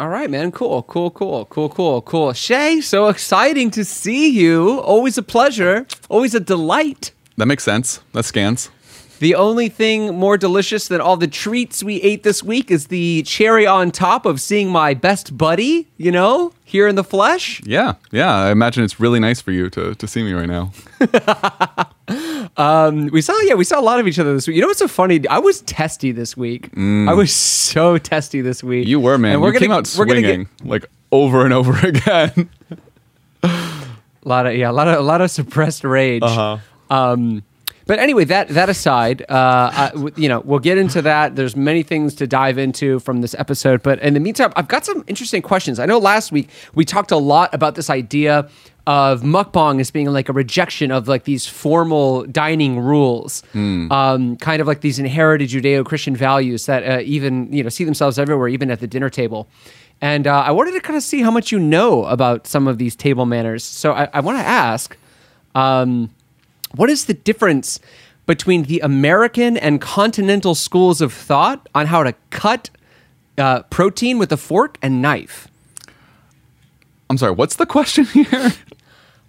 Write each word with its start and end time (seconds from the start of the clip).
All 0.00 0.08
right, 0.08 0.30
man. 0.30 0.52
Cool, 0.52 0.84
cool, 0.84 1.10
cool, 1.10 1.44
cool, 1.46 1.68
cool, 1.68 2.02
cool. 2.02 2.32
Shay, 2.32 2.80
so 2.80 3.08
exciting 3.08 3.68
to 3.72 3.84
see 3.84 4.28
you. 4.28 4.78
Always 4.78 5.18
a 5.18 5.24
pleasure. 5.24 5.88
Always 6.08 6.36
a 6.36 6.40
delight. 6.40 7.10
That 7.36 7.46
makes 7.46 7.64
sense. 7.64 8.00
That 8.12 8.22
scans. 8.22 8.70
The 9.18 9.34
only 9.34 9.68
thing 9.68 10.14
more 10.16 10.36
delicious 10.36 10.88
than 10.88 11.00
all 11.00 11.16
the 11.16 11.26
treats 11.26 11.82
we 11.82 11.96
ate 12.02 12.22
this 12.22 12.42
week 12.42 12.70
is 12.70 12.86
the 12.86 13.22
cherry 13.24 13.66
on 13.66 13.90
top 13.90 14.24
of 14.26 14.40
seeing 14.40 14.70
my 14.70 14.94
best 14.94 15.36
buddy, 15.36 15.88
you 15.96 16.12
know, 16.12 16.52
here 16.64 16.86
in 16.86 16.94
the 16.94 17.02
flesh. 17.04 17.60
Yeah, 17.64 17.94
yeah. 18.12 18.32
I 18.34 18.50
imagine 18.50 18.84
it's 18.84 19.00
really 19.00 19.18
nice 19.18 19.40
for 19.40 19.50
you 19.50 19.70
to, 19.70 19.94
to 19.94 20.06
see 20.06 20.22
me 20.22 20.32
right 20.32 20.48
now. 20.48 20.72
We 22.58 23.20
saw, 23.20 23.38
yeah, 23.42 23.54
we 23.54 23.64
saw 23.64 23.78
a 23.78 23.82
lot 23.82 24.00
of 24.00 24.08
each 24.08 24.18
other 24.18 24.32
this 24.34 24.46
week. 24.46 24.56
You 24.56 24.62
know 24.62 24.68
what's 24.68 24.78
so 24.78 24.88
funny? 24.88 25.26
I 25.28 25.38
was 25.38 25.60
testy 25.62 26.10
this 26.10 26.36
week. 26.36 26.70
I 26.76 27.12
was 27.12 27.32
so 27.32 27.98
testy 27.98 28.40
this 28.40 28.64
week. 28.64 28.88
You 28.88 28.98
were, 28.98 29.18
man. 29.18 29.34
And 29.34 29.42
we're 29.42 29.48
you 29.48 29.52
gonna, 29.54 29.64
came 29.66 29.72
out 29.72 29.94
we're 29.98 30.06
get- 30.06 30.14
swinging 30.14 30.48
like 30.64 30.86
over 31.12 31.44
and 31.44 31.52
over 31.52 31.72
again. 31.86 32.48
A 33.42 33.84
lot 34.24 34.46
of 34.46 34.56
yeah, 34.56 34.70
a 34.70 34.72
lot 34.72 34.88
of 34.88 34.98
a 34.98 35.02
lot 35.02 35.20
of 35.20 35.30
suppressed 35.30 35.84
rage. 35.84 36.22
Uh-huh. 36.22 36.58
Um, 36.90 37.42
but 37.88 37.98
anyway, 37.98 38.24
that 38.26 38.48
that 38.48 38.68
aside, 38.68 39.22
uh, 39.22 39.70
I, 39.72 39.92
you 40.16 40.28
know, 40.28 40.40
we'll 40.40 40.58
get 40.58 40.76
into 40.76 41.00
that. 41.02 41.36
There's 41.36 41.56
many 41.56 41.82
things 41.82 42.14
to 42.16 42.26
dive 42.26 42.58
into 42.58 42.98
from 43.00 43.22
this 43.22 43.34
episode, 43.38 43.82
but 43.82 43.98
in 44.00 44.12
the 44.12 44.20
meantime, 44.20 44.52
I've 44.56 44.68
got 44.68 44.84
some 44.84 45.02
interesting 45.06 45.40
questions. 45.40 45.78
I 45.78 45.86
know 45.86 45.98
last 45.98 46.30
week 46.30 46.50
we 46.74 46.84
talked 46.84 47.10
a 47.12 47.16
lot 47.16 47.52
about 47.54 47.76
this 47.76 47.88
idea 47.88 48.50
of 48.86 49.22
mukbang 49.22 49.80
as 49.80 49.90
being 49.90 50.06
like 50.06 50.28
a 50.28 50.34
rejection 50.34 50.90
of 50.90 51.08
like 51.08 51.24
these 51.24 51.46
formal 51.46 52.24
dining 52.24 52.78
rules, 52.78 53.42
um, 53.90 54.36
kind 54.36 54.60
of 54.60 54.66
like 54.66 54.82
these 54.82 54.98
inherited 54.98 55.48
Judeo-Christian 55.48 56.14
values 56.14 56.66
that 56.66 56.86
uh, 56.86 57.00
even 57.00 57.50
you 57.50 57.62
know 57.62 57.70
see 57.70 57.84
themselves 57.84 58.18
everywhere, 58.18 58.48
even 58.48 58.70
at 58.70 58.80
the 58.80 58.86
dinner 58.86 59.08
table. 59.08 59.48
And 60.02 60.26
uh, 60.26 60.40
I 60.40 60.50
wanted 60.50 60.72
to 60.72 60.80
kind 60.80 60.96
of 60.98 61.02
see 61.02 61.22
how 61.22 61.30
much 61.30 61.52
you 61.52 61.58
know 61.58 62.04
about 62.04 62.46
some 62.46 62.68
of 62.68 62.76
these 62.76 62.94
table 62.94 63.24
manners. 63.24 63.64
So 63.64 63.94
I, 63.94 64.08
I 64.12 64.20
want 64.20 64.38
to 64.38 64.44
ask, 64.44 64.94
um, 65.54 66.10
what 66.74 66.90
is 66.90 67.06
the 67.06 67.14
difference 67.14 67.80
between 68.26 68.64
the 68.64 68.80
American 68.80 69.56
and 69.56 69.80
continental 69.80 70.54
schools 70.54 71.00
of 71.00 71.12
thought 71.12 71.68
on 71.74 71.86
how 71.86 72.02
to 72.02 72.12
cut 72.30 72.70
uh, 73.38 73.62
protein 73.64 74.18
with 74.18 74.30
a 74.32 74.36
fork 74.36 74.76
and 74.82 75.00
knife? 75.00 75.48
I'm 77.10 77.16
sorry, 77.18 77.32
what's 77.32 77.56
the 77.56 77.66
question 77.66 78.04
here? 78.12 78.52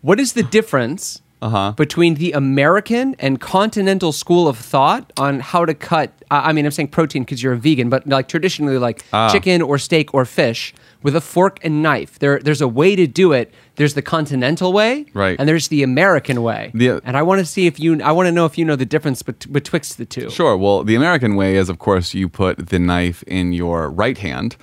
What 0.01 0.19
is 0.19 0.33
the 0.33 0.43
difference 0.43 1.21
Uh-huh. 1.41 1.71
between 1.77 2.15
the 2.15 2.33
American 2.33 3.15
and 3.19 3.39
continental 3.39 4.11
school 4.11 4.47
of 4.49 4.57
thought 4.57 5.13
on 5.17 5.39
how 5.39 5.63
to 5.65 5.73
cut? 5.73 6.11
I 6.29 6.49
I 6.49 6.53
mean, 6.53 6.65
I'm 6.65 6.71
saying 6.71 6.89
protein 6.89 7.23
because 7.23 7.41
you're 7.41 7.53
a 7.53 7.57
vegan, 7.57 7.89
but 7.89 8.05
like 8.05 8.27
traditionally, 8.27 8.77
like 8.77 9.05
Ah. 9.13 9.31
chicken 9.31 9.61
or 9.61 9.77
steak 9.77 10.13
or 10.13 10.25
fish 10.25 10.73
with 11.01 11.15
a 11.15 11.21
fork 11.21 11.59
and 11.63 11.81
knife. 11.81 12.19
There, 12.19 12.39
there's 12.39 12.61
a 12.61 12.67
way 12.67 12.95
to 12.95 13.07
do 13.07 13.31
it. 13.33 13.53
There's 13.75 13.93
the 13.93 14.01
continental 14.01 14.73
way, 14.73 15.05
Right. 15.13 15.39
And 15.39 15.47
there's 15.47 15.69
the 15.69 15.81
American 15.83 16.41
way. 16.43 16.71
The- 16.73 17.01
and 17.05 17.15
I 17.15 17.21
want 17.23 17.39
to 17.39 17.45
see 17.45 17.67
if 17.67 17.79
you, 17.79 18.01
I 18.03 18.11
want 18.11 18.27
to 18.27 18.31
know 18.31 18.45
if 18.45 18.57
you 18.57 18.65
know 18.65 18.75
the 18.75 18.85
difference 18.85 19.21
bet- 19.23 19.51
betwixt 19.51 19.97
the 19.97 20.05
two. 20.05 20.29
Sure. 20.29 20.57
Well, 20.57 20.83
the 20.83 20.95
American 20.95 21.35
way 21.35 21.55
is, 21.55 21.69
of 21.69 21.79
course, 21.79 22.13
you 22.13 22.27
put 22.27 22.67
the 22.69 22.79
knife 22.79 23.23
in 23.23 23.53
your 23.53 23.89
right 23.89 24.17
hand, 24.17 24.57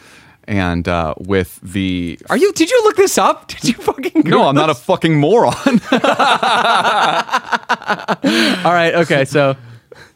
and 0.49 0.87
uh, 0.87 1.15
with 1.19 1.59
the. 1.63 2.19
Are 2.31 2.37
you? 2.37 2.53
Did 2.53 2.71
you 2.71 2.81
look 2.85 2.97
this 2.97 3.19
up? 3.19 3.49
Did 3.49 3.65
you 3.65 3.75
fucking? 3.75 4.23
No, 4.27 4.47
I'm 4.47 4.55
not 4.55 4.71
a 4.71 4.75
fucking 4.75 5.19
moron. 5.19 5.55
All 8.65 8.73
right. 8.73 8.93
Okay. 8.95 9.25
So. 9.25 9.57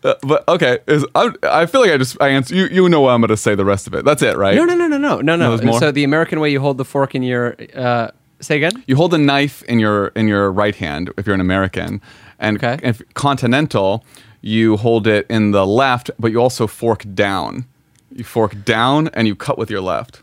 Uh, 0.03 0.15
but 0.23 0.48
okay, 0.48 0.79
is, 0.87 1.05
I, 1.15 1.31
I 1.43 1.67
feel 1.67 1.83
like 1.83 1.91
I 1.91 1.98
just 1.98 2.17
I 2.20 2.29
answer 2.29 2.55
you. 2.55 2.67
You 2.67 2.89
know 2.89 3.03
what 3.03 3.11
I'm 3.11 3.20
going 3.20 3.29
to 3.29 3.37
say 3.37 3.55
the 3.55 3.65
rest 3.65 3.87
of 3.87 3.95
it. 3.95 4.05
That's 4.05 4.23
it, 4.23 4.37
right? 4.37 4.55
No, 4.57 4.65
no, 4.65 4.75
no, 4.75 4.87
no, 4.87 4.97
no, 4.98 5.20
no, 5.20 5.37
no. 5.37 5.62
more? 5.62 5.79
So 5.79 5.91
the 5.92 6.05
American 6.05 6.41
way, 6.41 6.51
you 6.51 6.61
hold 6.61 6.79
the 6.79 6.84
fork 6.84 7.15
in 7.15 7.23
your. 7.23 7.57
Uh, 7.75 8.09
say 8.41 8.57
again. 8.57 8.83
You 8.87 8.97
hold 8.97 9.12
a 9.12 9.19
knife 9.19 9.62
in 9.65 9.79
your 9.79 10.09
in 10.09 10.27
your 10.29 10.51
right 10.51 10.75
hand 10.75 11.11
if 11.19 11.27
you're 11.27 11.34
an 11.34 11.41
American, 11.41 12.01
and 12.39 12.57
Okay. 12.57 12.79
if 12.83 13.03
continental, 13.15 14.05
you 14.41 14.77
hold 14.79 15.07
it 15.07 15.27
in 15.29 15.51
the 15.51 15.67
left, 15.67 16.11
but 16.19 16.30
you 16.33 16.41
also 16.41 16.67
fork 16.67 17.05
down. 17.14 17.67
You 18.11 18.24
fork 18.24 18.64
down 18.64 19.08
and 19.13 19.27
you 19.29 19.36
cut 19.36 19.58
with 19.58 19.70
your 19.70 19.83
left. 19.83 20.23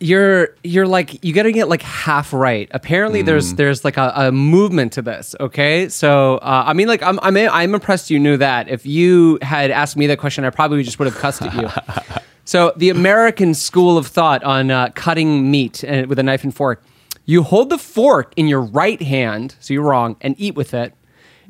You're 0.00 0.54
you're 0.64 0.86
like 0.86 1.24
you 1.24 1.32
gotta 1.32 1.52
get 1.52 1.68
like 1.68 1.82
half 1.82 2.32
right. 2.32 2.68
Apparently 2.72 3.22
Mm. 3.22 3.26
there's 3.26 3.54
there's 3.54 3.84
like 3.84 3.96
a, 3.96 4.12
a 4.16 4.32
movement 4.32 4.92
to 4.94 5.02
this 5.02 5.34
okay? 5.40 5.88
So 5.88 6.36
uh, 6.38 6.64
i 6.66 6.72
mean 6.72 6.88
like 6.88 7.02
I'm, 7.02 7.18
I'm 7.22 7.36
i'm 7.36 7.74
impressed 7.74 8.10
you 8.10 8.18
knew 8.18 8.36
that. 8.38 8.68
If 8.68 8.84
you 8.86 9.38
had 9.42 9.70
asked 9.70 9.96
me 9.96 10.06
that 10.08 10.18
question 10.18 10.44
i 10.44 10.50
probably 10.50 10.82
just 10.82 10.98
would 10.98 11.06
have 11.06 11.16
cussed 11.16 11.42
at 11.42 11.54
you. 11.54 11.68
So 12.46 12.74
the 12.76 12.90
american 12.90 13.54
school 13.54 13.96
of 13.96 14.06
thought 14.06 14.44
on 14.44 14.70
uh, 14.70 14.90
cutting 14.94 15.50
meat 15.50 15.82
and 15.82 16.08
with 16.08 16.18
a 16.18 16.22
knife 16.22 16.44
and 16.44 16.54
fork. 16.54 16.82
You 17.24 17.42
hold 17.42 17.70
the 17.70 17.78
fork 17.78 18.34
in 18.36 18.48
your 18.48 18.60
right 18.60 19.00
hand 19.00 19.54
so 19.60 19.72
you're 19.72 19.82
wrong 19.82 20.16
and 20.20 20.34
eat 20.38 20.54
with 20.54 20.74
it 20.74 20.92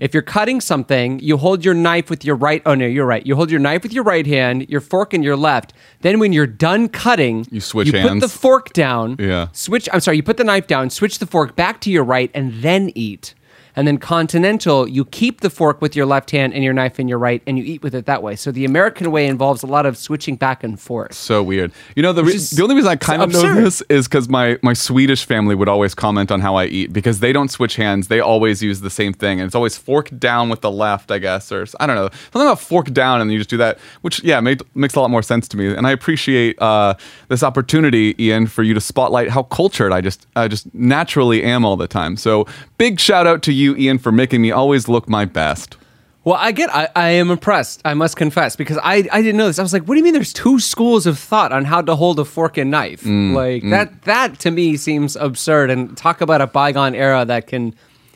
if 0.01 0.13
you're 0.15 0.23
cutting 0.23 0.61
something, 0.61 1.19
you 1.21 1.37
hold 1.37 1.65
your 1.65 1.75
knife 1.75 2.11
with 2.11 2.25
your 2.25 2.37
right. 2.37 2.63
Oh 2.67 2.75
no, 2.75 2.87
you're 2.87 3.07
right. 3.07 3.25
You 3.27 3.37
hold 3.37 3.51
your 3.51 3.61
knife 3.61 3.83
with 3.83 3.93
your 3.93 4.05
right 4.05 4.27
hand, 4.27 4.69
your 4.69 4.81
fork 4.81 5.15
in 5.15 5.23
your 5.23 5.37
left. 5.37 5.73
Then 6.01 6.19
when 6.19 6.33
you're 6.33 6.47
done 6.47 6.89
cutting, 6.89 7.47
You 7.51 7.61
switch 7.61 7.89
You 7.89 7.93
put 7.93 8.21
the 8.21 8.29
fork 8.29 8.73
down. 8.73 9.17
Yeah. 9.19 9.49
Switch. 9.53 9.89
I'm 9.93 10.01
sorry. 10.01 10.17
You 10.17 10.23
put 10.23 10.37
the 10.37 10.45
knife 10.45 10.67
down. 10.67 10.91
Switch 10.91 11.19
the 11.19 11.27
fork 11.27 11.57
back 11.57 11.81
to 11.83 11.91
your 11.91 12.05
right, 12.05 12.31
and 12.35 12.55
then 12.63 12.91
eat. 12.95 13.35
And 13.77 13.87
then 13.89 13.99
continental, 13.99 14.89
you 14.89 15.05
keep 15.05 15.41
the 15.41 15.51
fork 15.51 15.83
with 15.83 15.97
your 15.97 16.07
left 16.07 16.31
hand 16.31 16.55
and 16.55 16.63
your 16.63 16.73
knife 16.73 17.01
in 17.01 17.09
your 17.09 17.19
right, 17.19 17.43
and 17.47 17.59
you 17.59 17.65
eat 17.65 17.83
with 17.83 17.95
it 17.95 18.07
that 18.07 18.23
way. 18.23 18.37
So 18.37 18.53
the 18.53 18.65
American 18.65 19.11
way 19.11 19.27
involves 19.27 19.63
a 19.63 19.67
lot 19.67 19.85
of 19.85 19.97
switching 19.97 20.37
back 20.37 20.63
and 20.63 20.79
forth. 20.79 21.15
So 21.15 21.43
weird. 21.43 21.73
You 21.97 22.03
know, 22.03 22.13
the, 22.13 22.25
re- 22.25 22.35
is- 22.35 22.51
the 22.51 22.63
only 22.63 22.77
reason 22.77 22.91
I 22.91 22.97
kind 22.97 23.23
of 23.23 23.31
it's 23.31 23.43
know 23.43 23.55
this 23.55 23.83
is 23.89 24.07
because 24.07 24.29
my, 24.29 24.59
my 24.63 24.75
Swedish 24.75 25.25
family 25.25 25.55
would 25.55 25.69
always 25.69 25.95
comment 25.95 26.31
on 26.31 26.41
how 26.41 26.55
I 26.55 26.67
eat 26.67 26.93
because 26.93 27.21
they 27.21 27.33
don't 27.33 27.49
switch 27.51 27.77
hands. 27.77 28.09
They 28.09 28.21
always 28.21 28.63
use 28.63 28.81
the 28.81 28.91
same 28.91 29.13
thing. 29.13 29.41
And 29.41 29.47
it's 29.47 29.55
always 29.55 29.77
fork 29.77 30.11
down 30.19 30.51
with 30.51 30.61
the 30.61 30.71
left, 30.71 31.11
I 31.11 31.19
guess, 31.19 31.51
or 31.51 31.67
I 31.81 31.87
don't 31.87 31.97
know. 31.97 32.11
Something 32.33 32.43
about 32.43 32.61
fork 32.61 32.93
down 32.93 33.21
and 33.21 33.33
you 33.33 33.39
just 33.39 33.51
do 33.51 33.57
that, 33.57 33.79
which, 34.03 34.23
yeah, 34.23 34.41
made, 34.41 34.63
makes 34.75 34.95
a 34.95 35.01
lot 35.01 35.11
more 35.11 35.23
sense 35.23 35.49
to 35.49 35.57
me. 35.57 35.75
And 35.75 35.87
I 35.87 35.91
appreciate 35.91 36.61
uh, 36.63 36.95
this 37.29 37.43
opportunity, 37.43 38.15
Ian, 38.19 38.47
for 38.47 38.63
you 38.63 38.75
to 38.75 38.81
spotlight 38.81 39.31
how 39.31 39.45
cultured 39.45 39.93
I 39.93 40.01
just, 40.01 40.27
I 40.37 40.47
just 40.49 40.73
naturally 40.75 41.43
am 41.43 41.65
all 41.65 41.77
the 41.77 41.89
time. 41.89 42.17
So 42.17 42.47
big 42.79 43.01
shout 43.01 43.27
out 43.27 43.43
to 43.43 43.53
you, 43.53 43.64
Ian, 43.73 43.99
for 43.99 44.13
making 44.13 44.43
me 44.43 44.51
always 44.51 44.89
look 44.89 45.09
my 45.09 45.25
best. 45.25 45.77
Well, 46.25 46.37
I 46.37 46.53
get, 46.53 46.75
I, 46.75 46.89
I 46.97 47.09
am 47.11 47.31
impressed, 47.31 47.83
I 47.85 47.93
must 47.93 48.17
confess, 48.17 48.57
because 48.57 48.79
I, 48.79 49.07
I 49.13 49.21
didn't 49.21 49.37
know 49.37 49.47
this. 49.47 49.59
I 49.59 49.63
was 49.63 49.75
like, 49.75 49.83
what 49.83 49.95
do 49.95 49.99
you 49.99 50.05
mean 50.05 50.15
there's 50.15 50.33
two 50.33 50.59
schools 50.59 51.07
of 51.07 51.19
thought 51.19 51.53
on 51.53 51.67
how 51.67 51.83
to 51.83 51.95
hold 51.95 52.19
a 52.19 52.25
fork 52.25 52.57
and 52.57 52.71
knife? 52.71 53.03
Mm, 53.03 53.35
like, 53.35 53.63
mm. 53.63 53.71
that, 53.71 54.03
that 54.03 54.39
to 54.41 54.51
me 54.51 54.79
seems 54.79 55.17
absurd. 55.17 55.69
And 55.69 55.95
talk 55.99 56.23
about 56.23 56.41
a 56.41 56.47
bygone 56.47 56.95
era 56.95 57.27
that 57.27 57.47
can 57.47 57.75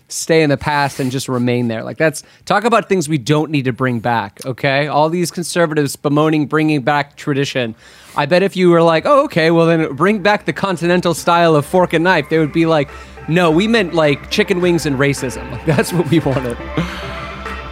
stay 0.09 0.43
in 0.43 0.49
the 0.49 0.57
past 0.57 1.01
and 1.01 1.11
just 1.11 1.29
remain 1.29 1.69
there. 1.69 1.85
Like, 1.85 1.99
that's, 1.99 2.23
talk 2.47 2.65
about 2.65 2.89
things 2.89 3.11
we 3.11 3.19
don't 3.19 3.51
need 3.51 3.67
to 3.67 3.75
bring 3.75 4.01
back, 4.01 4.41
okay? 4.47 4.87
All 4.87 5.11
these 5.11 5.31
conservatives 5.31 5.95
bemoaning 5.97 6.47
bringing 6.47 6.81
back 6.81 7.15
tradition. 7.17 7.75
I 8.17 8.25
bet 8.25 8.43
if 8.43 8.57
you 8.57 8.71
were 8.71 8.83
like, 8.83 9.05
oh, 9.05 9.25
okay, 9.25 9.51
well 9.51 9.67
then 9.67 9.95
bring 9.97 10.23
back 10.23 10.47
the 10.47 10.55
continental 10.55 11.13
style 11.13 11.55
of 11.55 11.67
fork 11.67 11.93
and 11.93 12.05
knife, 12.05 12.31
they 12.31 12.39
would 12.39 12.55
be 12.55 12.65
like, 12.65 12.89
no, 13.29 13.51
we 13.51 13.69
meant 13.69 13.95
like 13.95 14.31
chicken 14.31 14.61
wings 14.61 14.87
and 14.87 14.97
racism. 14.97 15.51
Like, 15.53 15.65
that's 15.67 15.93
what 15.93 16.11
we 16.11 16.19
wanted. 16.19 16.57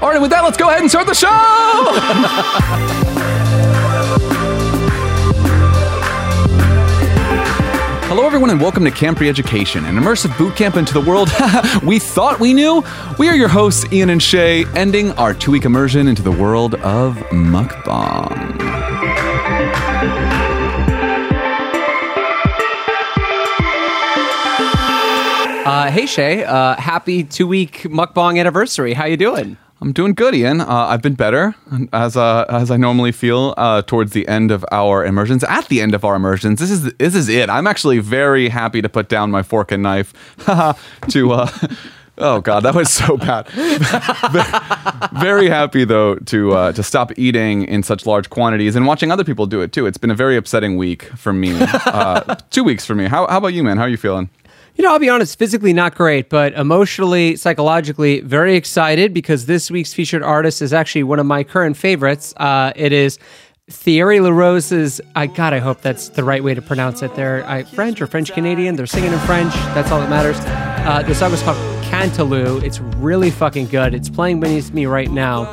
All 0.02 0.10
right, 0.10 0.20
with 0.20 0.30
that, 0.30 0.42
let's 0.44 0.58
go 0.58 0.68
ahead 0.68 0.82
and 0.82 0.90
start 0.90 1.06
the 1.06 1.14
show. 1.14 1.26
Hello, 8.08 8.24
everyone, 8.24 8.50
and 8.50 8.60
welcome 8.60 8.84
to 8.84 8.90
Camp 8.90 9.20
Education, 9.20 9.84
an 9.86 9.96
immersive 9.96 10.36
boot 10.38 10.54
camp 10.54 10.76
into 10.76 10.92
the 10.92 11.00
world 11.00 11.28
we 11.82 11.98
thought 11.98 12.38
we 12.38 12.54
knew. 12.54 12.84
We 13.18 13.28
are 13.28 13.34
your 13.34 13.48
hosts, 13.48 13.84
Ian 13.92 14.10
and 14.10 14.22
Shay, 14.22 14.64
ending 14.74 15.10
our 15.12 15.34
two 15.34 15.50
week 15.50 15.64
immersion 15.64 16.06
into 16.06 16.22
the 16.22 16.30
world 16.30 16.76
of 16.76 17.16
mukbang. 17.30 19.35
Uh, 25.66 25.90
hey 25.90 26.06
Shay, 26.06 26.44
uh, 26.44 26.76
happy 26.76 27.24
two 27.24 27.48
week 27.48 27.78
mukbang 27.90 28.38
anniversary. 28.38 28.92
How 28.92 29.04
you 29.04 29.16
doing? 29.16 29.56
I'm 29.80 29.90
doing 29.90 30.14
good, 30.14 30.32
Ian. 30.32 30.60
Uh, 30.60 30.66
I've 30.68 31.02
been 31.02 31.16
better 31.16 31.56
as 31.92 32.16
uh, 32.16 32.44
as 32.48 32.70
I 32.70 32.76
normally 32.76 33.10
feel 33.10 33.52
uh, 33.56 33.82
towards 33.82 34.12
the 34.12 34.28
end 34.28 34.52
of 34.52 34.64
our 34.70 35.04
immersions. 35.04 35.42
At 35.42 35.66
the 35.66 35.80
end 35.80 35.92
of 35.92 36.04
our 36.04 36.14
immersions, 36.14 36.60
this 36.60 36.70
is 36.70 36.84
this 36.94 37.16
is 37.16 37.28
it. 37.28 37.50
I'm 37.50 37.66
actually 37.66 37.98
very 37.98 38.48
happy 38.48 38.80
to 38.80 38.88
put 38.88 39.08
down 39.08 39.32
my 39.32 39.42
fork 39.42 39.72
and 39.72 39.82
knife 39.82 40.14
to. 41.08 41.32
Uh, 41.32 41.50
oh 42.18 42.40
God, 42.42 42.60
that 42.60 42.76
was 42.76 42.88
so 42.88 43.16
bad. 43.16 43.48
very 45.20 45.48
happy 45.48 45.84
though 45.84 46.14
to 46.14 46.52
uh, 46.52 46.72
to 46.74 46.82
stop 46.84 47.10
eating 47.18 47.64
in 47.64 47.82
such 47.82 48.06
large 48.06 48.30
quantities 48.30 48.76
and 48.76 48.86
watching 48.86 49.10
other 49.10 49.24
people 49.24 49.46
do 49.46 49.62
it 49.62 49.72
too. 49.72 49.86
It's 49.86 49.98
been 49.98 50.12
a 50.12 50.14
very 50.14 50.36
upsetting 50.36 50.76
week 50.76 51.02
for 51.16 51.32
me. 51.32 51.56
Uh, 51.58 52.36
two 52.50 52.62
weeks 52.62 52.86
for 52.86 52.94
me. 52.94 53.06
How, 53.06 53.26
how 53.26 53.38
about 53.38 53.52
you, 53.52 53.64
man? 53.64 53.78
How 53.78 53.82
are 53.82 53.88
you 53.88 53.96
feeling? 53.96 54.30
You 54.76 54.84
know, 54.84 54.92
I'll 54.92 54.98
be 54.98 55.08
honest, 55.08 55.38
physically 55.38 55.72
not 55.72 55.94
great, 55.94 56.28
but 56.28 56.52
emotionally, 56.52 57.36
psychologically, 57.36 58.20
very 58.20 58.56
excited 58.56 59.14
because 59.14 59.46
this 59.46 59.70
week's 59.70 59.94
featured 59.94 60.22
artist 60.22 60.60
is 60.60 60.74
actually 60.74 61.04
one 61.04 61.18
of 61.18 61.24
my 61.24 61.44
current 61.44 61.78
favorites. 61.78 62.34
Uh, 62.36 62.72
it 62.76 62.92
is 62.92 63.18
Thierry 63.70 64.20
LaRose's, 64.20 65.00
I 65.14 65.28
God, 65.28 65.54
I 65.54 65.60
hope 65.60 65.80
that's 65.80 66.10
the 66.10 66.22
right 66.22 66.44
way 66.44 66.52
to 66.52 66.60
pronounce 66.60 67.02
it. 67.02 67.14
They're 67.16 67.42
I, 67.48 67.62
French 67.62 68.02
or 68.02 68.06
French 68.06 68.34
Canadian. 68.34 68.76
They're 68.76 68.86
singing 68.86 69.14
in 69.14 69.18
French. 69.20 69.54
That's 69.74 69.90
all 69.90 69.98
that 69.98 70.10
matters. 70.10 70.36
Uh, 70.86 71.02
the 71.02 71.14
song 71.14 71.32
is 71.32 71.42
called 71.42 71.56
Cantalou. 71.84 72.62
It's 72.62 72.78
really 72.78 73.30
fucking 73.30 73.68
good. 73.68 73.94
It's 73.94 74.10
playing 74.10 74.40
beneath 74.40 74.74
me 74.74 74.84
right 74.84 75.10
now. 75.10 75.46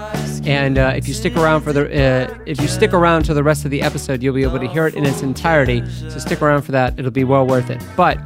And 0.43 0.77
uh, 0.77 0.93
if 0.97 1.07
you 1.07 1.13
stick 1.13 1.37
around 1.37 1.61
for 1.61 1.71
the, 1.71 1.85
uh, 1.85 2.37
if 2.45 2.59
you 2.59 2.67
stick 2.67 2.91
around 2.91 3.23
to 3.23 3.33
the 3.33 3.41
rest 3.41 3.63
of 3.63 3.71
the 3.71 3.81
episode, 3.83 4.21
you'll 4.21 4.35
be 4.35 4.43
able 4.43 4.59
to 4.59 4.67
hear 4.67 4.85
it 4.85 4.95
in 4.95 5.05
its 5.05 5.21
entirety. 5.21 5.81
So 6.09 6.19
stick 6.19 6.41
around 6.41 6.63
for 6.63 6.73
that. 6.73 6.99
It'll 6.99 7.09
be 7.09 7.23
well 7.23 7.47
worth 7.47 7.69
it. 7.69 7.81
But 7.95 8.19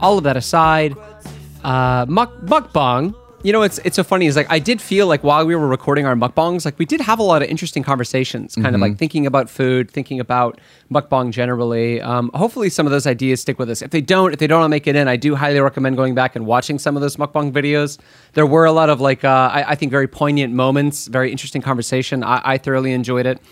all 0.00 0.18
of 0.18 0.24
that 0.24 0.36
aside, 0.36 0.96
uh, 1.62 2.06
muk- 2.08 2.40
mukbang 2.42 3.14
you 3.44 3.52
know, 3.52 3.60
it's 3.60 3.76
it's 3.84 3.94
so 3.94 4.02
funny. 4.02 4.26
Is 4.26 4.36
like 4.36 4.50
I 4.50 4.58
did 4.58 4.80
feel 4.80 5.06
like 5.06 5.22
while 5.22 5.44
we 5.44 5.54
were 5.54 5.68
recording 5.68 6.06
our 6.06 6.14
mukbangs, 6.14 6.64
like 6.64 6.78
we 6.78 6.86
did 6.86 7.02
have 7.02 7.18
a 7.18 7.22
lot 7.22 7.42
of 7.42 7.48
interesting 7.48 7.82
conversations, 7.82 8.54
kind 8.54 8.74
of 8.74 8.80
like 8.80 8.96
thinking 8.96 9.26
about 9.26 9.50
food, 9.50 9.90
thinking 9.90 10.18
about 10.18 10.58
mukbang 10.90 11.30
generally. 11.30 12.00
Um, 12.00 12.30
hopefully, 12.32 12.70
some 12.70 12.86
of 12.86 12.90
those 12.90 13.06
ideas 13.06 13.42
stick 13.42 13.58
with 13.58 13.68
us. 13.68 13.82
If 13.82 13.90
they 13.90 14.00
don't, 14.00 14.32
if 14.32 14.38
they 14.38 14.46
don't 14.46 14.70
make 14.70 14.86
it 14.86 14.96
in, 14.96 15.08
I 15.08 15.16
do 15.16 15.34
highly 15.34 15.60
recommend 15.60 15.98
going 15.98 16.14
back 16.14 16.34
and 16.34 16.46
watching 16.46 16.78
some 16.78 16.96
of 16.96 17.02
those 17.02 17.16
mukbang 17.16 17.52
videos. 17.52 17.98
There 18.32 18.46
were 18.46 18.64
a 18.64 18.72
lot 18.72 18.88
of 18.88 19.02
like 19.02 19.24
uh, 19.24 19.50
I, 19.52 19.72
I 19.72 19.74
think 19.74 19.92
very 19.92 20.08
poignant 20.08 20.54
moments, 20.54 21.06
very 21.06 21.30
interesting 21.30 21.60
conversation. 21.60 22.24
I, 22.24 22.40
I 22.42 22.56
thoroughly 22.56 22.92
enjoyed 22.92 23.26
it. 23.26 23.42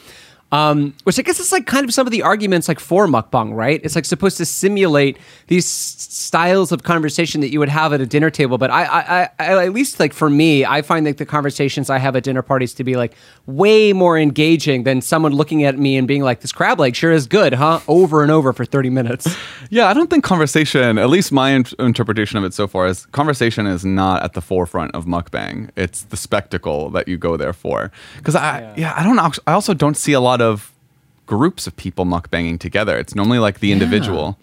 Um, 0.53 0.95
which 1.05 1.19
I 1.19 1.23
guess 1.23 1.41
is 1.41 1.51
like 1.51 1.67
kind 1.67 1.85
of 1.85 1.95
some 1.95 2.07
of 2.07 2.11
the 2.11 2.21
arguments 2.21 2.69
like 2.69 2.79
for 2.79 3.07
mukbang, 3.07 3.55
right? 3.55 3.81
It's 3.83 3.95
like 3.97 4.05
supposed 4.05 4.37
to 4.37 4.45
simulate 4.45 5.17
these 5.47 5.65
s- 5.65 5.97
styles 6.11 6.73
of 6.73 6.83
conversation 6.83 7.41
that 7.41 7.49
you 7.51 7.59
would 7.59 7.71
have 7.71 7.95
at 7.95 8.03
a 8.03 8.07
dinner 8.07 8.29
table. 8.29 8.59
But 8.59 8.71
I, 8.71 8.85
I, 8.85 9.29
I, 9.39 9.65
at 9.65 9.73
least 9.73 9.99
like 9.99 10.13
for 10.13 10.29
me, 10.29 10.67
I 10.67 10.83
find 10.83 11.07
like 11.07 11.17
the 11.17 11.25
conversations 11.25 11.89
I 11.89 11.97
have 11.97 12.17
at 12.17 12.25
dinner 12.25 12.43
parties 12.43 12.75
to 12.75 12.85
be 12.85 12.97
like 12.97 13.15
way 13.47 13.95
more 13.95 14.19
engaging 14.19 14.83
than 14.85 15.01
someone 15.01 15.33
looking 15.33 15.65
at 15.65 15.79
me 15.79 15.97
and 15.97 16.07
being 16.07 16.23
like, 16.23 16.41
"This 16.41 16.53
crab 16.53 16.79
leg 16.79 16.95
sure 16.95 17.13
is 17.13 17.27
good, 17.27 17.55
huh?" 17.55 17.81
Over 17.89 18.23
and 18.23 18.31
over 18.31 18.53
for 18.53 18.67
thirty 18.67 18.91
minutes. 18.91 19.35
Yeah, 19.71 19.89
I 19.89 19.95
don't 19.95 20.11
think 20.11 20.23
conversation, 20.23 20.99
at 20.99 21.09
least 21.09 21.33
my 21.33 21.53
in- 21.53 21.65
interpretation 21.79 22.37
of 22.37 22.45
it 22.45 22.53
so 22.53 22.67
far, 22.69 22.87
is 22.87 23.07
conversation 23.07 23.67
is 23.67 23.87
not 23.87 24.23
at 24.23 24.35
the 24.35 24.43
forefront 24.43 24.95
of 24.95 25.07
mukbang. 25.07 25.71
It's 25.77 26.03
the 26.03 26.17
spectacle 26.19 26.91
that 26.91 27.09
you 27.09 27.17
go 27.17 27.39
there 27.39 27.55
for. 27.55 27.91
Because 28.19 28.35
I, 28.35 28.75
yeah. 28.77 28.93
I 28.95 29.03
don't. 29.03 29.19
I 29.47 29.53
also 29.55 29.73
don't 29.73 29.97
see 29.97 30.13
a 30.13 30.21
lot 30.21 30.42
of 30.43 30.73
groups 31.27 31.67
of 31.67 31.75
people 31.77 32.05
mukbanging 32.05 32.61
together. 32.61 32.99
It's 32.99 33.15
normally 33.15 33.39
like 33.39 33.61
the 33.61 33.73
individual. 33.73 34.39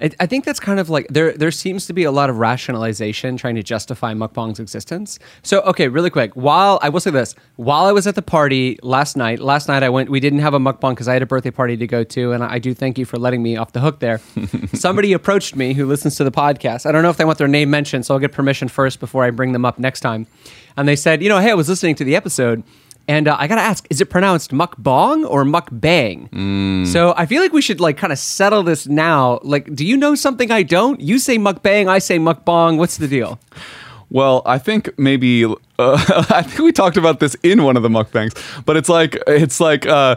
I, 0.00 0.10
I 0.20 0.26
think 0.26 0.44
that's 0.44 0.60
kind 0.60 0.80
of 0.80 0.88
like 0.88 1.08
there. 1.08 1.32
There 1.32 1.50
seems 1.50 1.86
to 1.86 1.92
be 1.92 2.04
a 2.04 2.10
lot 2.10 2.30
of 2.30 2.38
rationalization 2.38 3.36
trying 3.36 3.54
to 3.56 3.62
justify 3.62 4.14
mukbang's 4.14 4.58
existence. 4.58 5.18
So, 5.42 5.60
okay, 5.62 5.88
really 5.88 6.10
quick. 6.10 6.32
While 6.34 6.78
I 6.82 6.88
will 6.88 7.00
say 7.00 7.10
this, 7.10 7.34
while 7.56 7.84
I 7.84 7.92
was 7.92 8.06
at 8.06 8.14
the 8.14 8.22
party 8.22 8.78
last 8.82 9.16
night, 9.16 9.40
last 9.40 9.68
night 9.68 9.82
I 9.82 9.88
went. 9.88 10.10
We 10.10 10.20
didn't 10.20 10.40
have 10.40 10.54
a 10.54 10.58
mukbang 10.58 10.90
because 10.90 11.08
I 11.08 11.12
had 11.12 11.22
a 11.22 11.26
birthday 11.26 11.50
party 11.50 11.76
to 11.76 11.86
go 11.86 12.04
to, 12.04 12.32
and 12.32 12.42
I 12.42 12.58
do 12.58 12.74
thank 12.74 12.98
you 12.98 13.04
for 13.04 13.18
letting 13.18 13.42
me 13.42 13.56
off 13.56 13.72
the 13.72 13.80
hook 13.80 14.00
there. 14.00 14.20
Somebody 14.72 15.12
approached 15.12 15.54
me 15.56 15.74
who 15.74 15.86
listens 15.86 16.16
to 16.16 16.24
the 16.24 16.32
podcast. 16.32 16.86
I 16.86 16.92
don't 16.92 17.02
know 17.02 17.10
if 17.10 17.16
they 17.16 17.24
want 17.24 17.38
their 17.38 17.48
name 17.48 17.70
mentioned, 17.70 18.06
so 18.06 18.14
I'll 18.14 18.20
get 18.20 18.32
permission 18.32 18.68
first 18.68 19.00
before 19.00 19.24
I 19.24 19.30
bring 19.30 19.52
them 19.52 19.64
up 19.64 19.78
next 19.78 20.00
time. 20.00 20.26
And 20.76 20.88
they 20.88 20.96
said, 20.96 21.22
you 21.22 21.28
know, 21.28 21.40
hey, 21.40 21.50
I 21.50 21.54
was 21.54 21.68
listening 21.68 21.94
to 21.96 22.04
the 22.04 22.16
episode. 22.16 22.62
And 23.10 23.26
uh, 23.26 23.36
I 23.36 23.48
gotta 23.48 23.60
ask, 23.60 23.84
is 23.90 24.00
it 24.00 24.08
pronounced 24.08 24.52
mukbang 24.52 25.28
or 25.28 25.44
mukbang? 25.44 26.86
So 26.86 27.12
I 27.16 27.26
feel 27.26 27.42
like 27.42 27.52
we 27.52 27.60
should 27.60 27.80
like 27.80 27.96
kind 27.96 28.12
of 28.12 28.20
settle 28.20 28.62
this 28.62 28.86
now. 28.86 29.40
Like, 29.42 29.74
do 29.74 29.84
you 29.84 29.96
know 29.96 30.14
something 30.14 30.52
I 30.52 30.62
don't? 30.62 31.00
You 31.00 31.18
say 31.18 31.36
mukbang, 31.36 31.88
I 31.88 31.98
say 31.98 32.20
mukbang. 32.20 32.78
What's 32.78 32.98
the 32.98 33.08
deal? 33.08 33.40
Well, 34.10 34.42
I 34.46 34.58
think 34.58 34.96
maybe 34.96 35.44
uh, 35.44 35.54
I 36.30 36.42
think 36.42 36.60
we 36.60 36.70
talked 36.70 36.96
about 36.96 37.18
this 37.18 37.34
in 37.42 37.64
one 37.64 37.76
of 37.76 37.82
the 37.82 37.88
mukbangs, 37.88 38.32
but 38.64 38.76
it's 38.76 38.88
like 38.88 39.18
it's 39.26 39.58
like 39.58 39.86
uh, 39.86 40.14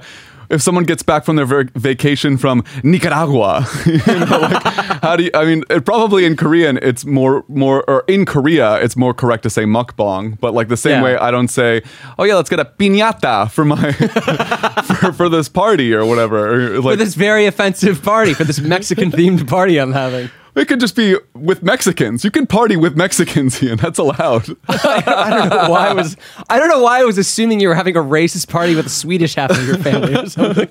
if 0.54 0.62
someone 0.62 0.84
gets 0.86 1.04
back 1.04 1.26
from 1.26 1.36
their 1.36 1.46
ver- 1.46 1.70
vacation 1.76 2.38
from 2.38 2.64
Nicaragua, 2.84 3.66
you 3.86 3.98
know, 3.98 4.40
like, 4.40 4.64
how 5.04 5.16
do 5.18 5.24
you? 5.26 5.32
I 5.34 5.46
mean, 5.46 5.64
it, 5.70 5.86
probably 5.86 6.26
in 6.26 6.36
Korean 6.36 6.78
it's 6.82 7.04
more 7.06 7.44
more 7.48 7.84
or 7.90 8.04
in 8.08 8.26
Korea 8.26 8.76
it's 8.84 8.96
more 8.96 9.14
correct 9.14 9.44
to 9.44 9.50
say 9.50 9.64
mukbang, 9.66 10.40
but 10.40 10.54
like 10.54 10.68
the 10.70 10.78
same 10.78 11.00
Yeah. 11.00 11.04
way 11.04 11.18
I 11.18 11.32
don't 11.32 11.50
say, 11.50 11.82
oh 12.20 12.24
yeah, 12.24 12.36
let's 12.36 12.50
get 12.50 12.60
a 12.60 12.66
piñata 12.66 13.50
for 13.52 13.66
my 13.66 13.92
for, 15.00 15.12
for 15.14 15.30
this 15.30 15.50
party 15.50 15.94
or 15.94 16.06
whatever. 16.06 16.76
Or, 16.78 16.82
For 16.82 16.96
this 16.96 17.16
very 17.16 17.46
offensive 17.46 18.02
party, 18.04 18.34
for 18.34 18.44
this 18.44 18.60
Mexican 18.60 19.12
themed 19.12 19.48
party 19.48 19.78
I'm 19.78 19.92
having. 19.94 20.30
It 20.56 20.68
could 20.68 20.80
just 20.80 20.96
be 20.96 21.18
with 21.34 21.64
Mexicans. 21.64 22.24
You 22.24 22.32
can 22.32 22.46
party 22.48 22.76
with 22.76 22.96
Mexicans, 22.96 23.62
Ian. 23.64 23.78
That's 23.78 24.00
allowed. 24.00 24.50
I 24.68 25.30
don't 25.30 25.50
know 25.50 25.70
why 25.70 25.88
I 25.90 25.94
was. 25.94 26.18
I 26.50 26.60
don't 26.60 26.70
know 26.70 26.82
why 26.82 27.00
I 27.00 27.04
was 27.04 27.18
assuming 27.18 27.60
you 27.60 27.68
were 27.68 27.76
having 27.76 27.96
a 27.96 28.02
racist 28.02 28.50
party 28.50 28.76
with 28.76 28.86
the 28.86 28.92
Swedish 28.92 29.36
half 29.36 29.52
of 29.52 29.66
your 29.66 29.78
family 29.78 30.16
or 30.16 30.28
something. 30.28 30.70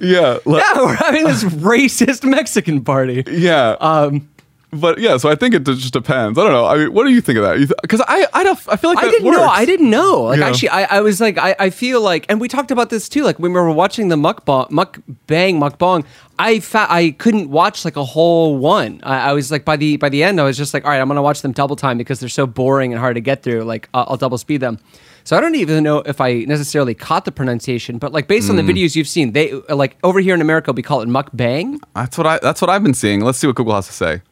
yeah. 0.00 0.38
Yeah, 0.46 0.76
we're 0.76 0.94
having 0.94 1.24
this 1.24 1.44
racist 1.44 2.24
Mexican 2.28 2.82
party. 2.84 3.24
Yeah. 3.30 3.76
Um, 3.80 4.28
but 4.70 4.98
yeah, 4.98 5.16
so 5.16 5.28
I 5.30 5.34
think 5.34 5.54
it 5.54 5.64
just 5.64 5.92
depends. 5.92 6.38
I 6.38 6.42
don't 6.42 6.52
know. 6.52 6.66
I 6.66 6.76
mean, 6.76 6.92
what 6.92 7.04
do 7.04 7.10
you 7.10 7.20
think 7.20 7.38
of 7.38 7.44
that? 7.44 7.74
Because 7.82 8.02
I, 8.06 8.26
I 8.34 8.42
don't, 8.44 8.58
I 8.68 8.76
feel 8.76 8.90
like 8.94 9.04
I 9.04 9.10
didn't 9.10 9.30
know. 9.30 9.44
I 9.44 9.64
didn't 9.64 9.90
know. 9.90 10.22
Like 10.24 10.38
Yeah. 10.40 10.48
actually, 10.48 10.68
I, 10.68 10.98
I 10.98 11.00
was 11.00 11.20
like, 11.20 11.38
I, 11.38 11.56
I 11.58 11.70
feel 11.70 12.00
like, 12.00 12.26
and 12.28 12.40
we 12.40 12.48
talked 12.48 12.70
about 12.70 12.90
this 12.90 13.08
too. 13.08 13.22
Like 13.22 13.38
when 13.38 13.52
we 13.52 13.60
were 13.60 13.70
watching 13.72 14.08
the 14.08 14.16
mukbang, 14.16 14.68
mukbang, 14.70 15.58
mukbang, 15.58 16.04
I 16.38 16.60
fa- 16.60 16.86
I 16.90 17.16
couldn't 17.18 17.50
watch 17.50 17.84
like 17.84 17.96
a 17.96 18.04
whole 18.04 18.56
one. 18.58 19.00
I, 19.02 19.30
I 19.30 19.32
was 19.32 19.50
like 19.50 19.64
by 19.64 19.76
the 19.76 19.96
by 19.96 20.08
the 20.08 20.22
end, 20.22 20.40
I 20.40 20.44
was 20.44 20.56
just 20.56 20.74
like, 20.74 20.84
all 20.84 20.90
right, 20.90 21.00
I'm 21.00 21.08
gonna 21.08 21.22
watch 21.22 21.42
them 21.42 21.52
double 21.52 21.74
time 21.76 21.98
because 21.98 22.20
they're 22.20 22.28
so 22.28 22.46
boring 22.46 22.92
and 22.92 23.00
hard 23.00 23.14
to 23.16 23.20
get 23.20 23.42
through. 23.42 23.62
Like 23.62 23.88
I'll, 23.94 24.06
I'll 24.10 24.16
double 24.16 24.38
speed 24.38 24.58
them. 24.60 24.78
So 25.24 25.36
I 25.36 25.40
don't 25.40 25.56
even 25.56 25.82
know 25.84 25.98
if 25.98 26.20
I 26.22 26.44
necessarily 26.44 26.94
caught 26.94 27.24
the 27.26 27.32
pronunciation, 27.32 27.98
but 27.98 28.12
like 28.12 28.28
based 28.28 28.48
on 28.48 28.56
Mm. 28.56 28.66
the 28.66 28.72
videos 28.72 28.96
you've 28.96 29.08
seen, 29.08 29.32
they 29.32 29.52
like 29.68 29.96
over 30.04 30.20
here 30.20 30.34
in 30.34 30.40
America 30.40 30.72
we 30.72 30.82
call 30.82 31.00
it 31.02 31.08
mukbang. 31.08 31.78
That's 31.94 32.16
what 32.16 32.26
I. 32.26 32.38
That's 32.40 32.60
what 32.60 32.70
I've 32.70 32.82
been 32.82 32.94
seeing. 32.94 33.20
Let's 33.22 33.38
see 33.38 33.46
what 33.46 33.56
Google 33.56 33.74
has 33.74 33.86
to 33.88 33.92
say. 33.92 34.22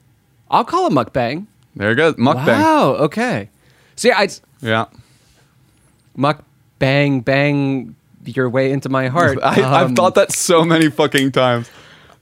I'll 0.50 0.64
call 0.64 0.86
it 0.86 0.92
mukbang. 0.92 1.46
There 1.74 1.90
you 1.90 1.96
go. 1.96 2.14
Mukbang. 2.14 2.46
Wow. 2.46 2.94
Okay. 3.06 3.50
See, 3.96 4.12
I 4.12 4.28
Yeah. 4.60 4.86
mukbang 6.16 7.24
bang 7.24 7.94
your 8.24 8.48
way 8.50 8.72
into 8.72 8.88
my 8.88 9.08
heart. 9.08 9.38
I, 9.42 9.62
I've 9.62 9.86
Um, 9.88 9.94
thought 9.94 10.14
that 10.16 10.32
so 10.32 10.64
many 10.64 10.90
fucking 10.90 11.32
times. 11.32 11.70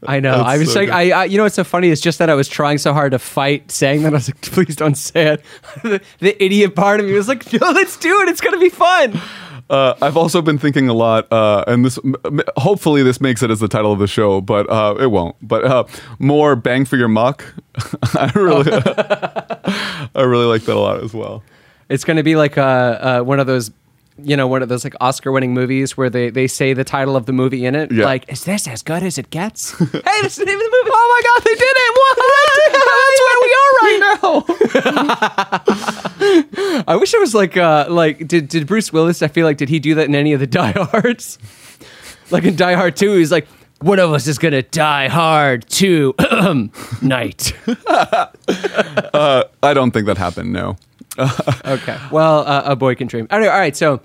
I 0.07 0.21
know. 0.21 0.37
That's 0.37 0.49
I 0.49 0.59
was 0.59 0.73
so 0.73 0.81
like. 0.81 0.91
I, 0.91 1.11
I, 1.13 1.25
you 1.25 1.39
know, 1.39 1.45
what's 1.45 1.55
so 1.55 1.65
funny 1.65 1.89
is 1.89 1.99
just 1.99 2.19
that 2.19 2.29
I 2.29 2.35
was 2.35 2.47
trying 2.47 2.77
so 2.77 2.93
hard 2.93 3.13
to 3.13 3.19
fight 3.19 3.71
saying 3.71 4.03
that. 4.03 4.13
I 4.13 4.17
was 4.17 4.29
like, 4.29 4.41
please 4.43 4.77
don't 4.77 4.97
say 4.97 5.29
it. 5.35 5.45
the, 5.83 6.01
the 6.19 6.45
idiot 6.45 6.75
part 6.75 7.01
of 7.01 7.07
me 7.07 7.13
was 7.15 7.27
like, 7.27 7.51
no, 7.55 7.71
let's 7.71 7.97
do 7.97 8.21
it. 8.21 8.29
It's 8.29 8.43
gonna 8.43 8.59
be 8.59 8.69
fun. 8.69 9.19
Uh, 9.71 9.95
I've 10.03 10.17
also 10.17 10.43
been 10.43 10.59
thinking 10.59 10.89
a 10.89 10.93
lot, 10.93 11.33
uh, 11.33 11.65
and 11.67 11.85
this 11.85 11.99
m- 12.05 12.17
hopefully 12.57 13.03
this 13.03 13.21
makes 13.21 13.43
it 13.43 13.51
as 13.51 13.61
the 13.61 13.69
title 13.69 13.93
of 13.93 13.99
the 13.99 14.07
show, 14.07 14.41
but 14.41 14.69
uh, 14.69 14.95
it 15.01 15.07
won't. 15.07 15.37
But 15.41 15.65
uh, 15.65 15.85
more 16.19 16.55
bang 16.55 16.85
for 16.85 16.97
your 16.97 17.09
muck. 17.09 17.45
I 18.15 18.31
really, 18.35 18.71
I 20.15 20.23
really 20.23 20.45
like 20.45 20.63
that 20.65 20.77
a 20.77 20.79
lot 20.79 21.03
as 21.03 21.15
well. 21.15 21.43
It's 21.89 22.05
gonna 22.05 22.23
be 22.23 22.37
like 22.37 22.59
uh, 22.59 22.63
uh, 23.21 23.21
one 23.23 23.41
of 23.41 23.47
those, 23.47 23.71
you 24.23 24.37
know, 24.37 24.47
one 24.47 24.63
of 24.63 24.69
those 24.69 24.85
like 24.85 24.95
Oscar-winning 25.01 25.55
movies 25.55 25.97
where 25.97 26.11
they 26.11 26.29
they 26.31 26.47
say 26.47 26.73
the 26.75 26.85
title 26.85 27.17
of 27.17 27.25
the 27.27 27.33
movie 27.33 27.65
in 27.65 27.75
it. 27.75 27.91
Yeah. 27.91 28.05
Like, 28.05 28.31
is 28.31 28.45
this 28.45 28.69
as 28.69 28.83
good 28.83 29.03
as 29.03 29.17
it 29.19 29.31
gets? 29.31 29.79
hey, 29.79 30.01
that's 30.23 30.37
the 30.37 30.45
name 30.45 30.57
of 30.59 30.63
the 30.63 30.71
movie. 30.71 30.74
Oh 30.87 31.07
my 31.15 31.21
god, 31.29 31.41
they 31.45 31.55
did 31.55 31.77
it! 31.85 31.91
What? 31.99 32.17
That's 33.05 33.21
where 33.25 33.39
we 33.45 33.51
are 33.61 33.73
right 33.83 34.01
now. 36.85 36.85
I 36.93 36.97
wish 36.97 37.15
it 37.15 37.21
was 37.21 37.35
like 37.35 37.57
uh 37.57 37.87
like 37.89 38.27
did 38.29 38.49
did 38.49 38.67
Bruce 38.67 38.93
Willis? 38.93 39.23
I 39.23 39.29
feel 39.29 39.45
like 39.47 39.57
did 39.57 39.69
he 39.69 39.79
do 39.79 39.95
that 39.97 40.07
in 40.09 40.15
any 40.15 40.33
of 40.33 40.41
the 40.41 40.47
Die 40.59 40.73
Hards? 40.73 41.39
like 42.31 42.45
in 42.45 42.57
Die 42.57 42.75
Hard 42.75 42.97
Two, 42.97 43.15
he's 43.17 43.31
like. 43.33 43.47
One 43.81 43.99
of 43.99 44.13
us 44.15 44.27
is 44.29 44.39
gonna 44.39 44.63
die 44.63 45.09
hard 45.09 45.69
tonight. 45.69 47.53
Uh, 49.15 49.45
I 49.63 49.75
don't 49.75 49.91
think 49.91 50.07
that 50.07 50.17
happened. 50.17 50.53
No. 50.53 50.77
Okay. 51.67 51.99
Well, 52.11 52.47
uh, 52.47 52.63
a 52.65 52.77
boy 52.77 52.95
can 52.95 53.07
dream. 53.09 53.27
Anyway, 53.31 53.51
all 53.51 53.59
right. 53.59 53.77
So 53.77 54.01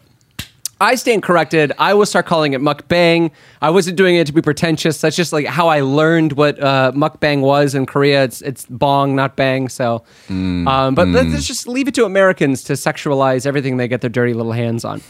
I 0.82 0.96
stand 0.96 1.24
corrected. 1.24 1.74
I 1.78 1.94
will 1.94 2.06
start 2.06 2.26
calling 2.26 2.54
it 2.54 2.62
mukbang. 2.62 3.32
I 3.62 3.70
wasn't 3.70 3.98
doing 3.98 4.16
it 4.16 4.28
to 4.28 4.34
be 4.34 4.42
pretentious. 4.42 5.02
That's 5.02 5.16
just 5.16 5.34
like 5.34 5.46
how 5.46 5.68
I 5.68 5.82
learned 5.82 6.34
what 6.34 6.62
uh, 6.62 6.94
mukbang 6.96 7.42
was 7.42 7.76
in 7.76 7.86
Korea. 7.86 8.24
It's 8.24 8.42
it's 8.42 8.66
bong, 8.66 9.16
not 9.16 9.36
bang. 9.36 9.68
So, 9.68 10.04
um, 10.30 10.96
but 10.96 11.10
let's 11.10 11.30
let's 11.30 11.48
just 11.48 11.68
leave 11.68 11.88
it 11.90 11.96
to 11.96 12.06
Americans 12.06 12.64
to 12.64 12.74
sexualize 12.74 13.46
everything 13.46 13.78
they 13.78 13.90
get 13.90 14.02
their 14.02 14.10
dirty 14.10 14.34
little 14.34 14.54
hands 14.54 14.86
on. 14.86 15.02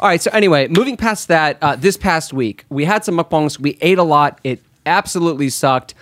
All 0.00 0.08
right. 0.08 0.22
So 0.22 0.30
anyway, 0.32 0.68
moving 0.68 0.96
past 0.96 1.28
that, 1.28 1.58
uh, 1.60 1.76
this 1.76 1.96
past 1.96 2.32
week 2.32 2.64
we 2.70 2.86
had 2.86 3.04
some 3.04 3.18
mukbangs. 3.18 3.58
We 3.58 3.76
ate 3.82 3.98
a 3.98 4.04
lot. 4.04 4.40
It 4.44 4.62
absolutely 4.86 5.50
sucked 5.50 5.94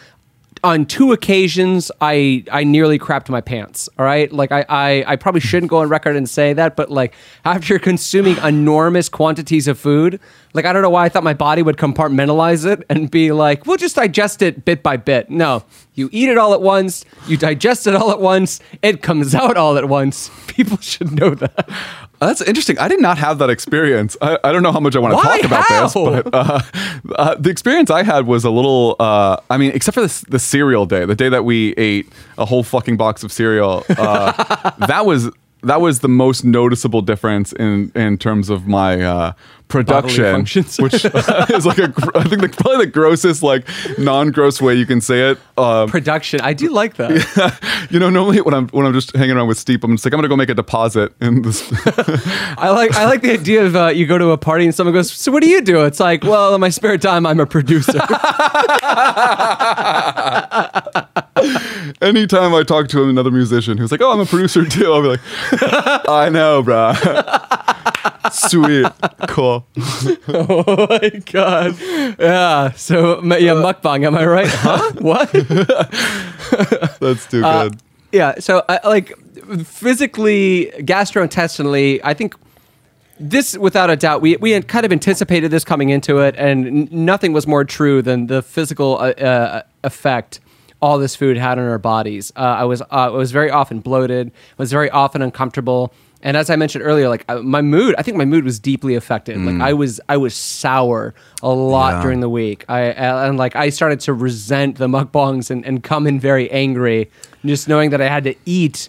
on 0.65 0.87
two 0.87 1.13
occasions 1.13 1.91
I 2.01 2.45
I 2.51 2.65
nearly 2.65 2.99
crapped 2.99 3.29
my 3.29 3.41
pants. 3.41 3.89
All 3.99 4.05
right, 4.05 4.31
like 4.33 4.53
I, 4.53 4.65
I 4.69 5.05
I 5.07 5.17
probably 5.17 5.41
shouldn't 5.41 5.71
go 5.71 5.79
on 5.79 5.89
record 5.89 6.17
and 6.17 6.29
say 6.29 6.53
that, 6.53 6.77
but 6.77 6.91
like 6.91 7.15
after 7.45 7.79
consuming 7.91 8.37
enormous 8.39 9.09
quantities 9.09 9.69
of 9.69 9.79
food, 9.79 10.21
like 10.55 10.65
I 10.65 10.73
don't 10.73 10.83
know 10.83 10.91
why 10.91 11.05
I 11.05 11.09
thought 11.09 11.25
my 11.25 11.35
body 11.35 11.63
would 11.63 11.77
compartmentalize 11.77 12.65
it 12.71 12.85
and 12.89 13.11
be 13.11 13.33
like, 13.33 13.67
we'll 13.67 13.77
just 13.77 13.97
digest 13.97 14.43
it 14.43 14.65
bit 14.65 14.83
by 14.83 14.97
bit. 14.97 15.31
No, 15.31 15.65
you 15.95 16.09
eat 16.13 16.29
it 16.29 16.39
all 16.39 16.55
at 16.55 16.63
once, 16.63 17.05
you 17.27 17.37
digest 17.37 17.87
it 17.87 17.95
all 17.95 18.11
at 18.11 18.21
once, 18.21 18.61
it 18.83 19.03
comes 19.03 19.35
out 19.35 19.57
all 19.57 19.77
at 19.77 19.89
once. 19.89 20.31
People 20.47 20.79
should 20.79 21.13
know 21.13 21.35
that. 21.35 21.69
That's 22.19 22.41
interesting. 22.41 22.79
I 22.79 22.89
did 22.89 23.01
not 23.01 23.19
have 23.19 23.39
that 23.39 23.51
experience. 23.51 24.17
I, 24.23 24.39
I 24.43 24.53
don't 24.53 24.63
know 24.63 24.73
how 24.73 24.81
much 24.81 24.97
I 24.97 25.01
want 25.01 25.13
to 25.13 25.17
Why? 25.17 25.41
talk 25.41 25.45
about 25.45 25.65
How? 25.65 25.83
this, 25.87 26.23
but 26.25 26.35
uh, 26.35 26.61
uh, 27.15 27.35
the 27.35 27.51
experience 27.51 27.91
I 27.91 28.03
had 28.03 28.27
was 28.27 28.45
a 28.45 28.51
little. 28.51 28.97
Uh, 28.99 29.37
I 29.51 29.59
mean, 29.59 29.73
except 29.75 29.95
for 29.95 30.01
the, 30.01 30.25
the 30.29 30.39
cereal 30.39 30.87
day, 30.87 31.05
the 31.05 31.15
day 31.15 31.29
that 31.29 31.45
we 31.45 31.75
ate 31.75 32.11
a 32.39 32.45
whole 32.47 32.63
fucking 32.63 32.97
box 32.97 33.23
of 33.23 33.33
cereal, 33.33 33.85
uh, 33.91 34.73
that 34.87 35.05
was 35.05 35.31
that 35.63 35.81
was 35.81 36.01
the 36.01 36.09
most 36.09 36.45
noticeable 36.45 37.03
difference 37.03 37.53
in 37.53 37.93
in 37.95 38.17
terms 38.19 38.49
of 38.49 38.67
my 38.67 39.03
uh, 39.03 39.33
production, 39.69 40.41
which 40.79 41.05
is 41.05 41.67
like 41.67 41.79
a, 41.79 41.93
I 42.15 42.25
think 42.25 42.43
the, 42.43 42.55
probably 42.57 42.87
the 42.87 42.91
grossest 42.93 43.43
like 43.43 43.67
non-gross 43.99 44.61
way 44.61 44.75
you 44.75 44.87
can 44.87 45.01
say 45.01 45.31
it. 45.31 45.39
Um, 45.59 45.89
Production. 45.89 46.41
I 46.41 46.53
do 46.53 46.71
like 46.71 46.95
that. 46.97 47.87
you 47.91 47.99
know, 47.99 48.11
normally 48.11 48.41
when 48.41 48.55
I'm 48.55 48.69
when 48.69 48.87
I'm 48.87 48.93
just 48.93 49.15
hanging 49.17 49.37
around 49.37 49.49
with 49.49 49.59
Steep, 49.59 49.83
I'm 49.85 49.93
just 49.97 50.05
like 50.05 50.13
I'm 50.13 50.19
gonna 50.19 50.29
go 50.29 50.37
make 50.37 50.51
a 50.51 50.55
deposit 50.55 51.13
in 51.21 51.43
this. 51.43 51.63
I 52.59 52.71
like 52.71 52.95
I 52.95 53.07
like 53.07 53.23
the 53.23 53.33
idea 53.33 53.65
of 53.65 53.77
uh, 53.77 53.89
you 53.89 54.07
go 54.07 54.19
to 54.19 54.31
a 54.31 54.39
party 54.39 54.65
and 54.65 54.75
someone 54.75 54.95
goes, 54.95 55.13
"So 55.13 55.33
what 55.33 55.43
do 55.43 55.49
you 55.49 55.63
do?" 55.63 55.85
It's 55.85 56.01
like, 56.01 56.23
well, 56.25 56.55
in 56.55 56.61
my 56.61 56.69
spare 56.69 56.99
time, 56.99 57.27
I'm 57.27 57.41
a 57.41 57.47
producer. 57.47 57.99
Anytime 62.03 62.55
I 62.55 62.63
talk 62.67 62.89
to 62.89 63.05
another 63.09 63.31
musician 63.31 63.79
who's 63.79 63.91
like, 63.91 64.01
"Oh, 64.03 64.13
I'm 64.13 64.21
a 64.21 64.27
producer 64.27 64.65
too," 64.65 64.93
I'll 64.93 65.03
be 65.03 65.09
like, 65.09 65.21
"I 66.09 66.29
know, 66.31 66.63
bro. 66.63 66.93
Sweet, 68.33 68.87
cool." 69.29 69.56
oh 70.29 70.87
my 70.91 71.11
god! 71.33 71.77
Yeah. 72.19 72.73
So 72.73 73.23
yeah, 73.25 73.55
mukbang. 73.55 74.05
Am 74.07 74.15
I 74.17 74.25
right? 74.27 74.49
Huh? 74.67 74.93
what? 75.01 75.33
That's 77.01 77.27
too 77.27 77.45
Uh, 77.45 77.69
good. 77.69 77.81
yeah. 78.13 78.35
So 78.39 78.63
uh, 78.69 78.79
like 78.85 79.13
physically, 79.65 80.73
gastrointestinally, 80.79 82.01
I 82.05 82.15
think 82.15 82.35
this, 83.19 83.57
without 83.57 83.91
a 83.91 83.97
doubt, 83.97 84.21
we 84.21 84.37
we 84.37 84.51
had 84.53 84.69
kind 84.69 84.85
of 84.85 84.93
anticipated 84.93 85.51
this 85.51 85.65
coming 85.65 85.91
into 85.91 86.19
it, 86.19 86.35
and 86.37 86.91
nothing 86.93 87.33
was 87.33 87.47
more 87.47 87.65
true 87.65 88.03
than 88.03 88.27
the 88.27 88.43
physical 88.43 88.97
uh, 88.99 89.11
uh, 89.13 89.63
effect 89.85 90.41
all 90.83 90.99
this 90.99 91.17
food 91.17 91.39
had 91.39 91.59
on 91.59 91.65
our 91.67 91.79
bodies. 91.79 92.33
Uh, 92.37 92.41
I 92.41 92.65
was 92.65 92.83
uh, 92.83 92.87
I 92.91 93.09
was 93.09 93.33
very 93.33 93.51
often 93.51 93.81
bloated, 93.81 94.31
was 94.59 94.71
very 94.71 94.91
often 94.91 95.23
uncomfortable. 95.23 95.93
And 96.27 96.37
as 96.37 96.51
I 96.51 96.57
mentioned 96.57 96.83
earlier, 96.85 97.09
like 97.09 97.25
uh, 97.29 97.39
my 97.41 97.63
mood, 97.63 97.95
I 97.99 98.03
think 98.03 98.17
my 98.17 98.25
mood 98.25 98.43
was 98.45 98.59
deeply 98.59 98.97
affected. 98.97 99.39
Like 99.39 99.61
I 99.61 99.73
was, 99.75 100.01
I 100.09 100.17
was 100.17 100.35
sour 100.35 101.15
a 101.41 101.49
lot 101.49 101.93
Yeah. 101.95 102.03
during 102.03 102.19
the 102.21 102.29
week. 102.29 102.65
I 102.69 102.91
uh, 102.91 103.29
and 103.29 103.39
like 103.39 103.55
I 103.55 103.71
started 103.71 104.01
to 104.01 104.13
resent 104.13 104.77
the 104.79 104.89
mukbangs 104.89 105.51
and, 105.53 105.65
and 105.65 105.85
come 105.85 106.05
in 106.09 106.19
very 106.19 106.51
angry, 106.51 107.09
just 107.45 107.69
knowing 107.69 107.91
that 107.91 108.01
I 108.01 108.09
had 108.09 108.25
to 108.25 108.35
eat, 108.45 108.89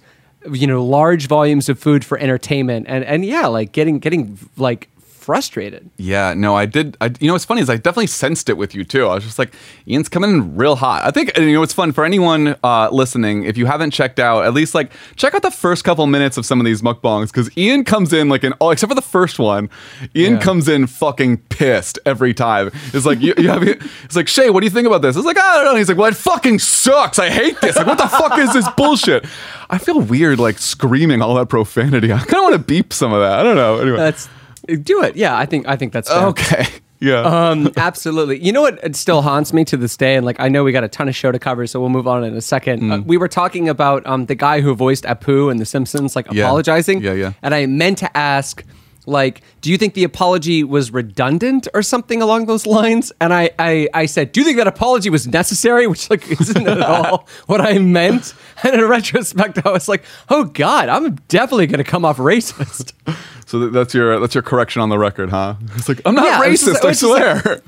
you 0.51 0.65
know, 0.65 0.83
large 0.83 1.27
volumes 1.27 1.69
of 1.69 1.77
food 1.77 2.03
for 2.03 2.17
entertainment, 2.17 2.87
and 2.89 3.03
and 3.05 3.23
yeah, 3.23 3.45
like 3.45 3.71
getting 3.71 3.99
getting 3.99 4.39
like 4.57 4.89
frustrated. 5.27 5.89
Yeah, 5.97 6.33
no, 6.33 6.55
I 6.55 6.65
did. 6.65 6.95
I, 7.01 7.11
you 7.19 7.27
know, 7.27 7.33
what's 7.33 7.43
funny 7.43 7.59
is 7.59 7.69
I 7.69 7.75
definitely 7.75 8.07
sensed 8.07 8.47
it 8.47 8.53
with 8.55 8.73
you 8.73 8.85
too. 8.85 9.07
I 9.07 9.15
was 9.15 9.25
just 9.25 9.37
like, 9.37 9.53
Ian's 9.85 10.07
coming 10.07 10.29
in 10.31 10.55
real 10.55 10.77
hot. 10.77 11.03
I 11.03 11.11
think 11.11 11.37
you 11.37 11.51
know 11.51 11.59
what's 11.59 11.73
fun 11.73 11.91
for 11.91 12.05
anyone 12.05 12.55
uh, 12.63 12.87
listening. 12.93 13.43
If 13.43 13.57
you 13.57 13.65
haven't 13.65 13.91
checked 13.91 14.19
out, 14.21 14.45
at 14.45 14.53
least 14.53 14.73
like 14.73 14.89
check 15.17 15.33
out 15.35 15.41
the 15.41 15.51
first 15.51 15.83
couple 15.83 16.07
minutes 16.07 16.37
of 16.37 16.45
some 16.45 16.61
of 16.61 16.65
these 16.65 16.81
mukbangs 16.81 17.27
because 17.27 17.49
Ian 17.57 17.83
comes 17.83 18.13
in 18.13 18.29
like 18.29 18.45
an 18.45 18.53
all 18.53 18.71
except 18.71 18.89
for 18.89 18.95
the 18.95 19.01
first 19.01 19.37
one. 19.37 19.69
Ian 20.15 20.35
Yeah. 20.35 20.39
comes 20.39 20.69
in 20.69 20.87
fucking 20.87 21.39
pissed 21.49 21.99
every 22.05 22.33
time. 22.33 22.71
It's 22.93 23.05
like 23.05 23.19
you, 23.19 23.33
you 23.37 23.49
have 23.49 23.63
it's 23.67 24.15
like 24.15 24.29
Shay, 24.29 24.49
what 24.49 24.61
do 24.61 24.65
you 24.65 24.71
think 24.71 24.87
about 24.87 25.01
this? 25.01 25.17
It's 25.17 25.25
like 25.25 25.37
I 25.37 25.55
don't 25.57 25.65
know. 25.65 25.75
He's 25.75 25.89
like, 25.89 25.97
well, 25.97 26.07
it 26.09 26.15
fucking 26.15 26.59
sucks. 26.59 27.19
I 27.19 27.29
hate 27.29 27.59
this. 27.59 27.75
Like, 27.75 27.85
what 27.85 27.97
the 27.97 28.07
fuck 28.07 28.39
is 28.39 28.53
this 28.53 28.67
bullshit? 28.77 29.25
I 29.69 29.77
feel 29.77 29.99
weird 29.99 30.39
like 30.39 30.57
screaming 30.57 31.21
all 31.21 31.35
that 31.35 31.49
profanity. 31.49 32.13
I 32.13 32.19
kind 32.19 32.35
of 32.35 32.43
want 32.43 32.53
to 32.53 32.59
beep 32.59 32.93
some 32.93 33.11
of 33.11 33.19
that. 33.19 33.37
I 33.39 33.43
don't 33.43 33.57
know. 33.57 33.79
Anyway. 33.79 33.97
That's 33.97 34.29
do 34.67 35.03
it. 35.03 35.15
Yeah, 35.15 35.37
I 35.37 35.45
think 35.45 35.67
I 35.67 35.75
think 35.75 35.93
that's 35.93 36.09
fair. 36.09 36.27
Okay. 36.27 36.65
Yeah. 36.99 37.21
Um, 37.21 37.71
absolutely. 37.77 38.43
You 38.43 38.51
know 38.51 38.63
what? 38.63 38.83
It 38.83 38.95
still 38.95 39.21
haunts 39.21 39.53
me 39.53 39.63
to 39.65 39.77
this 39.77 39.95
day, 39.95 40.15
and 40.15 40.25
like 40.25 40.39
I 40.39 40.47
know 40.47 40.63
we 40.63 40.71
got 40.71 40.83
a 40.83 40.87
ton 40.87 41.07
of 41.07 41.15
show 41.15 41.31
to 41.31 41.37
cover, 41.37 41.67
so 41.67 41.79
we'll 41.79 41.89
move 41.89 42.07
on 42.07 42.23
in 42.23 42.33
a 42.35 42.41
second. 42.41 42.81
Mm. 42.81 42.91
Uh, 42.91 43.01
we 43.03 43.17
were 43.17 43.27
talking 43.27 43.69
about 43.69 44.03
um, 44.07 44.25
the 44.25 44.33
guy 44.33 44.61
who 44.61 44.73
voiced 44.73 45.03
Apu 45.03 45.51
in 45.51 45.57
The 45.57 45.65
Simpsons, 45.65 46.15
like 46.15 46.25
Yeah. 46.31 46.45
apologizing. 46.45 47.01
Yeah, 47.01 47.13
yeah. 47.13 47.33
And 47.43 47.53
I 47.53 47.67
meant 47.67 47.99
to 47.99 48.17
ask, 48.17 48.63
like, 49.07 49.41
do 49.61 49.71
you 49.71 49.77
think 49.77 49.95
the 49.95 50.03
apology 50.03 50.63
was 50.63 50.91
redundant 50.91 51.67
or 51.73 51.81
something 51.81 52.21
along 52.21 52.45
those 52.45 52.67
lines? 52.67 53.11
And 53.19 53.33
I, 53.33 53.49
I, 53.57 53.87
I 53.93 54.05
said, 54.05 54.31
do 54.33 54.41
you 54.41 54.45
think 54.45 54.57
that 54.57 54.67
apology 54.67 55.09
was 55.09 55.25
necessary? 55.27 55.87
Which 55.91 56.09
like 56.09 56.29
isn't 56.29 56.67
at 56.67 56.81
all 56.83 57.27
what 57.47 57.61
I 57.61 57.79
meant. 57.79 58.35
And 58.63 58.75
in 58.75 58.85
retrospect, 58.87 59.65
I 59.65 59.71
was 59.71 59.87
like, 59.87 60.03
oh 60.29 60.43
god, 60.43 60.89
I'm 60.89 61.15
definitely 61.27 61.67
going 61.67 61.83
to 61.83 61.89
come 61.89 62.05
off 62.05 62.17
racist. 62.17 62.93
So 63.47 63.69
that's 63.69 63.93
your 63.93 64.19
that's 64.19 64.35
your 64.35 64.41
correction 64.41 64.81
on 64.81 64.89
the 64.89 64.99
record, 64.99 65.29
huh? 65.29 65.55
It's 65.75 65.87
like 65.87 66.01
I'm 66.03 66.15
not 66.15 66.25
Yeah, 66.25 66.41
racist. 66.41 66.81
just- 66.81 66.83
I 66.83 66.91
swear. 66.91 67.61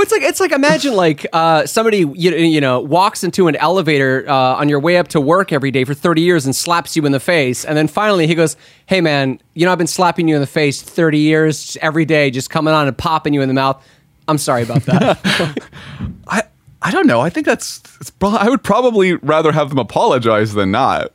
Well, 0.00 0.04
it's 0.04 0.12
like 0.12 0.22
it's 0.22 0.40
like 0.40 0.52
imagine 0.52 0.94
like 0.94 1.26
uh, 1.30 1.66
somebody 1.66 1.98
you, 1.98 2.30
you 2.34 2.58
know 2.58 2.80
walks 2.80 3.22
into 3.22 3.48
an 3.48 3.56
elevator 3.56 4.24
uh, 4.26 4.34
on 4.34 4.70
your 4.70 4.80
way 4.80 4.96
up 4.96 5.08
to 5.08 5.20
work 5.20 5.52
every 5.52 5.70
day 5.70 5.84
for 5.84 5.92
thirty 5.92 6.22
years 6.22 6.46
and 6.46 6.56
slaps 6.56 6.96
you 6.96 7.04
in 7.04 7.12
the 7.12 7.20
face, 7.20 7.66
and 7.66 7.76
then 7.76 7.86
finally 7.86 8.26
he 8.26 8.34
goes, 8.34 8.56
"Hey 8.86 9.02
man, 9.02 9.38
you 9.52 9.66
know 9.66 9.72
I've 9.72 9.76
been 9.76 9.86
slapping 9.86 10.26
you 10.26 10.36
in 10.36 10.40
the 10.40 10.46
face 10.46 10.80
thirty 10.80 11.18
years 11.18 11.76
every 11.82 12.06
day, 12.06 12.30
just 12.30 12.48
coming 12.48 12.72
on 12.72 12.88
and 12.88 12.96
popping 12.96 13.34
you 13.34 13.42
in 13.42 13.48
the 13.48 13.54
mouth. 13.54 13.86
I'm 14.26 14.38
sorry 14.38 14.62
about 14.62 14.84
that." 14.84 15.58
I 16.28 16.44
I 16.80 16.92
don't 16.92 17.06
know. 17.06 17.20
I 17.20 17.28
think 17.28 17.44
that's 17.44 17.80
pro- 18.18 18.30
I 18.30 18.48
would 18.48 18.64
probably 18.64 19.16
rather 19.16 19.52
have 19.52 19.68
them 19.68 19.78
apologize 19.78 20.54
than 20.54 20.70
not. 20.70 21.12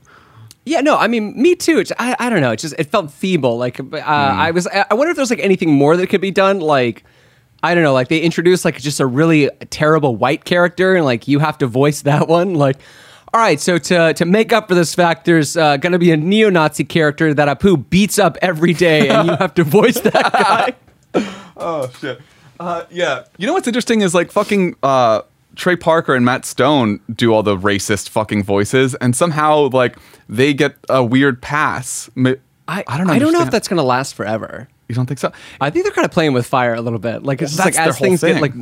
yeah, 0.63 0.81
no, 0.81 0.95
I 0.95 1.07
mean 1.07 1.33
me 1.41 1.55
too. 1.55 1.79
It's, 1.79 1.91
I 1.97 2.15
I 2.19 2.29
don't 2.29 2.41
know. 2.41 2.51
It 2.51 2.59
just 2.59 2.75
it 2.77 2.91
felt 2.91 3.09
feeble. 3.09 3.57
Like 3.57 3.79
uh, 3.79 3.97
I 4.03 4.51
was. 4.51 4.67
I 4.67 4.93
wonder 4.93 5.09
if 5.09 5.15
there's 5.15 5.31
like 5.31 5.39
anything 5.39 5.71
more 5.73 5.97
that 5.97 6.05
could 6.05 6.21
be 6.21 6.29
done. 6.29 6.59
Like. 6.59 7.03
I 7.63 7.73
don't 7.73 7.83
know, 7.83 7.93
like 7.93 8.09
they 8.09 8.19
introduce 8.19 8.63
like 8.65 8.79
just 8.79 8.99
a 8.99 9.05
really 9.05 9.49
terrible 9.69 10.15
white 10.15 10.45
character, 10.45 10.95
and 10.95 11.05
like 11.05 11.27
you 11.27 11.39
have 11.39 11.57
to 11.59 11.67
voice 11.67 12.01
that 12.03 12.27
one. 12.29 12.53
Like, 12.55 12.77
all 13.33 13.41
right, 13.41 13.59
so 13.59 13.77
to 13.77 14.13
to 14.13 14.25
make 14.25 14.53
up 14.53 14.67
for 14.67 14.75
this 14.75 14.93
fact, 14.93 15.25
there's 15.25 15.57
uh, 15.57 15.77
going 15.77 15.93
to 15.93 15.99
be 15.99 16.11
a 16.11 16.17
neo-Nazi 16.17 16.83
character 16.83 17.33
that 17.33 17.59
Apu 17.59 17.89
beats 17.89 18.19
up 18.19 18.37
every 18.41 18.73
day, 18.73 19.09
and 19.09 19.27
you 19.29 19.35
have 19.35 19.53
to 19.55 19.63
voice 19.79 19.99
that 20.01 20.13
guy. 21.13 21.23
Oh 21.57 21.89
shit. 22.01 22.19
Uh, 22.59 22.83
yeah. 22.91 23.23
You 23.37 23.47
know 23.47 23.53
what's 23.53 23.67
interesting 23.67 24.01
is 24.01 24.13
like 24.13 24.29
fucking 24.29 24.75
uh, 24.83 25.21
Trey 25.55 25.77
Parker 25.77 26.13
and 26.13 26.25
Matt 26.25 26.45
Stone 26.45 26.99
do 27.13 27.33
all 27.33 27.43
the 27.43 27.55
racist 27.55 28.09
fucking 28.09 28.43
voices, 28.43 28.93
and 28.95 29.15
somehow 29.15 29.69
like 29.69 29.97
they 30.27 30.53
get 30.53 30.75
a 30.89 31.03
weird 31.03 31.41
pass. 31.41 32.09
I, 32.67 32.83
I 32.87 32.97
don't 32.97 33.07
know. 33.07 33.13
I 33.13 33.19
don't 33.19 33.33
know 33.33 33.41
if 33.41 33.51
that's 33.51 33.67
to 33.67 33.81
last 33.81 34.15
forever. 34.15 34.67
You 34.87 34.95
don't 34.95 35.05
think 35.05 35.19
so? 35.19 35.31
I 35.59 35.69
think 35.69 35.85
they're 35.85 35.93
kind 35.93 36.05
of 36.05 36.11
playing 36.11 36.33
with 36.33 36.45
fire 36.45 36.73
a 36.73 36.81
little 36.81 36.99
bit. 36.99 37.23
Like 37.23 37.41
it's 37.41 37.57
Well, 37.57 37.67
just 37.67 37.77
like 37.77 37.87
as 37.87 37.97
things 37.99 38.21
get 38.21 38.41
like. 38.41 38.53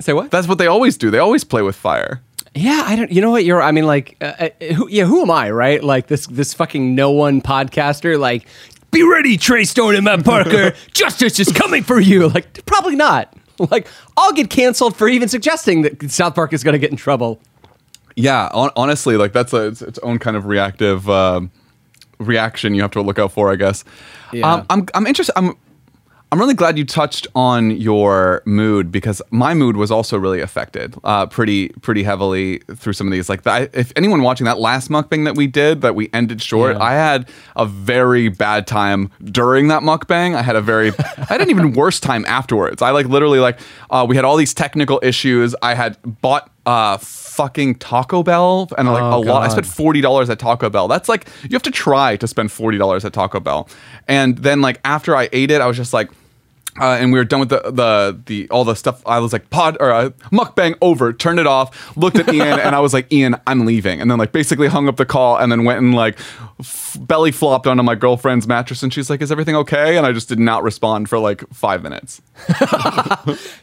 Say 0.00 0.12
what? 0.12 0.30
That's 0.32 0.48
what 0.48 0.58
they 0.58 0.66
always 0.66 0.96
do. 0.96 1.10
They 1.10 1.18
always 1.18 1.44
play 1.44 1.62
with 1.62 1.76
fire. 1.76 2.20
Yeah, 2.54 2.82
I 2.84 2.96
don't. 2.96 3.10
You 3.12 3.20
know 3.20 3.30
what? 3.30 3.44
You're. 3.44 3.62
I 3.62 3.70
mean, 3.70 3.86
like, 3.86 4.16
uh, 4.20 4.48
uh, 4.60 4.64
who, 4.74 4.88
yeah. 4.88 5.04
Who 5.04 5.22
am 5.22 5.30
I, 5.30 5.50
right? 5.50 5.82
Like 5.82 6.08
this, 6.08 6.26
this 6.26 6.52
fucking 6.52 6.94
no 6.94 7.10
one 7.12 7.40
podcaster. 7.40 8.18
Like, 8.18 8.46
be 8.90 9.02
ready, 9.04 9.36
Trey 9.38 9.64
Stone 9.64 9.94
and 9.94 10.04
Matt 10.04 10.24
Parker. 10.24 10.74
Justice 10.92 11.38
is 11.38 11.50
coming 11.52 11.82
for 11.82 12.00
you. 12.00 12.28
Like, 12.28 12.64
probably 12.66 12.96
not. 12.96 13.32
Like, 13.70 13.86
I'll 14.16 14.32
get 14.32 14.50
canceled 14.50 14.96
for 14.96 15.06
even 15.08 15.28
suggesting 15.28 15.82
that 15.82 16.10
South 16.10 16.34
Park 16.34 16.52
is 16.52 16.64
going 16.64 16.72
to 16.72 16.80
get 16.80 16.90
in 16.90 16.96
trouble. 16.96 17.38
Yeah, 18.16 18.48
hon- 18.52 18.72
honestly, 18.74 19.16
like 19.16 19.32
that's 19.32 19.52
a, 19.52 19.68
its, 19.68 19.82
its 19.82 19.98
own 20.00 20.18
kind 20.18 20.36
of 20.36 20.46
reactive 20.46 21.08
um 21.08 21.52
reaction 22.22 22.74
you 22.74 22.82
have 22.82 22.90
to 22.92 23.02
look 23.02 23.18
out 23.18 23.32
for, 23.32 23.50
I 23.52 23.56
guess. 23.56 23.84
Yeah. 24.32 24.50
Um, 24.50 24.66
I'm 24.70 24.86
I'm 24.94 25.06
interested. 25.06 25.32
I'm 25.36 25.54
I'm 26.30 26.38
really 26.40 26.54
glad 26.54 26.78
you 26.78 26.86
touched 26.86 27.26
on 27.34 27.72
your 27.72 28.40
mood 28.46 28.90
because 28.90 29.20
my 29.30 29.52
mood 29.52 29.76
was 29.76 29.90
also 29.90 30.16
really 30.16 30.40
affected, 30.40 30.94
uh, 31.04 31.26
pretty 31.26 31.68
pretty 31.82 32.04
heavily 32.04 32.60
through 32.74 32.94
some 32.94 33.06
of 33.06 33.12
these. 33.12 33.28
Like, 33.28 33.42
that, 33.42 33.68
if 33.74 33.92
anyone 33.96 34.22
watching 34.22 34.46
that 34.46 34.58
last 34.58 34.88
mukbang 34.88 35.24
that 35.26 35.36
we 35.36 35.46
did 35.46 35.82
that 35.82 35.94
we 35.94 36.08
ended 36.14 36.40
short, 36.40 36.76
Yeah. 36.78 36.82
I 36.84 36.92
had 36.92 37.28
a 37.54 37.66
very 37.66 38.30
bad 38.30 38.66
time 38.66 39.10
during 39.22 39.68
that 39.68 39.82
mukbang. 39.82 40.34
I 40.34 40.40
had 40.40 40.56
a 40.56 40.62
very, 40.62 40.88
I 41.18 41.24
had 41.28 41.42
an 41.42 41.50
even 41.50 41.74
worse 41.74 42.00
time 42.00 42.24
afterwards. 42.26 42.80
I 42.80 42.92
like 42.92 43.04
literally 43.08 43.38
like 43.38 43.60
uh, 43.90 44.06
we 44.08 44.16
had 44.16 44.24
all 44.24 44.38
these 44.38 44.54
technical 44.54 45.00
issues. 45.02 45.54
I 45.60 45.74
had 45.74 45.98
bought 46.22 46.50
uh 46.66 46.96
fucking 46.98 47.74
Taco 47.76 48.22
Bell 48.22 48.68
and 48.78 48.86
like 48.88 49.02
Oh, 49.02 49.18
a 49.18 49.20
lot. 49.20 49.42
I 49.42 49.48
spent 49.48 49.66
forty 49.66 50.00
dollars 50.00 50.30
at 50.30 50.38
Taco 50.38 50.68
Bell. 50.70 50.86
That's 50.88 51.08
like 51.08 51.26
you 51.42 51.50
have 51.52 51.62
to 51.62 51.70
try 51.70 52.16
to 52.16 52.26
spend 52.28 52.52
forty 52.52 52.78
dollars 52.78 53.04
at 53.04 53.12
Taco 53.12 53.40
Bell. 53.40 53.68
And 54.06 54.38
then 54.38 54.60
like 54.60 54.80
after 54.84 55.16
I 55.16 55.28
ate 55.32 55.50
it, 55.50 55.60
I 55.60 55.66
was 55.66 55.76
just 55.76 55.92
like, 55.92 56.10
uh, 56.80 56.96
and 56.98 57.12
we 57.12 57.18
were 57.18 57.24
done 57.24 57.40
with 57.40 57.50
the, 57.50 57.60
the 57.70 58.20
the 58.26 58.48
all 58.50 58.64
the 58.64 58.74
stuff. 58.74 59.02
I 59.06 59.18
was 59.18 59.32
like 59.32 59.50
pod 59.50 59.76
or 59.78 59.90
uh, 59.92 60.10
mukbang 60.30 60.76
over. 60.80 61.12
Turned 61.12 61.38
it 61.38 61.46
off. 61.46 61.96
Looked 61.96 62.18
at 62.18 62.32
Ian 62.32 62.58
and 62.58 62.74
I 62.74 62.80
was 62.80 62.94
like, 62.94 63.12
Ian, 63.12 63.36
I'm 63.46 63.66
leaving. 63.66 64.00
And 64.00 64.10
then 64.10 64.18
like 64.18 64.32
basically 64.32 64.68
hung 64.68 64.88
up 64.88 64.96
the 64.96 65.04
call 65.04 65.36
and 65.36 65.52
then 65.52 65.64
went 65.64 65.80
and 65.80 65.94
like 65.94 66.18
f- 66.60 66.96
belly 67.00 67.30
flopped 67.30 67.66
onto 67.66 67.82
my 67.82 67.94
girlfriend's 67.94 68.46
mattress 68.48 68.82
and 68.82 68.92
she's 68.92 69.10
like, 69.10 69.20
Is 69.20 69.30
everything 69.30 69.54
okay? 69.56 69.98
And 69.98 70.06
I 70.06 70.12
just 70.12 70.28
did 70.28 70.38
not 70.38 70.62
respond 70.62 71.10
for 71.10 71.18
like 71.18 71.44
five 71.52 71.82
minutes. 71.82 72.22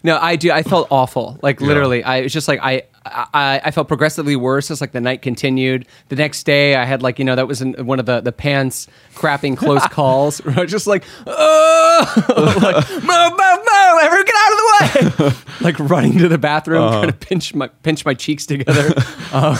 No, 0.03 0.17
I 0.17 0.35
do. 0.35 0.51
I 0.51 0.63
felt 0.63 0.87
awful. 0.91 1.37
Like 1.41 1.59
literally, 1.61 2.03
I 2.03 2.21
was 2.21 2.33
just 2.33 2.47
like 2.47 2.59
I, 2.61 2.83
I, 3.05 3.61
I 3.63 3.71
felt 3.71 3.87
progressively 3.87 4.35
worse 4.35 4.69
as 4.71 4.81
like 4.81 4.91
the 4.91 5.01
night 5.01 5.21
continued. 5.21 5.85
The 6.09 6.15
next 6.15 6.43
day, 6.43 6.75
I 6.75 6.85
had 6.85 7.01
like 7.01 7.19
you 7.19 7.25
know 7.25 7.35
that 7.35 7.47
was 7.47 7.61
in 7.61 7.73
one 7.85 7.99
of 7.99 8.05
the 8.05 8.21
the 8.21 8.31
pants 8.31 8.87
crapping 9.15 9.57
close 9.57 9.85
calls. 9.91 10.39
Where 10.39 10.57
I 10.57 10.61
was 10.61 10.71
just 10.71 10.87
like, 10.87 11.03
oh, 11.25 12.23
like 12.61 12.89
move, 12.89 13.03
move, 13.03 13.59
move, 13.59 13.99
everyone 14.01 14.25
get 14.25 14.35
out 14.37 14.51
of 14.51 14.57
the 14.57 15.23
way! 15.23 15.31
like 15.61 15.79
running 15.79 16.17
to 16.19 16.27
the 16.27 16.37
bathroom, 16.37 16.89
trying 16.89 17.07
to 17.07 17.13
pinch 17.13 17.53
my 17.53 17.67
pinch 17.67 18.05
my 18.05 18.13
cheeks 18.13 18.45
together. 18.45 18.93
Uh, 19.31 19.57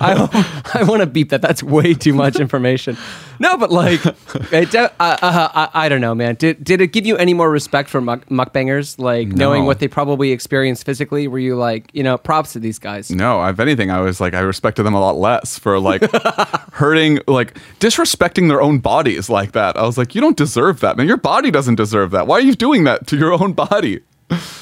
I 0.00 0.62
I 0.74 0.82
want 0.84 1.00
to 1.00 1.06
beep 1.06 1.30
that. 1.30 1.42
That's 1.42 1.62
way 1.62 1.94
too 1.94 2.14
much 2.14 2.40
information. 2.40 2.96
No, 3.38 3.56
but 3.56 3.72
like, 3.72 4.04
it, 4.52 4.70
de- 4.70 4.84
uh, 4.84 4.88
uh, 5.00 5.48
I, 5.54 5.86
I 5.86 5.88
don't 5.88 6.00
know, 6.00 6.14
man. 6.14 6.36
Did 6.36 6.62
did 6.62 6.80
it 6.80 6.88
give 6.88 7.06
you 7.06 7.16
any 7.16 7.34
more 7.34 7.50
respect 7.50 7.90
for 7.90 8.00
muck, 8.00 8.26
mukbangers? 8.26 8.98
Like 8.98 9.28
knowing 9.28 9.64
what 9.64 9.80
they 9.80 9.88
probably 9.88 10.30
experienced 10.30 10.86
physically? 10.86 11.26
Were 11.26 11.40
you 11.40 11.56
like, 11.56 11.90
you 11.92 12.02
know, 12.02 12.16
props 12.18 12.52
to 12.52 12.60
these 12.60 12.71
guys? 12.78 13.10
No, 13.10 13.44
if 13.46 13.60
anything, 13.60 13.90
I 13.90 14.00
was 14.00 14.20
like, 14.20 14.34
I 14.34 14.40
respected 14.40 14.82
them 14.84 14.94
a 14.94 15.00
lot 15.00 15.16
less 15.16 15.58
for 15.58 15.78
like 15.78 16.02
hurting, 16.72 17.20
like 17.26 17.54
disrespecting 17.80 18.48
their 18.48 18.62
own 18.62 18.78
bodies 18.78 19.28
like 19.28 19.52
that. 19.52 19.76
I 19.76 19.82
was 19.82 19.98
like, 19.98 20.14
you 20.14 20.20
don't 20.20 20.36
deserve 20.36 20.80
that, 20.80 20.96
man. 20.96 21.06
Your 21.06 21.16
body 21.16 21.50
doesn't 21.50 21.76
deserve 21.76 22.10
that. 22.12 22.26
Why 22.26 22.36
are 22.36 22.42
you 22.42 22.54
doing 22.54 22.84
that 22.84 23.06
to 23.08 23.16
your 23.16 23.32
own 23.42 23.52
body? 23.52 24.00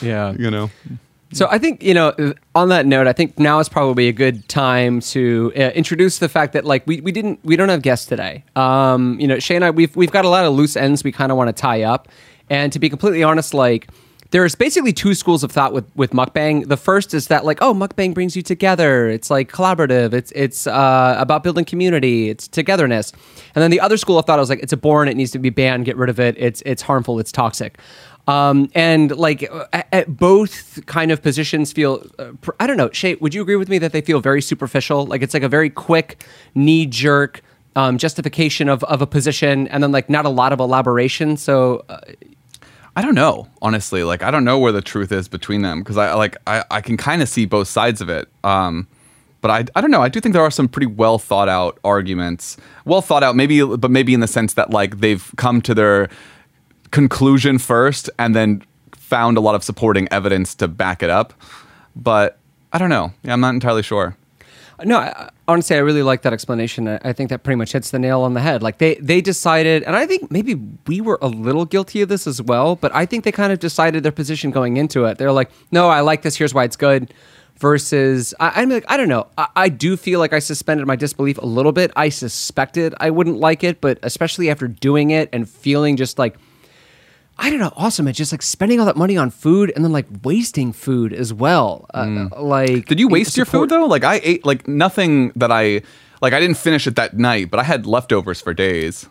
Yeah. 0.02 0.32
You 0.38 0.50
know? 0.50 0.70
So 1.32 1.46
I 1.50 1.58
think 1.58 1.82
you 1.82 1.94
know. 1.94 2.34
On 2.56 2.70
that 2.70 2.86
note, 2.86 3.06
I 3.06 3.12
think 3.12 3.38
now 3.38 3.60
is 3.60 3.68
probably 3.68 4.08
a 4.08 4.12
good 4.12 4.48
time 4.48 5.00
to 5.00 5.52
uh, 5.56 5.60
introduce 5.70 6.18
the 6.18 6.28
fact 6.28 6.52
that 6.54 6.64
like 6.64 6.84
we, 6.86 7.00
we 7.00 7.12
didn't 7.12 7.38
we 7.44 7.54
don't 7.54 7.68
have 7.68 7.82
guests 7.82 8.06
today. 8.06 8.42
Um, 8.56 9.18
you 9.20 9.28
know, 9.28 9.38
Shay 9.38 9.54
and 9.54 9.64
I 9.64 9.70
we've 9.70 9.94
we've 9.94 10.10
got 10.10 10.24
a 10.24 10.28
lot 10.28 10.44
of 10.44 10.54
loose 10.54 10.76
ends 10.76 11.04
we 11.04 11.12
kind 11.12 11.30
of 11.30 11.38
want 11.38 11.46
to 11.48 11.52
tie 11.52 11.82
up, 11.82 12.08
and 12.48 12.72
to 12.72 12.78
be 12.78 12.88
completely 12.88 13.22
honest, 13.22 13.54
like. 13.54 13.88
There's 14.30 14.54
basically 14.54 14.92
two 14.92 15.14
schools 15.14 15.42
of 15.42 15.50
thought 15.50 15.72
with, 15.72 15.90
with 15.96 16.12
mukbang. 16.12 16.68
The 16.68 16.76
first 16.76 17.14
is 17.14 17.26
that 17.28 17.44
like, 17.44 17.58
oh, 17.60 17.74
mukbang 17.74 18.14
brings 18.14 18.36
you 18.36 18.42
together. 18.42 19.08
It's 19.08 19.28
like 19.30 19.50
collaborative. 19.50 20.12
It's 20.12 20.32
it's 20.36 20.66
uh, 20.66 21.16
about 21.18 21.42
building 21.42 21.64
community. 21.64 22.28
It's 22.28 22.46
togetherness. 22.46 23.12
And 23.54 23.62
then 23.62 23.70
the 23.70 23.80
other 23.80 23.96
school 23.96 24.18
of 24.18 24.26
thought 24.26 24.38
I 24.38 24.42
was 24.42 24.50
like, 24.50 24.62
it's 24.62 24.72
a 24.72 24.76
boring. 24.76 25.08
It 25.10 25.16
needs 25.16 25.32
to 25.32 25.38
be 25.38 25.50
banned. 25.50 25.84
Get 25.84 25.96
rid 25.96 26.10
of 26.10 26.20
it. 26.20 26.36
It's 26.38 26.62
it's 26.64 26.82
harmful. 26.82 27.18
It's 27.18 27.32
toxic. 27.32 27.78
Um, 28.28 28.70
and 28.76 29.16
like 29.16 29.50
at, 29.72 29.88
at 29.90 30.16
both 30.16 30.84
kind 30.86 31.10
of 31.10 31.20
positions 31.20 31.72
feel, 31.72 32.06
uh, 32.18 32.32
pr- 32.40 32.52
I 32.60 32.68
don't 32.68 32.76
know, 32.76 32.90
Shay, 32.92 33.16
would 33.16 33.34
you 33.34 33.42
agree 33.42 33.56
with 33.56 33.68
me 33.68 33.78
that 33.78 33.90
they 33.90 34.02
feel 34.02 34.20
very 34.20 34.42
superficial? 34.42 35.06
Like 35.06 35.22
it's 35.22 35.34
like 35.34 35.42
a 35.42 35.48
very 35.48 35.70
quick, 35.70 36.22
knee 36.54 36.86
jerk 36.86 37.42
um, 37.76 37.98
justification 37.98 38.68
of, 38.68 38.84
of 38.84 39.02
a 39.02 39.06
position 39.06 39.66
and 39.68 39.82
then 39.82 39.90
like 39.90 40.08
not 40.10 40.26
a 40.26 40.28
lot 40.28 40.52
of 40.52 40.60
elaboration. 40.60 41.36
So 41.36 41.84
uh, 41.88 42.00
I 42.96 43.02
don't 43.02 43.14
know, 43.14 43.48
honestly. 43.62 44.02
Like, 44.02 44.22
I 44.22 44.30
don't 44.30 44.44
know 44.44 44.58
where 44.58 44.72
the 44.72 44.82
truth 44.82 45.12
is 45.12 45.28
between 45.28 45.62
them 45.62 45.80
because 45.80 45.96
I 45.96 46.14
like 46.14 46.36
I, 46.46 46.64
I 46.70 46.80
can 46.80 46.96
kind 46.96 47.22
of 47.22 47.28
see 47.28 47.46
both 47.46 47.68
sides 47.68 48.00
of 48.00 48.08
it. 48.08 48.28
Um, 48.44 48.86
but 49.40 49.50
I, 49.50 49.64
I 49.74 49.80
don't 49.80 49.90
know. 49.90 50.02
I 50.02 50.08
do 50.08 50.20
think 50.20 50.32
there 50.34 50.42
are 50.42 50.50
some 50.50 50.68
pretty 50.68 50.86
well 50.86 51.18
thought 51.18 51.48
out 51.48 51.78
arguments. 51.84 52.56
Well 52.84 53.00
thought 53.00 53.22
out, 53.22 53.36
maybe, 53.36 53.64
but 53.64 53.90
maybe 53.90 54.12
in 54.12 54.20
the 54.20 54.26
sense 54.26 54.54
that 54.54 54.70
like 54.70 54.98
they've 54.98 55.32
come 55.36 55.62
to 55.62 55.74
their 55.74 56.08
conclusion 56.90 57.58
first 57.58 58.10
and 58.18 58.34
then 58.34 58.62
found 58.92 59.36
a 59.36 59.40
lot 59.40 59.54
of 59.54 59.64
supporting 59.64 60.08
evidence 60.10 60.54
to 60.56 60.68
back 60.68 61.02
it 61.02 61.10
up. 61.10 61.32
But 61.96 62.38
I 62.72 62.78
don't 62.78 62.90
know. 62.90 63.12
Yeah, 63.22 63.32
I'm 63.32 63.40
not 63.40 63.54
entirely 63.54 63.82
sure. 63.82 64.16
No, 64.84 64.98
I, 64.98 65.30
honestly, 65.46 65.76
I 65.76 65.80
really 65.80 66.02
like 66.02 66.22
that 66.22 66.32
explanation. 66.32 66.88
I, 66.88 67.12
think 67.12 67.30
that 67.30 67.42
pretty 67.42 67.56
much 67.56 67.72
hits 67.72 67.90
the 67.90 67.98
nail 67.98 68.22
on 68.22 68.34
the 68.34 68.40
head. 68.40 68.62
Like 68.62 68.78
they 68.78 68.94
they 68.96 69.20
decided, 69.20 69.82
and 69.82 69.96
I 69.96 70.06
think 70.06 70.30
maybe 70.30 70.60
we 70.86 71.00
were 71.00 71.18
a 71.20 71.28
little 71.28 71.64
guilty 71.64 72.02
of 72.02 72.08
this 72.08 72.26
as 72.26 72.40
well. 72.40 72.76
But 72.76 72.94
I 72.94 73.06
think 73.06 73.24
they 73.24 73.32
kind 73.32 73.52
of 73.52 73.58
decided 73.58 74.02
their 74.02 74.12
position 74.12 74.50
going 74.50 74.76
into 74.76 75.04
it. 75.04 75.18
They're 75.18 75.32
like, 75.32 75.50
no, 75.70 75.88
I 75.88 76.00
like 76.00 76.22
this. 76.22 76.36
Here's 76.36 76.54
why 76.54 76.64
it's 76.64 76.76
good. 76.76 77.12
Versus, 77.58 78.32
I, 78.40 78.62
I'm 78.62 78.70
like, 78.70 78.86
I 78.88 78.96
don't 78.96 79.10
know. 79.10 79.26
I, 79.36 79.48
I 79.54 79.68
do 79.68 79.98
feel 79.98 80.18
like 80.18 80.32
I 80.32 80.38
suspended 80.38 80.86
my 80.86 80.96
disbelief 80.96 81.36
a 81.36 81.44
little 81.44 81.72
bit. 81.72 81.90
I 81.94 82.08
suspected 82.08 82.94
I 82.98 83.10
wouldn't 83.10 83.36
like 83.36 83.62
it, 83.62 83.82
but 83.82 83.98
especially 84.02 84.48
after 84.48 84.66
doing 84.66 85.10
it 85.10 85.28
and 85.30 85.46
feeling 85.46 85.98
just 85.98 86.18
like 86.18 86.38
I 87.42 87.48
don't 87.50 87.58
know, 87.58 87.72
awesome. 87.74 88.06
It's 88.06 88.18
just 88.18 88.32
like 88.32 88.42
spending 88.42 88.78
all 88.80 88.86
that 88.86 88.96
money 88.98 89.16
on 89.16 89.30
food 89.30 89.72
and 89.74 89.82
then 89.84 89.92
like 89.92 90.06
wasting 90.22 90.72
food 90.72 91.12
as 91.14 91.32
well. 91.32 91.86
Uh, 91.94 92.28
like, 92.38 92.70
Mm. 92.70 92.84
Did 92.86 93.00
you 93.00 93.08
waste 93.08 93.36
your 93.36 93.46
food 93.46 93.70
though? 93.70 93.86
Like 93.86 94.04
I 94.04 94.20
ate 94.22 94.44
like 94.44 94.68
nothing 94.68 95.32
that 95.36 95.50
I 95.50 95.80
like. 96.20 96.32
I 96.34 96.40
didn't 96.40 96.58
finish 96.58 96.86
it 96.86 96.96
that 96.96 97.16
night, 97.16 97.50
but 97.50 97.58
I 97.58 97.62
had 97.64 97.86
leftovers 97.86 98.40
for 98.42 98.52
days. 98.52 99.08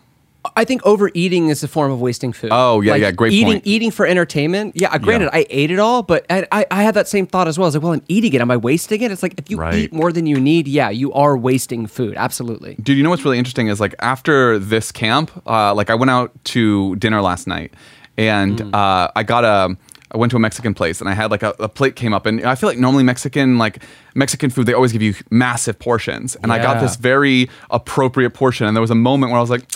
I 0.56 0.64
think 0.64 0.80
overeating 0.86 1.48
is 1.50 1.62
a 1.62 1.68
form 1.68 1.92
of 1.92 2.00
wasting 2.00 2.32
food. 2.32 2.48
Oh, 2.50 2.80
yeah, 2.80 2.92
Like, 2.92 3.02
yeah, 3.02 3.10
great 3.10 3.34
eating, 3.34 3.46
point. 3.54 3.66
Eating 3.66 3.90
for 3.90 4.06
entertainment. 4.06 4.74
Yeah, 4.74 4.96
granted, 4.96 5.26
Yeah. 5.34 5.40
I 5.40 5.46
ate 5.50 5.70
it 5.70 5.78
all, 5.78 6.02
but 6.02 6.24
I, 6.30 6.46
I, 6.50 6.66
I 6.70 6.82
had 6.82 6.94
that 6.94 7.08
same 7.08 7.26
thought 7.26 7.46
as 7.46 7.58
well. 7.58 7.66
I 7.66 7.68
was 7.68 7.74
like, 7.74 7.82
well, 7.82 7.92
I'm 7.92 8.02
eating 8.08 8.32
it. 8.32 8.40
Am 8.40 8.50
I 8.50 8.56
wasting 8.56 9.02
it? 9.02 9.10
It's 9.12 9.22
like 9.22 9.34
if 9.38 9.50
you 9.50 9.58
Right. 9.58 9.74
eat 9.74 9.92
more 9.92 10.12
than 10.12 10.24
you 10.24 10.40
need, 10.40 10.66
yeah, 10.66 10.88
you 10.88 11.12
are 11.12 11.36
wasting 11.36 11.86
food. 11.86 12.14
Absolutely. 12.16 12.74
Dude, 12.76 12.96
you 12.96 13.02
know 13.02 13.10
what's 13.10 13.22
really 13.24 13.36
interesting 13.36 13.66
is 13.68 13.80
like 13.80 13.94
after 13.98 14.58
this 14.58 14.90
camp, 14.90 15.30
uh, 15.46 15.74
like 15.74 15.90
I 15.90 15.94
went 15.94 16.10
out 16.10 16.32
to 16.44 16.96
dinner 16.96 17.20
last 17.20 17.46
night, 17.46 17.74
and 18.16 18.58
Mm. 18.58 18.74
uh, 18.74 19.10
I 19.14 19.22
got 19.22 19.44
a. 19.44 19.76
I 20.12 20.16
went 20.18 20.30
to 20.30 20.36
a 20.36 20.40
Mexican 20.40 20.74
place 20.74 21.00
and 21.00 21.08
I 21.08 21.14
had 21.14 21.30
like 21.30 21.44
a, 21.44 21.54
a 21.60 21.68
plate 21.68 21.94
came 21.94 22.12
up 22.12 22.26
and 22.26 22.44
I 22.44 22.56
feel 22.56 22.68
like 22.68 22.78
normally 22.78 23.04
Mexican 23.04 23.58
like 23.58 23.80
Mexican 24.16 24.50
food 24.50 24.66
they 24.66 24.72
always 24.72 24.90
give 24.90 25.02
you 25.02 25.14
massive 25.30 25.78
portions 25.78 26.34
and 26.42 26.52
I 26.52 26.58
got 26.60 26.80
this 26.80 26.96
very 26.96 27.48
appropriate 27.70 28.30
portion 28.30 28.66
and 28.66 28.76
there 28.76 28.80
was 28.80 28.90
a 28.90 28.96
moment 28.96 29.30
where 29.30 29.38
I 29.38 29.40
was 29.40 29.50
like, 29.50 29.68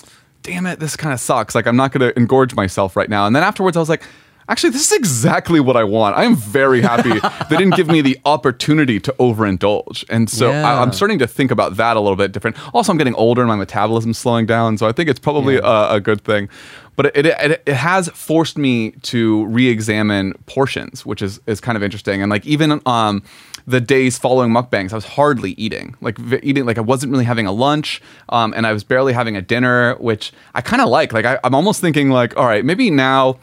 damn 0.42 0.66
it, 0.66 0.80
this 0.80 0.96
kind 0.96 1.12
of 1.14 1.20
sucks. 1.20 1.54
Like 1.54 1.68
I'm 1.68 1.76
not 1.76 1.92
gonna 1.92 2.10
engorge 2.16 2.56
myself 2.56 2.96
right 2.96 3.08
now. 3.08 3.26
And 3.28 3.36
then 3.36 3.44
afterwards 3.44 3.76
I 3.76 3.80
was 3.80 3.88
like. 3.88 4.02
Actually, 4.46 4.68
this 4.72 4.92
is 4.92 4.98
exactly 4.98 5.58
what 5.58 5.74
I 5.74 5.84
want. 5.84 6.18
I 6.18 6.24
am 6.24 6.36
very 6.36 6.82
happy 6.82 7.08
they 7.48 7.56
didn't 7.56 7.76
give 7.76 7.88
me 7.88 8.02
the 8.02 8.18
opportunity 8.26 9.00
to 9.00 9.10
overindulge. 9.18 10.04
And 10.10 10.28
so 10.28 10.50
Yeah. 10.50 10.68
I, 10.70 10.82
I'm 10.82 10.92
starting 10.92 11.18
to 11.20 11.26
think 11.26 11.50
about 11.50 11.78
that 11.78 11.96
a 11.96 12.00
little 12.00 12.14
bit 12.14 12.32
different. 12.32 12.54
Also, 12.74 12.92
I'm 12.92 12.98
getting 12.98 13.14
older 13.14 13.40
and 13.40 13.48
my 13.48 13.56
metabolism's 13.56 14.18
slowing 14.18 14.44
down, 14.44 14.76
so 14.76 14.86
I 14.86 14.92
think 14.92 15.08
it's 15.08 15.18
probably 15.18 15.54
Yeah. 15.54 15.92
a, 15.92 15.94
a 15.94 16.00
good 16.00 16.24
thing. 16.24 16.50
But 16.96 17.06
it, 17.16 17.26
it 17.26 17.62
it 17.66 17.74
has 17.74 18.08
forced 18.10 18.56
me 18.56 18.92
to 19.02 19.44
re-examine 19.46 20.34
portions, 20.46 21.04
which 21.04 21.22
is 21.22 21.40
is 21.46 21.60
kind 21.60 21.76
of 21.76 21.82
interesting. 21.82 22.22
And 22.22 22.30
like 22.30 22.46
even 22.46 22.80
um 22.86 23.22
the 23.66 23.80
days 23.80 24.18
following 24.18 24.52
mukbangs, 24.52 24.92
I 24.92 24.96
was 24.96 25.06
hardly 25.06 25.52
eating, 25.52 25.96
like 26.02 26.18
v- 26.18 26.38
eating, 26.42 26.66
like 26.66 26.76
I 26.78 26.82
wasn't 26.82 27.10
really 27.12 27.24
having 27.24 27.46
a 27.46 27.52
lunch, 27.52 28.02
um, 28.28 28.52
and 28.54 28.66
I 28.66 28.72
was 28.72 28.84
barely 28.84 29.12
having 29.14 29.36
a 29.36 29.42
dinner, 29.42 29.94
which 29.96 30.32
I 30.54 30.60
kind 30.60 30.82
of 30.82 30.88
like. 30.88 31.12
Like 31.14 31.24
I, 31.24 31.38
I'm 31.42 31.54
almost 31.54 31.80
thinking 31.80 32.10
like, 32.10 32.36
all 32.36 32.44
right, 32.44 32.64
maybe 32.64 32.90
now 32.90 33.38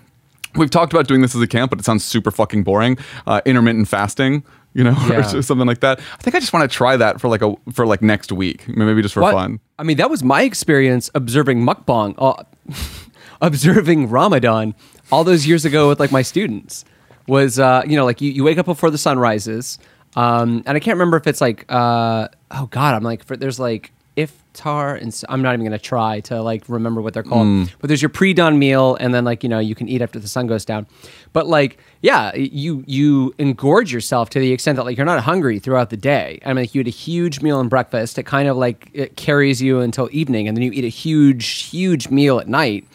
we've 0.56 0.70
talked 0.70 0.94
about 0.94 1.08
doing 1.08 1.22
this 1.22 1.34
as 1.36 1.42
a 1.42 1.48
camp, 1.48 1.72
but 1.72 1.80
it 1.80 1.86
sounds 1.86 2.04
super 2.06 2.30
fucking 2.30 2.64
boring. 2.64 2.98
Uh, 3.26 3.42
intermittent 3.46 3.88
fasting, 3.88 4.44
you 4.74 4.84
know, 4.84 4.96
or 5.12 5.42
something 5.42 5.66
like 5.68 5.80
that. 5.80 6.00
I 6.00 6.18
think 6.22 6.36
I 6.36 6.40
just 6.40 6.54
want 6.54 6.70
to 6.70 6.74
try 6.78 6.96
that 6.98 7.20
for 7.20 7.28
like 7.28 7.42
a 7.42 7.56
for 7.74 7.86
like 7.88 8.02
next 8.04 8.32
week, 8.32 8.68
maybe 8.68 9.02
just 9.02 9.14
for 9.16 9.22
What- 9.22 9.34
fun. 9.34 9.60
I 9.80 9.84
mean, 9.84 9.98
that 9.98 10.12
was 10.12 10.24
my 10.24 10.44
experience 10.44 11.10
observing 11.16 11.66
mukbang, 11.66 12.14
uh, 12.20 12.44
observing 13.42 14.10
Ramadan 14.10 14.76
all 15.12 15.24
those 15.24 15.46
years 15.48 15.66
ago 15.66 15.90
with 15.90 16.00
like 16.00 16.12
my 16.12 16.22
students. 16.22 16.86
Was 17.28 17.60
uh, 17.60 17.84
you 17.86 17.96
know 17.96 18.06
like 18.06 18.20
you, 18.20 18.32
you 18.32 18.44
wake 18.44 18.58
up 18.58 18.66
before 18.66 18.90
the 18.90 18.98
sun 18.98 19.20
rises, 19.20 19.78
um, 20.16 20.64
and 20.66 20.76
I 20.76 20.80
can't 20.80 20.96
remember 20.96 21.18
if 21.18 21.28
it's 21.28 21.40
like 21.42 21.66
uh, 21.70 22.28
oh 22.50 22.66
god, 22.68 22.96
I'm 22.96 23.04
like 23.04 23.24
for, 23.24 23.38
there's 23.38 23.60
like 23.60 23.92
iftar 24.18 25.02
and 25.02 25.24
I'm 25.30 25.42
not 25.42 25.54
even 25.54 25.66
gonna 25.66 25.80
try 25.80 26.20
to 26.22 26.42
like 26.42 26.68
remember 26.68 27.02
what 27.02 27.14
they're 27.14 27.24
called. 27.24 27.70
But 27.80 27.88
there's 27.88 28.02
your 28.02 28.10
pre-dawn 28.10 28.60
meal, 28.60 28.96
and 29.00 29.14
then 29.14 29.24
like 29.24 29.44
you 29.44 29.50
know 29.50 29.60
you 29.60 29.76
can 29.76 29.88
eat 29.88 30.02
after 30.02 30.20
the 30.20 30.28
sun 30.28 30.48
goes 30.48 30.66
down. 30.66 30.88
But 31.32 31.48
like 31.48 31.78
yeah, 32.02 32.36
you 32.36 32.84
you 32.88 33.34
engorge 33.38 33.94
yourself 33.94 34.32
to 34.32 34.40
the 34.40 34.52
extent 34.52 34.78
that 34.78 34.86
like 34.86 34.98
you're 34.98 35.06
not 35.06 35.24
hungry 35.24 35.60
throughout 35.60 35.92
the 35.92 35.98
day. 35.98 36.40
I 36.44 36.50
mean, 36.50 36.64
like 36.64 36.76
you 36.76 36.82
eat 36.82 36.88
a 36.88 36.90
huge 36.90 37.42
meal 37.42 37.60
and 37.60 37.70
breakfast. 37.70 38.18
It 38.18 38.24
kind 38.24 38.48
of 38.50 38.58
like 38.58 38.90
it 38.94 39.16
carries 39.16 39.62
you 39.62 39.80
until 39.80 40.10
evening, 40.12 40.48
and 40.48 40.58
then 40.58 40.64
you 40.64 40.72
eat 40.72 40.84
a 40.84 40.90
huge 40.90 41.46
huge 41.70 42.10
meal 42.10 42.40
at 42.40 42.48
night. 42.48 42.86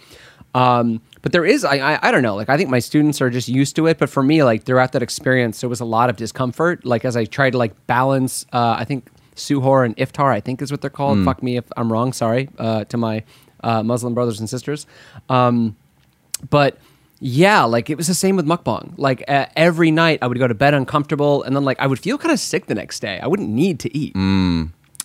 Um, 0.56 1.02
but 1.22 1.32
there 1.32 1.44
is, 1.44 1.64
I, 1.64 1.76
I, 1.76 2.08
I 2.08 2.10
don't 2.10 2.22
know. 2.22 2.34
Like, 2.34 2.48
I 2.48 2.56
think 2.56 2.70
my 2.70 2.78
students 2.78 3.20
are 3.20 3.30
just 3.30 3.48
used 3.48 3.76
to 3.76 3.86
it. 3.86 3.98
But 3.98 4.08
for 4.08 4.22
me, 4.22 4.42
like 4.42 4.64
throughout 4.64 4.92
that 4.92 5.02
experience, 5.02 5.60
there 5.60 5.68
was 5.68 5.80
a 5.80 5.84
lot 5.84 6.08
of 6.08 6.16
discomfort. 6.16 6.84
Like 6.84 7.04
as 7.04 7.16
I 7.16 7.24
tried 7.26 7.50
to 7.50 7.58
like 7.58 7.86
balance, 7.86 8.46
uh, 8.52 8.76
I 8.78 8.84
think 8.84 9.08
suhoor 9.34 9.84
and 9.84 9.94
iftar, 9.96 10.32
I 10.32 10.40
think 10.40 10.62
is 10.62 10.70
what 10.70 10.80
they're 10.80 10.88
called. 10.90 11.18
Fuck 11.24 11.42
me 11.42 11.58
if 11.58 11.64
I'm 11.76 11.92
wrong. 11.92 12.12
Sorry 12.12 12.48
uh, 12.58 12.84
to 12.84 12.96
my 12.96 13.22
uh, 13.62 13.82
Muslim 13.82 14.14
brothers 14.14 14.40
and 14.40 14.48
sisters. 14.48 14.86
Um, 15.28 15.76
but 16.48 16.78
yeah, 17.20 17.64
like 17.64 17.90
it 17.90 17.96
was 17.96 18.06
the 18.06 18.14
same 18.14 18.36
with 18.36 18.46
mukbang. 18.46 18.94
Like 18.96 19.24
uh, 19.28 19.46
every 19.56 19.90
night, 19.90 20.20
I 20.22 20.26
would 20.26 20.38
go 20.38 20.48
to 20.48 20.54
bed 20.54 20.74
uncomfortable, 20.74 21.42
and 21.42 21.56
then 21.56 21.64
like 21.64 21.80
I 21.80 21.86
would 21.86 21.98
feel 21.98 22.18
kind 22.18 22.32
of 22.32 22.40
sick 22.40 22.66
the 22.66 22.74
next 22.74 23.00
day. 23.00 23.20
I 23.20 23.26
wouldn't 23.26 23.48
need 23.48 23.80
to 23.80 23.96
eat. 23.96 24.14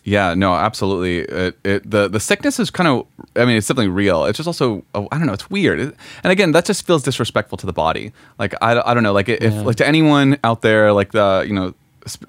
Yeah, 0.03 0.33
no, 0.33 0.55
absolutely. 0.55 1.19
It, 1.19 1.59
it, 1.63 1.89
the 1.89 2.07
the 2.07 2.19
sickness 2.19 2.59
is 2.59 2.71
kind 2.71 2.87
of. 2.87 3.05
I 3.35 3.45
mean, 3.45 3.55
it's 3.57 3.67
definitely 3.67 3.89
real. 3.89 4.25
It's 4.25 4.37
just 4.37 4.47
also. 4.47 4.83
oh, 4.95 5.07
I 5.11 5.17
don't 5.17 5.27
know. 5.27 5.33
It's 5.33 5.49
weird. 5.49 5.79
It- 5.79 5.95
and 6.23 6.31
again, 6.31 6.53
that 6.53 6.65
just 6.65 6.87
feels 6.87 7.03
disrespectful 7.03 7.57
to 7.59 7.65
the 7.67 7.73
body. 7.73 8.11
Like 8.39 8.55
I, 8.61 8.81
I 8.83 8.93
don't 8.95 9.03
know. 9.03 9.13
Like 9.13 9.29
if 9.29 9.53
like 9.53 9.75
to 9.77 9.87
anyone 9.87 10.37
out 10.43 10.63
there, 10.63 10.91
like 10.91 11.11
the 11.11 11.45
you 11.47 11.53
know 11.53 11.73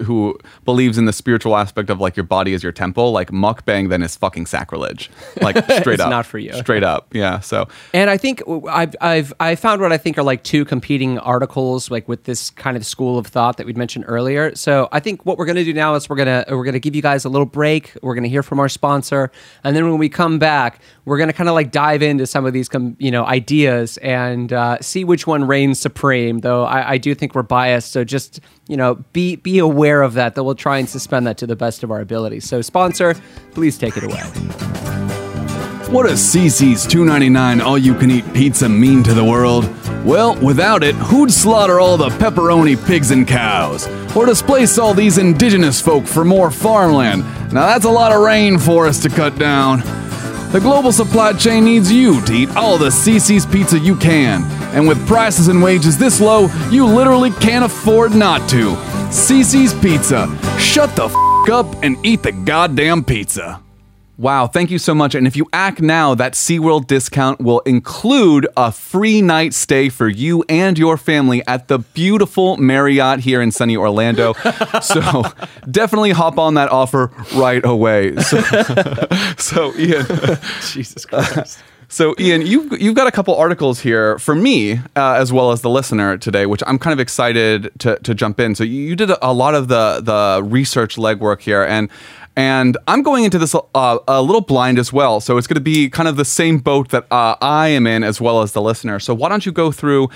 who 0.03 0.37
believes 0.65 0.97
in 0.97 1.05
the 1.05 1.13
spiritual 1.13 1.55
aspect 1.55 1.89
of 1.89 1.99
like 1.99 2.15
your 2.15 2.23
body 2.25 2.53
is 2.53 2.63
your 2.63 2.71
temple, 2.71 3.11
like 3.11 3.31
mukbang 3.31 3.89
then 3.89 4.01
is 4.01 4.15
fucking 4.15 4.45
sacrilege. 4.45 5.09
Like 5.41 5.57
straight 5.63 5.87
It's 5.95 6.01
up, 6.01 6.09
not 6.09 6.25
for 6.25 6.37
you. 6.39 6.53
Straight 6.53 6.83
up, 6.83 7.13
yeah. 7.13 7.39
So 7.39 7.67
And 7.93 8.09
I 8.09 8.17
think 8.17 8.41
I've 8.69 8.95
I've 9.01 9.33
I 9.39 9.55
found 9.55 9.81
what 9.81 9.91
I 9.91 9.97
think 9.97 10.17
are 10.17 10.23
like 10.23 10.43
two 10.43 10.65
competing 10.65 11.19
articles, 11.19 11.89
like 11.91 12.07
with 12.07 12.23
this 12.25 12.49
kind 12.49 12.77
of 12.77 12.85
school 12.85 13.17
of 13.17 13.27
thought 13.27 13.57
that 13.57 13.65
we'd 13.65 13.77
mentioned 13.77 14.05
earlier. 14.07 14.55
So 14.55 14.89
I 14.91 14.99
think 14.99 15.25
what 15.25 15.37
we're 15.37 15.45
going 15.45 15.55
to 15.57 15.63
do 15.63 15.73
now 15.73 15.95
is 15.95 16.09
we're 16.09 16.15
gonna 16.15 16.45
we're 16.49 16.63
gonna 16.65 16.79
give 16.79 16.95
you 16.95 17.01
guys 17.01 17.25
a 17.25 17.29
little 17.29 17.45
break. 17.45 17.93
We're 18.01 18.15
gonna 18.15 18.27
hear 18.27 18.43
from 18.43 18.59
our 18.59 18.69
sponsor, 18.69 19.31
and 19.63 19.75
then 19.75 19.89
when 19.89 19.97
we 19.99 20.09
come 20.09 20.39
back, 20.39 20.79
we're 21.05 21.17
gonna 21.17 21.33
kind 21.33 21.49
of 21.49 21.55
like 21.55 21.71
dive 21.71 22.01
into 22.01 22.25
some 22.27 22.45
of 22.45 22.53
these 22.53 22.69
com- 22.69 22.95
you 22.99 23.11
know 23.11 23.25
ideas 23.25 23.97
and 23.97 24.51
uh, 24.53 24.77
see 24.81 25.03
which 25.03 25.27
one 25.27 25.45
reigns 25.45 25.79
supreme. 25.79 26.39
Though 26.39 26.63
I, 26.65 26.91
I 26.91 26.97
do 26.97 27.15
think 27.15 27.35
we're 27.35 27.43
biased, 27.43 27.91
so 27.91 28.03
just 28.03 28.39
you 28.67 28.77
know 28.77 28.95
be 29.13 29.35
be 29.37 29.59
aware 29.63 30.03
of 30.03 30.13
that. 30.13 30.35
That 30.35 30.43
we'll 30.43 30.55
try 30.55 30.77
and 30.77 30.87
suspend 30.87 31.25
that 31.27 31.37
to 31.39 31.47
the 31.47 31.55
best 31.55 31.83
of 31.83 31.91
our 31.91 31.99
ability. 31.99 32.39
So 32.41 32.61
sponsor, 32.61 33.15
please 33.51 33.77
take 33.77 33.97
it 33.97 34.03
away. 34.03 34.21
What 35.93 36.07
does 36.07 36.21
CiCi's 36.21 36.87
$2.99 36.87 37.61
all 37.63 37.77
you 37.77 37.93
can 37.93 38.09
eat 38.09 38.25
pizza 38.33 38.67
mean 38.67 39.03
to 39.03 39.13
the 39.13 39.23
world? 39.23 39.69
Well, 40.03 40.35
without 40.43 40.83
it, 40.83 40.95
who'd 40.95 41.31
slaughter 41.31 41.79
all 41.79 41.97
the 41.97 42.09
pepperoni 42.09 42.83
pigs 42.87 43.11
and 43.11 43.27
cows? 43.27 43.87
Or 44.15 44.25
displace 44.25 44.79
all 44.79 44.95
these 44.95 45.19
indigenous 45.19 45.79
folk 45.79 46.05
for 46.05 46.25
more 46.25 46.49
farmland? 46.49 47.23
Now 47.53 47.67
that's 47.67 47.85
a 47.85 47.91
lot 47.91 48.11
of 48.11 48.19
rainforest 48.19 49.03
to 49.03 49.09
cut 49.09 49.37
down. 49.37 49.81
The 50.51 50.59
global 50.59 50.91
supply 50.91 51.33
chain 51.33 51.65
needs 51.65 51.91
you 51.91 52.21
to 52.25 52.33
eat 52.33 52.55
all 52.55 52.77
the 52.77 52.89
CiCi's 52.89 53.45
pizza 53.45 53.77
you 53.77 53.95
can. 53.95 54.43
And 54.75 54.87
with 54.87 55.05
prices 55.07 55.47
and 55.47 55.61
wages 55.61 55.97
this 55.97 56.19
low, 56.19 56.47
you 56.71 56.87
literally 56.87 57.31
can't 57.31 57.65
afford 57.65 58.15
not 58.15 58.49
to. 58.49 58.75
CiCi's 59.13 59.75
Pizza. 59.75 60.25
Shut 60.57 60.95
the 60.95 61.05
f 61.05 61.13
up 61.51 61.67
and 61.83 62.03
eat 62.03 62.23
the 62.23 62.31
goddamn 62.31 63.03
pizza. 63.03 63.61
Wow, 64.17 64.47
thank 64.47 64.71
you 64.71 64.79
so 64.79 64.95
much. 64.95 65.13
And 65.13 65.27
if 65.27 65.35
you 65.35 65.47
act 65.53 65.81
now, 65.81 66.15
that 66.15 66.33
SeaWorld 66.33 66.87
discount 66.87 67.39
will 67.39 67.59
include 67.59 68.47
a 68.57 68.71
free 68.71 69.21
night 69.21 69.53
stay 69.53 69.89
for 69.89 70.07
you 70.07 70.43
and 70.49 70.79
your 70.79 70.97
family 70.97 71.43
at 71.45 71.67
the 71.67 71.77
beautiful 71.77 72.57
Marriott 72.57 73.19
here 73.19 73.39
in 73.39 73.51
sunny 73.51 73.77
Orlando. 73.77 74.33
so 74.81 75.23
definitely 75.69 76.11
hop 76.11 76.39
on 76.39 76.55
that 76.55 76.71
offer 76.71 77.11
right 77.35 77.63
away. 77.63 78.15
So, 78.15 78.41
so 79.37 79.75
Ian. 79.75 80.07
Jesus 80.71 81.05
Christ. 81.05 81.59
So, 81.93 82.15
Ian, 82.19 82.41
you've 82.41 82.81
you've 82.81 82.95
got 82.95 83.05
a 83.05 83.11
couple 83.11 83.35
articles 83.35 83.81
here 83.81 84.17
for 84.17 84.33
me 84.33 84.79
uh, 84.95 85.13
as 85.13 85.31
well 85.31 85.51
as 85.51 85.61
the 85.61 85.69
listener 85.69 86.17
today, 86.17 86.47
which 86.47 86.63
I'm 86.65 86.79
kind 86.79 86.91
of 86.91 86.99
excited 86.99 87.69
to 87.81 87.99
to 87.99 88.15
jump 88.15 88.39
in. 88.39 88.55
So, 88.55 88.63
you, 88.63 88.95
did 88.95 89.11
a, 89.11 89.27
a 89.27 89.31
lot 89.31 89.53
of 89.53 89.67
the 89.67 90.01
the 90.01 90.41
research 90.43 90.95
legwork 90.95 91.41
here, 91.41 91.63
and 91.63 91.91
and 92.35 92.79
I'm 92.87 93.03
going 93.03 93.25
into 93.25 93.37
this 93.37 93.53
uh, 93.53 93.99
a 94.07 94.23
little 94.23 94.41
blind 94.41 94.79
as 94.79 94.91
well. 94.91 95.19
So, 95.19 95.37
it's 95.37 95.45
going 95.45 95.53
to 95.53 95.61
be 95.61 95.87
kind 95.87 96.09
of 96.09 96.17
the 96.17 96.25
same 96.25 96.57
boat 96.57 96.89
that 96.89 97.05
uh, 97.11 97.35
I 97.43 97.67
am 97.67 97.85
in 97.85 98.03
as 98.03 98.19
well 98.19 98.41
as 98.41 98.53
the 98.53 98.61
listener. 98.63 98.99
So, 98.99 99.13
why 99.13 99.29
don't 99.29 99.45
you 99.45 99.51
go 99.51 99.71
through 99.71 100.09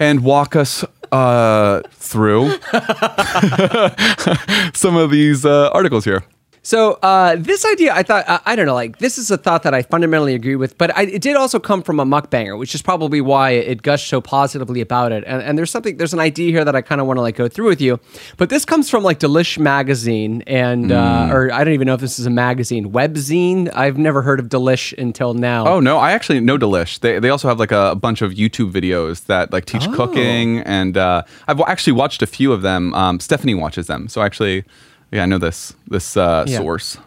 and 0.00 0.24
walk 0.24 0.56
us 0.56 0.84
uh, 1.12 1.82
through 1.92 2.58
some 4.74 4.96
of 4.96 5.12
these 5.12 5.46
uh, 5.46 5.70
articles 5.72 6.04
here? 6.04 6.24
So 6.62 6.98
uh, 7.02 7.36
this 7.36 7.64
idea, 7.64 7.94
I 7.94 8.02
thought, 8.02 8.24
I, 8.28 8.40
I 8.46 8.56
don't 8.56 8.66
know, 8.66 8.74
like 8.74 8.98
this 8.98 9.18
is 9.18 9.30
a 9.30 9.36
thought 9.36 9.62
that 9.62 9.74
I 9.74 9.82
fundamentally 9.82 10.34
agree 10.34 10.56
with, 10.56 10.76
but 10.78 10.96
I, 10.96 11.02
it 11.02 11.22
did 11.22 11.36
also 11.36 11.58
come 11.58 11.82
from 11.82 12.00
a 12.00 12.04
mukbanger, 12.04 12.58
which 12.58 12.74
is 12.74 12.82
probably 12.82 13.20
why 13.20 13.50
it 13.50 13.82
gushed 13.82 14.08
so 14.08 14.20
positively 14.20 14.80
about 14.80 15.12
it. 15.12 15.24
And, 15.26 15.42
and 15.42 15.58
there's 15.58 15.70
something, 15.70 15.96
there's 15.96 16.12
an 16.12 16.20
idea 16.20 16.50
here 16.50 16.64
that 16.64 16.74
I 16.76 16.82
kind 16.82 17.00
of 17.00 17.06
want 17.06 17.18
to 17.18 17.22
like 17.22 17.36
go 17.36 17.48
through 17.48 17.68
with 17.68 17.80
you, 17.80 18.00
but 18.36 18.50
this 18.50 18.64
comes 18.64 18.90
from 18.90 19.02
like 19.02 19.18
Delish 19.18 19.58
magazine, 19.58 20.42
and 20.46 20.92
uh, 20.92 21.28
or 21.32 21.52
I 21.52 21.64
don't 21.64 21.74
even 21.74 21.86
know 21.86 21.94
if 21.94 22.00
this 22.00 22.18
is 22.18 22.26
a 22.26 22.30
magazine, 22.30 22.92
webzine. 22.92 23.72
I've 23.74 23.98
never 23.98 24.22
heard 24.22 24.40
of 24.40 24.48
Delish 24.48 24.96
until 24.98 25.34
now. 25.34 25.66
Oh 25.66 25.80
no, 25.80 25.98
I 25.98 26.12
actually 26.12 26.40
know 26.40 26.58
Delish. 26.58 27.00
They 27.00 27.18
they 27.18 27.30
also 27.30 27.48
have 27.48 27.58
like 27.58 27.72
a, 27.72 27.94
bunch 27.98 28.22
of 28.22 28.32
YouTube 28.32 28.70
videos 28.72 29.26
that 29.26 29.52
like 29.52 29.64
teach 29.64 29.90
cooking, 29.92 30.60
and 30.60 30.96
uh, 30.96 31.22
I've 31.48 31.60
actually 31.62 31.94
watched 31.94 32.22
a 32.22 32.26
few 32.26 32.52
of 32.52 32.62
them. 32.62 32.94
Um, 32.94 33.20
Stephanie 33.20 33.54
watches 33.54 33.86
them, 33.86 34.08
so 34.08 34.22
actually, 34.22 34.64
yeah, 35.10 35.22
I 35.22 35.26
know 35.26 35.38
this 35.38 35.74
this 35.88 36.16
uh, 36.16 36.44
Yeah. 36.46 36.58
source. 36.58 36.98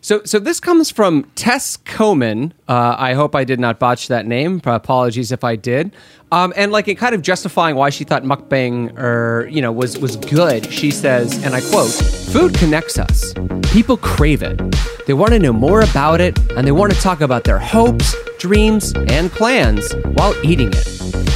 So, 0.00 0.22
so 0.24 0.38
this 0.38 0.60
comes 0.60 0.90
from 0.92 1.24
Tess 1.34 1.76
Coman. 1.76 2.54
Uh, 2.68 2.94
I 2.96 3.14
hope 3.14 3.34
I 3.34 3.42
did 3.42 3.58
not 3.58 3.80
botch 3.80 4.06
that 4.08 4.26
name. 4.26 4.62
Apologies 4.64 5.32
if 5.32 5.42
I 5.42 5.56
did. 5.56 5.94
Um, 6.30 6.52
and 6.56 6.70
like 6.70 6.86
in 6.86 6.96
kind 6.96 7.14
of 7.16 7.20
justifying 7.22 7.74
why 7.74 7.90
she 7.90 8.04
thought 8.04 8.22
mukbang, 8.22 8.96
or 8.96 9.48
you 9.48 9.60
know, 9.60 9.72
was 9.72 9.98
was 9.98 10.16
good. 10.16 10.72
She 10.72 10.90
says, 10.92 11.42
and 11.44 11.52
I 11.54 11.60
quote: 11.60 11.90
"Food 11.90 12.54
connects 12.54 12.98
us. 12.98 13.34
People 13.72 13.96
crave 13.96 14.42
it. 14.42 14.56
They 15.06 15.14
want 15.14 15.32
to 15.32 15.38
know 15.38 15.52
more 15.52 15.80
about 15.80 16.20
it, 16.20 16.38
and 16.52 16.66
they 16.66 16.72
want 16.72 16.92
to 16.94 17.00
talk 17.00 17.20
about 17.20 17.44
their 17.44 17.58
hopes, 17.58 18.14
dreams, 18.38 18.92
and 19.08 19.30
plans 19.32 19.92
while 20.14 20.34
eating 20.44 20.68
it. 20.72 20.84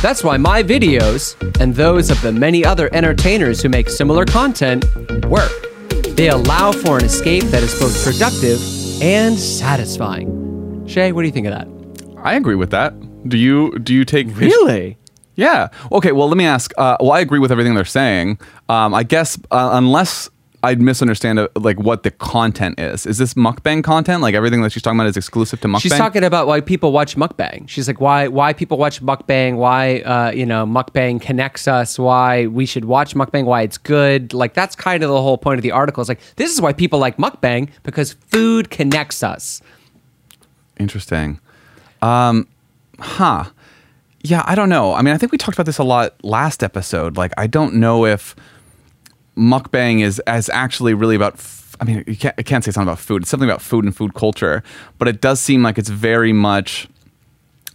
That's 0.02 0.22
why 0.22 0.36
my 0.36 0.62
videos 0.62 1.34
and 1.60 1.74
those 1.74 2.10
of 2.10 2.20
the 2.22 2.32
many 2.32 2.64
other 2.64 2.88
entertainers 2.94 3.60
who 3.60 3.68
make 3.68 3.88
similar 3.90 4.24
content 4.24 4.84
work." 5.26 5.50
They 6.16 6.28
allow 6.28 6.72
for 6.72 6.98
an 6.98 7.04
escape 7.04 7.44
that 7.44 7.62
is 7.62 7.78
both 7.80 8.04
productive 8.04 8.60
and 9.02 9.38
satisfying. 9.38 10.86
Shay, 10.86 11.12
what 11.12 11.22
do 11.22 11.26
you 11.26 11.32
think 11.32 11.46
of 11.46 11.52
that? 11.54 11.68
I 12.18 12.34
agree 12.34 12.54
with 12.54 12.70
that. 12.70 12.94
Do 13.28 13.38
you 13.38 13.78
do 13.78 13.94
you 13.94 14.04
take 14.04 14.26
Really? 14.36 14.98
Yeah. 15.34 15.68
Okay. 15.90 16.12
Well, 16.12 16.28
let 16.28 16.36
me 16.36 16.44
ask. 16.44 16.72
Uh, 16.76 16.96
well, 17.00 17.12
I 17.12 17.20
agree 17.20 17.38
with 17.38 17.50
everything 17.50 17.74
they're 17.74 17.84
saying. 17.84 18.38
Um, 18.68 18.92
I 18.94 19.02
guess 19.02 19.38
uh, 19.50 19.70
unless 19.72 20.28
I'd 20.64 20.80
misunderstand 20.80 21.40
uh, 21.40 21.48
like 21.56 21.80
what 21.80 22.04
the 22.04 22.10
content 22.12 22.78
is. 22.78 23.04
Is 23.04 23.18
this 23.18 23.34
mukbang 23.34 23.82
content? 23.82 24.22
Like 24.22 24.34
everything 24.34 24.62
that 24.62 24.70
she's 24.70 24.82
talking 24.82 24.98
about 24.98 25.08
is 25.08 25.16
exclusive 25.16 25.60
to 25.60 25.68
mukbang? 25.68 25.80
She's 25.80 25.96
talking 25.96 26.22
about 26.22 26.46
why 26.46 26.60
people 26.60 26.92
watch 26.92 27.16
mukbang. 27.16 27.68
She's 27.68 27.88
like, 27.88 28.00
why 28.00 28.28
why 28.28 28.52
people 28.52 28.78
watch 28.78 29.02
mukbang? 29.02 29.56
Why 29.56 30.00
uh, 30.00 30.30
you 30.30 30.46
know 30.46 30.64
mukbang 30.64 31.20
connects 31.20 31.66
us? 31.66 31.98
Why 31.98 32.46
we 32.46 32.64
should 32.66 32.84
watch 32.84 33.14
mukbang? 33.14 33.44
Why 33.44 33.62
it's 33.62 33.78
good? 33.78 34.32
Like 34.32 34.54
that's 34.54 34.76
kind 34.76 35.02
of 35.02 35.10
the 35.10 35.20
whole 35.20 35.38
point 35.38 35.58
of 35.58 35.62
the 35.62 35.72
article. 35.72 36.00
It's 36.00 36.08
like 36.08 36.20
this 36.36 36.52
is 36.52 36.60
why 36.60 36.72
people 36.72 36.98
like 36.98 37.16
mukbang 37.16 37.68
because 37.82 38.12
food 38.12 38.70
connects 38.70 39.22
us. 39.22 39.62
Interesting. 40.78 41.40
Um, 42.02 42.46
huh. 42.98 43.44
Yeah, 44.24 44.44
I 44.46 44.54
don't 44.54 44.68
know. 44.68 44.94
I 44.94 45.02
mean, 45.02 45.14
I 45.14 45.18
think 45.18 45.32
we 45.32 45.38
talked 45.38 45.56
about 45.56 45.66
this 45.66 45.78
a 45.78 45.84
lot 45.84 46.14
last 46.24 46.62
episode. 46.62 47.16
Like, 47.16 47.32
I 47.36 47.48
don't 47.48 47.74
know 47.74 48.06
if 48.06 48.36
mukbang 49.36 50.02
is 50.02 50.18
as 50.20 50.48
actually 50.50 50.94
really 50.94 51.16
about. 51.16 51.34
F- 51.34 51.76
I 51.80 51.84
mean, 51.84 52.04
you 52.06 52.16
can't, 52.16 52.34
I 52.38 52.42
can't 52.42 52.62
say 52.62 52.70
something 52.70 52.88
about 52.88 52.98
food. 53.00 53.22
It's 53.22 53.30
something 53.30 53.48
about 53.48 53.62
food 53.62 53.84
and 53.84 53.96
food 53.96 54.14
culture, 54.14 54.62
but 54.98 55.08
it 55.08 55.20
does 55.20 55.40
seem 55.40 55.62
like 55.62 55.78
it's 55.78 55.88
very 55.88 56.32
much 56.32 56.86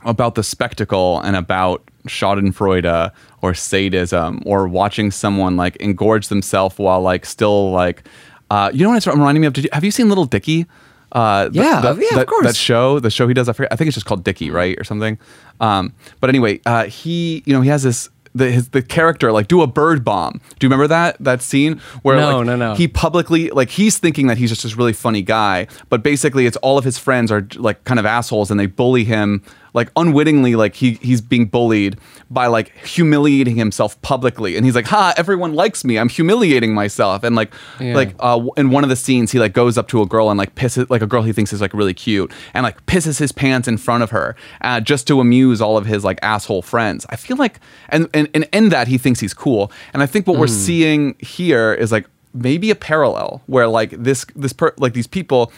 about 0.05 0.35
the 0.35 0.43
spectacle 0.43 1.19
and 1.21 1.35
about 1.35 1.83
Schadenfreude 2.07 3.11
or 3.41 3.53
sadism 3.53 4.41
or 4.45 4.67
watching 4.67 5.11
someone 5.11 5.57
like 5.57 5.75
engorge 5.79 6.27
themselves 6.29 6.77
while 6.77 7.01
like 7.01 7.25
still 7.25 7.71
like. 7.71 8.03
Uh, 8.49 8.71
you 8.73 8.83
know 8.83 8.89
what 8.91 8.97
it's 8.97 9.07
reminding 9.07 9.41
me 9.41 9.47
of? 9.47 9.57
You, 9.57 9.67
have 9.73 9.83
you 9.83 9.91
seen 9.91 10.07
Little 10.07 10.23
Dicky? 10.25 10.67
Uh, 11.11 11.49
the- 11.49 11.55
Yeah, 11.59 11.81
the- 11.81 11.95
yeah, 12.01 12.09
of 12.09 12.15
that- 12.15 12.27
course. 12.27 12.45
That 12.45 12.55
show, 12.55 12.99
the 12.99 13.09
show 13.09 13.27
he 13.27 13.33
does, 13.33 13.49
I, 13.49 13.53
forget, 13.53 13.73
I 13.73 13.75
think 13.75 13.87
it's 13.89 13.95
just 13.95 14.05
called 14.05 14.23
Dicky, 14.23 14.51
right, 14.51 14.79
or 14.79 14.85
something. 14.85 15.17
Um, 15.59 15.93
but 16.21 16.29
anyway, 16.29 16.61
uh, 16.65 16.85
he, 16.85 17.43
you 17.45 17.51
know, 17.53 17.59
he 17.61 17.69
has 17.69 17.83
this. 17.83 18.09
The, 18.37 18.51
his, 18.51 18.69
the 18.69 18.81
character 18.81 19.31
like 19.31 19.47
do 19.47 19.61
a 19.61 19.67
bird 19.67 20.03
bomb. 20.03 20.39
Do 20.59 20.65
you 20.65 20.69
remember 20.69 20.87
that 20.87 21.17
that 21.19 21.41
scene 21.41 21.79
where 22.03 22.17
No, 22.17 22.37
like, 22.37 22.45
no, 22.47 22.55
no. 22.55 22.75
he 22.75 22.87
publicly 22.87 23.49
like 23.49 23.69
he's 23.69 23.97
thinking 23.97 24.27
that 24.27 24.37
he's 24.37 24.49
just 24.49 24.63
this 24.63 24.75
really 24.77 24.93
funny 24.93 25.21
guy, 25.21 25.67
but 25.89 26.03
basically 26.03 26.45
it's 26.45 26.57
all 26.57 26.77
of 26.77 26.83
his 26.85 26.97
friends 26.97 27.31
are 27.31 27.47
like 27.55 27.83
kind 27.83 27.99
of 27.99 28.05
assholes 28.05 28.51
and 28.51 28.59
they 28.59 28.67
bully 28.67 29.03
him 29.03 29.41
like 29.77 29.89
unwittingly 29.95 30.55
like 30.55 30.75
he 30.75 30.93
he's 31.01 31.21
being 31.21 31.45
bullied 31.45 31.97
by 32.29 32.47
like 32.47 32.67
humiliating 32.85 33.55
himself 33.55 33.91
publicly. 34.01 34.57
And 34.57 34.65
he's 34.65 34.75
like 34.75 34.87
ha 34.87 35.13
everyone 35.15 35.53
likes 35.53 35.85
me. 35.85 35.97
I'm 35.97 36.09
humiliating 36.09 36.73
myself. 36.73 37.23
And 37.23 37.35
like 37.35 37.53
Yeah. 37.79 37.95
like 37.95 38.11
uh, 38.19 38.39
in 38.57 38.71
one 38.71 38.83
of 38.83 38.89
the 38.89 38.95
scenes 38.95 39.31
he 39.31 39.39
like 39.39 39.53
goes 39.53 39.77
up 39.77 39.87
to 39.89 40.01
a 40.01 40.05
girl 40.05 40.29
and 40.31 40.37
like 40.37 40.55
pisses 40.55 40.89
like 40.89 41.01
a 41.01 41.07
girl 41.07 41.21
he 41.23 41.31
thinks 41.31 41.53
is 41.53 41.61
like 41.61 41.73
really 41.73 41.93
cute 41.93 42.29
and 42.53 42.63
like 42.63 42.77
pisses 42.85 43.19
his 43.19 43.31
pants 43.31 43.67
in 43.67 43.77
front 43.77 44.03
of 44.03 44.09
her 44.11 44.35
uh, 44.61 44.79
just 44.81 45.07
to 45.07 45.21
amuse 45.21 45.61
all 45.61 45.77
of 45.77 45.85
his 45.85 46.03
like 46.03 46.19
asshole 46.21 46.61
friends. 46.63 47.05
I 47.09 47.15
feel 47.15 47.37
like 47.37 47.59
and 47.89 48.09
and, 48.13 48.27
and 48.33 48.43
in 48.51 48.69
that 48.69 48.87
he 48.87 48.97
thinks 48.97 49.19
he's 49.19 49.33
cool. 49.33 49.71
And 49.93 50.03
I 50.03 50.07
think 50.07 50.27
what 50.27 50.37
we're 50.37 50.47
seeing 50.67 51.15
here 51.19 51.73
is 51.73 51.91
like 51.91 52.05
maybe 52.33 52.69
a 52.71 52.75
parallel 52.75 53.41
where 53.47 53.67
like 53.67 53.91
this 53.91 54.25
this 54.35 54.53
per, 54.53 54.73
like 54.77 54.93
these 54.93 55.07
people 55.07 55.51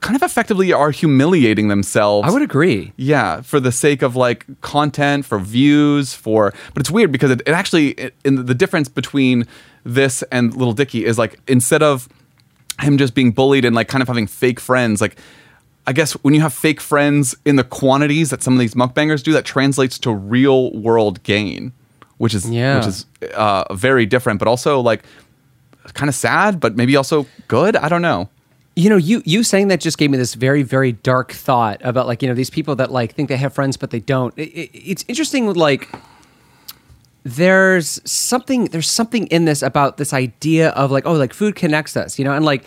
kind 0.00 0.16
of 0.16 0.22
effectively 0.22 0.72
are 0.72 0.90
humiliating 0.90 1.68
themselves 1.68 2.28
I 2.28 2.32
would 2.32 2.42
agree. 2.42 2.92
yeah, 2.96 3.40
for 3.40 3.60
the 3.60 3.72
sake 3.72 4.02
of 4.02 4.16
like 4.16 4.44
content, 4.60 5.24
for 5.24 5.38
views, 5.38 6.14
for 6.14 6.52
but 6.74 6.80
it's 6.80 6.90
weird 6.90 7.10
because 7.12 7.30
it, 7.30 7.40
it 7.46 7.52
actually 7.52 7.88
it, 7.92 8.14
in 8.24 8.46
the 8.46 8.54
difference 8.54 8.88
between 8.88 9.46
this 9.84 10.22
and 10.32 10.54
Little 10.54 10.74
Dicky 10.74 11.04
is 11.04 11.18
like 11.18 11.38
instead 11.48 11.82
of 11.82 12.08
him 12.80 12.98
just 12.98 13.14
being 13.14 13.32
bullied 13.32 13.64
and 13.64 13.74
like 13.74 13.88
kind 13.88 14.02
of 14.02 14.08
having 14.08 14.26
fake 14.26 14.60
friends. 14.60 15.00
Like, 15.00 15.16
I 15.86 15.92
guess 15.94 16.12
when 16.24 16.34
you 16.34 16.40
have 16.42 16.52
fake 16.52 16.80
friends 16.80 17.34
in 17.46 17.56
the 17.56 17.64
quantities 17.64 18.28
that 18.30 18.42
some 18.42 18.52
of 18.52 18.58
these 18.58 18.74
mukbangers 18.74 19.22
do, 19.22 19.32
that 19.32 19.44
translates 19.46 19.98
to 20.00 20.12
real 20.12 20.72
world 20.72 21.22
gain, 21.22 21.72
which 22.18 22.34
is 22.34 22.50
Yeah. 22.50 22.76
which 22.78 22.86
is 22.88 23.06
uh, 23.34 23.72
very 23.74 24.04
different, 24.04 24.38
but 24.40 24.46
also 24.48 24.80
like 24.80 25.04
kind 25.94 26.08
of 26.10 26.14
sad, 26.14 26.60
but 26.60 26.76
maybe 26.76 26.96
also 26.96 27.26
good. 27.48 27.76
I 27.76 27.88
don't 27.88 28.02
know. 28.02 28.28
You 28.78 28.90
know, 28.90 28.96
you 28.96 29.22
you 29.24 29.42
saying 29.42 29.68
that 29.68 29.80
just 29.80 29.96
gave 29.96 30.10
me 30.10 30.18
this 30.18 30.34
very 30.34 30.62
very 30.62 30.92
dark 30.92 31.32
thought 31.32 31.80
about 31.82 32.06
like 32.06 32.22
you 32.22 32.28
know 32.28 32.34
these 32.34 32.50
people 32.50 32.76
that 32.76 32.92
like 32.92 33.14
think 33.14 33.28
they 33.28 33.36
have 33.38 33.54
friends 33.54 33.76
but 33.76 33.90
they 33.90 34.00
don't. 34.00 34.32
It, 34.36 34.50
it, 34.50 34.70
it's 34.74 35.04
interesting 35.08 35.52
like 35.54 35.88
there's 37.26 38.00
something 38.08 38.66
there's 38.66 38.88
something 38.88 39.26
in 39.28 39.46
this 39.46 39.60
about 39.60 39.96
this 39.96 40.12
idea 40.12 40.68
of 40.70 40.92
like 40.92 41.04
oh 41.06 41.14
like 41.14 41.34
food 41.34 41.56
connects 41.56 41.96
us 41.96 42.20
you 42.20 42.24
know? 42.24 42.32
And 42.32 42.44
like 42.44 42.64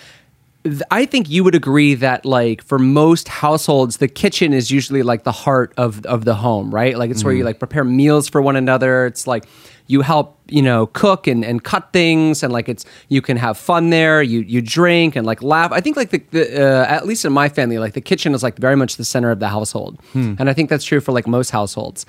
th- 0.65 0.81
I 0.91 1.05
think 1.05 1.29
you 1.29 1.45
would 1.45 1.55
agree 1.55 1.93
that 1.95 2.25
like 2.25 2.61
for 2.61 2.77
most 2.77 3.29
households 3.29 3.97
the 3.97 4.09
kitchen 4.09 4.51
is 4.51 4.69
usually 4.69 5.01
like 5.01 5.23
the 5.23 5.31
heart 5.31 5.73
of 5.77 6.05
of 6.05 6.25
the 6.25 6.35
home 6.35 6.75
right? 6.75 6.97
Like 6.97 7.09
it's 7.09 7.23
where 7.23 7.33
you 7.33 7.39
mm-hmm. 7.39 7.45
like 7.45 7.59
prepare 7.59 7.85
meals 7.85 8.27
for 8.27 8.41
one 8.41 8.57
another. 8.57 9.05
It's 9.05 9.27
like 9.27 9.45
you 9.89 10.01
help 10.01 10.37
you 10.47 10.61
know 10.61 10.85
cook 10.85 11.25
and, 11.25 11.43
and 11.43 11.63
cut 11.63 11.91
things 11.91 12.43
and 12.43 12.53
like 12.53 12.69
it's 12.69 12.85
you 13.09 13.21
can 13.23 13.37
have 13.37 13.57
fun 13.57 13.89
there 13.89 14.21
you 14.21 14.41
you 14.41 14.61
drink 14.61 15.15
and 15.15 15.25
like 15.25 15.41
laugh. 15.41 15.71
I 15.71 15.81
think 15.81 15.97
like 15.97 16.11
the, 16.11 16.19
the 16.29 16.43
uh, 16.63 16.85
at 16.85 17.07
least 17.07 17.25
in 17.25 17.33
my 17.33 17.49
family 17.49 17.79
like 17.79 17.93
the 17.93 18.01
kitchen 18.01 18.35
is 18.35 18.43
like 18.43 18.57
very 18.57 18.75
much 18.75 18.97
the 18.97 19.03
center 19.03 19.31
of 19.31 19.39
the 19.39 19.49
household. 19.49 19.99
And 20.13 20.49
i 20.49 20.53
think 20.53 20.69
that's 20.69 20.85
true 20.85 21.01
for 21.01 21.11
like 21.11 21.27
most 21.27 21.49
households. 21.49 22.05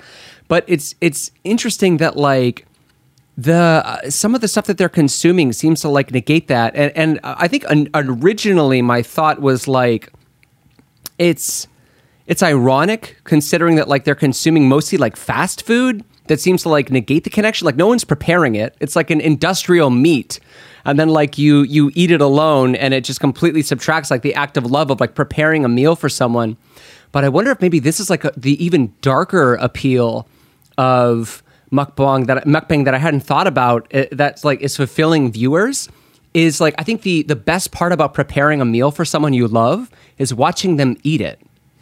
But 0.47 0.63
it's 0.67 0.95
it's 1.01 1.31
interesting 1.43 1.97
that 1.97 2.15
like 2.15 2.67
the 3.35 3.81
uh, 3.83 4.09
some 4.11 4.35
of 4.35 4.41
the 4.41 4.47
stuff 4.47 4.65
that 4.67 4.77
they're 4.77 4.97
consuming 5.03 5.51
seems 5.51 5.81
to 5.81 5.89
like 5.89 6.11
negate 6.11 6.47
that. 6.49 6.75
And 6.75 6.91
and 6.95 7.19
i 7.23 7.47
think 7.47 7.65
un- 7.67 7.89
originally 7.95 8.81
my 8.83 9.01
thought 9.01 9.41
was 9.41 9.67
like 9.67 10.13
it's 11.17 11.67
it's 12.27 12.43
ironic 12.43 13.17
considering 13.23 13.75
that 13.75 13.87
like 13.87 14.03
they're 14.03 14.13
consuming 14.29 14.69
mostly 14.69 14.99
like 14.99 15.15
fast 15.15 15.65
food 15.65 16.05
that 16.27 16.39
seems 16.39 16.63
to 16.63 16.69
like 16.69 16.91
negate 16.91 17.23
the 17.23 17.29
connection. 17.29 17.65
Like 17.65 17.75
no 17.75 17.87
one's 17.87 18.03
preparing 18.03 18.55
it. 18.55 18.75
It's 18.79 18.95
like 18.95 19.09
an 19.09 19.21
industrial 19.21 19.89
meat 19.89 20.39
and 20.85 20.99
then 20.99 21.09
like 21.09 21.37
you 21.37 21.63
you 21.63 21.91
eat 21.93 22.11
it 22.11 22.21
alone 22.21 22.75
and 22.75 22.93
it 22.93 23.03
just 23.03 23.19
completely 23.19 23.61
subtracts 23.61 24.11
like 24.11 24.21
the 24.21 24.33
act 24.35 24.57
of 24.57 24.65
love 24.65 24.89
of 24.89 24.99
like 24.99 25.15
preparing 25.15 25.65
a 25.65 25.69
meal 25.69 25.95
for 25.95 26.09
someone. 26.09 26.57
But 27.11 27.23
i 27.23 27.29
wonder 27.29 27.51
if 27.51 27.61
maybe 27.61 27.79
this 27.79 27.99
is 27.99 28.09
like 28.09 28.23
a, 28.23 28.31
the 28.37 28.63
even 28.63 28.93
darker 29.01 29.55
appeal 29.55 30.27
of 30.77 31.43
mukbang 31.71 32.27
that 32.27 32.45
mukbang 32.45 32.85
that 32.85 32.93
i 32.93 32.97
hadn't 32.97 33.21
thought 33.21 33.47
about 33.47 33.93
uh, 33.93 34.05
that's 34.11 34.43
like 34.43 34.61
is 34.61 34.75
fulfilling 34.75 35.31
viewers 35.31 35.89
is 36.33 36.61
like 36.61 36.73
i 36.77 36.83
think 36.83 37.01
the 37.01 37.23
the 37.23 37.35
best 37.35 37.71
part 37.71 37.91
about 37.91 38.13
preparing 38.13 38.61
a 38.61 38.65
meal 38.65 38.91
for 38.91 39.05
someone 39.05 39.33
you 39.33 39.47
love 39.47 39.89
is 40.17 40.33
watching 40.33 40.77
them 40.77 40.97
eat 41.03 41.21
it 41.21 41.39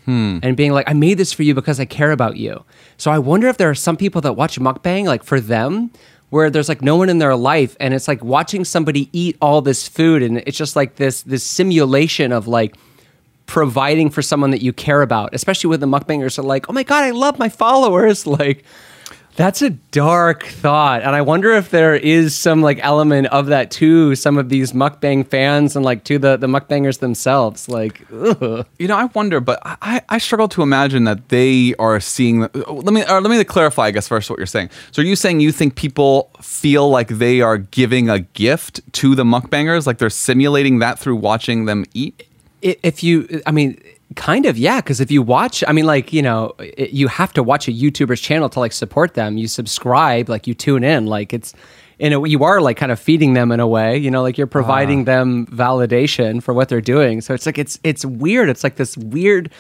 Hmm. 0.10 0.40
and 0.42 0.58
being 0.58 0.72
like, 0.72 0.90
I 0.90 0.94
made 0.94 1.20
this 1.20 1.32
for 1.32 1.44
you 1.44 1.54
because 1.54 1.80
I 1.80 1.86
care 1.86 2.12
about 2.12 2.36
you. 2.36 2.66
So 2.98 3.12
I 3.12 3.20
wonder 3.20 3.48
if 3.48 3.58
there 3.58 3.70
are 3.70 3.76
some 3.76 3.96
people 3.96 4.22
that 4.22 4.34
watch 4.34 4.60
mukbang, 4.60 5.06
like 5.06 5.24
for 5.24 5.40
them, 5.40 5.92
where 6.32 6.50
there's 6.50 6.68
like 6.68 6.82
no 6.82 6.96
one 6.96 7.10
in 7.10 7.20
their 7.20 7.36
life, 7.36 7.78
and 7.80 7.94
it's 7.94 8.08
like 8.08 8.24
watching 8.24 8.66
somebody 8.66 9.12
eat 9.14 9.38
all 9.40 9.62
this 9.62 9.88
food, 9.88 10.24
and 10.24 10.40
it's 10.48 10.58
just 10.58 10.76
like 10.76 10.96
this 10.96 11.22
this 11.22 11.44
simulation 11.44 12.32
of 12.32 12.48
like 12.48 12.76
providing 13.46 14.10
for 14.10 14.24
someone 14.24 14.50
that 14.50 14.64
you 14.64 14.74
care 14.74 15.04
about, 15.04 15.36
especially 15.36 15.68
with 15.68 15.80
the 15.80 15.86
mukbangers 15.86 16.40
are 16.40 16.42
like, 16.42 16.68
oh 16.72 16.74
my 16.74 16.82
god, 16.82 17.04
I 17.04 17.12
love 17.12 17.38
my 17.38 17.50
followers, 17.50 18.26
like. 18.40 18.66
That's 19.40 19.62
a 19.62 19.70
dark 19.70 20.44
thought, 20.44 21.02
and 21.02 21.16
I 21.16 21.22
wonder 21.22 21.54
if 21.54 21.70
there 21.70 21.96
is 21.96 22.36
some 22.36 22.62
like 22.62 22.78
element 22.84 23.28
of 23.28 23.46
that 23.46 23.72
to 23.72 24.14
some 24.16 24.38
of 24.38 24.50
these 24.50 24.74
mukbang 24.74 25.26
fans 25.26 25.78
and 25.78 25.86
like 25.86 26.04
to 26.04 26.20
the 26.20 26.36
the 26.36 26.48
mukbangers 26.48 27.00
themselves. 27.00 27.70
Like, 27.70 28.06
ugh. 28.12 28.68
You 28.78 28.88
know, 28.90 28.98
I 28.98 29.06
wonder, 29.06 29.40
but 29.40 29.62
I, 29.64 30.02
I 30.10 30.18
struggle 30.18 30.50
to 30.50 30.62
imagine 30.62 31.06
that 31.06 31.30
they 31.30 31.74
are 31.80 32.02
seeing. 32.02 32.42
Let 32.42 32.94
me 32.94 33.04
uh, 33.04 33.22
let 33.22 33.30
me 33.30 33.42
clarify, 33.46 33.84
I 33.84 33.92
guess, 33.92 34.10
first 34.10 34.30
what 34.30 34.40
you're 34.40 34.46
saying. 34.46 34.72
So, 34.92 35.02
are 35.02 35.06
you 35.06 35.16
saying 35.16 35.40
you 35.40 35.54
think 35.54 35.76
people 35.76 36.32
feel 36.42 36.90
like 36.90 37.08
they 37.08 37.40
are 37.40 37.60
giving 37.60 38.10
a 38.10 38.20
gift 38.20 38.82
to 38.96 39.16
the 39.16 39.24
mukbangers, 39.24 39.88
like 39.88 40.00
they're 40.00 40.10
simulating 40.10 40.80
that 40.80 41.00
through 41.00 41.16
watching 41.16 41.64
them 41.64 41.86
eat? 41.94 42.26
if 42.62 43.02
you 43.02 43.42
i 43.46 43.52
mean 43.52 43.82
kind 44.16 44.46
of 44.46 44.58
yeah 44.58 44.82
because 44.82 45.00
if 45.00 45.12
you 45.12 45.22
watch 45.22 45.64
i 45.68 45.72
mean 45.72 45.86
like 45.86 46.12
you 46.12 46.22
know 46.22 46.52
it, 46.60 46.90
you 46.92 47.08
have 47.08 47.32
to 47.32 47.44
watch 47.44 47.68
a 47.68 47.72
youtuber's 47.72 48.20
channel 48.20 48.50
to 48.50 48.60
like 48.60 48.72
support 48.72 49.14
them. 49.14 49.38
You 49.38 49.48
subscribe 49.48 50.30
like 50.30 50.48
you 50.48 50.54
tune 50.54 50.84
in. 50.84 51.06
Like 51.06 51.34
it's 51.34 51.54
in 52.00 52.14
a 52.14 52.28
you 52.28 52.44
are 52.44 52.62
like 52.62 52.78
kind 52.78 52.92
of 52.92 53.00
feeding 53.00 53.34
them 53.34 53.52
in 53.52 53.60
a 53.60 53.68
way 53.68 53.98
you 53.98 54.10
know 54.10 54.22
like 54.22 54.38
you're 54.38 54.48
providing 54.48 55.02
ah. 55.02 55.06
them 55.06 55.46
validation 55.48 56.42
for 56.42 56.54
what 56.54 56.70
they're 56.70 56.82
doing. 56.82 57.22
So 57.22 57.34
it's 57.34 57.46
like 57.46 57.58
it's 57.58 57.80
it's 57.84 58.04
weird. 58.04 58.50
It's 58.50 58.64
like 58.64 58.78
this 58.78 58.98
weird 58.98 59.52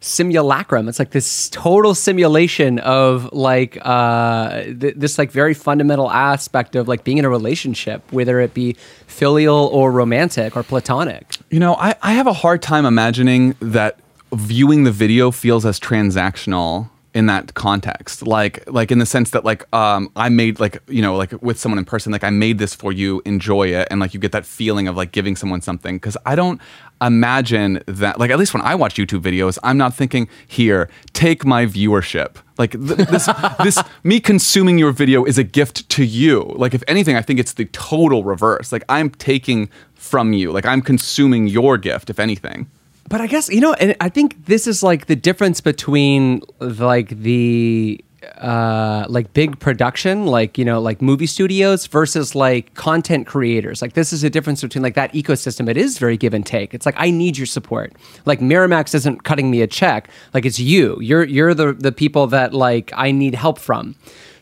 simulacrum. 0.00 0.88
It's 0.88 0.98
like 0.98 1.10
this 1.10 1.48
total 1.50 1.94
simulation 1.94 2.78
of 2.80 3.32
like 3.32 3.78
uh 3.82 4.62
th- 4.62 4.94
this 4.96 5.18
like 5.18 5.32
very 5.32 5.54
fundamental 5.54 6.10
aspect 6.10 6.76
of 6.76 6.86
like 6.86 7.04
being 7.04 7.18
in 7.18 7.24
a 7.24 7.28
relationship 7.28 8.02
whether 8.12 8.38
it 8.40 8.54
be 8.54 8.76
filial 9.06 9.70
or 9.72 9.90
romantic 9.90 10.56
or 10.56 10.62
platonic. 10.62 11.36
You 11.50 11.60
know, 11.60 11.74
I, 11.74 11.94
I 12.02 12.12
have 12.12 12.26
a 12.26 12.32
hard 12.32 12.62
time 12.62 12.86
imagining 12.86 13.56
that 13.60 13.98
viewing 14.32 14.84
the 14.84 14.92
video 14.92 15.30
feels 15.30 15.66
as 15.66 15.80
transactional 15.80 16.90
in 17.18 17.26
that 17.26 17.54
context. 17.54 18.24
Like 18.24 18.56
like 18.70 18.92
in 18.92 19.00
the 19.00 19.06
sense 19.14 19.30
that 19.30 19.44
like 19.44 19.62
um 19.74 20.10
I 20.14 20.28
made 20.28 20.60
like 20.60 20.80
you 20.88 21.02
know 21.02 21.16
like 21.16 21.32
with 21.42 21.58
someone 21.58 21.78
in 21.78 21.84
person 21.84 22.12
like 22.12 22.22
I 22.22 22.30
made 22.30 22.58
this 22.58 22.74
for 22.76 22.92
you, 22.92 23.20
enjoy 23.24 23.66
it 23.78 23.88
and 23.90 23.98
like 23.98 24.14
you 24.14 24.20
get 24.20 24.30
that 24.32 24.46
feeling 24.46 24.86
of 24.86 24.96
like 24.96 25.10
giving 25.10 25.34
someone 25.34 25.60
something 25.60 25.98
cuz 25.98 26.16
I 26.24 26.36
don't 26.36 26.60
imagine 27.02 27.82
that 27.86 28.20
like 28.20 28.30
at 28.30 28.38
least 28.38 28.54
when 28.54 28.62
I 28.62 28.76
watch 28.76 28.94
YouTube 28.94 29.22
videos, 29.22 29.58
I'm 29.64 29.76
not 29.76 29.94
thinking 29.94 30.28
here, 30.46 30.88
take 31.12 31.44
my 31.44 31.66
viewership. 31.66 32.36
Like 32.56 32.72
th- 32.72 33.08
this 33.14 33.28
this 33.64 33.78
me 34.04 34.20
consuming 34.20 34.78
your 34.78 34.92
video 34.92 35.24
is 35.24 35.38
a 35.38 35.44
gift 35.44 35.88
to 35.96 36.04
you. 36.04 36.54
Like 36.54 36.72
if 36.72 36.84
anything, 36.86 37.16
I 37.16 37.22
think 37.22 37.40
it's 37.40 37.54
the 37.54 37.64
total 37.66 38.22
reverse. 38.22 38.70
Like 38.70 38.84
I'm 38.88 39.10
taking 39.10 39.70
from 39.94 40.32
you. 40.32 40.52
Like 40.52 40.66
I'm 40.66 40.82
consuming 40.82 41.48
your 41.48 41.78
gift, 41.78 42.10
if 42.10 42.20
anything. 42.20 42.68
But 43.08 43.20
I 43.22 43.26
guess 43.26 43.48
you 43.48 43.60
know, 43.60 43.72
and 43.74 43.96
I 44.00 44.08
think 44.08 44.44
this 44.46 44.66
is 44.66 44.82
like 44.82 45.06
the 45.06 45.16
difference 45.16 45.60
between 45.60 46.42
like 46.60 47.08
the 47.08 48.04
uh 48.36 49.06
like 49.08 49.32
big 49.32 49.58
production 49.60 50.26
like 50.26 50.58
you 50.58 50.64
know 50.64 50.80
like 50.80 51.00
movie 51.00 51.26
studios 51.26 51.86
versus 51.86 52.34
like 52.34 52.74
content 52.74 53.26
creators. 53.26 53.80
Like 53.80 53.94
this 53.94 54.12
is 54.12 54.24
a 54.24 54.30
difference 54.30 54.60
between 54.60 54.82
like 54.82 54.94
that 54.94 55.12
ecosystem. 55.14 55.70
It 55.70 55.78
is 55.78 55.98
very 55.98 56.18
give 56.18 56.34
and 56.34 56.44
take. 56.44 56.74
It's 56.74 56.84
like 56.84 56.96
i 56.98 57.10
need 57.10 57.38
your 57.38 57.46
support. 57.46 57.94
Like 58.26 58.40
miramax 58.40 58.94
isn't 58.94 59.24
cutting 59.24 59.50
me 59.50 59.62
a 59.62 59.66
check. 59.66 60.10
Like 60.34 60.44
it's 60.44 60.58
you. 60.58 60.98
You're 61.00 61.24
you're 61.24 61.54
the 61.54 61.72
the 61.72 61.92
people 61.92 62.26
that 62.26 62.52
like 62.52 62.92
i 62.94 63.10
need 63.10 63.34
help 63.34 63.58
from 63.58 63.94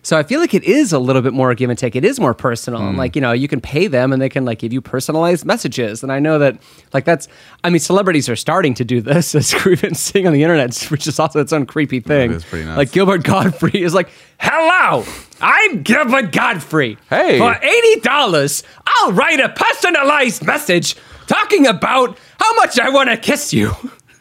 so 0.07 0.17
I 0.17 0.23
feel 0.23 0.39
like 0.39 0.55
it 0.55 0.63
is 0.63 0.93
a 0.93 1.01
little 1.01 1.21
bit 1.21 1.33
more 1.33 1.53
give 1.57 1.69
and 1.69 1.77
take. 1.77 1.97
It 1.97 2.05
is 2.05 2.21
more 2.21 2.33
personal. 2.33 2.81
And 2.81 2.93
hmm. 2.93 2.97
like, 2.97 3.17
you 3.17 3.21
know, 3.21 3.33
you 3.33 3.49
can 3.49 3.61
pay 3.61 3.89
them 3.89 4.13
and 4.13 4.23
they 4.23 4.29
can 4.29 4.45
like 4.45 4.61
give 4.61 4.73
you 4.73 4.81
personalized 4.81 5.45
messages. 5.45 6.05
And 6.05 6.13
I 6.13 6.21
know 6.21 6.39
that 6.39 6.63
like 6.93 7.05
that's 7.05 7.27
I 7.65 7.71
mean, 7.71 7.81
celebrities 7.81 8.29
are 8.29 8.37
starting 8.37 8.73
to 8.75 8.85
do 8.85 9.01
this 9.01 9.35
as 9.35 9.53
we've 9.65 9.83
been 9.83 9.97
seeing 9.97 10.29
on 10.29 10.33
the 10.33 10.45
internet, 10.45 10.81
which 10.93 11.09
is 11.09 11.19
also 11.19 11.41
its 11.41 11.53
own 11.53 11.67
creepy 11.67 11.99
thing. 11.99 12.31
is 12.31 12.45
pretty 12.45 12.67
nuts. 12.67 12.79
Like 12.79 12.93
Gilbert 12.93 13.25
Gottfried 13.25 13.75
is 13.75 13.95
like, 13.95 14.09
Hello, 14.39 15.05
I'm 15.41 15.83
Gilbert 15.83 16.31
Gottfried. 16.31 16.99
Hey. 17.11 17.41
For 17.41 17.59
eighty 17.61 18.01
dollars, 18.03 18.63
I'll 18.87 19.11
write 19.11 19.41
a 19.41 19.49
personalized 19.49 20.47
message 20.47 20.95
talking 21.27 21.67
about 21.67 22.17
how 22.39 22.55
much 22.55 22.79
I 22.79 22.91
want 22.91 23.11
to 23.11 23.17
kiss 23.17 23.53
you. 23.53 23.73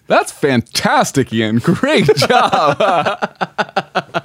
That's 0.07 0.31
fantastic, 0.31 1.31
Ian. 1.31 1.59
Great 1.59 2.07
job. 2.15 2.79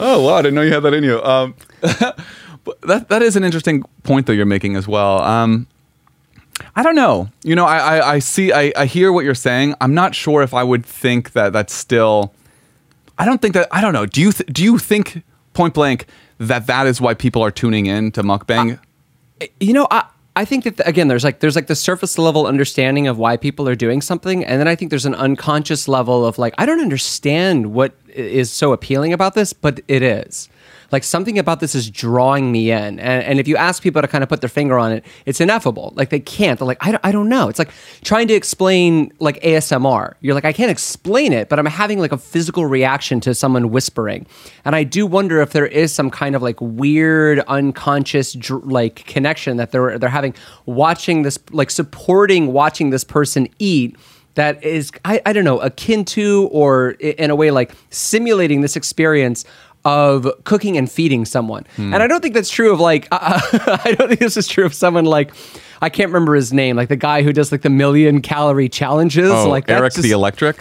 oh 0.00 0.22
wow, 0.24 0.34
I 0.34 0.42
didn't 0.42 0.54
know 0.54 0.62
you 0.62 0.72
had 0.72 0.80
that 0.82 0.94
in 0.94 1.04
you. 1.04 1.22
Um, 1.22 1.54
but 1.80 2.80
that 2.82 3.08
that 3.08 3.22
is 3.22 3.36
an 3.36 3.44
interesting 3.44 3.82
point 4.02 4.26
though 4.26 4.32
you're 4.32 4.46
making 4.46 4.76
as 4.76 4.86
well. 4.88 5.20
Um, 5.22 5.66
I 6.76 6.82
don't 6.82 6.94
know. 6.94 7.28
You 7.42 7.54
know, 7.56 7.64
I 7.66 7.78
I, 7.98 8.12
I 8.14 8.18
see 8.20 8.52
I, 8.52 8.72
I 8.76 8.86
hear 8.86 9.12
what 9.12 9.24
you're 9.24 9.34
saying. 9.34 9.74
I'm 9.80 9.94
not 9.94 10.14
sure 10.14 10.42
if 10.42 10.54
I 10.54 10.62
would 10.62 10.84
think 10.86 11.32
that 11.32 11.52
that's 11.52 11.72
still. 11.74 12.32
I 13.18 13.24
don't 13.24 13.40
think 13.40 13.54
that 13.54 13.68
I 13.70 13.80
don't 13.80 13.92
know. 13.92 14.06
Do 14.06 14.20
you 14.20 14.32
th- 14.32 14.48
do 14.52 14.62
you 14.64 14.78
think 14.78 15.22
point 15.52 15.74
blank 15.74 16.06
that 16.38 16.66
that 16.66 16.86
is 16.86 17.00
why 17.00 17.14
people 17.14 17.42
are 17.42 17.50
tuning 17.50 17.86
in 17.86 18.10
to 18.12 18.22
mukbang? 18.22 18.78
you 19.60 19.72
know 19.72 19.86
i 19.90 20.04
i 20.36 20.44
think 20.44 20.64
that 20.64 20.80
again 20.88 21.08
there's 21.08 21.22
like 21.24 21.40
there's 21.40 21.54
like 21.56 21.66
the 21.66 21.74
surface 21.76 22.18
level 22.18 22.46
understanding 22.46 23.06
of 23.08 23.18
why 23.18 23.36
people 23.36 23.68
are 23.68 23.74
doing 23.74 24.00
something 24.00 24.44
and 24.44 24.58
then 24.60 24.66
i 24.66 24.74
think 24.74 24.90
there's 24.90 25.04
an 25.04 25.14
unconscious 25.16 25.86
level 25.86 26.24
of 26.24 26.38
like 26.38 26.54
i 26.56 26.64
don't 26.64 26.80
understand 26.80 27.72
what 27.74 27.92
i- 28.03 28.03
is 28.14 28.50
so 28.50 28.72
appealing 28.72 29.12
about 29.12 29.34
this 29.34 29.52
but 29.52 29.80
it 29.88 30.02
is 30.02 30.48
Like 30.94 31.02
something 31.02 31.38
about 31.40 31.58
this 31.58 31.74
is 31.74 31.90
drawing 31.90 32.52
me 32.52 32.70
in. 32.70 33.00
And, 33.00 33.24
and 33.24 33.40
if 33.40 33.48
you 33.48 33.56
ask 33.56 33.82
people 33.82 34.00
to 34.00 34.06
kind 34.06 34.22
of 34.22 34.28
put 34.28 34.40
their 34.40 34.48
finger 34.48 34.78
on 34.78 34.92
it, 34.92 35.04
it's 35.26 35.40
ineffable. 35.40 35.92
Like 35.96 36.10
they 36.10 36.20
can't. 36.20 36.56
They're 36.58 36.68
like, 36.68 36.78
I 36.86 36.92
don't, 36.92 37.04
I 37.04 37.10
don't 37.10 37.28
know. 37.28 37.48
It's 37.48 37.58
like 37.58 37.70
trying 38.02 38.28
to 38.28 38.34
explain 38.34 39.12
like 39.18 39.40
ASMR. 39.42 40.14
You're 40.20 40.34
like, 40.34 40.44
I 40.44 40.52
can't 40.52 40.70
explain 40.70 41.32
it, 41.32 41.48
but 41.48 41.58
I'm 41.58 41.66
having 41.66 41.98
like 41.98 42.12
a 42.12 42.18
physical 42.18 42.66
reaction 42.66 43.18
to 43.20 43.34
someone 43.34 43.70
whispering. 43.70 44.26
And 44.64 44.76
I 44.76 44.84
do 44.84 45.04
wonder 45.04 45.40
if 45.40 45.50
there 45.50 45.66
is 45.66 45.92
some 45.92 46.10
kind 46.10 46.36
of 46.36 46.42
like 46.42 46.60
weird 46.60 47.40
unconscious 47.48 48.32
dr- 48.32 48.64
like 48.64 49.04
connection 49.06 49.56
that 49.56 49.72
they're 49.72 49.98
they're 49.98 50.08
having 50.08 50.34
watching 50.66 51.22
this 51.22 51.38
like 51.50 51.70
supporting 51.70 52.52
watching 52.52 52.90
this 52.90 53.04
person 53.04 53.48
eat 53.58 53.96
that 54.34 54.62
is 54.64 54.90
I, 55.04 55.20
I 55.26 55.32
don't 55.32 55.44
know 55.44 55.58
akin 55.60 56.04
to 56.06 56.48
or 56.52 56.90
in 57.00 57.30
a 57.30 57.36
way 57.36 57.50
like 57.50 57.72
simulating 57.90 58.60
this 58.60 58.76
experience 58.76 59.44
of 59.84 60.26
cooking 60.44 60.76
and 60.78 60.90
feeding 60.90 61.24
someone 61.26 61.66
and 61.76 61.96
i 61.96 62.06
don't 62.06 62.22
think 62.22 62.32
that's 62.34 62.48
true 62.48 62.72
of 62.72 62.80
like 62.80 63.06
uh, 63.12 63.40
i 63.84 63.94
don't 63.98 64.08
think 64.08 64.18
this 64.20 64.36
is 64.36 64.48
true 64.48 64.64
of 64.64 64.72
someone 64.72 65.04
like 65.04 65.30
i 65.82 65.90
can't 65.90 66.08
remember 66.08 66.34
his 66.34 66.52
name 66.54 66.74
like 66.74 66.88
the 66.88 66.96
guy 66.96 67.22
who 67.22 67.32
does 67.34 67.52
like 67.52 67.60
the 67.62 67.68
million 67.70 68.22
calorie 68.22 68.68
challenges 68.68 69.30
Oh, 69.30 69.48
like 69.48 69.68
Eric 69.68 69.92
just- 69.92 70.02
the 70.02 70.12
Electric. 70.12 70.56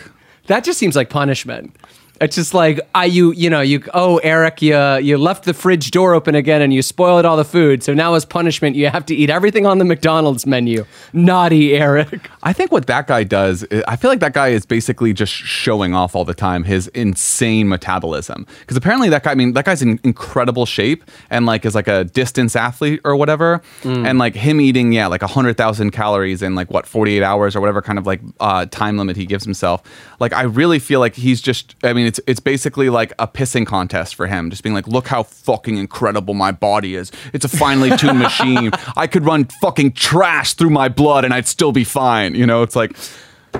that 0.47 0.63
just 0.65 0.77
seems 0.77 0.95
like 0.95 1.09
punishment. 1.09 1.73
It's 2.21 2.35
just 2.35 2.53
like 2.53 2.79
I 2.95 3.05
you 3.05 3.33
you 3.33 3.49
know 3.49 3.61
you 3.61 3.83
oh 3.93 4.17
Eric 4.17 4.61
you 4.61 4.77
you 4.97 5.17
left 5.17 5.45
the 5.45 5.53
fridge 5.53 5.91
door 5.91 6.13
open 6.13 6.35
again 6.35 6.61
and 6.61 6.73
you 6.73 6.81
spoiled 6.81 7.25
all 7.25 7.35
the 7.35 7.43
food 7.43 7.83
so 7.83 7.93
now 7.93 8.13
as 8.13 8.23
punishment 8.23 8.75
you 8.75 8.87
have 8.87 9.05
to 9.07 9.15
eat 9.15 9.29
everything 9.29 9.65
on 9.65 9.77
the 9.77 9.85
McDonald's 9.85 10.45
menu. 10.45 10.85
Naughty 11.11 11.75
Eric. 11.75 12.29
I 12.43 12.53
think 12.53 12.71
what 12.71 12.87
that 12.87 13.07
guy 13.07 13.23
does, 13.23 13.65
I 13.87 13.95
feel 13.95 14.09
like 14.11 14.19
that 14.19 14.33
guy 14.33 14.49
is 14.49 14.65
basically 14.65 15.13
just 15.13 15.33
showing 15.33 15.93
off 15.93 16.15
all 16.15 16.25
the 16.25 16.33
time 16.33 16.63
his 16.63 16.87
insane 16.89 17.67
metabolism. 17.69 18.45
Because 18.59 18.77
apparently 18.77 19.09
that 19.09 19.23
guy, 19.23 19.31
I 19.31 19.35
mean, 19.35 19.53
that 19.53 19.65
guy's 19.65 19.81
in 19.81 19.99
incredible 20.03 20.65
shape 20.65 21.03
and 21.29 21.45
like 21.45 21.65
is 21.65 21.75
like 21.75 21.87
a 21.87 22.03
distance 22.05 22.55
athlete 22.55 23.01
or 23.03 23.15
whatever. 23.15 23.61
And 23.83 24.17
like 24.19 24.35
him 24.35 24.59
eating, 24.61 24.91
yeah, 24.91 25.07
like 25.07 25.21
100,000 25.21 25.91
calories 25.91 26.41
in 26.41 26.55
like 26.55 26.69
what, 26.71 26.85
48 26.85 27.23
hours 27.23 27.55
or 27.55 27.61
whatever 27.61 27.81
kind 27.81 27.97
of 27.99 28.05
like 28.05 28.21
uh, 28.39 28.65
time 28.67 28.97
limit 28.97 29.15
he 29.15 29.25
gives 29.25 29.43
himself. 29.43 29.81
Like 30.19 30.33
I 30.33 30.43
really 30.43 30.79
feel 30.79 30.99
like 30.99 31.15
he's 31.15 31.41
just, 31.41 31.75
I 31.83 31.93
mean, 31.93 32.02
it's, 32.07 32.19
it's 32.27 32.39
basically 32.39 32.89
like 32.89 33.13
a 33.19 33.27
pissing 33.27 33.65
contest 33.65 34.15
for 34.15 34.27
him. 34.27 34.49
Just 34.49 34.63
being 34.63 34.73
like, 34.73 34.87
look 34.87 35.07
how 35.07 35.23
fucking 35.23 35.77
incredible 35.77 36.33
my 36.33 36.51
body 36.51 36.95
is. 36.95 37.11
It's 37.33 37.45
a 37.45 37.49
finely 37.49 37.89
tuned 37.97 38.19
machine. 38.19 38.71
I 38.95 39.07
could 39.07 39.25
run 39.25 39.45
fucking 39.61 39.93
trash 39.93 40.53
through 40.53 40.69
my 40.71 40.89
blood 40.89 41.25
and 41.25 41.33
I'd 41.33 41.47
still 41.47 41.71
be 41.71 41.83
fine. 41.83 42.35
You 42.35 42.45
know, 42.45 42.63
it's 42.63 42.75
like, 42.75 42.95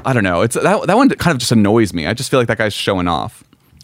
I 0.06 0.14
don't 0.14 0.24
know. 0.24 0.42
It's 0.42 0.56
that 0.56 0.88
that 0.88 0.98
one 0.98 1.10
kind 1.10 1.36
of 1.36 1.40
just 1.40 1.52
annoys 1.52 1.94
me. 1.94 2.08
I 2.08 2.14
just 2.14 2.32
feel 2.32 2.40
like 2.40 2.48
that 2.48 2.58
guy's 2.58 2.74
showing 2.74 3.08
off. 3.08 3.44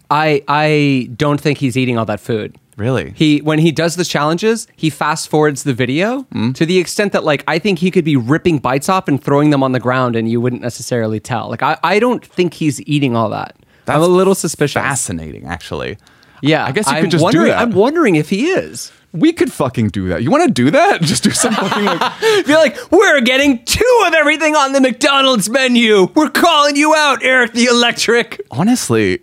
I 0.10 0.42
I 0.48 1.10
don't 1.16 1.40
think 1.40 1.60
he's 1.60 1.78
eating 1.78 1.98
all 1.98 2.06
that 2.06 2.20
food. 2.20 2.56
Really? 2.78 3.12
He 3.16 3.40
when 3.40 3.60
he 3.60 3.72
does 3.72 3.96
the 3.96 4.06
challenges, 4.06 4.66
he 4.76 4.90
fast 4.90 5.28
forwards 5.30 5.64
the 5.64 5.74
video 5.74 6.22
Hmm? 6.32 6.54
to 6.54 6.66
the 6.66 6.80
extent 6.80 7.12
that 7.12 7.24
like 7.24 7.44
I 7.48 7.60
think 7.60 7.78
he 7.80 7.92
could 7.92 8.06
be 8.06 8.16
ripping 8.16 8.58
bites 8.60 8.90
off 8.90 9.08
and 9.08 9.22
throwing 9.24 9.50
them 9.52 9.62
on 9.62 9.74
the 9.74 9.80
ground 9.80 10.16
and 10.16 10.32
you 10.32 10.42
wouldn't 10.42 10.62
necessarily 10.62 11.20
tell. 11.20 11.50
Like 11.50 11.62
I, 11.62 11.78
I 11.84 12.00
don't 12.00 12.26
think 12.26 12.56
he's 12.56 12.82
eating 12.88 13.16
all 13.16 13.30
that. 13.30 13.56
I'm 13.90 14.02
a 14.02 14.08
little 14.08 14.36
suspicious. 14.36 14.74
Fascinating, 14.74 15.46
actually. 15.46 15.98
Yeah, 16.42 16.66
I 16.66 16.72
guess 16.72 16.88
you 16.88 16.94
I'm 16.98 17.04
could 17.04 17.12
just 17.12 17.22
do 17.22 17.24
wondering, 17.26 17.48
that. 17.48 17.60
I'm 17.60 17.72
wondering 17.72 18.16
if 18.16 18.30
he 18.30 18.48
is. 18.48 18.92
We 19.12 19.34
could 19.34 19.52
fucking 19.52 19.88
do 19.90 20.08
that. 20.10 20.22
You 20.24 20.30
want 20.32 20.46
to 20.48 20.52
do 20.54 20.70
that? 20.70 21.02
Just 21.02 21.24
do 21.24 21.32
some 21.32 21.52
fucking 21.56 21.84
like. 21.84 22.20
Be 22.46 22.54
like, 22.54 22.78
we're 22.92 23.22
getting 23.22 23.66
two 23.66 24.04
of 24.06 24.14
everything 24.14 24.56
on 24.56 24.72
the 24.72 24.80
McDonald's 24.80 25.50
menu. 25.50 26.10
We're 26.14 26.30
calling 26.30 26.76
you 26.76 26.94
out, 26.94 27.24
Erik 27.24 27.54
the 27.54 27.66
Electric. 27.66 28.40
Honestly, 28.52 29.22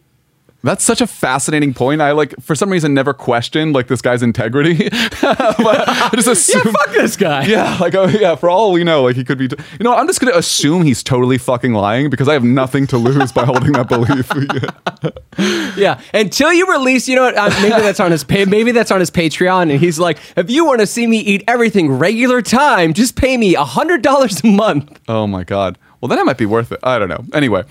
that's 0.62 0.84
such 0.84 1.00
a 1.00 1.06
fascinating 1.06 1.74
point. 1.74 2.00
I 2.00 2.12
like 2.12 2.34
for 2.40 2.54
some 2.54 2.70
reason 2.70 2.92
never 2.94 3.12
questioned 3.14 3.74
like 3.74 3.86
this 3.88 4.00
guy's 4.02 4.22
integrity. 4.22 4.88
but 5.20 5.88
I 5.88 6.10
just 6.14 6.28
assume. 6.28 6.56
Yeah, 6.66 6.72
fuck 6.72 6.94
this 6.94 7.16
guy. 7.16 7.44
Yeah, 7.46 7.76
like 7.80 7.94
oh 7.94 8.06
yeah, 8.06 8.34
for 8.34 8.48
all 8.50 8.72
we 8.72 8.82
know, 8.82 9.02
like 9.04 9.14
he 9.16 9.24
could 9.24 9.38
be. 9.38 9.48
T- 9.48 9.56
you 9.78 9.84
know, 9.84 9.94
I'm 9.94 10.06
just 10.06 10.20
gonna 10.20 10.36
assume 10.36 10.82
he's 10.82 11.02
totally 11.02 11.38
fucking 11.38 11.74
lying 11.74 12.10
because 12.10 12.28
I 12.28 12.32
have 12.32 12.44
nothing 12.44 12.86
to 12.88 12.98
lose 12.98 13.30
by 13.32 13.44
holding 13.44 13.72
that 13.72 13.88
belief. 13.88 14.30
Yeah, 15.76 16.00
until 16.14 16.52
you 16.52 16.66
release, 16.72 17.06
you 17.06 17.14
know 17.14 17.22
what? 17.24 17.36
Uh, 17.36 17.50
maybe 17.60 17.82
that's 17.82 18.00
on 18.00 18.10
his 18.10 18.24
pay. 18.24 18.46
Maybe 18.46 18.72
that's 18.72 18.90
on 18.90 19.00
his 19.00 19.10
Patreon, 19.10 19.70
and 19.70 19.78
he's 19.78 19.98
like, 19.98 20.18
if 20.36 20.50
you 20.50 20.64
want 20.64 20.80
to 20.80 20.86
see 20.86 21.06
me 21.06 21.18
eat 21.18 21.44
everything 21.46 21.92
regular 21.92 22.40
time, 22.40 22.94
just 22.94 23.16
pay 23.16 23.36
me 23.36 23.54
a 23.54 23.64
hundred 23.64 24.00
dollars 24.00 24.42
a 24.42 24.46
month. 24.46 24.98
Oh 25.08 25.26
my 25.26 25.44
god. 25.44 25.76
Well, 26.00 26.08
then 26.08 26.18
it 26.18 26.24
might 26.24 26.38
be 26.38 26.46
worth 26.46 26.72
it. 26.72 26.80
I 26.82 26.98
don't 26.98 27.08
know. 27.10 27.24
Anyway, 27.34 27.64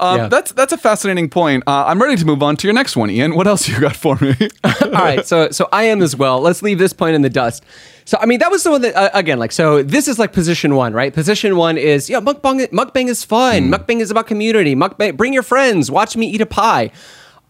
um, 0.00 0.16
Yeah. 0.18 0.28
that's 0.28 0.52
that's 0.52 0.72
a 0.72 0.78
fascinating 0.78 1.28
point. 1.28 1.64
Uh, 1.66 1.84
I'm 1.86 2.00
ready 2.00 2.16
to 2.16 2.24
move 2.24 2.42
on 2.42 2.56
to 2.56 2.66
your 2.66 2.74
next 2.74 2.96
one, 2.96 3.10
Ian. 3.10 3.34
What 3.34 3.46
else 3.46 3.68
you 3.68 3.78
got 3.80 3.96
for 3.96 4.16
me? 4.20 4.34
All 4.64 4.90
right, 4.90 5.26
so 5.26 5.50
so 5.50 5.68
I 5.72 5.84
am 5.84 6.02
as 6.02 6.16
well. 6.16 6.40
Let's 6.40 6.62
leave 6.62 6.78
this 6.78 6.92
point 6.92 7.14
in 7.14 7.22
the 7.22 7.30
dust. 7.30 7.64
So 8.04 8.16
I 8.20 8.26
mean, 8.26 8.38
that 8.38 8.50
was 8.50 8.62
the 8.64 8.70
one 8.70 8.80
that 8.82 8.94
uh, 8.96 9.10
again, 9.12 9.38
like, 9.38 9.52
so 9.52 9.82
this 9.82 10.08
is 10.08 10.18
like 10.18 10.32
position 10.32 10.74
one, 10.74 10.92
right? 10.94 11.12
Position 11.12 11.56
one 11.56 11.76
is 11.76 12.08
yeah, 12.08 12.20
mukbang. 12.20 12.66
Mukbang 12.68 13.08
is 13.08 13.22
fun. 13.24 13.70
Mukbang 13.70 14.00
is 14.00 14.10
about 14.10 14.26
community. 14.26 14.74
Mukbang, 14.74 15.16
bring 15.16 15.32
your 15.34 15.42
friends. 15.42 15.90
Watch 15.90 16.16
me 16.16 16.26
eat 16.26 16.40
a 16.40 16.46
pie. 16.46 16.90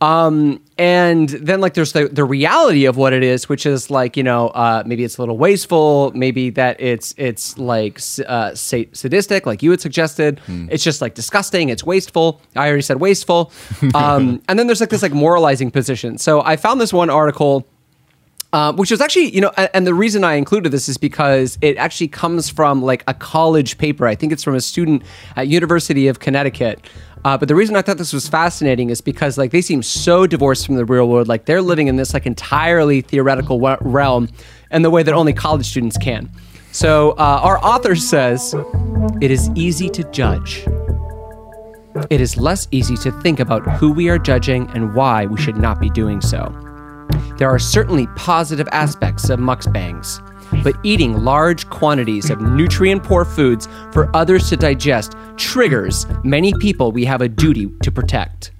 Um, 0.01 0.63
and 0.79 1.29
then 1.29 1.61
like 1.61 1.75
there's 1.75 1.93
the, 1.93 2.09
the 2.09 2.25
reality 2.25 2.85
of 2.85 2.97
what 2.97 3.13
it 3.13 3.25
is, 3.25 3.49
which 3.49 3.67
is 3.67 3.91
like 3.91 4.17
you 4.17 4.23
know 4.23 4.49
uh, 4.49 4.85
maybe 4.87 5.03
it's 5.03 5.19
a 5.19 5.23
little 5.23 5.37
wasteful, 5.37 6.13
maybe 6.15 6.51
that 6.51 6.81
it's 6.81 7.15
it's 7.17 7.59
like 7.59 8.01
uh, 8.27 8.55
sadistic, 8.55 9.45
like 9.45 9.63
you 9.63 9.73
had 9.73 9.81
suggested. 9.81 10.41
It's 10.71 10.85
just 10.85 11.01
like 11.01 11.15
disgusting. 11.15 11.69
It's 11.69 11.83
wasteful. 11.85 12.41
I 12.55 12.69
already 12.69 12.83
said 12.83 13.01
wasteful. 13.01 13.53
Um, 13.95 14.43
and 14.49 14.59
then 14.59 14.67
there's 14.67 14.81
like 14.81 14.91
this 14.91 15.03
like 15.03 15.13
moralizing 15.13 15.71
position. 15.71 16.19
So 16.19 16.43
I 16.43 16.57
found 16.57 16.81
this 16.81 16.93
one 16.93 17.11
article. 17.11 17.67
Uh, 18.51 18.73
which 18.73 18.91
was 18.91 19.03
actually, 19.03 19.29
you 19.29 19.43
know, 19.43 19.53
and, 19.59 19.69
and 19.75 19.87
the 19.87 19.93
reason 19.93 20.25
I 20.25 20.35
included 20.35 20.73
this 20.73 20.89
is 20.89 20.97
because 20.97 21.59
it 21.61 21.77
actually 21.77 22.09
comes 22.09 22.49
from 22.49 22.81
like 22.81 23.05
a 23.07 23.13
college 23.13 23.77
paper. 23.77 24.07
I 24.07 24.15
think 24.15 24.33
it's 24.33 24.43
from 24.43 24.55
a 24.55 24.61
student 24.63 25.03
at 25.37 25.49
University 25.49 26.09
of 26.09 26.21
Connecticut. 26.21 26.81
Uh, 27.25 27.37
but 27.37 27.49
the 27.49 27.55
reason 27.55 27.77
I 27.77 27.83
thought 27.83 27.99
this 27.99 28.13
was 28.13 28.29
fascinating 28.29 28.91
is 28.91 29.01
because 29.01 29.37
like 29.39 29.51
they 29.51 29.61
seem 29.61 29.83
so 29.83 30.27
divorced 30.27 30.67
from 30.67 30.77
the 30.77 30.85
real 30.85 31.09
world. 31.09 31.29
Like 31.29 31.47
they're 31.47 31.63
living 31.63 31.89
in 31.89 31.97
this 31.97 32.15
like 32.15 32.27
entirely 32.27 33.01
theoretical 33.01 33.59
wa- 33.61 33.79
realm, 33.81 34.29
in 34.71 34.83
the 34.83 34.91
way 34.91 35.03
that 35.03 35.15
only 35.15 35.33
college 35.33 35.67
students 35.67 35.97
can. 35.97 36.31
So 36.73 37.13
uh, 37.13 37.41
our 37.43 37.59
author 37.59 37.97
says 37.97 38.55
it 39.21 39.31
is 39.31 39.51
easy 39.55 39.89
to 39.91 40.05
judge. 40.11 40.65
It 42.11 42.21
is 42.21 42.37
less 42.37 42.69
easy 42.71 42.97
to 42.99 43.11
think 43.23 43.41
about 43.41 43.67
who 43.79 43.91
we 43.91 44.09
are 44.09 44.19
judging 44.19 44.71
and 44.71 44.95
why 44.95 45.27
we 45.27 45.41
should 45.41 45.57
not 45.57 45.81
be 45.81 45.91
doing 45.91 46.21
so. 46.21 46.55
There 47.39 47.49
are 47.49 47.59
certainly 47.59 48.07
positive 48.17 48.69
aspects 48.73 49.31
of 49.31 49.41
mukbangs, 49.41 50.21
but 50.63 50.77
eating 50.83 51.25
large 51.25 51.69
quantities 51.71 52.31
of 52.31 52.41
nutrient 52.41 53.03
poor 53.03 53.25
foods 53.25 53.69
for 53.93 54.15
others 54.15 54.49
to 54.49 54.57
digest 54.57 55.15
triggers 55.37 56.07
many 56.25 56.53
people 56.55 56.93
we 56.93 57.05
have 57.05 57.21
a 57.21 57.29
duty 57.29 57.71
to 57.83 57.91
protect. 57.91 58.53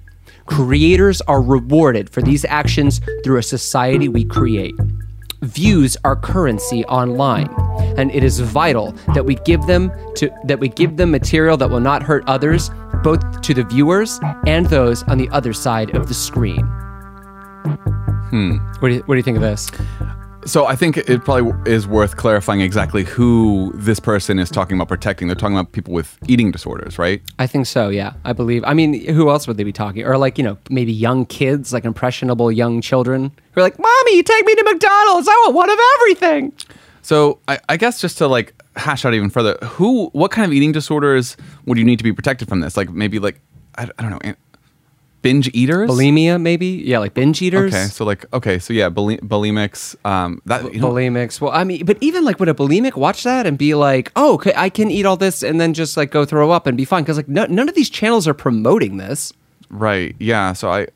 Creators 0.45 1.21
are 1.21 1.41
rewarded 1.41 2.09
for 2.09 2.21
these 2.21 2.43
actions 2.45 3.01
through 3.23 3.37
a 3.37 3.43
society 3.43 4.09
we 4.09 4.25
create. 4.25 4.73
Views 5.43 5.95
are 6.03 6.15
currency 6.15 6.83
online, 6.85 7.47
and 7.97 8.11
it 8.11 8.23
is 8.23 8.39
vital 8.39 8.91
that 9.13 9.25
we 9.25 9.35
give 9.35 9.61
them 9.67 9.91
to 10.15 10.29
that 10.45 10.59
we 10.59 10.67
give 10.67 10.97
them 10.97 11.11
material 11.11 11.55
that 11.55 11.69
will 11.69 11.79
not 11.79 12.03
hurt 12.03 12.23
others, 12.27 12.71
both 13.03 13.41
to 13.41 13.53
the 13.53 13.63
viewers 13.63 14.19
and 14.47 14.65
those 14.65 15.03
on 15.03 15.17
the 15.17 15.29
other 15.29 15.53
side 15.53 15.95
of 15.95 16.07
the 16.07 16.13
screen. 16.13 16.65
Hmm. 18.31 18.57
What 18.79 18.89
do 18.89 18.95
you, 18.95 19.03
what 19.05 19.15
do 19.15 19.17
you 19.17 19.23
think 19.23 19.37
of 19.37 19.43
this? 19.43 19.71
So 20.45 20.65
I 20.65 20.75
think 20.75 20.97
it 20.97 21.23
probably 21.23 21.71
is 21.71 21.87
worth 21.87 22.17
clarifying 22.17 22.61
exactly 22.61 23.03
who 23.03 23.71
this 23.75 23.99
person 23.99 24.39
is 24.39 24.49
talking 24.49 24.77
about 24.77 24.87
protecting. 24.87 25.27
They're 25.27 25.35
talking 25.35 25.57
about 25.57 25.71
people 25.71 25.93
with 25.93 26.17
eating 26.27 26.51
disorders, 26.51 26.97
right? 26.97 27.21
I 27.39 27.47
think 27.47 27.65
so. 27.65 27.89
Yeah, 27.89 28.13
I 28.25 28.33
believe. 28.33 28.63
I 28.65 28.73
mean, 28.73 29.05
who 29.07 29.29
else 29.29 29.47
would 29.47 29.57
they 29.57 29.63
be 29.63 29.73
talking? 29.73 30.03
Or 30.05 30.17
like 30.17 30.37
you 30.37 30.43
know, 30.43 30.57
maybe 30.69 30.93
young 30.93 31.25
kids, 31.25 31.73
like 31.73 31.85
impressionable 31.85 32.51
young 32.51 32.81
children 32.81 33.31
who 33.51 33.61
are 33.61 33.63
like, 33.63 33.77
"Mommy, 33.77 34.23
take 34.23 34.45
me 34.45 34.55
to 34.55 34.63
McDonald's. 34.63 35.27
I 35.27 35.33
want 35.45 35.55
one 35.55 35.69
of 35.69 35.79
everything." 35.95 36.53
So 37.01 37.39
I, 37.47 37.59
I 37.69 37.77
guess 37.77 37.99
just 38.01 38.17
to 38.19 38.27
like 38.27 38.53
hash 38.75 39.05
out 39.05 39.13
even 39.13 39.29
further, 39.29 39.57
who, 39.63 40.07
what 40.07 40.31
kind 40.31 40.45
of 40.45 40.53
eating 40.53 40.71
disorders 40.71 41.37
would 41.65 41.77
you 41.77 41.83
need 41.83 41.97
to 41.97 42.03
be 42.03 42.13
protected 42.13 42.47
from 42.47 42.59
this? 42.59 42.77
Like 42.77 42.89
maybe 42.89 43.19
like 43.19 43.39
I, 43.77 43.89
I 43.97 44.01
don't 44.01 44.11
know, 44.11 44.33
binge 45.21 45.49
eaters. 45.53 45.89
Bulimia, 45.89 46.39
maybe. 46.41 46.67
Yeah, 46.85 46.99
like 46.99 47.13
binge 47.13 47.41
eaters. 47.41 47.73
Okay, 47.73 47.85
so 47.85 48.05
like 48.05 48.25
okay, 48.33 48.59
so 48.59 48.73
yeah, 48.73 48.89
buli- 48.89 49.17
bulimics. 49.19 49.95
Um, 50.05 50.41
that 50.45 50.73
you 50.73 50.79
know, 50.79 50.91
bulimics. 50.91 51.41
Well, 51.41 51.51
I 51.51 51.63
mean, 51.63 51.85
but 51.85 51.97
even 52.01 52.23
like 52.25 52.39
would 52.39 52.49
a 52.49 52.53
bulimic 52.53 52.95
watch 52.95 53.23
that 53.23 53.45
and 53.47 53.57
be 53.57 53.75
like, 53.75 54.11
"Oh, 54.15 54.33
okay, 54.35 54.53
I 54.55 54.69
can 54.69 54.89
eat 54.91 55.05
all 55.05 55.17
this 55.17 55.43
and 55.43 55.59
then 55.59 55.73
just 55.73 55.97
like 55.97 56.11
go 56.11 56.25
throw 56.25 56.51
up 56.51 56.67
and 56.67 56.77
be 56.77 56.85
fine"? 56.85 57.03
Because 57.03 57.17
like 57.17 57.27
no, 57.29 57.45
none 57.45 57.69
of 57.69 57.75
these 57.75 57.89
channels 57.89 58.27
are 58.27 58.33
promoting 58.33 58.97
this. 58.97 59.33
Right. 59.69 60.15
Yeah. 60.19 60.53
So 60.53 60.71
I, 60.71 60.87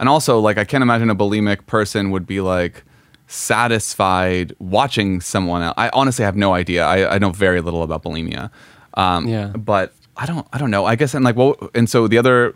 and 0.00 0.08
also 0.08 0.38
like 0.38 0.58
I 0.58 0.64
can't 0.64 0.82
imagine 0.82 1.10
a 1.10 1.16
bulimic 1.16 1.66
person 1.66 2.10
would 2.10 2.26
be 2.26 2.40
like 2.40 2.84
satisfied 3.26 4.54
watching 4.58 5.20
someone 5.20 5.62
else. 5.62 5.74
I 5.76 5.90
honestly 5.92 6.24
have 6.24 6.36
no 6.36 6.54
idea. 6.54 6.84
I, 6.84 7.14
I 7.14 7.18
know 7.18 7.30
very 7.30 7.60
little 7.60 7.82
about 7.82 8.02
bulimia. 8.02 8.50
Um, 8.94 9.26
Yeah. 9.28 9.48
But 9.48 9.92
I 10.16 10.26
don't. 10.26 10.46
I 10.52 10.58
don't 10.58 10.70
know. 10.72 10.84
I 10.84 10.96
guess 10.96 11.14
and 11.14 11.24
like 11.24 11.36
well, 11.36 11.54
and 11.74 11.88
so 11.88 12.08
the 12.08 12.18
other 12.18 12.54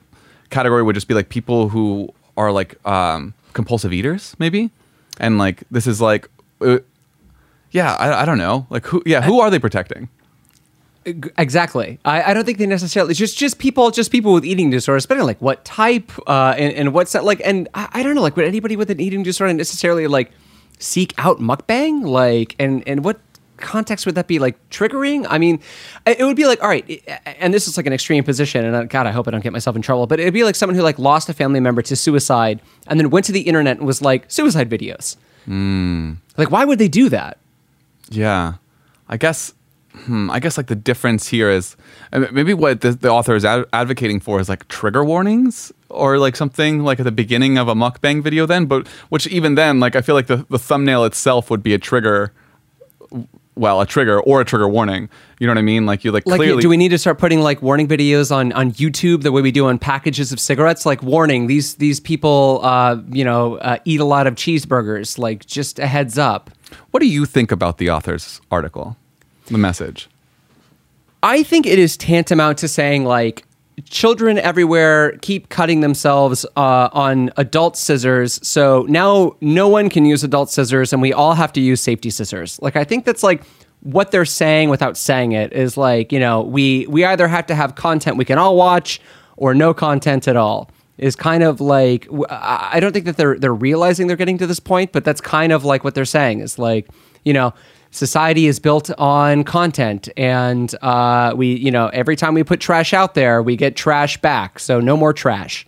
category 0.53 0.85
would 0.85 0.95
just 0.95 1.09
be 1.09 1.15
like 1.15 1.29
people 1.29 1.69
who 1.69 2.09
are 2.37 2.53
like 2.53 2.79
um, 2.87 3.35
compulsive 3.53 3.93
eaters, 3.93 4.37
maybe. 4.39 4.71
and 5.19 5.39
like 5.39 5.63
this 5.71 5.87
is 5.87 6.01
like, 6.01 6.29
uh, 6.61 6.79
yeah, 7.71 7.95
I, 7.95 8.23
I 8.23 8.25
don't 8.25 8.39
know, 8.39 8.67
like 8.71 8.87
who, 8.87 9.03
yeah, 9.07 9.23
who 9.23 9.41
are 9.41 9.51
they 9.51 9.59
protecting? 9.59 10.09
Exactly. 11.05 11.99
I, 12.05 12.23
I 12.31 12.35
don't 12.35 12.45
think 12.45 12.59
they 12.59 12.67
necessarily 12.67 13.15
just 13.15 13.37
just 13.37 13.59
people 13.59 13.91
just 13.91 14.13
people 14.13 14.33
with 14.33 14.45
eating 14.45 14.71
disorders, 14.71 15.05
on 15.07 15.19
like 15.21 15.43
what 15.43 15.65
type 15.65 16.13
uh, 16.29 16.55
and, 16.57 16.73
and 16.75 16.95
what's 16.95 17.13
that 17.13 17.25
like. 17.25 17.41
And 17.45 17.69
I, 17.75 17.89
I 17.93 18.03
don't 18.03 18.15
know, 18.15 18.23
like 18.23 18.37
would 18.37 18.47
anybody 18.47 18.77
with 18.77 18.89
an 18.91 19.01
eating 19.01 19.25
disorder 19.25 19.53
necessarily 19.53 20.07
like 20.07 20.31
seek 20.79 21.13
out 21.19 21.41
mukbang? 21.41 22.05
Like 22.05 22.55
and 22.61 22.87
and 22.87 23.05
what 23.05 23.19
context 23.63 24.05
would 24.05 24.17
that 24.17 24.27
be 24.27 24.39
like 24.39 24.57
triggering? 24.69 25.27
I 25.31 25.39
mean, 25.39 25.61
it 26.05 26.23
would 26.23 26.37
be 26.37 26.47
like 26.47 26.63
all 26.63 26.69
right, 26.69 27.03
and 27.39 27.55
this 27.55 27.67
is 27.67 27.77
like 27.77 27.87
an 27.87 27.93
extreme 27.95 28.25
position, 28.25 28.65
and 28.65 28.77
uh, 28.77 28.85
God, 28.85 29.07
I 29.07 29.13
hope 29.13 29.27
I 29.29 29.31
don't 29.31 29.43
get 29.43 29.53
myself 29.53 29.77
in 29.77 29.83
trouble. 29.83 30.07
But 30.07 30.21
it'd 30.21 30.35
be 30.35 30.45
like 30.45 30.55
someone 30.57 30.75
who 30.77 30.83
like 30.83 30.99
lost 30.99 31.29
a 31.29 31.35
family 31.35 31.61
member 31.61 31.81
to 31.83 31.97
suicide, 31.97 32.61
and 32.89 33.01
then 33.01 33.09
went 33.09 33.25
to 33.27 33.33
the 33.33 33.43
internet 33.43 33.79
and 33.79 33.87
was 33.87 34.03
like 34.03 34.31
suicide 34.31 34.69
videos. 34.69 35.17
Like, 36.37 36.51
why 36.51 36.65
would 36.65 36.79
they 36.79 36.89
do 36.89 37.09
that? 37.09 37.39
Yeah, 38.11 38.55
I 39.09 39.17
guess. 39.17 39.55
Hmm, 39.95 40.31
I 40.31 40.41
guess 40.41 40.57
like 40.57 40.69
the 40.69 40.75
difference 40.75 41.29
here 41.29 41.51
is 41.51 41.77
uh, 42.15 42.25
maybe 42.33 42.55
what 42.55 42.81
the, 42.81 42.93
the 42.93 43.11
author 43.11 43.37
is 43.37 43.45
ad- 43.45 43.67
advocating 43.75 44.21
for 44.21 44.41
is 44.41 44.49
like 44.49 44.67
trigger 44.69 45.05
warnings 45.05 45.71
or 45.91 46.17
like 46.17 46.35
something 46.35 46.83
like 46.83 46.99
at 46.99 47.05
the 47.05 47.13
beginning 47.13 47.59
of 47.59 47.69
a 47.69 47.75
mukbang 47.75 48.23
video. 48.23 48.47
Then, 48.47 48.65
but 48.65 48.89
which 49.11 49.27
even 49.27 49.55
then, 49.55 49.81
like 49.81 49.95
I 49.95 50.01
feel 50.01 50.15
like 50.15 50.29
the, 50.29 50.47
the 50.49 50.59
thumbnail 50.59 51.05
itself 51.05 51.51
would 51.51 51.63
be 51.63 51.75
a 51.75 51.79
trigger. 51.79 52.33
Well, 53.55 53.83
a 53.83 53.87
trigger 53.87 54.19
or 54.21 54.41
a 54.41 54.45
trigger 54.47 54.67
warning. 54.67 55.11
You 55.39 55.47
know 55.47 55.51
what 55.51 55.59
I 55.59 55.63
mean? 55.63 55.85
Like 55.85 56.05
you 56.05 56.11
like, 56.11 56.27
Like, 56.27 56.39
clearly. 56.39 56.63
do 56.63 56.71
we 56.71 56.79
need 56.79 56.89
to 56.89 56.99
start 56.99 57.19
putting 57.19 57.41
like 57.41 57.61
warning 57.61 57.87
videos 57.87 58.35
on 58.35 58.51
on 58.53 58.73
YouTube 58.73 59.23
the 59.23 59.31
way 59.33 59.43
we 59.43 59.51
do 59.53 59.67
on 59.67 59.79
packages 59.79 60.33
of 60.33 60.41
cigarettes? 60.41 60.87
Like, 60.87 61.03
warning 61.03 61.49
these 61.49 61.75
these 61.75 62.01
people, 62.01 62.61
uh, 62.63 62.97
you 63.11 63.25
know, 63.25 63.57
uh, 63.57 63.77
eat 63.85 64.01
a 64.01 64.05
lot 64.07 64.27
of 64.27 64.37
cheeseburgers. 64.37 65.19
Like, 65.19 65.45
just 65.45 65.79
a 65.79 65.87
heads 65.87 66.17
up. 66.17 66.51
what 66.93 67.01
do 67.01 67.07
you 67.07 67.27
think 67.27 67.53
about 67.53 67.77
the 67.77 67.91
author's 67.91 68.41
article? 68.51 68.97
The 69.47 69.59
message. 69.59 70.09
I 71.23 71.43
think 71.43 71.67
it 71.67 71.79
is 71.79 71.97
tantamount 71.99 72.59
to 72.59 72.69
saying 72.69 73.05
like 73.05 73.45
children 73.85 74.39
everywhere 74.39 75.17
keep 75.19 75.49
cutting 75.49 75.81
themselves 75.81 76.45
uh, 76.57 76.89
on 76.93 77.31
adult 77.37 77.77
scissors. 77.77 78.39
So 78.47 78.87
now 78.89 79.37
no 79.41 79.69
one 79.69 79.89
can 79.89 80.05
use 80.05 80.23
adult 80.25 80.51
scissors, 80.51 80.93
and 80.93 81.01
we 81.01 81.13
all 81.13 81.35
have 81.35 81.53
to 81.55 81.61
use 81.61 81.81
safety 81.81 82.11
scissors. 82.11 82.61
Like 82.61 82.77
I 82.77 82.85
think 82.85 83.05
that's 83.05 83.23
like 83.23 83.43
what 83.81 84.11
they're 84.11 84.25
saying 84.25 84.69
without 84.69 84.97
saying 84.97 85.33
it 85.33 85.53
is 85.53 85.77
like 85.77 86.13
you 86.13 86.21
know 86.21 86.43
we 86.43 86.87
we 86.87 87.05
either 87.05 87.27
have 87.29 87.47
to 87.47 87.55
have 87.55 87.75
content 87.75 88.17
we 88.17 88.25
can 88.25 88.39
all 88.39 88.57
watch 88.57 89.01
or 89.37 89.55
no 89.55 89.75
content 89.75 90.29
at 90.29 90.37
all. 90.37 90.71
Is 90.99 91.17
kind 91.17 91.43
of 91.43 91.61
like 91.61 92.07
I 92.31 92.79
don't 92.79 92.93
think 92.93 93.07
that 93.07 93.17
they're 93.17 93.39
they're 93.39 93.55
realizing 93.55 94.07
they're 94.07 94.17
getting 94.17 94.39
to 94.39 94.47
this 94.47 94.61
point, 94.61 94.93
but 94.93 95.05
that's 95.05 95.21
kind 95.21 95.53
of 95.53 95.65
like 95.65 95.83
what 95.83 95.95
they're 95.95 96.05
saying 96.05 96.41
is 96.41 96.59
like 96.59 96.89
you 97.25 97.33
know 97.33 97.55
society 97.93 98.47
is 98.47 98.59
built 98.59 98.91
on 98.99 99.45
content 99.45 100.09
and 100.17 100.75
uh, 100.83 101.33
we 101.37 101.55
you 101.55 101.71
know 101.71 101.87
every 101.89 102.17
time 102.17 102.35
we 102.35 102.43
put 102.43 102.59
trash 102.59 102.93
out 102.93 103.15
there 103.15 103.43
we 103.43 103.55
get 103.55 103.77
trash 103.77 104.21
back 104.21 104.59
so 104.59 104.81
no 104.81 104.97
more 104.97 105.13
trash 105.13 105.67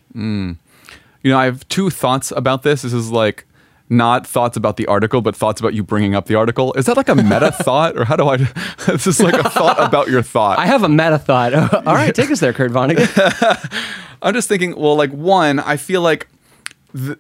You 1.22 1.31
know, 1.31 1.39
I 1.39 1.45
have 1.47 1.66
two 1.68 1.89
thoughts 1.91 2.33
about 2.33 2.62
this. 2.64 2.83
This 2.83 2.93
is 2.93 3.11
like 3.11 3.47
not 3.89 4.27
thoughts 4.27 4.57
about 4.57 4.77
the 4.77 4.87
article, 4.87 5.20
but 5.22 5.35
thoughts 5.37 5.61
about 5.61 5.72
you 5.75 5.83
bringing 5.83 6.14
up 6.14 6.27
the 6.27 6.35
article. 6.35 6.72
Is 6.75 6.85
that 6.87 6.97
like 6.97 7.09
a 7.09 7.14
meta 7.14 7.51
thought, 7.64 7.97
or 7.97 8.05
how 8.05 8.16
do 8.16 8.29
I? 8.29 8.37
This 8.87 9.07
is 9.07 9.20
like 9.20 9.35
a 9.35 9.49
thought 9.49 9.79
about 9.81 10.09
your 10.09 10.22
thought. 10.22 10.59
i 10.59 10.66
have 10.66 10.83
a 10.83 10.89
meta 10.89 11.18
thought 11.18 11.53
all 11.87 11.95
right 11.95 12.14
take 12.14 12.31
us 12.31 12.41
there 12.41 12.53
kurt 12.53 12.72
vonnegut 12.72 13.09
I'm 14.22 14.33
just 14.33 14.49
thinking, 14.49 14.75
well, 14.77 14.97
like 14.97 15.11
one, 15.12 15.59
I 15.59 15.77
feel 15.77 16.01
like 16.01 16.29
th- 16.97 17.18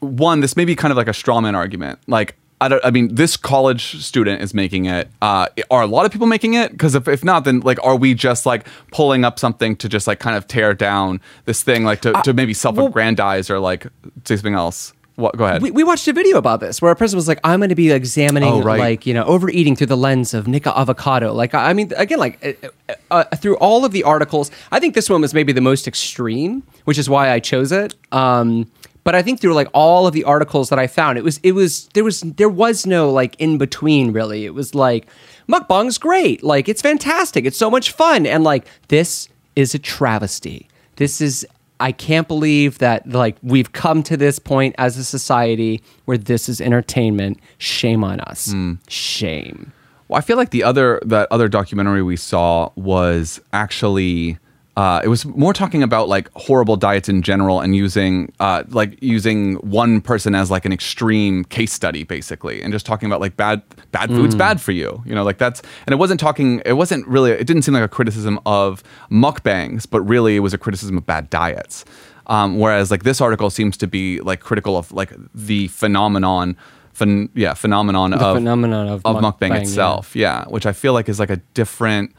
one, 0.00 0.38
this 0.40 0.56
may 0.56 0.64
be 0.64 0.76
kind 0.76 0.92
of 0.92 0.96
like 0.96 1.08
a 1.08 1.14
straw 1.14 1.40
man 1.40 1.54
argument. 1.56 1.98
Like, 2.06 2.36
I 2.64 2.68
don't, 2.68 2.84
I 2.84 2.90
mean, 2.90 3.14
this 3.14 3.36
college 3.36 4.02
student 4.02 4.42
is 4.42 4.54
making 4.54 4.86
it. 4.86 5.08
Uh, 5.22 5.46
are 5.70 5.82
a 5.82 5.86
lot 5.86 6.06
of 6.06 6.12
people 6.12 6.26
making 6.26 6.54
it? 6.54 6.72
Because 6.72 6.94
if, 6.94 7.06
if 7.08 7.22
not, 7.22 7.44
then 7.44 7.60
like, 7.60 7.78
are 7.84 7.96
we 7.96 8.14
just 8.14 8.46
like 8.46 8.66
pulling 8.92 9.24
up 9.24 9.38
something 9.38 9.76
to 9.76 9.88
just 9.88 10.06
like 10.06 10.18
kind 10.18 10.36
of 10.36 10.46
tear 10.46 10.74
down 10.74 11.20
this 11.44 11.62
thing, 11.62 11.84
like 11.84 12.00
to, 12.02 12.12
to 12.24 12.32
maybe 12.32 12.54
self-aggrandize 12.54 13.50
or 13.50 13.58
like 13.58 13.86
say 14.24 14.36
something 14.36 14.54
else? 14.54 14.92
What? 15.16 15.36
Go 15.36 15.44
ahead. 15.44 15.62
we, 15.62 15.70
we 15.70 15.84
watched 15.84 16.08
a 16.08 16.12
video 16.12 16.38
about 16.38 16.58
this 16.58 16.82
where 16.82 16.90
a 16.90 16.96
person 16.96 17.16
was 17.16 17.28
like 17.28 17.38
i'm 17.44 17.60
going 17.60 17.68
to 17.68 17.76
be 17.76 17.92
examining 17.92 18.48
Oh, 18.52 18.62
right. 18.62 18.80
like 18.80 19.06
you 19.06 19.14
know 19.14 19.22
overeating 19.22 19.76
through 19.76 19.86
the 19.86 19.96
lens 19.96 20.34
of 20.34 20.46
Nikocado 20.46 20.76
Avocado 20.76 21.32
like 21.32 21.54
i 21.54 21.70
I 21.70 21.72
mean 21.72 21.92
again 21.96 22.18
like 22.18 22.44
uh, 22.88 22.92
uh, 23.12 23.24
through 23.36 23.56
all 23.58 23.84
of 23.84 23.92
the 23.92 24.02
articles 24.02 24.50
i 24.72 24.80
think 24.80 24.96
this 24.96 25.08
one 25.08 25.20
was 25.20 25.32
maybe 25.32 25.52
the 25.52 25.60
most 25.60 25.86
extreme 25.86 26.64
which 26.82 26.98
is 26.98 27.08
why 27.08 27.30
i 27.30 27.38
chose 27.38 27.70
it 27.70 27.94
um 28.10 28.68
but 29.04 29.14
I 29.14 29.22
think 29.22 29.40
through 29.40 29.54
like 29.54 29.68
all 29.72 30.06
of 30.06 30.14
the 30.14 30.24
articles 30.24 30.70
that 30.70 30.78
I 30.78 30.86
found, 30.86 31.18
it 31.18 31.24
was 31.24 31.38
it 31.42 31.52
was 31.52 31.88
there 31.94 32.04
was 32.04 32.20
there 32.20 32.48
was 32.48 32.86
no 32.86 33.10
like 33.10 33.36
in 33.38 33.58
between 33.58 34.12
really. 34.12 34.46
It 34.46 34.54
was 34.54 34.74
like 34.74 35.06
mukbang's 35.48 35.98
great, 35.98 36.42
like 36.42 36.68
it's 36.68 36.82
fantastic, 36.82 37.44
it's 37.44 37.58
so 37.58 37.70
much 37.70 37.92
fun, 37.92 38.26
and 38.26 38.42
like 38.42 38.66
this 38.88 39.28
is 39.54 39.74
a 39.74 39.78
travesty. 39.78 40.68
This 40.96 41.20
is 41.20 41.46
I 41.80 41.92
can't 41.92 42.26
believe 42.26 42.78
that 42.78 43.08
like 43.08 43.36
we've 43.42 43.72
come 43.72 44.02
to 44.04 44.16
this 44.16 44.38
point 44.38 44.74
as 44.78 44.96
a 44.96 45.04
society 45.04 45.82
where 46.06 46.18
this 46.18 46.48
is 46.48 46.60
entertainment. 46.60 47.38
Shame 47.58 48.02
on 48.02 48.20
us. 48.20 48.52
Hmm. 48.52 48.74
Shame. 48.88 49.72
Well, 50.08 50.18
I 50.18 50.22
feel 50.22 50.36
like 50.36 50.50
the 50.50 50.62
other 50.62 51.00
that 51.04 51.28
other 51.30 51.48
documentary 51.48 52.02
we 52.02 52.16
saw 52.16 52.70
was 52.74 53.40
actually 53.52 54.38
uh, 54.76 55.00
it 55.04 55.08
was 55.08 55.24
more 55.24 55.52
talking 55.52 55.84
about 55.84 56.08
like 56.08 56.28
horrible 56.34 56.76
diets 56.76 57.08
in 57.08 57.22
general 57.22 57.60
and 57.60 57.76
using 57.76 58.32
uh, 58.40 58.64
like 58.70 59.00
using 59.00 59.54
one 59.56 60.00
person 60.00 60.34
as 60.34 60.50
like 60.50 60.64
an 60.64 60.72
extreme 60.72 61.44
case 61.44 61.72
study 61.72 62.02
basically 62.02 62.60
and 62.60 62.72
just 62.72 62.84
talking 62.84 63.06
about 63.06 63.20
like 63.20 63.36
bad 63.36 63.62
bad 63.92 64.10
food's 64.10 64.34
bad 64.34 64.60
for 64.60 64.72
you 64.72 65.00
you 65.06 65.14
know 65.14 65.22
like 65.22 65.38
that's 65.38 65.62
and 65.86 65.92
it 65.92 65.96
wasn't 65.96 66.18
talking 66.18 66.60
it 66.66 66.72
wasn't 66.72 67.06
really 67.06 67.30
it 67.30 67.46
didn't 67.46 67.62
seem 67.62 67.74
like 67.74 67.84
a 67.84 67.88
criticism 67.88 68.40
of 68.46 68.82
mukbangs 69.10 69.88
but 69.88 70.00
really 70.02 70.34
it 70.36 70.40
was 70.40 70.52
a 70.52 70.58
criticism 70.58 70.98
of 70.98 71.06
bad 71.06 71.30
diets 71.30 71.84
um, 72.26 72.58
whereas 72.58 72.90
like 72.90 73.04
this 73.04 73.20
article 73.20 73.50
seems 73.50 73.76
to 73.76 73.86
be 73.86 74.20
like 74.22 74.40
critical 74.40 74.76
of 74.76 74.90
like 74.92 75.12
the 75.34 75.68
phenomenon 75.68 76.56
phen- 76.94 77.28
yeah 77.34 77.54
phenomenon 77.54 78.10
The 78.10 78.16
of 78.18 78.36
phenomenon 78.38 78.88
of 78.88 79.02
of 79.04 79.16
mukbang, 79.16 79.32
mukbang, 79.38 79.48
yeah. 79.50 79.56
itself. 79.60 80.16
Yeah. 80.16 80.44
which 80.46 80.66
I 80.66 80.72
feel 80.72 80.94
like 80.94 81.08
is 81.08 81.20
like 81.20 81.30
a 81.30 81.36
different 81.54 82.12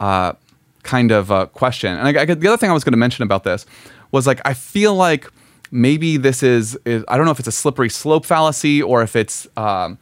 uh, 0.00 0.32
kind 0.88 1.12
of 1.12 1.30
uh, 1.30 1.46
question. 1.46 1.94
And 1.94 2.08
I, 2.08 2.22
I, 2.22 2.24
the 2.24 2.48
other 2.48 2.56
thing 2.56 2.70
I 2.70 2.72
was 2.72 2.82
going 2.82 2.92
to 2.98 2.98
mention 3.06 3.22
about 3.22 3.44
this 3.44 3.66
was 4.10 4.26
like 4.26 4.40
I 4.46 4.54
feel 4.54 4.94
like 4.94 5.30
maybe 5.70 6.16
this 6.16 6.42
is, 6.42 6.78
is 6.86 7.04
I 7.08 7.16
don't 7.16 7.26
know 7.26 7.32
if 7.32 7.38
it's 7.38 7.48
a 7.48 7.52
slippery 7.52 7.90
slope 7.90 8.24
fallacy 8.24 8.82
or 8.82 9.02
if 9.02 9.14
it's 9.14 9.46
um, 9.56 9.98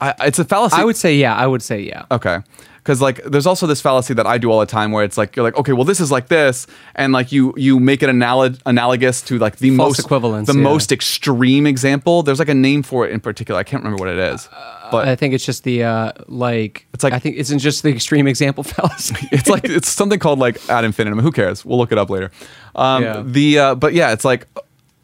I, 0.00 0.14
it's 0.26 0.38
a 0.38 0.44
fallacy. 0.44 0.76
I 0.76 0.84
would 0.84 0.96
say 0.96 1.14
yeah. 1.16 1.34
I 1.34 1.46
would 1.46 1.62
say 1.62 1.80
yeah. 1.80 2.06
Okay. 2.10 2.40
Because 2.78 3.02
like, 3.02 3.22
there's 3.24 3.46
also 3.46 3.66
this 3.66 3.82
fallacy 3.82 4.14
that 4.14 4.26
I 4.26 4.38
do 4.38 4.50
all 4.50 4.58
the 4.58 4.64
time, 4.64 4.90
where 4.90 5.04
it's 5.04 5.18
like 5.18 5.36
you're 5.36 5.44
like, 5.44 5.54
okay, 5.56 5.74
well, 5.74 5.84
this 5.84 6.00
is 6.00 6.10
like 6.10 6.28
this, 6.28 6.66
and 6.94 7.12
like 7.12 7.30
you 7.30 7.52
you 7.56 7.78
make 7.78 8.02
it 8.02 8.08
analog- 8.08 8.56
analogous 8.64 9.20
to 9.22 9.38
like 9.38 9.56
the 9.56 9.76
False 9.76 9.90
most 9.90 9.98
equivalence, 9.98 10.48
the 10.48 10.54
yeah. 10.54 10.62
most 10.62 10.90
extreme 10.90 11.66
example. 11.66 12.22
There's 12.22 12.38
like 12.38 12.48
a 12.48 12.54
name 12.54 12.82
for 12.82 13.06
it 13.06 13.12
in 13.12 13.20
particular. 13.20 13.60
I 13.60 13.64
can't 13.64 13.84
remember 13.84 14.02
what 14.02 14.10
it 14.10 14.18
is, 14.18 14.48
but 14.90 15.06
I 15.06 15.14
think 15.14 15.34
it's 15.34 15.44
just 15.44 15.64
the 15.64 15.84
uh, 15.84 16.12
like. 16.26 16.86
It's 16.94 17.04
like- 17.04 17.12
I 17.12 17.18
think 17.18 17.36
it's 17.36 17.50
just 17.50 17.82
the 17.82 17.90
extreme 17.90 18.26
example 18.26 18.64
fallacy. 18.74 19.28
it's 19.32 19.48
like 19.50 19.64
it's 19.64 19.90
something 19.90 20.18
called 20.18 20.38
like 20.38 20.56
ad 20.70 20.84
infinitum. 20.86 21.18
Who 21.18 21.32
cares? 21.32 21.66
We'll 21.66 21.76
look 21.76 21.92
it 21.92 21.98
up 21.98 22.08
later. 22.08 22.30
Um, 22.74 23.02
Yeah. 23.02 23.22
The 23.26 23.58
uh, 23.58 23.74
but 23.74 23.92
yeah, 23.92 24.12
it's 24.12 24.24
like 24.24 24.46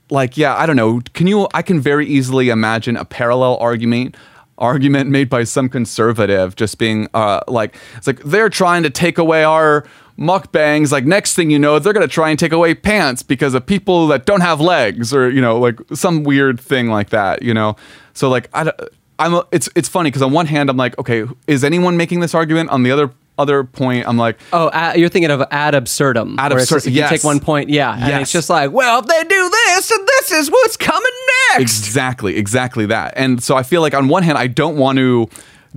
like 0.09 0.39
yeah, 0.39 0.57
I 0.57 0.65
don't 0.65 0.77
know. 0.77 1.03
Can 1.13 1.27
you? 1.27 1.47
I 1.53 1.61
can 1.61 1.79
very 1.79 2.07
easily 2.07 2.49
imagine 2.49 2.97
a 2.97 3.05
parallel 3.05 3.59
argument 3.59 4.17
argument 4.59 5.11
made 5.11 5.29
by 5.29 5.45
some 5.45 5.69
conservative 5.69 6.57
just 6.57 6.79
being 6.79 7.09
uh, 7.15 7.41
like 7.49 7.77
it's 7.97 8.07
like 8.07 8.21
they're 8.21 8.49
trying 8.49 8.83
to 8.83 8.91
take 8.91 9.19
away 9.19 9.45
our 9.45 9.85
mukbangs. 10.19 10.93
Like 10.93 11.05
next 11.05 11.35
thing 11.35 11.51
you 11.51 11.59
know 11.59 11.79
they're 11.79 11.93
going 11.93 12.07
to 12.07 12.13
try 12.13 12.31
and 12.31 12.39
take 12.39 12.53
away 12.53 12.75
pants 12.75 13.23
because 13.23 13.55
of 13.55 13.67
people 13.67 14.07
that 14.09 14.27
don't 14.27 14.41
have 14.41 14.61
legs 14.61 15.13
or 15.13 15.31
you 15.31 15.41
know 15.41 15.59
like 15.59 15.79
some 15.93 16.23
weird 16.23 16.61
thing 16.61 16.89
like 16.89 17.11
that 17.11 17.43
you 17.43 17.55
know? 17.55 17.77
So 18.15 18.29
like 18.29 18.49
I 18.55 18.73
I'm 19.19 19.43
it's 19.53 19.69
it's 19.75 19.89
funny 19.89 20.09
because 20.09 20.23
on 20.23 20.33
one 20.33 20.47
hand 20.47 20.71
I'm 20.71 20.77
like 20.77 20.99
okay 20.99 21.25
is 21.47 21.65
anyone 21.65 21.97
making 21.97 22.21
this 22.21 22.35
argument? 22.35 22.71
On 22.71 22.83
the 22.83 22.91
other 22.91 23.11
other 23.39 23.65
point 23.65 24.07
I'm 24.09 24.17
like 24.17 24.39
Oh, 24.53 24.69
uh, 24.69 24.95
you're 24.97 25.09
thinking 25.09 25.31
of 25.31 25.43
ad 25.51 25.75
absurdum. 25.75 26.39
Ad 26.39 26.53
absurdum. 26.53 26.59
it's 26.63 26.71
just 26.71 26.87
if 26.87 26.93
yes. 26.95 27.11
You 27.11 27.17
take 27.19 27.25
one 27.25 27.41
point, 27.41 27.69
yeah, 27.71 27.95
and 27.97 28.23
it's 28.23 28.33
just 28.33 28.49
like, 28.51 28.73
well, 28.73 29.01
if 29.01 29.07
they 29.07 29.23
do 29.25 29.51
this, 29.51 29.91
and 29.91 30.07
this 30.09 30.33
is 30.33 30.51
what's 30.51 30.77
coming 30.77 31.11
next. 31.53 31.63
Exactly, 31.63 32.37
exactly 32.37 32.87
that. 32.87 33.15
And 33.17 33.43
so 33.43 33.57
I 33.57 33.63
feel 33.63 33.81
like 33.83 33.95
on 33.95 34.09
one 34.09 34.23
hand, 34.23 34.39
I 34.39 34.47
don't 34.47 34.77
want 34.77 34.99
to 34.99 35.29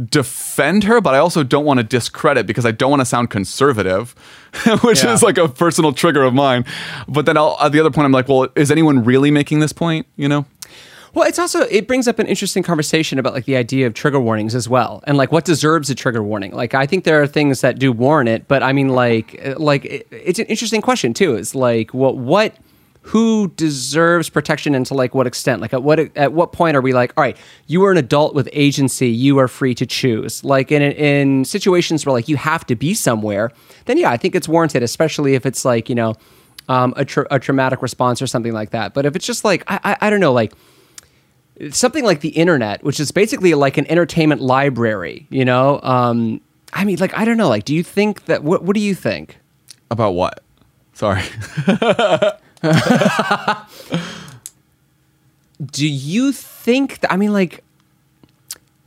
defend 0.10 0.86
her, 0.86 1.02
but 1.02 1.14
I 1.14 1.18
also 1.18 1.44
don't 1.44 1.66
want 1.66 1.80
to 1.80 1.84
discredit 1.84 2.48
because 2.48 2.66
I 2.66 2.72
don't 2.72 2.90
want 2.90 3.02
to 3.02 3.06
sound 3.06 3.30
conservative, 3.30 4.12
which 4.82 5.04
Yeah. 5.04 5.14
is 5.14 5.22
like 5.22 5.38
a 5.38 5.48
personal 5.50 5.92
trigger 5.94 6.24
of 6.24 6.34
mine. 6.34 6.66
But 7.08 7.26
then 7.26 7.38
I'll, 7.38 7.58
at 7.62 7.72
the 7.72 7.80
other 7.80 7.92
point, 7.92 8.06
I'm 8.06 8.12
like, 8.12 8.28
well, 8.30 8.48
is 8.56 8.72
anyone 8.72 9.04
really 9.04 9.32
making 9.32 9.60
this 9.60 9.74
point? 9.74 10.08
You 10.16 10.30
know? 10.30 10.46
Well, 11.14 11.28
it's 11.28 11.40
also 11.40 11.62
it 11.62 11.88
brings 11.88 12.08
up 12.08 12.20
an 12.20 12.28
interesting 12.28 12.64
conversation 12.64 13.20
about 13.20 13.34
like 13.34 13.46
the 13.46 13.56
idea 13.56 13.88
of 13.88 13.94
trigger 13.94 14.20
warnings 14.20 14.54
as 14.56 14.70
well, 14.70 15.04
and 15.06 15.18
like 15.18 15.32
what 15.32 15.46
deserves 15.46 15.90
a 15.90 15.96
trigger 15.96 16.22
warning. 16.24 16.52
Like 16.52 16.74
I 16.74 16.86
think 16.86 17.04
there 17.04 17.22
are 17.22 17.28
things 17.28 17.62
that 17.62 17.80
do 17.80 17.92
warrant 17.92 18.30
it, 18.30 18.48
but 18.48 18.62
I 18.62 18.74
mean 18.74 18.90
like 18.90 19.40
uh, 19.46 19.56
like 19.58 19.86
it, 19.86 20.08
it's 20.12 20.40
an 20.40 20.46
interesting 20.46 20.82
question 20.82 21.14
too. 21.14 21.36
Is 21.36 21.56
like 21.56 21.94
what 21.94 22.18
what 22.18 22.56
who 23.02 23.48
deserves 23.56 24.30
protection 24.30 24.76
and 24.76 24.86
to 24.86 24.94
like 24.94 25.16
what 25.16 25.26
extent? 25.26 25.62
Like 25.62 25.74
at 25.74 25.82
what 25.82 26.00
at 26.16 26.34
what 26.34 26.52
point 26.52 26.78
are 26.78 26.82
we 26.82 26.94
like, 26.94 27.12
all 27.18 27.24
right, 27.24 27.38
you 27.66 27.84
are 27.86 27.92
an 27.92 27.98
adult 27.98 28.36
with 28.36 28.48
agency, 28.54 29.10
you 29.10 29.40
are 29.40 29.48
free 29.48 29.74
to 29.76 29.86
choose. 29.86 30.44
Like 30.44 30.72
in 30.72 30.82
in 30.82 31.46
situations 31.46 32.06
where 32.06 32.14
like 32.14 32.28
you 32.28 32.38
have 32.38 32.66
to 32.68 32.76
be 32.76 32.94
somewhere, 32.94 33.52
then 33.86 33.98
yeah, 33.98 34.12
I 34.12 34.18
think 34.18 34.36
it's 34.36 34.48
warranted, 34.48 34.84
especially 34.84 35.34
if 35.34 35.46
it's 35.46 35.66
like 35.66 35.90
you 35.90 35.96
know 35.96 36.16
um, 36.68 36.94
a, 36.98 37.04
tra- 37.04 37.28
a 37.32 37.40
traumatic 37.40 37.82
response 37.82 38.22
or 38.22 38.28
something 38.28 38.54
like 38.54 38.70
that. 38.72 38.94
But 38.94 39.06
if 39.08 39.16
it's 39.16 39.26
just 39.26 39.44
like 39.44 39.64
I, 39.68 39.80
I, 39.84 40.08
I 40.08 40.10
don't 40.12 40.20
know, 40.20 40.34
like 40.34 40.54
something 41.72 42.04
like 42.04 42.22
the 42.22 42.30
internet, 42.30 42.84
which 42.84 43.00
is 43.00 43.12
basically 43.12 43.54
like 43.54 43.78
an 43.78 43.90
entertainment 43.90 44.42
library, 44.42 45.28
you 45.30 45.46
know. 45.46 45.80
Um, 45.84 46.42
I 46.74 46.86
mean, 46.86 46.98
like 47.00 47.18
I 47.18 47.26
don't 47.26 47.38
know, 47.38 47.50
like 47.50 47.66
do 47.66 47.76
you 47.76 47.84
think 47.84 48.26
that 48.26 48.44
what 48.44 48.64
what 48.64 48.76
do 48.76 48.80
you 48.80 48.96
think? 48.96 49.38
About 49.92 50.12
what? 50.12 50.44
Sorry. 50.94 51.24
do 55.72 55.88
you 55.88 56.32
think 56.32 57.00
that, 57.00 57.12
I 57.12 57.18
mean 57.18 57.34
like 57.34 57.64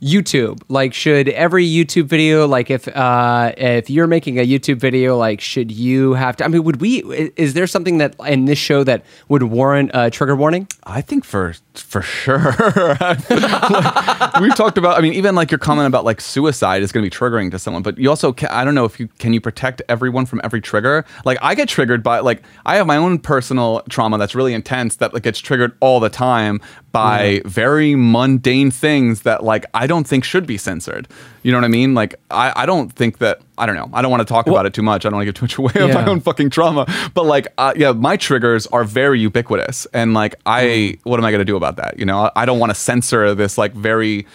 YouTube 0.01 0.61
like 0.67 0.93
should 0.93 1.29
every 1.29 1.65
YouTube 1.65 2.05
video 2.05 2.45
like 2.45 2.69
if 2.69 2.87
uh 2.89 3.53
if 3.57 3.89
you're 3.89 4.07
making 4.07 4.37
a 4.37 4.45
YouTube 4.45 4.77
video 4.77 5.17
like 5.17 5.39
should 5.39 5.71
you 5.71 6.13
have 6.13 6.35
to 6.37 6.43
I 6.43 6.49
mean 6.49 6.63
would 6.65 6.81
we 6.81 6.99
is 7.37 7.53
there 7.53 7.67
something 7.67 7.99
that 7.99 8.15
in 8.27 8.45
this 8.45 8.59
show 8.59 8.83
that 8.83 9.05
would 9.29 9.43
warrant 9.43 9.91
a 9.93 10.09
trigger 10.09 10.35
warning? 10.35 10.67
I 10.83 11.01
think 11.01 11.23
for 11.23 11.55
for 11.81 12.01
sure. 12.01 12.55
like, 12.99 14.39
we've 14.39 14.55
talked 14.55 14.77
about. 14.77 14.97
I 14.97 15.01
mean, 15.01 15.13
even 15.13 15.35
like 15.35 15.51
your 15.51 15.57
comment 15.57 15.87
about 15.87 16.05
like 16.05 16.21
suicide 16.21 16.83
is 16.83 16.91
going 16.91 17.03
to 17.03 17.09
be 17.09 17.15
triggering 17.15 17.51
to 17.51 17.59
someone, 17.59 17.83
but 17.83 17.97
you 17.97 18.09
also 18.09 18.33
ca- 18.33 18.49
I 18.51 18.63
don't 18.63 18.75
know 18.75 18.85
if 18.85 18.99
you 18.99 19.07
can 19.19 19.33
you 19.33 19.41
protect 19.41 19.81
everyone 19.89 20.25
from 20.25 20.41
every 20.43 20.61
trigger. 20.61 21.05
Like 21.25 21.37
I 21.41 21.55
get 21.55 21.69
triggered 21.69 22.03
by 22.03 22.19
like 22.19 22.43
I 22.65 22.75
have 22.75 22.87
my 22.87 22.97
own 22.97 23.19
personal 23.19 23.81
trauma 23.89 24.17
that's 24.17 24.35
really 24.35 24.53
intense 24.53 24.97
that 24.97 25.13
like 25.13 25.23
gets 25.23 25.39
triggered 25.39 25.75
all 25.79 25.99
the 25.99 26.09
time 26.09 26.61
by 26.91 27.41
very 27.45 27.95
mundane 27.95 28.69
things 28.69 29.23
that 29.23 29.43
like 29.43 29.65
I 29.73 29.87
don't 29.87 30.07
think 30.07 30.23
should 30.23 30.45
be 30.45 30.57
censored. 30.57 31.07
You 31.41 31.51
know 31.51 31.57
what 31.57 31.65
I 31.65 31.69
mean? 31.69 31.93
Like 31.93 32.15
I, 32.29 32.53
I 32.55 32.65
don't 32.65 32.93
think 32.93 33.17
that 33.17 33.41
I 33.57 33.65
don't 33.65 33.75
know. 33.75 33.89
I 33.93 34.01
don't 34.01 34.09
want 34.11 34.21
to 34.21 34.25
talk 34.31 34.47
about 34.47 34.65
it 34.65 34.73
too 34.73 34.81
much. 34.81 35.05
I 35.05 35.09
don't 35.09 35.17
want 35.17 35.27
to 35.27 35.31
give 35.31 35.49
too 35.49 35.61
much 35.61 35.73
away 35.75 35.83
of 35.89 35.93
my 35.93 36.05
own 36.05 36.19
fucking 36.21 36.49
trauma. 36.49 36.85
But 37.13 37.25
like 37.25 37.47
uh, 37.57 37.73
yeah, 37.75 37.91
my 37.91 38.17
triggers 38.17 38.67
are 38.67 38.83
very 38.83 39.19
ubiquitous 39.19 39.85
and 39.93 40.13
like 40.13 40.35
I 40.45 40.63
Mm. 40.63 40.99
what 41.03 41.19
am 41.19 41.25
I 41.25 41.31
going 41.31 41.39
to 41.39 41.45
do 41.45 41.55
about 41.55 41.75
that? 41.77 41.99
You 41.99 42.05
know, 42.05 42.31
I, 42.35 42.45
don't 42.45 42.59
want 42.59 42.71
to 42.71 42.75
censor 42.75 43.35
this 43.35 43.57
like 43.57 43.73
very 43.73 44.25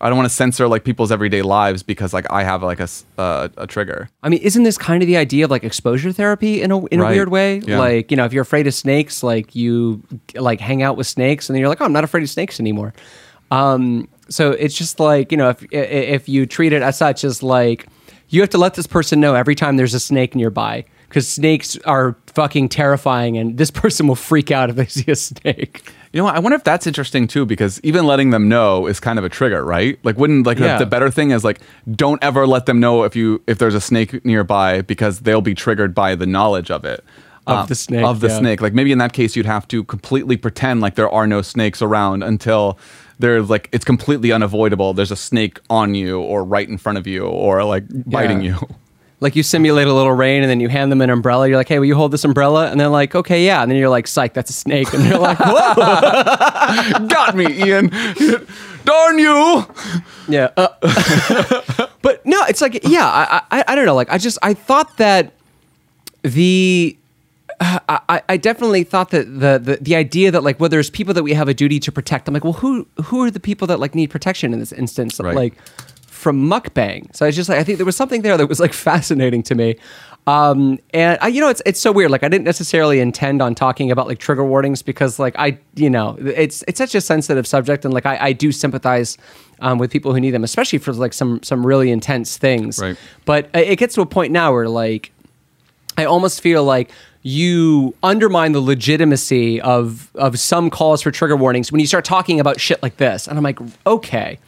I 0.00 0.08
don't 0.08 0.18
want 0.18 0.28
to 0.28 0.34
censor 0.34 0.66
like 0.68 0.84
people's 0.84 1.12
everyday 1.12 1.40
lives 1.42 1.82
because 1.82 2.12
like 2.12 2.26
I 2.30 2.42
have 2.42 2.62
like 2.62 2.80
a 2.80 2.88
uh, 3.16 3.48
a 3.56 3.66
trigger. 3.66 4.10
I 4.22 4.28
mean, 4.28 4.40
isn't 4.42 4.62
this 4.64 4.76
kind 4.76 5.02
of 5.02 5.06
the 5.06 5.16
idea 5.16 5.44
of 5.44 5.50
like 5.50 5.64
exposure 5.64 6.12
therapy 6.12 6.60
in 6.60 6.70
a 6.72 6.84
in 6.86 7.00
a 7.00 7.06
weird 7.06 7.28
way? 7.28 7.60
Yeah. 7.64 7.78
Like, 7.78 8.10
you 8.10 8.16
know, 8.16 8.24
if 8.24 8.32
you're 8.32 8.42
afraid 8.42 8.66
of 8.66 8.74
snakes, 8.74 9.22
like 9.22 9.54
you 9.54 10.02
like 10.34 10.60
hang 10.60 10.82
out 10.82 10.96
with 10.96 11.06
snakes, 11.06 11.48
and 11.48 11.54
then 11.54 11.60
you're 11.60 11.68
like, 11.68 11.80
oh, 11.80 11.84
I'm 11.84 11.92
not 11.92 12.04
afraid 12.04 12.22
of 12.22 12.28
snakes 12.28 12.58
anymore. 12.60 12.92
Um, 13.50 14.08
so 14.28 14.50
it's 14.50 14.76
just 14.76 15.00
like 15.00 15.30
you 15.30 15.38
know, 15.38 15.50
if 15.50 15.62
if 15.72 16.28
you 16.28 16.44
treat 16.44 16.72
it 16.72 16.82
as 16.82 16.98
such 16.98 17.24
as 17.24 17.42
like 17.42 17.86
you 18.34 18.40
have 18.42 18.50
to 18.50 18.58
let 18.58 18.74
this 18.74 18.86
person 18.86 19.20
know 19.20 19.34
every 19.34 19.54
time 19.54 19.76
there's 19.76 19.94
a 19.94 20.00
snake 20.00 20.34
nearby 20.34 20.84
because 21.08 21.28
snakes 21.28 21.78
are 21.84 22.16
fucking 22.26 22.68
terrifying, 22.68 23.38
and 23.38 23.56
this 23.56 23.70
person 23.82 24.06
will 24.08 24.16
freak 24.16 24.50
out 24.50 24.70
if 24.70 24.76
they 24.76 24.86
see 24.86 25.10
a 25.10 25.16
snake. 25.16 25.82
You 26.12 26.18
know 26.18 26.24
what? 26.24 26.34
I 26.36 26.38
wonder 26.40 26.56
if 26.56 26.64
that's 26.64 26.86
interesting 26.86 27.26
too, 27.26 27.44
because 27.46 27.80
even 27.82 28.04
letting 28.06 28.30
them 28.30 28.48
know 28.48 28.86
is 28.86 29.00
kind 29.00 29.18
of 29.18 29.24
a 29.24 29.28
trigger, 29.28 29.64
right? 29.64 29.98
Like, 30.04 30.16
wouldn't 30.16 30.46
like 30.46 30.58
the- 30.58 30.76
the, 30.78 30.86
better 30.86 31.10
thing 31.10 31.30
is 31.30 31.44
like, 31.44 31.60
don't 31.92 32.22
ever 32.22 32.46
let 32.46 32.66
them 32.66 32.80
know 32.80 33.04
if 33.04 33.14
you 33.16 33.42
if 33.46 33.58
there's 33.58 33.74
a 33.74 33.80
snake 33.80 34.24
nearby 34.24 34.82
because 34.82 35.20
they'll 35.20 35.40
be 35.40 35.54
triggered 35.54 35.94
by 35.94 36.14
the 36.14 36.26
knowledge 36.26 36.70
of 36.70 36.84
it. 36.84 37.04
Of 37.46 37.58
Um, 37.58 37.66
the 37.66 37.74
snake, 37.74 38.04
of 38.04 38.20
the 38.20 38.28
yeah. 38.28 38.38
snake. 38.38 38.60
Like 38.62 38.72
maybe 38.72 38.90
in 38.90 38.98
that 38.98 39.12
case, 39.12 39.36
you'd 39.36 39.44
have 39.44 39.68
to 39.68 39.84
completely 39.84 40.36
pretend 40.38 40.80
like 40.80 40.94
there 40.94 41.10
are 41.10 41.26
no 41.26 41.42
snakes 41.42 41.82
around 41.82 42.22
until 42.22 42.78
there's 43.18 43.48
like 43.50 43.68
it's 43.72 43.84
completely 43.84 44.32
unavoidable. 44.32 44.94
There's 44.94 45.10
a 45.12 45.16
snake 45.16 45.60
on 45.70 45.94
you 45.94 46.20
or 46.20 46.44
right 46.44 46.68
in 46.68 46.78
front 46.78 46.98
of 46.98 47.06
you 47.06 47.24
or 47.26 47.62
like 47.64 47.84
biting 48.06 48.42
Yeah. 48.42 48.58
you. 48.60 48.68
Like 49.20 49.36
you 49.36 49.42
simulate 49.42 49.86
a 49.86 49.92
little 49.94 50.12
rain, 50.12 50.42
and 50.42 50.50
then 50.50 50.60
you 50.60 50.68
hand 50.68 50.92
them 50.92 51.00
an 51.00 51.08
umbrella. 51.08 51.48
You're 51.48 51.56
like, 51.56 51.68
"Hey, 51.68 51.78
will 51.78 51.86
you 51.86 51.94
hold 51.94 52.10
this 52.12 52.24
umbrella?" 52.26 52.70
And 52.70 52.78
they're 52.78 52.88
like, 52.88 53.14
"Okay, 53.14 53.46
yeah." 53.46 53.62
And 53.62 53.70
then 53.70 53.78
you're 53.78 53.88
like, 53.88 54.06
"Psych, 54.06 54.34
that's 54.34 54.50
a 54.50 54.52
snake." 54.52 54.92
And 54.92 55.02
they're 55.04 55.18
like, 55.18 55.38
"Whoa." 55.40 57.06
Got 57.08 57.34
me, 57.34 57.46
Ian. 57.64 57.88
Darn 58.84 59.18
you! 59.18 59.64
Yeah. 60.28 60.50
uh, 60.58 60.68
but 62.02 62.26
no, 62.26 62.42
it's 62.50 62.60
like, 62.60 62.80
yeah, 62.86 63.06
I, 63.06 63.40
I, 63.60 63.64
I 63.68 63.74
don't 63.74 63.86
know. 63.86 63.94
Like, 63.94 64.10
I 64.10 64.18
just, 64.18 64.36
I 64.42 64.52
thought 64.52 64.94
that 64.98 65.32
the, 66.22 66.94
uh, 67.60 67.98
I, 68.08 68.22
I 68.28 68.36
definitely 68.36 68.84
thought 68.84 69.10
that 69.10 69.24
the, 69.24 69.58
the 69.58 69.78
the 69.80 69.96
idea 69.96 70.30
that 70.30 70.42
like, 70.42 70.60
well, 70.60 70.68
there's 70.68 70.90
people 70.90 71.14
that 71.14 71.22
we 71.22 71.34
have 71.34 71.48
a 71.48 71.54
duty 71.54 71.80
to 71.80 71.92
protect. 71.92 72.28
I'm 72.28 72.34
like, 72.34 72.44
well, 72.44 72.54
who 72.54 72.86
who 73.04 73.22
are 73.22 73.30
the 73.30 73.40
people 73.40 73.66
that 73.68 73.80
like 73.80 73.94
need 73.94 74.08
protection 74.10 74.52
in 74.52 74.60
this 74.60 74.72
instance? 74.72 75.20
Right. 75.20 75.34
Like 75.34 75.54
from 76.24 76.48
mukbang. 76.48 77.14
So 77.14 77.26
I 77.26 77.28
was 77.28 77.36
just 77.36 77.50
like, 77.50 77.58
I 77.58 77.64
think 77.64 77.76
there 77.76 77.84
was 77.84 77.96
something 77.96 78.22
there 78.22 78.36
that 78.38 78.46
was 78.46 78.58
like 78.58 78.72
fascinating 78.88 79.42
to 79.44 79.54
me. 79.54 79.76
Um, 80.26 80.78
and 80.94 81.18
I, 81.20 81.28
you 81.28 81.40
know, 81.40 81.48
it's 81.48 81.60
it's 81.66 81.80
so 81.80 81.92
weird. 81.92 82.10
Like 82.10 82.22
I 82.22 82.28
didn't 82.28 82.44
necessarily 82.44 82.98
intend 82.98 83.42
on 83.42 83.54
talking 83.54 83.90
about 83.90 84.06
like 84.06 84.18
trigger 84.18 84.44
warnings 84.44 84.80
because 84.80 85.18
like 85.18 85.34
I, 85.38 85.58
you 85.74 85.90
know, 85.90 86.16
it's 86.18 86.64
it's 86.66 86.78
such 86.78 86.94
a 86.94 87.00
sensitive 87.02 87.46
subject, 87.46 87.84
and 87.84 87.92
like 87.92 88.06
I, 88.06 88.16
I 88.18 88.32
do 88.32 88.50
sympathize 88.52 89.18
um, 89.60 89.76
with 89.76 89.90
people 89.90 90.14
who 90.14 90.20
need 90.20 90.30
them, 90.30 90.44
especially 90.44 90.78
for 90.78 90.94
like 90.94 91.12
some 91.12 91.42
some 91.42 91.66
really 91.66 91.90
intense 91.90 92.38
things. 92.38 92.78
Right. 92.80 92.96
But 93.26 93.50
it 93.52 93.76
gets 93.78 93.94
to 93.96 94.00
a 94.00 94.06
point 94.06 94.32
now 94.32 94.52
where 94.52 94.68
like 94.68 95.12
I 95.98 96.06
almost 96.06 96.40
feel 96.40 96.64
like 96.64 96.90
you 97.26 97.96
undermine 98.02 98.52
the 98.52 98.60
legitimacy 98.60 99.58
of 99.62 100.10
of 100.14 100.38
some 100.38 100.68
calls 100.68 101.00
for 101.00 101.10
trigger 101.10 101.36
warnings 101.36 101.72
when 101.72 101.80
you 101.80 101.86
start 101.86 102.04
talking 102.04 102.38
about 102.38 102.60
shit 102.60 102.80
like 102.82 102.98
this. 102.98 103.26
And 103.26 103.38
I'm 103.38 103.42
like, 103.42 103.58
okay, 103.86 104.38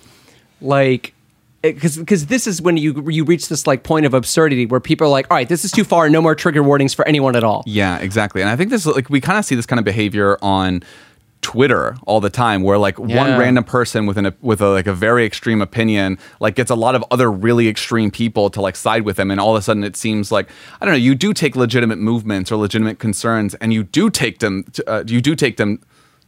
like 0.60 1.14
because 1.62 1.96
because 1.96 2.26
this 2.26 2.46
is 2.46 2.60
when 2.60 2.76
you 2.76 3.08
you 3.10 3.24
reach 3.24 3.48
this 3.48 3.66
like 3.66 3.82
point 3.82 4.04
of 4.04 4.12
absurdity 4.12 4.66
where 4.66 4.78
people 4.78 5.06
are 5.06 5.10
like, 5.10 5.26
all 5.30 5.36
right, 5.36 5.48
this 5.48 5.64
is 5.64 5.72
too 5.72 5.84
far. 5.84 6.10
No 6.10 6.20
more 6.20 6.34
trigger 6.34 6.62
warnings 6.62 6.92
for 6.92 7.08
anyone 7.08 7.34
at 7.34 7.42
all. 7.42 7.64
Yeah, 7.66 7.98
exactly. 7.98 8.42
And 8.42 8.50
I 8.50 8.56
think 8.56 8.68
this 8.68 8.84
like 8.84 9.08
we 9.08 9.22
kind 9.22 9.38
of 9.38 9.46
see 9.46 9.54
this 9.54 9.66
kind 9.66 9.78
of 9.78 9.84
behavior 9.86 10.36
on 10.42 10.82
Twitter 11.42 11.96
all 12.06 12.20
the 12.20 12.30
time, 12.30 12.62
where 12.62 12.78
like 12.78 12.98
one 12.98 13.38
random 13.38 13.64
person 13.64 14.06
with 14.06 14.18
an 14.18 14.34
with 14.40 14.60
a 14.60 14.68
like 14.68 14.86
a 14.86 14.92
very 14.92 15.24
extreme 15.24 15.62
opinion 15.62 16.18
like 16.40 16.54
gets 16.54 16.70
a 16.70 16.74
lot 16.74 16.94
of 16.94 17.04
other 17.10 17.30
really 17.30 17.68
extreme 17.68 18.10
people 18.10 18.50
to 18.50 18.60
like 18.60 18.76
side 18.76 19.02
with 19.02 19.16
them, 19.16 19.30
and 19.30 19.40
all 19.40 19.54
of 19.54 19.60
a 19.60 19.62
sudden 19.62 19.84
it 19.84 19.96
seems 19.96 20.32
like 20.32 20.48
I 20.80 20.84
don't 20.84 20.92
know. 20.92 20.98
You 20.98 21.14
do 21.14 21.32
take 21.32 21.56
legitimate 21.56 21.98
movements 21.98 22.50
or 22.50 22.56
legitimate 22.56 22.98
concerns, 22.98 23.54
and 23.56 23.72
you 23.72 23.84
do 23.84 24.10
take 24.10 24.40
them. 24.40 24.64
To, 24.72 24.90
uh, 24.90 25.04
you 25.06 25.20
do 25.20 25.34
take 25.34 25.56
them. 25.56 25.80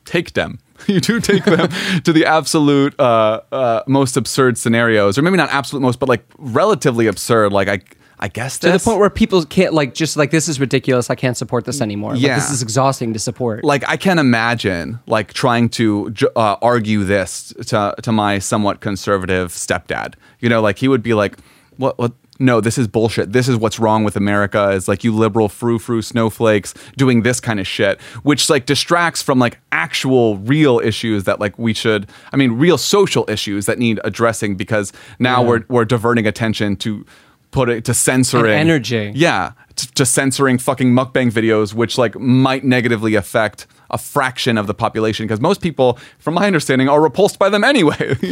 Take 0.04 0.32
them. 0.34 0.60
You 0.86 1.00
do 1.00 1.20
take 1.20 1.44
them 1.44 1.68
to 2.04 2.12
the 2.12 2.24
absolute 2.24 2.94
uh, 3.00 3.40
uh, 3.50 3.82
most 3.88 4.16
absurd 4.16 4.56
scenarios, 4.56 5.18
or 5.18 5.22
maybe 5.22 5.36
not 5.36 5.50
absolute 5.50 5.80
most, 5.80 5.98
but 5.98 6.08
like 6.08 6.24
relatively 6.38 7.08
absurd. 7.08 7.52
Like 7.52 7.66
I, 7.66 7.80
I 8.20 8.28
guess 8.28 8.58
To 8.60 8.72
the 8.72 8.78
point 8.78 8.98
where 8.98 9.10
people 9.10 9.44
can't 9.44 9.72
like 9.74 9.94
just 9.94 10.16
like 10.16 10.30
this 10.30 10.48
is 10.48 10.58
ridiculous. 10.58 11.08
I 11.10 11.14
can't 11.14 11.36
support 11.36 11.64
this 11.64 11.80
anymore. 11.80 12.12
Like, 12.14 12.22
Yeah. 12.22 12.34
this 12.36 12.50
is 12.50 12.62
exhausting 12.62 13.12
to 13.12 13.18
support. 13.18 13.64
like 13.64 13.84
I 13.88 13.96
can't 13.96 14.18
imagine 14.20 14.98
like 15.06 15.32
trying 15.32 15.68
to 15.70 16.12
uh, 16.36 16.56
argue 16.60 17.04
this 17.04 17.52
to 17.66 17.94
to 18.02 18.12
my 18.12 18.38
somewhat 18.38 18.80
conservative 18.80 19.52
stepdad. 19.52 20.14
You 20.40 20.48
know, 20.48 20.60
like 20.60 20.78
he 20.78 20.88
would 20.88 21.02
be 21.02 21.14
like, 21.14 21.36
"What? 21.76 21.98
What? 21.98 22.12
No, 22.40 22.60
this 22.60 22.78
is 22.78 22.86
bullshit. 22.86 23.32
This 23.32 23.48
is 23.48 23.56
what's 23.56 23.80
wrong 23.80 24.04
with 24.04 24.14
America. 24.14 24.70
Is 24.70 24.86
like 24.86 25.02
you 25.02 25.12
liberal 25.12 25.48
frou 25.48 25.78
frou 25.80 26.02
snowflakes 26.02 26.72
doing 26.96 27.22
this 27.22 27.40
kind 27.40 27.58
of 27.58 27.66
shit, 27.66 28.00
which 28.22 28.48
like 28.48 28.64
distracts 28.64 29.22
from 29.22 29.40
like 29.40 29.58
actual 29.72 30.38
real 30.38 30.78
issues 30.78 31.24
that 31.24 31.40
like 31.40 31.58
we 31.58 31.74
should. 31.74 32.08
I 32.32 32.36
mean, 32.36 32.52
real 32.52 32.78
social 32.78 33.24
issues 33.28 33.66
that 33.66 33.78
need 33.80 33.98
addressing 34.04 34.54
because 34.56 34.92
now 35.18 35.42
Yeah. 35.42 35.48
we're 35.48 35.64
we're 35.68 35.84
diverting 35.84 36.26
attention 36.28 36.76
to 36.76 37.04
put 37.50 37.68
it 37.68 37.84
to 37.86 37.94
censoring 37.94 38.52
And 38.52 38.68
energy. 38.70 39.12
yeah, 39.14 39.52
t- 39.74 39.88
to 39.94 40.04
censoring 40.04 40.58
fucking 40.58 40.92
mukbang 40.92 41.30
videos, 41.32 41.72
which 41.74 41.96
like 41.98 42.18
might 42.18 42.64
negatively 42.64 43.14
affect 43.14 43.66
a 43.90 43.96
fraction 43.96 44.58
of 44.58 44.66
the 44.66 44.74
population 44.74 45.26
because 45.26 45.40
most 45.40 45.62
people, 45.62 45.98
from 46.18 46.34
my 46.34 46.46
understanding, 46.46 46.90
are 46.90 47.00
repulsed 47.00 47.38
by 47.38 47.48
them 47.48 47.64
anyway. 47.64 48.16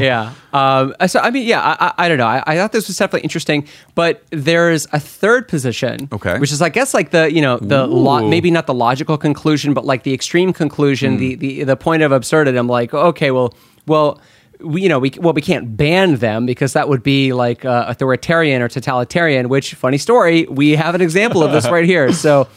yeah. 0.00 0.32
Um, 0.52 0.94
so 1.06 1.20
I 1.20 1.30
mean, 1.30 1.46
yeah, 1.46 1.60
I, 1.60 1.86
I, 1.86 1.92
I 2.04 2.08
don't 2.08 2.18
know. 2.18 2.26
I, 2.26 2.42
I 2.46 2.56
thought 2.56 2.72
this 2.72 2.86
was 2.88 2.96
definitely 2.96 3.22
interesting, 3.24 3.66
but 3.94 4.22
there's 4.30 4.86
a 4.92 5.00
third 5.00 5.48
position, 5.48 6.08
Okay. 6.12 6.38
which 6.38 6.52
is, 6.52 6.62
I 6.62 6.68
guess, 6.68 6.94
like 6.94 7.10
the 7.10 7.32
you 7.32 7.42
know 7.42 7.58
the 7.58 7.86
lo- 7.86 8.26
maybe 8.26 8.50
not 8.50 8.66
the 8.66 8.74
logical 8.74 9.18
conclusion, 9.18 9.74
but 9.74 9.84
like 9.84 10.02
the 10.02 10.14
extreme 10.14 10.52
conclusion, 10.52 11.18
the 11.18 11.34
the 11.34 11.64
the 11.64 11.76
point 11.76 12.02
of 12.02 12.12
absurdity. 12.12 12.56
I'm 12.58 12.68
like, 12.68 12.94
okay, 12.94 13.30
well, 13.30 13.54
well. 13.86 14.20
We, 14.60 14.82
you 14.82 14.88
know, 14.88 14.98
we 14.98 15.12
well, 15.18 15.32
we 15.32 15.42
can't 15.42 15.76
ban 15.76 16.16
them 16.16 16.46
because 16.46 16.72
that 16.72 16.88
would 16.88 17.02
be 17.02 17.32
like 17.32 17.64
uh, 17.64 17.84
authoritarian 17.88 18.60
or 18.60 18.68
totalitarian. 18.68 19.48
Which, 19.48 19.74
funny 19.74 19.98
story, 19.98 20.46
we 20.46 20.72
have 20.72 20.94
an 20.94 21.00
example 21.00 21.42
of 21.42 21.52
this 21.52 21.68
right 21.68 21.84
here. 21.84 22.12
So, 22.18 22.48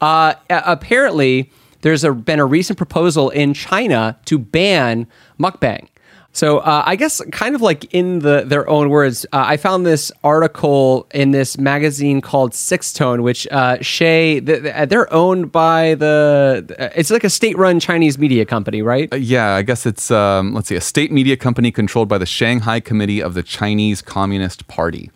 uh, 0.00 0.34
apparently, 0.48 1.50
there's 1.82 2.04
a, 2.04 2.12
been 2.12 2.40
a 2.40 2.46
recent 2.46 2.78
proposal 2.78 3.28
in 3.30 3.52
China 3.52 4.18
to 4.26 4.38
ban 4.38 5.06
mukbang. 5.38 5.88
So 6.32 6.58
uh, 6.58 6.84
I 6.86 6.94
guess 6.96 7.20
kind 7.32 7.54
of 7.54 7.60
like 7.60 7.92
in 7.92 8.20
the 8.20 8.42
their 8.46 8.68
own 8.68 8.88
words, 8.88 9.26
uh, 9.32 9.42
I 9.46 9.56
found 9.56 9.84
this 9.84 10.12
article 10.22 11.08
in 11.12 11.32
this 11.32 11.58
magazine 11.58 12.20
called 12.20 12.54
Sixth 12.54 12.94
Tone, 12.94 13.22
which 13.22 13.48
uh, 13.48 13.78
Shay 13.80 14.40
th- 14.40 14.62
th- 14.62 14.88
they're 14.88 15.12
owned 15.12 15.50
by 15.50 15.96
the. 15.96 16.92
It's 16.94 17.10
like 17.10 17.24
a 17.24 17.30
state-run 17.30 17.80
Chinese 17.80 18.16
media 18.16 18.44
company, 18.44 18.80
right? 18.80 19.12
Uh, 19.12 19.16
yeah, 19.16 19.54
I 19.54 19.62
guess 19.62 19.86
it's 19.86 20.10
um, 20.10 20.54
let's 20.54 20.68
see, 20.68 20.76
a 20.76 20.80
state 20.80 21.10
media 21.10 21.36
company 21.36 21.72
controlled 21.72 22.08
by 22.08 22.18
the 22.18 22.26
Shanghai 22.26 22.78
Committee 22.78 23.20
of 23.20 23.34
the 23.34 23.42
Chinese 23.42 24.00
Communist 24.00 24.68
Party. 24.68 25.10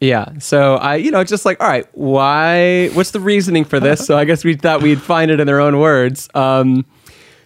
Yeah. 0.00 0.38
So 0.38 0.76
I, 0.76 0.96
you 0.96 1.10
know, 1.10 1.24
just 1.24 1.44
like, 1.44 1.60
all 1.60 1.68
right, 1.68 1.86
why? 1.92 2.88
What's 2.94 3.10
the 3.10 3.20
reasoning 3.20 3.64
for 3.64 3.80
this? 3.80 3.98
So 4.08 4.16
I 4.16 4.24
guess 4.24 4.44
we 4.44 4.54
thought 4.54 4.80
we'd 4.80 5.02
find 5.02 5.30
it 5.30 5.38
in 5.40 5.46
their 5.46 5.60
own 5.60 5.78
words. 5.78 6.30
Um, 6.34 6.86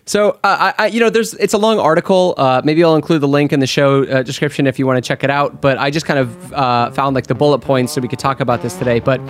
so 0.05 0.39
uh, 0.43 0.73
I, 0.79 0.87
you 0.87 1.01
know, 1.01 1.11
there's 1.11 1.35
it's 1.35 1.55
a 1.55 1.59
long 1.59 1.79
article. 1.79 2.35
Uh, 2.37 2.61
maybe 2.65 2.83
I'll 2.83 2.97
include 2.97 3.21
the 3.21 3.29
link 3.29 3.53
in 3.53 3.61
the 3.61 3.67
show 3.67 4.05
uh, 4.05 4.23
description 4.23 4.67
if 4.67 4.79
you 4.79 4.87
want 4.87 5.03
to 5.03 5.07
check 5.07 5.23
it 5.23 5.31
out. 5.31 5.61
But 5.61 5.79
I 5.79 5.91
just 5.91 6.07
kind 6.07 6.19
of 6.19 6.53
uh, 6.53 6.91
found 6.91 7.15
like 7.15 7.29
the 7.29 7.35
bullet 7.35 7.61
points 7.61 7.93
so 7.93 8.01
we 8.01 8.09
could 8.09 8.19
talk 8.19 8.41
about 8.41 8.63
this 8.63 8.77
today. 8.77 8.99
But 8.99 9.25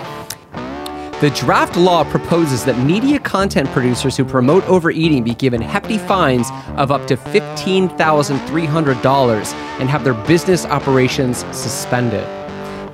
the 1.21 1.31
draft 1.31 1.77
law 1.77 2.03
proposes 2.03 2.65
that 2.65 2.77
media 2.85 3.21
content 3.21 3.69
producers 3.69 4.17
who 4.17 4.25
promote 4.25 4.65
overeating 4.65 5.23
be 5.23 5.35
given 5.35 5.63
hefty 5.63 5.99
fines 5.99 6.49
of 6.77 6.91
up 6.91 7.07
to 7.07 7.17
$15,300 7.17 9.53
and 9.79 9.89
have 9.89 10.03
their 10.03 10.15
business 10.15 10.67
operations 10.67 11.45
suspended. 11.57 12.27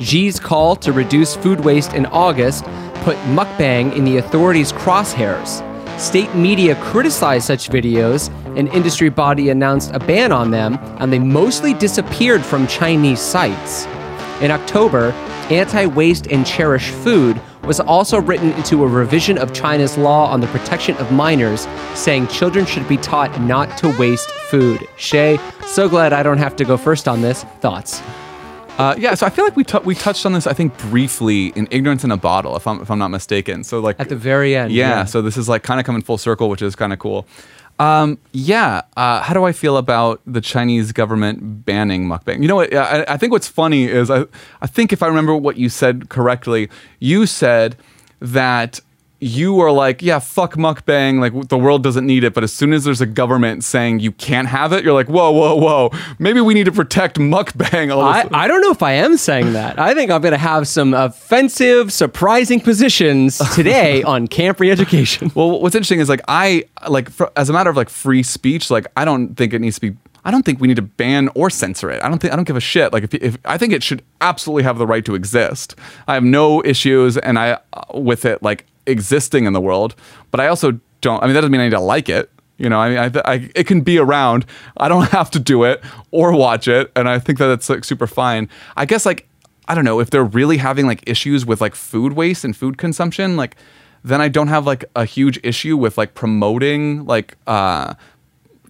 Xi's 0.03 0.39
call 0.39 0.77
to 0.77 0.93
reduce 0.93 1.37
food 1.37 1.61
waste 1.61 1.95
in 1.95 2.05
August 2.07 2.65
put 3.03 3.17
mukbang 3.29 3.97
in 3.97 4.05
the 4.05 4.19
authorities' 4.19 4.73
crosshairs. 4.73 5.68
State 5.99 6.33
media 6.33 6.77
criticized 6.77 7.45
such 7.45 7.71
videos, 7.71 8.29
an 8.57 8.69
industry 8.69 9.09
body 9.09 9.49
announced 9.49 9.91
a 9.93 9.99
ban 9.99 10.31
on 10.31 10.53
them, 10.53 10.79
and 11.01 11.13
they 11.13 11.19
mostly 11.19 11.75
disappeared 11.75 12.45
from 12.45 12.69
Chinese 12.69 13.21
sites. 13.21 13.85
In 14.41 14.53
October, 14.53 15.11
Anti 15.51 15.87
Waste 15.87 16.29
and 16.29 16.47
Cherish 16.47 16.91
Food 16.91 17.41
was 17.65 17.81
also 17.81 18.21
written 18.21 18.53
into 18.53 18.85
a 18.85 18.87
revision 18.87 19.39
of 19.39 19.53
China's 19.53 19.99
law 19.99 20.31
on 20.31 20.41
the 20.41 20.47
protection 20.47 20.97
of 20.99 21.11
minors, 21.11 21.67
saying 21.95 22.29
children 22.29 22.65
should 22.65 22.87
be 22.87 22.97
taught 22.99 23.41
not 23.41 23.77
to 23.79 23.89
waste 23.99 24.31
food. 24.31 24.87
Shay, 24.97 25.37
so 25.67 25.89
glad 25.89 26.13
I 26.13 26.23
don't 26.23 26.39
have 26.39 26.55
to 26.57 26.65
go 26.65 26.77
first 26.77 27.09
on 27.09 27.23
this. 27.23 27.43
Thoughts? 27.61 28.01
Uh, 28.79 28.95
yeah, 28.97 29.13
so 29.15 29.27
I 29.27 29.31
feel 29.31 29.45
like 29.45 29.57
we 29.57 29.65
t- 29.65 29.79
we 29.85 29.95
touched 29.97 30.25
on 30.25 30.33
this, 30.33 30.47
I 30.47 30.53
think, 30.53 30.77
briefly 30.79 31.49
in 31.57 31.67
"Ignorance 31.73 32.05
in 32.05 32.13
a 32.13 32.17
Bottle," 32.17 32.55
if 32.57 32.65
I'm 32.67 32.81
if 32.81 32.91
I'm 32.91 32.99
not 32.99 33.09
mistaken. 33.09 33.65
So 33.65 33.81
like 33.81 33.99
At 33.99 34.09
the 34.09 34.17
very 34.17 34.55
end. 34.55 34.73
yeah, 34.73 35.05
so 35.05 35.21
this 35.21 35.37
is 35.37 35.49
like 35.49 35.65
kind 35.65 35.81
of 35.81 35.87
coming 35.87 36.01
full 36.03 36.17
circle, 36.19 36.49
which 36.49 36.63
is 36.63 36.77
kind 36.77 36.93
of 36.93 37.01
cool. 37.01 37.27
Um, 37.81 38.19
yeah, 38.33 38.83
uh, 38.97 39.21
how 39.23 39.35
do 39.35 39.45
I 39.45 39.53
feel 39.53 39.77
about 39.77 40.21
the 40.27 40.41
Chinese 40.41 40.91
government 40.93 41.65
banning 41.65 42.07
mukbang? 42.09 42.41
You 42.43 42.49
know 42.49 42.57
what? 42.57 42.75
I, 42.75 43.05
I 43.09 43.17
think 43.17 43.33
what's 43.33 43.49
funny 43.49 43.85
is 43.85 44.11
I 44.11 44.27
I 44.63 44.67
think 44.69 44.93
if 44.93 45.03
I 45.03 45.09
remember 45.09 45.35
what 45.35 45.57
you 45.59 45.69
said 45.69 46.09
correctly, 46.09 46.69
you 47.01 47.27
said 47.27 47.77
that 48.21 48.81
you 49.21 49.59
are 49.61 49.73
like, 49.73 50.01
yeah, 50.01 50.21
fuck 50.21 50.55
mukbang, 50.55 51.19
like 51.19 51.49
the 51.49 51.59
world 51.59 51.83
doesn't 51.83 52.07
need 52.07 52.23
it. 52.23 52.35
But 52.35 52.45
as 52.45 52.53
soon 52.53 52.73
as 52.73 52.85
there's 52.85 53.01
a 53.01 53.07
government 53.07 53.65
saying 53.65 53.99
you 53.99 54.13
can't 54.13 54.47
have 54.47 54.73
it, 54.73 54.85
you're 54.85 54.95
like, 54.95 55.09
whoa, 55.09 55.33
whoa, 55.33 55.57
whoa, 55.57 55.91
maybe 56.19 56.41
we 56.41 56.55
need 56.55 56.65
to 56.65 56.73
protect 56.73 57.17
mukbang. 57.19 57.93
All 57.93 58.03
I, 58.03 58.29
I 58.33 58.47
don't 58.47 58.61
know 58.61 58.71
if 58.71 58.83
I 58.83 58.93
am 58.93 59.17
saying 59.17 59.55
that. 59.55 59.79
I 59.79 59.93
think 59.95 60.11
I'm 60.11 60.21
going 60.21 60.33
to 60.33 60.39
have 60.39 60.69
some 60.69 60.95
offensive, 60.95 61.93
surprising 61.93 62.61
positions 62.61 63.39
today 63.55 64.03
on 64.05 64.29
Camp 64.29 64.61
Re-Education. 64.61 65.33
Well, 65.35 65.61
what's 65.61 65.75
interesting 65.75 66.01
is 66.01 66.09
like 66.09 66.23
I 66.29 66.65
like 66.89 67.11
for, 67.11 67.33
as 67.37 67.51
a 67.51 67.53
matter 67.53 67.71
of 67.71 67.77
like 67.77 67.89
free 67.89 68.23
speech, 68.23 68.71
like 68.71 68.87
I 68.97 69.05
don't 69.05 69.35
think 69.35 69.53
it 69.53 69.61
needs 69.61 69.77
to 69.77 69.91
be. 69.91 69.97
I 70.25 70.31
don't 70.31 70.45
think 70.45 70.61
we 70.61 70.69
need 70.69 70.77
to 70.77 70.83
ban 70.83 71.31
or 71.35 71.49
censor 71.49 71.91
it. 71.91 72.03
I 72.03 72.09
don't 72.09 72.19
think 72.19 72.33
I 72.33 72.37
don't 72.37 72.45
give 72.47 72.57
a 72.57 72.61
shit. 72.61 72.93
Like 72.93 73.05
if, 73.05 73.15
if 73.15 73.39
I 73.45 73.57
think 73.57 73.73
it 73.73 73.83
should 73.83 74.03
absolutely 74.21 74.63
have 74.65 74.79
the 74.79 74.87
right 74.87 75.05
to 75.07 75.15
exist. 75.15 75.75
I 76.07 76.15
have 76.15 76.25
no 76.25 76.63
issues 76.65 77.17
and 77.17 77.39
I 77.39 77.59
uh, 77.73 77.99
with 77.99 78.25
it 78.25 78.43
like 78.43 78.67
existing 78.89 79.45
in 79.47 79.53
the 79.53 79.61
world. 79.61 79.95
But 80.31 80.41
I 80.41 80.49
also 80.49 80.79
don't. 81.01 81.23
I 81.23 81.27
mean 81.27 81.35
that 81.35 81.41
doesn't 81.43 81.53
mean 81.53 81.61
I 81.61 81.65
need 81.65 81.71
to 81.77 81.81
like 81.81 82.09
it. 82.09 82.31
You 82.57 82.69
know, 82.69 82.81
I 82.81 82.89
mean, 82.89 82.99
I, 82.99 83.21
I, 83.25 83.51
it 83.55 83.69
can 83.69 83.83
be 83.83 83.99
around. 83.99 84.45
I 84.79 84.89
don't 84.89 85.09
have 85.19 85.31
to 85.33 85.39
do 85.39 85.63
it 85.63 85.81
or 86.11 86.33
watch 86.33 86.67
it, 86.67 86.91
and 86.97 87.09
I 87.09 87.21
think 87.21 87.39
that 87.39 87.51
it's 87.51 87.71
like 87.71 87.85
super 87.85 88.09
fine. 88.09 88.49
I 88.77 88.85
guess 88.85 89.07
like 89.07 89.29
I 89.69 89.75
don't 89.77 89.85
know 89.85 90.01
if 90.01 90.11
they're 90.11 90.25
really 90.25 90.57
having 90.57 90.87
like 90.87 91.03
issues 91.07 91.47
with 91.47 91.61
like 91.61 91.75
food 91.77 92.15
waste 92.15 92.45
and 92.45 92.57
food 92.57 92.77
consumption, 92.79 93.37
like 93.37 93.55
then 94.03 94.21
I 94.21 94.29
don't 94.29 94.49
have 94.49 94.67
like 94.67 94.85
a 94.97 95.05
huge 95.05 95.39
issue 95.45 95.77
with 95.77 95.97
like 95.99 96.15
promoting 96.15 97.05
like 97.07 97.37
uh 97.47 97.95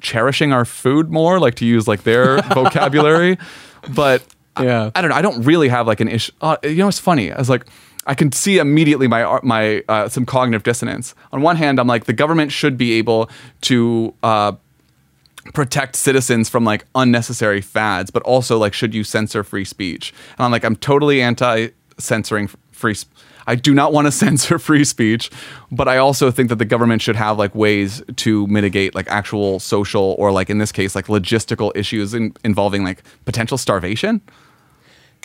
cherishing 0.00 0.52
our 0.52 0.64
food 0.64 1.10
more, 1.10 1.40
like 1.40 1.54
to 1.56 1.64
use 1.66 1.88
like 1.88 2.02
their 2.02 2.40
vocabulary. 2.54 3.38
But 3.94 4.22
I- 4.56 4.64
Yeah. 4.64 4.90
I, 4.94 5.00
don't 5.00 5.10
know. 5.10 5.16
I 5.16 5.22
don't 5.22 5.42
really 5.44 5.68
have 5.68 5.86
like 5.86 6.00
an 6.00 6.08
issue. 6.08 6.32
Uh, 6.40 6.56
you 6.62 6.76
know, 6.76 6.88
it's 6.88 6.98
funny. 6.98 7.32
I 7.32 7.38
was 7.38 7.48
like, 7.48 7.66
I 8.08 8.14
can 8.14 8.32
see 8.32 8.58
immediately 8.58 9.06
my 9.06 9.38
my 9.42 9.84
uh, 9.88 10.08
some 10.08 10.26
cognitive 10.26 10.64
dissonance. 10.64 11.14
On 11.30 11.42
one 11.42 11.56
hand, 11.56 11.78
I'm 11.78 11.86
like 11.86 12.06
the 12.06 12.12
government 12.12 12.50
should 12.52 12.76
be 12.76 12.92
able 12.94 13.30
to. 13.62 14.14
Uh, 14.22 14.52
protect 15.54 15.96
citizens 15.96 16.50
from 16.50 16.62
like 16.62 16.84
unnecessary 16.94 17.62
fads, 17.62 18.10
but 18.10 18.22
also 18.24 18.58
like 18.58 18.74
should 18.74 18.94
you 18.94 19.02
censor 19.02 19.42
free 19.42 19.64
speech? 19.64 20.12
And 20.36 20.44
I'm 20.44 20.50
like 20.50 20.62
I'm 20.62 20.76
totally 20.76 21.22
anti 21.22 21.68
censoring 21.98 22.50
free 22.70 22.92
sp- 22.92 23.08
I 23.48 23.54
do 23.54 23.72
not 23.74 23.92
want 23.94 24.06
to 24.06 24.12
censor 24.24 24.58
free 24.58 24.84
speech, 24.84 25.30
but 25.72 25.88
I 25.88 25.96
also 25.96 26.30
think 26.30 26.50
that 26.50 26.56
the 26.56 26.66
government 26.66 27.02
should 27.02 27.16
have 27.16 27.38
like 27.38 27.54
ways 27.54 28.02
to 28.16 28.46
mitigate 28.46 28.94
like 28.94 29.08
actual 29.08 29.58
social 29.58 30.14
or 30.18 30.30
like 30.30 30.50
in 30.50 30.58
this 30.58 30.70
case 30.70 30.94
like 30.94 31.06
logistical 31.06 31.72
issues 31.74 32.14
in, 32.14 32.34
involving 32.44 32.84
like 32.84 33.02
potential 33.24 33.56
starvation. 33.56 34.20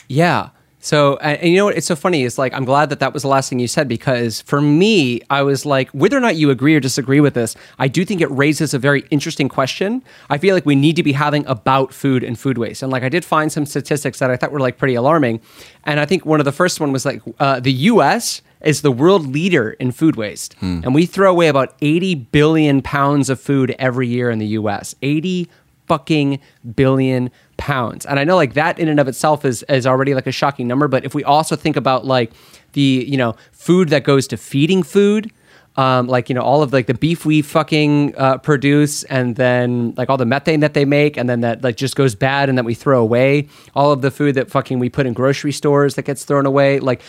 Yeah. 0.07 0.49
So, 0.83 1.15
and, 1.21 1.49
you 1.49 1.55
know 1.55 1.63
what? 1.63 1.77
It's 1.77 1.87
so 1.87 1.95
funny. 1.95 2.25
It's 2.25 2.37
like, 2.37 2.53
I'm 2.53 2.65
glad 2.65 2.89
that 2.89 2.99
that 2.99 3.13
was 3.13 3.21
the 3.21 3.29
last 3.29 3.49
thing 3.49 3.57
you 3.57 3.69
said 3.69 3.87
because 3.87 4.41
for 4.41 4.59
me, 4.59 5.21
I 5.29 5.41
was 5.41 5.65
like, 5.65 5.89
whether 5.91 6.17
or 6.17 6.19
not 6.19 6.35
you 6.35 6.49
agree 6.49 6.75
or 6.75 6.81
disagree 6.81 7.21
with 7.21 7.35
this, 7.35 7.55
I 7.79 7.87
do 7.87 8.03
think 8.03 8.19
it 8.19 8.29
raises 8.29 8.73
a 8.73 8.79
very 8.79 9.05
interesting 9.09 9.47
question. 9.47 10.03
I 10.29 10.37
feel 10.37 10.53
like 10.53 10.65
we 10.65 10.75
need 10.75 10.97
to 10.97 11.03
be 11.03 11.13
having 11.13 11.45
about 11.47 11.93
food 11.93 12.21
and 12.21 12.37
food 12.37 12.57
waste. 12.57 12.83
And 12.83 12.91
like, 12.91 13.03
I 13.03 13.07
did 13.07 13.23
find 13.23 13.49
some 13.49 13.65
statistics 13.65 14.19
that 14.19 14.29
I 14.29 14.35
thought 14.35 14.51
were 14.51 14.59
like 14.59 14.77
pretty 14.77 14.95
alarming. 14.95 15.39
And 15.85 16.01
I 16.01 16.05
think 16.05 16.25
one 16.25 16.41
of 16.41 16.45
the 16.45 16.51
first 16.51 16.81
one 16.81 16.91
was 16.91 17.05
like, 17.05 17.21
uh, 17.39 17.61
the 17.61 17.71
US 17.71 18.41
is 18.59 18.81
the 18.81 18.91
world 18.91 19.27
leader 19.27 19.71
in 19.71 19.93
food 19.93 20.17
waste. 20.17 20.55
And 20.83 20.93
we 20.93 21.05
throw 21.05 21.31
away 21.31 21.47
about 21.47 21.75
80 21.81 22.15
billion 22.15 22.81
pounds 22.81 23.29
of 23.29 23.39
food 23.39 23.73
every 23.79 24.07
year 24.07 24.29
in 24.29 24.39
the 24.39 24.47
US. 24.47 24.95
80 25.01 25.49
fucking 25.87 26.39
billion 26.75 27.29
pounds. 27.57 28.05
And 28.05 28.19
I 28.19 28.23
know 28.23 28.35
like 28.35 28.53
that 28.53 28.79
in 28.79 28.87
and 28.87 28.99
of 28.99 29.07
itself 29.07 29.45
is 29.45 29.63
is 29.63 29.87
already 29.87 30.13
like 30.13 30.27
a 30.27 30.31
shocking 30.31 30.67
number, 30.67 30.87
but 30.87 31.05
if 31.05 31.13
we 31.15 31.23
also 31.23 31.55
think 31.55 31.75
about 31.75 32.05
like 32.05 32.31
the, 32.73 33.05
you 33.07 33.17
know, 33.17 33.35
food 33.51 33.89
that 33.89 34.03
goes 34.03 34.27
to 34.27 34.37
feeding 34.37 34.83
food, 34.83 35.31
um, 35.75 36.07
like 36.07 36.29
you 36.29 36.35
know 36.35 36.41
all 36.41 36.61
of 36.61 36.71
like 36.71 36.85
the 36.85 36.93
beef 36.93 37.25
we 37.25 37.41
fucking 37.41 38.15
uh, 38.15 38.37
produce, 38.37 39.03
and 39.05 39.35
then 39.35 39.93
like 39.97 40.09
all 40.09 40.17
the 40.17 40.25
methane 40.25 40.59
that 40.59 40.73
they 40.73 40.85
make, 40.85 41.17
and 41.17 41.27
then 41.27 41.41
that 41.41 41.63
like 41.63 41.77
just 41.77 41.95
goes 41.95 42.13
bad, 42.13 42.49
and 42.49 42.57
that 42.57 42.65
we 42.65 42.75
throw 42.75 43.01
away. 43.01 43.47
All 43.75 43.91
of 43.91 44.01
the 44.01 44.11
food 44.11 44.35
that 44.35 44.51
fucking 44.51 44.77
we 44.77 44.89
put 44.89 45.07
in 45.07 45.13
grocery 45.13 45.51
stores 45.51 45.95
that 45.95 46.03
gets 46.03 46.25
thrown 46.25 46.45
away. 46.45 46.79
Like 46.79 47.01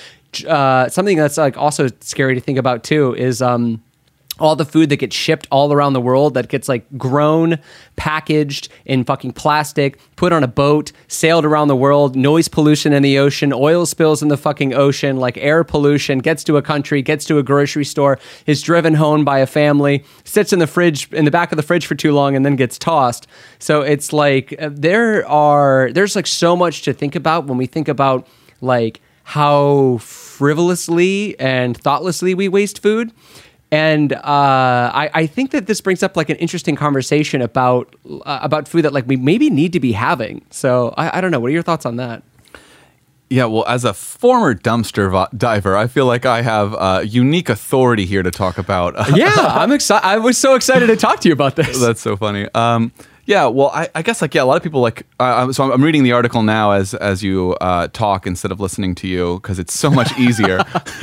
uh, 0.49 0.89
something 0.89 1.16
that's 1.16 1.37
like 1.37 1.59
also 1.59 1.89
scary 2.01 2.35
to 2.35 2.41
think 2.41 2.59
about 2.59 2.85
too 2.85 3.14
is 3.14 3.43
um, 3.43 3.83
all 4.39 4.57
the 4.57 4.64
food 4.64 4.89
that 4.89 4.97
gets 4.97 5.14
shipped 5.14 5.47
all 5.51 5.72
around 5.72 5.93
the 5.93 6.01
world 6.01 6.35
that 6.35 6.49
gets 6.49 6.68
like 6.68 6.85
grown, 6.99 7.59
packaged 7.97 8.68
in 8.85 9.05
fucking 9.05 9.32
plastic, 9.32 9.99
put 10.16 10.32
on 10.32 10.43
a 10.43 10.49
boat, 10.49 10.91
sailed 11.07 11.45
around 11.45 11.68
the 11.68 11.76
world, 11.76 12.16
noise 12.16 12.49
pollution 12.49 12.93
in 12.93 13.03
the 13.03 13.18
ocean, 13.18 13.53
oil 13.53 13.87
spills 13.87 14.22
in 14.22 14.28
the 14.28 14.37
fucking 14.37 14.74
ocean, 14.74 15.16
like 15.16 15.37
air 15.39 15.62
pollution, 15.62 16.18
gets 16.18 16.43
to 16.45 16.57
a 16.57 16.62
country, 16.62 17.01
gets 17.01 17.24
to 17.24 17.39
a 17.39 17.43
grocery 17.43 17.85
store, 17.85 18.18
is 18.47 18.61
driven 18.61 18.95
home 18.95 19.24
by 19.24 19.39
a 19.39 19.47
family, 19.47 20.05
sits 20.24 20.53
in 20.53 20.59
the 20.59 20.66
fridge, 20.66 21.12
in 21.12 21.24
the 21.24 21.30
back 21.30 21.53
of 21.53 21.57
the 21.57 21.62
fridge 21.62 21.87
for 21.87 21.95
too 21.95 22.12
long, 22.12 22.35
and 22.35 22.45
then 22.45 22.57
gets 22.57 22.76
tossed. 22.78 23.28
So 23.61 23.82
it's 23.82 24.12
like 24.12 24.55
uh, 24.61 24.70
there 24.72 25.26
are, 25.28 25.93
there's 25.93 26.16
like 26.16 26.26
so 26.26 26.57
much 26.57 26.82
to 26.82 26.93
think 26.93 27.14
about 27.14 27.47
when 27.47 27.57
we 27.57 27.66
think 27.66 27.87
about 27.87 28.26
like 28.61 29.01
how 29.24 29.99
frivolously 29.99 31.39
and 31.41 31.76
thoughtlessly 31.76 32.35
we 32.35 32.49
waste 32.49 32.82
food. 32.82 33.12
And 33.75 34.12
uh, 34.12 34.20
I, 34.22 35.11
I 35.12 35.27
think 35.27 35.51
that 35.51 35.66
this 35.66 35.81
brings 35.81 36.05
up 36.05 36.16
like 36.16 36.31
an 36.31 36.37
interesting 36.37 36.77
conversation 36.77 37.43
about 37.43 37.93
uh, 38.25 38.39
about 38.41 38.68
food 38.68 38.83
that 38.83 38.93
like 38.93 39.09
we 39.09 39.16
maybe 39.16 39.51
need 39.51 39.72
to 39.72 39.81
be 39.81 39.91
having. 39.91 40.45
So 40.51 40.95
I, 40.97 41.18
I 41.18 41.20
don't 41.20 41.33
know. 41.33 41.41
What 41.41 41.49
are 41.49 41.55
your 41.55 41.62
thoughts 41.62 41.85
on 41.85 41.97
that? 41.97 42.22
Yeah, 43.31 43.47
well, 43.47 43.64
as 43.66 43.85
a 43.85 43.93
former 43.93 44.55
dumpster 44.55 45.11
vo- 45.11 45.27
diver, 45.37 45.77
I 45.77 45.89
feel 45.89 46.07
like 46.07 46.25
I 46.25 46.43
have 46.43 46.75
uh, 46.75 47.03
unique 47.05 47.49
authority 47.49 48.05
here 48.07 48.22
to 48.22 48.31
talk 48.31 48.59
about. 48.59 48.95
Yeah, 49.16 49.33
I'm 49.35 49.72
excited. 49.72 50.07
I 50.07 50.18
was 50.18 50.39
so 50.39 50.55
excited 50.55 50.87
to 50.87 50.97
talk 50.97 51.18
to 51.20 51.29
you 51.29 51.33
about 51.33 51.57
this. 51.57 51.81
That's 51.85 52.01
so 52.01 52.16
funny. 52.16 52.49
Um, 52.55 52.93
Yeah, 53.27 53.47
well, 53.47 53.70
I, 53.72 53.89
I 53.95 54.03
guess 54.03 54.20
like 54.20 54.35
yeah, 54.35 54.43
a 54.43 54.45
lot 54.45 54.57
of 54.57 54.62
people 54.62 54.81
like. 54.81 55.07
Uh, 55.18 55.53
so 55.53 55.64
I'm, 55.64 55.72
I'm 55.72 55.83
reading 55.83 56.03
the 56.03 56.12
article 56.12 56.43
now 56.43 56.72
as 56.72 56.95
as 56.95 57.22
you 57.22 57.55
uh, 57.61 57.89
talk 57.89 58.27
instead 58.27 58.53
of 58.53 58.61
listening 58.61 58.95
to 58.97 59.09
you 59.09 59.37
because 59.37 59.59
it's 59.59 59.72
so 59.72 59.91
much 59.91 60.16
easier. 60.18 60.59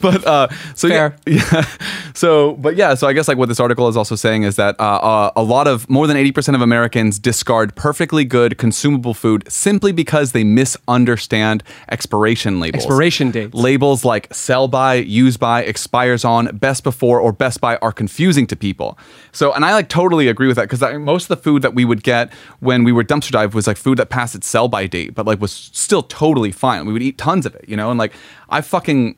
but 0.00 0.26
uh, 0.26 0.48
so 0.74 0.88
Fair. 0.88 1.16
yeah, 1.26 1.42
yeah. 1.52 1.66
So 2.14 2.54
but 2.54 2.76
yeah, 2.76 2.94
so 2.94 3.06
I 3.06 3.12
guess 3.12 3.28
like 3.28 3.38
what 3.38 3.48
this 3.48 3.60
article 3.60 3.88
is 3.88 3.96
also 3.96 4.14
saying 4.14 4.42
is 4.42 4.56
that 4.56 4.78
uh, 4.78 4.82
uh, 4.82 5.30
a 5.36 5.42
lot 5.42 5.66
of 5.66 5.88
more 5.88 6.06
than 6.06 6.16
eighty 6.16 6.32
percent 6.32 6.54
of 6.54 6.60
Americans 6.60 7.18
discard 7.18 7.74
perfectly 7.74 8.24
good 8.24 8.58
consumable 8.58 9.14
food 9.14 9.50
simply 9.50 9.92
because 9.92 10.32
they 10.32 10.44
misunderstand 10.44 11.62
expiration 11.90 12.60
labels. 12.60 12.84
Expiration 12.84 13.30
dates. 13.30 13.54
Labels 13.54 14.04
like 14.04 14.32
sell 14.34 14.68
by, 14.68 14.94
use 14.94 15.36
by, 15.36 15.62
expires 15.62 16.24
on, 16.24 16.56
best 16.56 16.84
before, 16.84 17.20
or 17.20 17.32
best 17.32 17.60
by 17.60 17.76
are 17.76 17.92
confusing 17.92 18.46
to 18.48 18.56
people. 18.56 18.98
So, 19.32 19.52
and 19.52 19.64
I 19.64 19.72
like 19.72 19.88
totally 19.88 20.28
agree 20.28 20.48
with 20.48 20.56
that 20.56 20.68
because 20.68 20.82
most 20.98 21.24
of 21.24 21.28
the 21.28 21.37
food 21.42 21.62
that 21.62 21.74
we 21.74 21.84
would 21.84 22.02
get 22.02 22.32
when 22.60 22.84
we 22.84 22.92
were 22.92 23.04
dumpster 23.04 23.30
dive 23.30 23.54
was 23.54 23.66
like 23.66 23.76
food 23.76 23.98
that 23.98 24.10
passed 24.10 24.34
its 24.34 24.46
sell 24.46 24.68
by 24.68 24.86
date, 24.86 25.14
but 25.14 25.26
like 25.26 25.40
was 25.40 25.52
still 25.52 26.02
totally 26.02 26.52
fine. 26.52 26.86
We 26.86 26.92
would 26.92 27.02
eat 27.02 27.18
tons 27.18 27.46
of 27.46 27.54
it, 27.54 27.64
you 27.68 27.76
know, 27.76 27.90
and 27.90 27.98
like 27.98 28.12
I 28.48 28.60
fucking. 28.60 29.16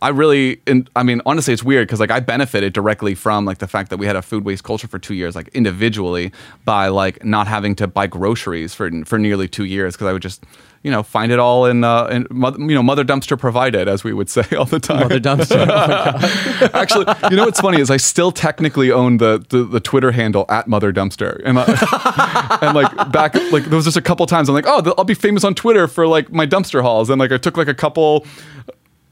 I 0.00 0.10
really, 0.10 0.60
and 0.66 0.88
I 0.94 1.02
mean, 1.02 1.20
honestly, 1.26 1.52
it's 1.52 1.64
weird 1.64 1.88
because 1.88 1.98
like 1.98 2.12
I 2.12 2.20
benefited 2.20 2.72
directly 2.72 3.16
from 3.16 3.44
like 3.44 3.58
the 3.58 3.66
fact 3.66 3.90
that 3.90 3.96
we 3.96 4.06
had 4.06 4.14
a 4.14 4.22
food 4.22 4.44
waste 4.44 4.62
culture 4.62 4.86
for 4.86 4.98
two 4.98 5.14
years, 5.14 5.34
like 5.34 5.48
individually, 5.48 6.30
by 6.64 6.86
like 6.86 7.24
not 7.24 7.48
having 7.48 7.74
to 7.76 7.88
buy 7.88 8.06
groceries 8.06 8.74
for 8.74 8.90
for 9.04 9.18
nearly 9.18 9.48
two 9.48 9.64
years 9.64 9.94
because 9.94 10.06
I 10.06 10.12
would 10.12 10.22
just, 10.22 10.44
you 10.84 10.92
know, 10.92 11.02
find 11.02 11.32
it 11.32 11.40
all 11.40 11.66
in, 11.66 11.82
uh, 11.82 12.04
in 12.06 12.28
mother, 12.30 12.60
you 12.60 12.76
know, 12.76 12.82
mother 12.82 13.04
dumpster 13.04 13.36
provided, 13.36 13.88
as 13.88 14.04
we 14.04 14.12
would 14.12 14.30
say 14.36 14.44
all 14.56 14.66
the 14.66 14.78
time. 14.78 15.00
Mother 15.00 15.18
dumpster. 15.18 15.66
Actually, 16.74 17.06
you 17.30 17.36
know 17.36 17.44
what's 17.44 17.60
funny 17.60 17.80
is 17.80 17.90
I 17.90 17.96
still 17.96 18.30
technically 18.30 18.92
own 18.92 19.16
the 19.16 19.44
the, 19.48 19.64
the 19.64 19.80
Twitter 19.80 20.12
handle 20.12 20.46
at 20.48 20.68
Mother 20.68 20.92
Dumpster, 20.92 21.42
and 21.44 21.58
uh, 21.58 22.58
and 22.62 22.76
like 22.76 23.10
back 23.10 23.34
like 23.50 23.64
there 23.64 23.76
was 23.76 23.84
just 23.84 23.96
a 23.96 24.02
couple 24.02 24.24
times 24.26 24.48
I'm 24.48 24.54
like, 24.54 24.68
oh, 24.68 24.94
I'll 24.96 25.02
be 25.02 25.14
famous 25.14 25.42
on 25.42 25.56
Twitter 25.56 25.88
for 25.88 26.06
like 26.06 26.30
my 26.30 26.46
dumpster 26.46 26.82
hauls, 26.82 27.10
and 27.10 27.18
like 27.18 27.32
I 27.32 27.36
took 27.38 27.56
like 27.56 27.68
a 27.68 27.74
couple. 27.74 28.24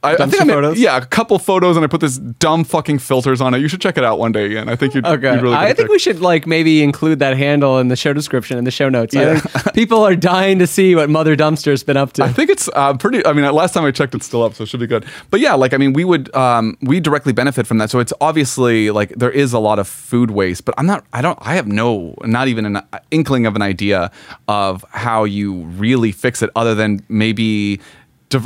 I, 0.07 0.13
I 0.25 0.27
think 0.27 0.41
I 0.41 0.45
made- 0.45 0.53
photos? 0.55 0.79
yeah, 0.79 0.97
a 0.97 1.05
couple 1.05 1.39
photos, 1.39 1.77
and 1.77 1.85
I 1.85 1.89
put 1.89 2.01
this 2.01 2.19
dumb 2.19 2.65
fucking 2.65 2.99
filters 2.99 3.41
on 3.41 3.55
it. 3.55 3.59
You 3.61 3.69
should 3.69 3.81
check 3.81 3.97
it 3.99 4.05
out 4.05 4.19
one 4.19 4.33
day 4.33 4.47
again. 4.47 4.69
I 4.69 4.77
think 4.77 4.95
you'd, 4.95 5.07
Okay. 5.07 5.35
you'd 5.35 5.43
really. 5.43 5.55
I 5.57 5.73
think 5.73 5.89
we 5.91 5.99
should 5.99 6.21
like 6.21 6.47
maybe 6.47 6.83
include 6.83 7.19
that 7.21 7.37
handle 7.37 7.79
in 7.79 7.89
the 7.89 7.97
show 7.97 8.13
description 8.13 8.59
in 8.59 8.65
the 8.65 8.71
show 8.71 8.89
notes. 8.89 9.15
Yeah. 9.15 9.41
people 9.75 10.03
are 10.03 10.17
dying 10.17 10.59
to 10.59 10.67
see 10.67 10.95
what 10.95 11.11
Mother 11.11 11.37
Dumpster's 11.37 11.83
been 11.83 11.97
up 11.97 12.13
to. 12.15 12.25
I 12.25 12.33
think 12.33 12.51
it's 12.51 12.69
uh, 12.75 12.95
pretty. 12.97 13.25
I 13.27 13.33
mean, 13.33 13.51
last 13.53 13.73
time 13.75 13.85
I 13.85 13.91
checked, 13.91 14.15
it's 14.15 14.27
still 14.27 14.43
up, 14.43 14.55
so 14.55 14.65
it 14.65 14.69
should 14.69 14.81
be 14.81 14.87
good. 14.87 15.05
But 15.31 15.41
yeah, 15.41 15.55
like 15.55 15.75
I 15.75 15.77
mean, 15.77 15.93
we 15.93 16.05
would 16.05 16.35
um, 16.35 16.77
we 16.83 17.01
directly 17.01 17.33
benefit 17.33 17.67
from 17.67 17.79
that. 17.79 17.91
So 17.91 17.99
it's 17.99 18.13
obviously 18.21 18.91
like 18.91 19.11
there 19.11 19.31
is 19.31 19.53
a 19.53 19.59
lot 19.59 19.79
of 19.79 19.89
food 19.89 20.31
waste, 20.31 20.65
but 20.65 20.75
I'm 20.79 20.87
not. 20.87 21.05
I 21.13 21.23
don't. 21.23 21.39
I 21.41 21.55
have 21.55 21.67
no, 21.67 22.15
not 22.25 22.49
even 22.49 22.67
an 22.67 22.83
inkling 23.11 23.47
of 23.47 23.57
an 23.57 23.63
idea 23.63 24.11
of 24.49 24.85
how 24.91 25.25
you 25.25 25.63
really 25.65 26.13
fix 26.13 26.43
it, 26.43 26.51
other 26.57 26.75
than 26.75 27.05
maybe. 27.09 27.81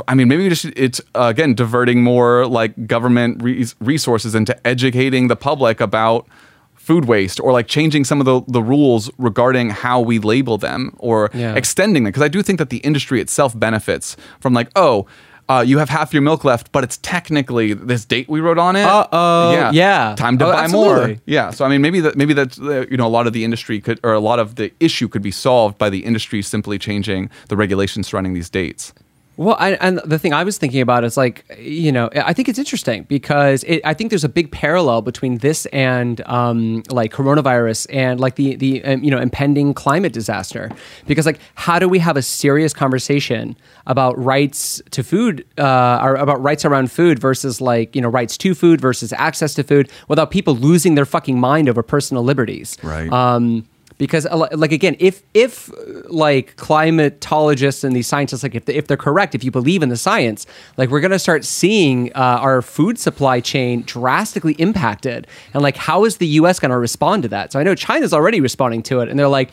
I 0.07 0.13
mean, 0.15 0.27
maybe 0.27 0.47
just 0.49 0.65
it's 0.75 1.01
uh, 1.15 1.23
again 1.33 1.53
diverting 1.55 2.03
more 2.03 2.45
like 2.45 2.87
government 2.87 3.41
re- 3.43 3.65
resources 3.79 4.35
into 4.35 4.55
educating 4.67 5.27
the 5.27 5.35
public 5.35 5.81
about 5.81 6.27
food 6.75 7.05
waste 7.05 7.39
or 7.39 7.51
like 7.51 7.67
changing 7.67 8.03
some 8.03 8.19
of 8.19 8.25
the, 8.25 8.41
the 8.51 8.61
rules 8.61 9.09
regarding 9.17 9.69
how 9.69 9.99
we 9.99 10.17
label 10.19 10.57
them 10.57 10.93
or 10.97 11.29
Yeah. 11.33 11.55
extending 11.55 12.03
them. 12.03 12.11
Because 12.11 12.23
i 12.23 12.27
do 12.27 12.41
think 12.41 12.57
that 12.59 12.69
the 12.69 12.77
industry 12.77 13.21
itself 13.21 13.57
benefits 13.57 14.17
from 14.39 14.53
like 14.53 14.69
oh 14.75 15.05
uh, 15.49 15.61
you 15.61 15.79
have 15.79 15.89
half 15.89 16.13
your 16.13 16.21
milk 16.21 16.43
left 16.45 16.71
but 16.71 16.83
it's 16.83 16.97
technically 17.01 17.73
this 17.73 18.05
date 18.05 18.27
we 18.29 18.39
wrote 18.39 18.57
on 18.57 18.75
it. 18.77 18.85
Uh-oh, 18.85 19.51
yeah. 19.51 19.71
yeah, 19.73 20.15
time 20.17 20.37
to 20.37 20.45
Oh, 20.47 20.51
buy 20.53 20.67
more. 20.67 21.15
yeah. 21.25 21.51
So 21.51 21.65
i 21.65 21.69
mean 21.69 21.81
maybe 21.81 21.99
that 22.01 22.15
maybe 22.15 22.33
that's 22.33 22.59
uh, 22.59 22.85
you 22.89 22.97
know 22.97 23.05
a 23.07 23.13
lot 23.17 23.27
of 23.27 23.33
the 23.33 23.43
industry 23.43 23.79
could 23.81 23.99
or 24.03 24.13
a 24.13 24.19
lot 24.19 24.39
of 24.39 24.55
the 24.55 24.71
issue 24.79 25.07
could 25.07 25.21
be 25.21 25.31
solved 25.31 25.77
by 25.77 25.89
the 25.89 25.99
industry 26.05 26.41
simply 26.41 26.77
changing 26.79 27.29
the 27.49 27.55
regulations 27.57 28.07
surrounding 28.07 28.33
these 28.33 28.49
dates 28.49 28.93
Well, 29.37 29.55
I, 29.57 29.71
and 29.73 29.99
the 30.05 30.19
thing 30.19 30.33
I 30.33 30.43
was 30.43 30.57
thinking 30.57 30.81
about 30.81 31.03
is 31.03 31.15
like, 31.15 31.45
you 31.57 31.91
know, 31.91 32.09
I 32.13 32.33
think 32.33 32.49
it's 32.49 32.59
interesting 32.59 33.03
because 33.03 33.63
it, 33.63 33.81
I 33.85 33.93
think 33.93 34.09
there's 34.09 34.25
a 34.25 34.29
big 34.29 34.51
parallel 34.51 35.01
between 35.01 35.37
this 35.37 35.65
and 35.67 36.21
um, 36.27 36.83
like 36.89 37.13
coronavirus 37.13 37.87
and 37.91 38.19
like 38.19 38.35
the 38.35 38.55
the 38.55 38.83
um, 38.83 39.03
you 39.03 39.09
know 39.09 39.19
impending 39.19 39.73
climate 39.73 40.11
disaster. 40.11 40.69
Because 41.07 41.25
like, 41.25 41.39
how 41.55 41.79
do 41.79 41.87
we 41.87 41.99
have 41.99 42.17
a 42.17 42.21
serious 42.21 42.73
conversation 42.73 43.55
about 43.87 44.21
rights 44.21 44.81
to 44.91 45.03
food, 45.03 45.45
uh, 45.57 46.01
or 46.03 46.15
about 46.15 46.41
rights 46.41 46.65
around 46.65 46.91
food 46.91 47.17
versus 47.17 47.61
like 47.61 47.95
you 47.95 48.01
know 48.01 48.09
rights 48.09 48.37
to 48.37 48.53
food 48.53 48.81
versus 48.81 49.13
access 49.13 49.53
to 49.53 49.63
food 49.63 49.89
without 50.09 50.29
people 50.29 50.55
losing 50.55 50.95
their 50.95 51.05
fucking 51.05 51.39
mind 51.39 51.69
over 51.69 51.81
personal 51.81 52.23
liberties? 52.23 52.77
Right. 52.83 53.11
Um, 53.11 53.65
because 54.01 54.25
like 54.53 54.71
again 54.71 54.95
if 54.97 55.21
if 55.35 55.69
like 56.09 56.55
climatologists 56.55 57.83
and 57.83 57.95
these 57.95 58.07
scientists 58.07 58.41
like 58.41 58.55
if, 58.55 58.65
they, 58.65 58.73
if 58.73 58.87
they're 58.87 58.97
correct 58.97 59.35
if 59.35 59.43
you 59.43 59.51
believe 59.51 59.83
in 59.83 59.89
the 59.89 59.95
science 59.95 60.47
like 60.75 60.89
we're 60.89 60.99
going 60.99 61.11
to 61.11 61.19
start 61.19 61.45
seeing 61.45 62.11
uh, 62.15 62.39
our 62.41 62.63
food 62.63 62.97
supply 62.97 63.39
chain 63.39 63.83
drastically 63.83 64.53
impacted 64.53 65.27
and 65.53 65.61
like 65.61 65.77
how 65.77 66.03
is 66.03 66.17
the 66.17 66.25
us 66.25 66.59
going 66.59 66.71
to 66.71 66.79
respond 66.79 67.21
to 67.21 67.29
that 67.29 67.51
so 67.51 67.59
i 67.59 67.63
know 67.63 67.75
china's 67.75 68.11
already 68.11 68.41
responding 68.41 68.81
to 68.81 69.01
it 69.01 69.07
and 69.07 69.19
they're 69.19 69.27
like 69.27 69.51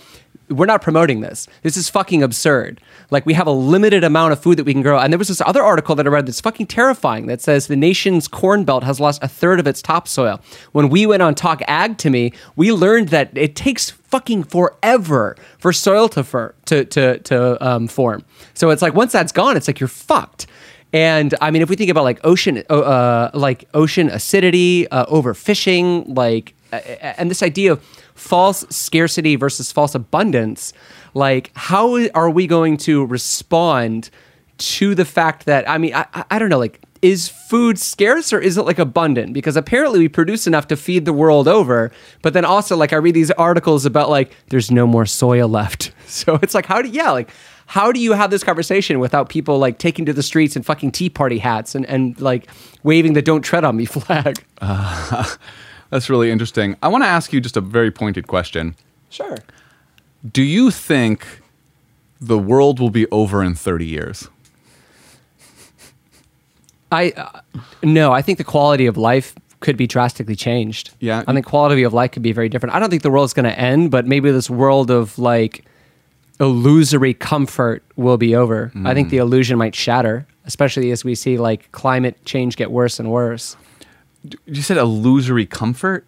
we're 0.51 0.67
not 0.67 0.83
promoting 0.83 1.21
this. 1.21 1.47
This 1.63 1.77
is 1.77 1.89
fucking 1.89 2.23
absurd. 2.23 2.81
Like 3.11 3.25
we 3.25 3.35
have 3.35 3.47
a 3.47 3.53
limited 3.53 4.05
amount 4.05 4.33
of 4.33 4.41
food 4.41 4.59
that 4.59 4.65
we 4.65 4.73
can 4.73 4.83
grow. 4.83 4.99
And 4.99 5.13
there 5.13 5.19
was 5.19 5.29
this 5.29 5.41
other 5.41 5.63
article 5.63 5.95
that 5.95 6.07
I 6.07 6.11
read 6.11 6.27
that's 6.27 6.41
fucking 6.41 6.67
terrifying 6.67 7.27
that 7.27 7.41
says 7.41 7.67
the 7.67 7.77
nation's 7.77 8.29
corn 8.29 8.65
belt 8.65 8.85
has 8.85 9.01
lost 9.01 9.23
a 9.23 9.29
third 9.29 9.61
of 9.61 9.67
its 9.67 9.81
topsoil. 9.81 10.41
When 10.73 10.89
we 10.89 11.07
went 11.07 11.23
on 11.23 11.35
Talk 11.35 11.63
Ag 11.69 11.99
to 11.99 12.11
me, 12.11 12.33
we 12.57 12.73
learned 12.73 13.09
that 13.09 13.31
it 13.37 13.57
takes 13.57 13.91
fucking 13.91 14.45
forever 14.45 15.37
for 15.59 15.73
soil 15.73 16.09
to 16.11 16.25
fur, 16.25 16.55
to 16.67 16.85
to 16.87 17.19
to 17.19 17.67
um, 17.67 17.89
form. 17.89 18.25
So 18.55 18.71
it's 18.71 18.83
like 18.83 18.95
once 18.95 19.13
that's 19.13 19.33
gone, 19.33 19.57
it's 19.57 19.69
like 19.69 19.81
you're 19.81 19.89
fucked. 19.89 20.47
And 20.93 21.35
I 21.41 21.51
mean, 21.51 21.63
if 21.63 21.69
we 21.69 21.77
think 21.77 21.91
about 21.91 22.05
like 22.05 22.21
ocean, 22.25 22.63
uh, 22.71 23.31
like 23.35 23.69
ocean 23.75 24.09
acidity, 24.09 24.89
uh, 24.89 25.05
overfishing, 25.07 26.17
like, 26.17 26.55
uh, 26.73 26.77
and 26.77 27.31
this 27.31 27.43
idea 27.43 27.73
of 27.73 27.83
false 28.15 28.65
scarcity 28.71 29.37
versus 29.37 29.71
false 29.71 29.95
abundance, 29.95 30.73
like, 31.15 31.51
how 31.55 31.99
are 32.15 32.31
we 32.31 32.47
going 32.47 32.77
to 32.79 33.05
respond 33.07 34.11
to 34.59 34.95
the 34.95 35.05
fact 35.05 35.47
that? 35.47 35.69
I 35.69 35.79
mean, 35.79 35.95
I, 35.95 36.07
I- 36.31 36.39
don't 36.39 36.49
know, 36.49 36.59
like. 36.59 36.81
Is 37.01 37.29
food 37.29 37.79
scarce 37.79 38.33
or 38.33 38.41
is 38.41 38.59
it 38.59 38.63
like 38.63 38.81
abundant? 38.81 39.33
Because 39.33 39.57
apparently 39.57 40.01
we 40.01 40.09
produce 40.09 40.49
enough 40.49 40.67
to 40.67 40.77
feed 40.77 41.05
the 41.05 41.13
world 41.13 41.47
over, 41.47 41.93
but 42.23 42.33
then 42.33 42.45
also 42.45 42.77
like 42.77 42.93
I 42.93 42.97
read 42.97 43.15
these 43.15 43.31
articles 43.31 43.87
about 43.87 44.11
like 44.11 44.35
there's 44.49 44.73
no 44.73 44.85
more 44.85 45.07
soil 45.07 45.47
left. 45.49 45.93
So 46.09 46.41
it's 46.43 46.55
like 46.55 46.67
how 46.67 46.83
do 46.83 46.89
yeah 46.89 47.13
like 47.13 47.31
how 47.67 47.93
do 47.93 48.01
you 48.01 48.15
have 48.15 48.31
this 48.31 48.43
conversation 48.43 48.99
without 48.99 49.29
people 49.29 49.61
like 49.61 49.79
taking 49.79 50.07
to 50.07 50.13
the 50.13 50.25
streets 50.25 50.57
and 50.57 50.67
fucking 50.67 50.91
tea 50.91 51.09
party 51.09 51.39
hats 51.39 51.77
and, 51.77 51.87
and 51.87 52.21
like 52.21 52.49
waving 52.83 53.13
the 53.13 53.23
don't 53.23 53.43
tread 53.43 53.63
on 53.63 53.77
me 53.77 53.85
flag? 53.95 54.43
that's 55.91 56.11
really 56.11 56.31
interesting 56.33 56.77
i 56.83 56.89
want 56.89 57.05
to 57.05 57.09
ask 57.09 57.33
you 57.33 57.41
just 57.41 57.57
a 57.57 57.61
very 57.61 57.91
pointed 57.93 58.27
question 58.27 58.75
Sure. 59.11 59.37
Do 60.33 60.43
you 60.43 60.71
think 60.71 61.27
the 62.21 62.39
world 62.39 62.81
will 62.81 62.91
be 62.91 63.07
over 63.11 63.43
in 63.43 63.55
30 63.55 63.87
years 63.87 64.29
I 66.91 67.11
uh, 67.11 67.41
no, 67.83 68.13
I 68.13 68.23
think 68.23 68.39
the 68.39 68.45
quality 68.45 68.87
of 68.87 68.97
life 68.97 69.35
could 69.61 69.77
be 69.77 69.87
drastically 69.87 70.37
changed. 70.37 70.95
Yeah. 71.01 71.25
I 71.27 71.33
think 71.33 71.45
quality 71.45 71.83
of 71.83 71.93
life 71.93 72.13
could 72.13 72.23
be 72.23 72.33
very 72.33 72.49
different. 72.49 72.75
I 72.75 72.79
don't 72.79 72.91
think 72.91 73.03
the 73.03 73.11
world's 73.11 73.33
going 73.33 73.45
to 73.45 73.59
end, 73.59 73.91
but 73.91 74.07
maybe 74.07 74.31
this 74.31 74.49
world 74.49 74.91
of 74.91 75.19
like 75.19 75.65
illusory 76.41 77.15
comfort 77.15 77.83
will 77.97 78.17
be 78.17 78.37
over. 78.37 78.71
I 78.85 78.95
think 78.95 79.11
the 79.11 79.17
illusion 79.17 79.59
might 79.59 79.75
shatter, 79.75 80.27
especially 80.45 80.93
as 80.93 81.05
we 81.05 81.15
see 81.15 81.37
like 81.39 81.71
climate 81.73 82.25
change 82.25 82.57
get 82.57 82.71
worse 82.71 83.01
and 83.01 83.11
worse. 83.11 83.57
you 84.47 84.63
said 84.63 84.77
illusory 84.77 85.47
comfort 85.47 86.07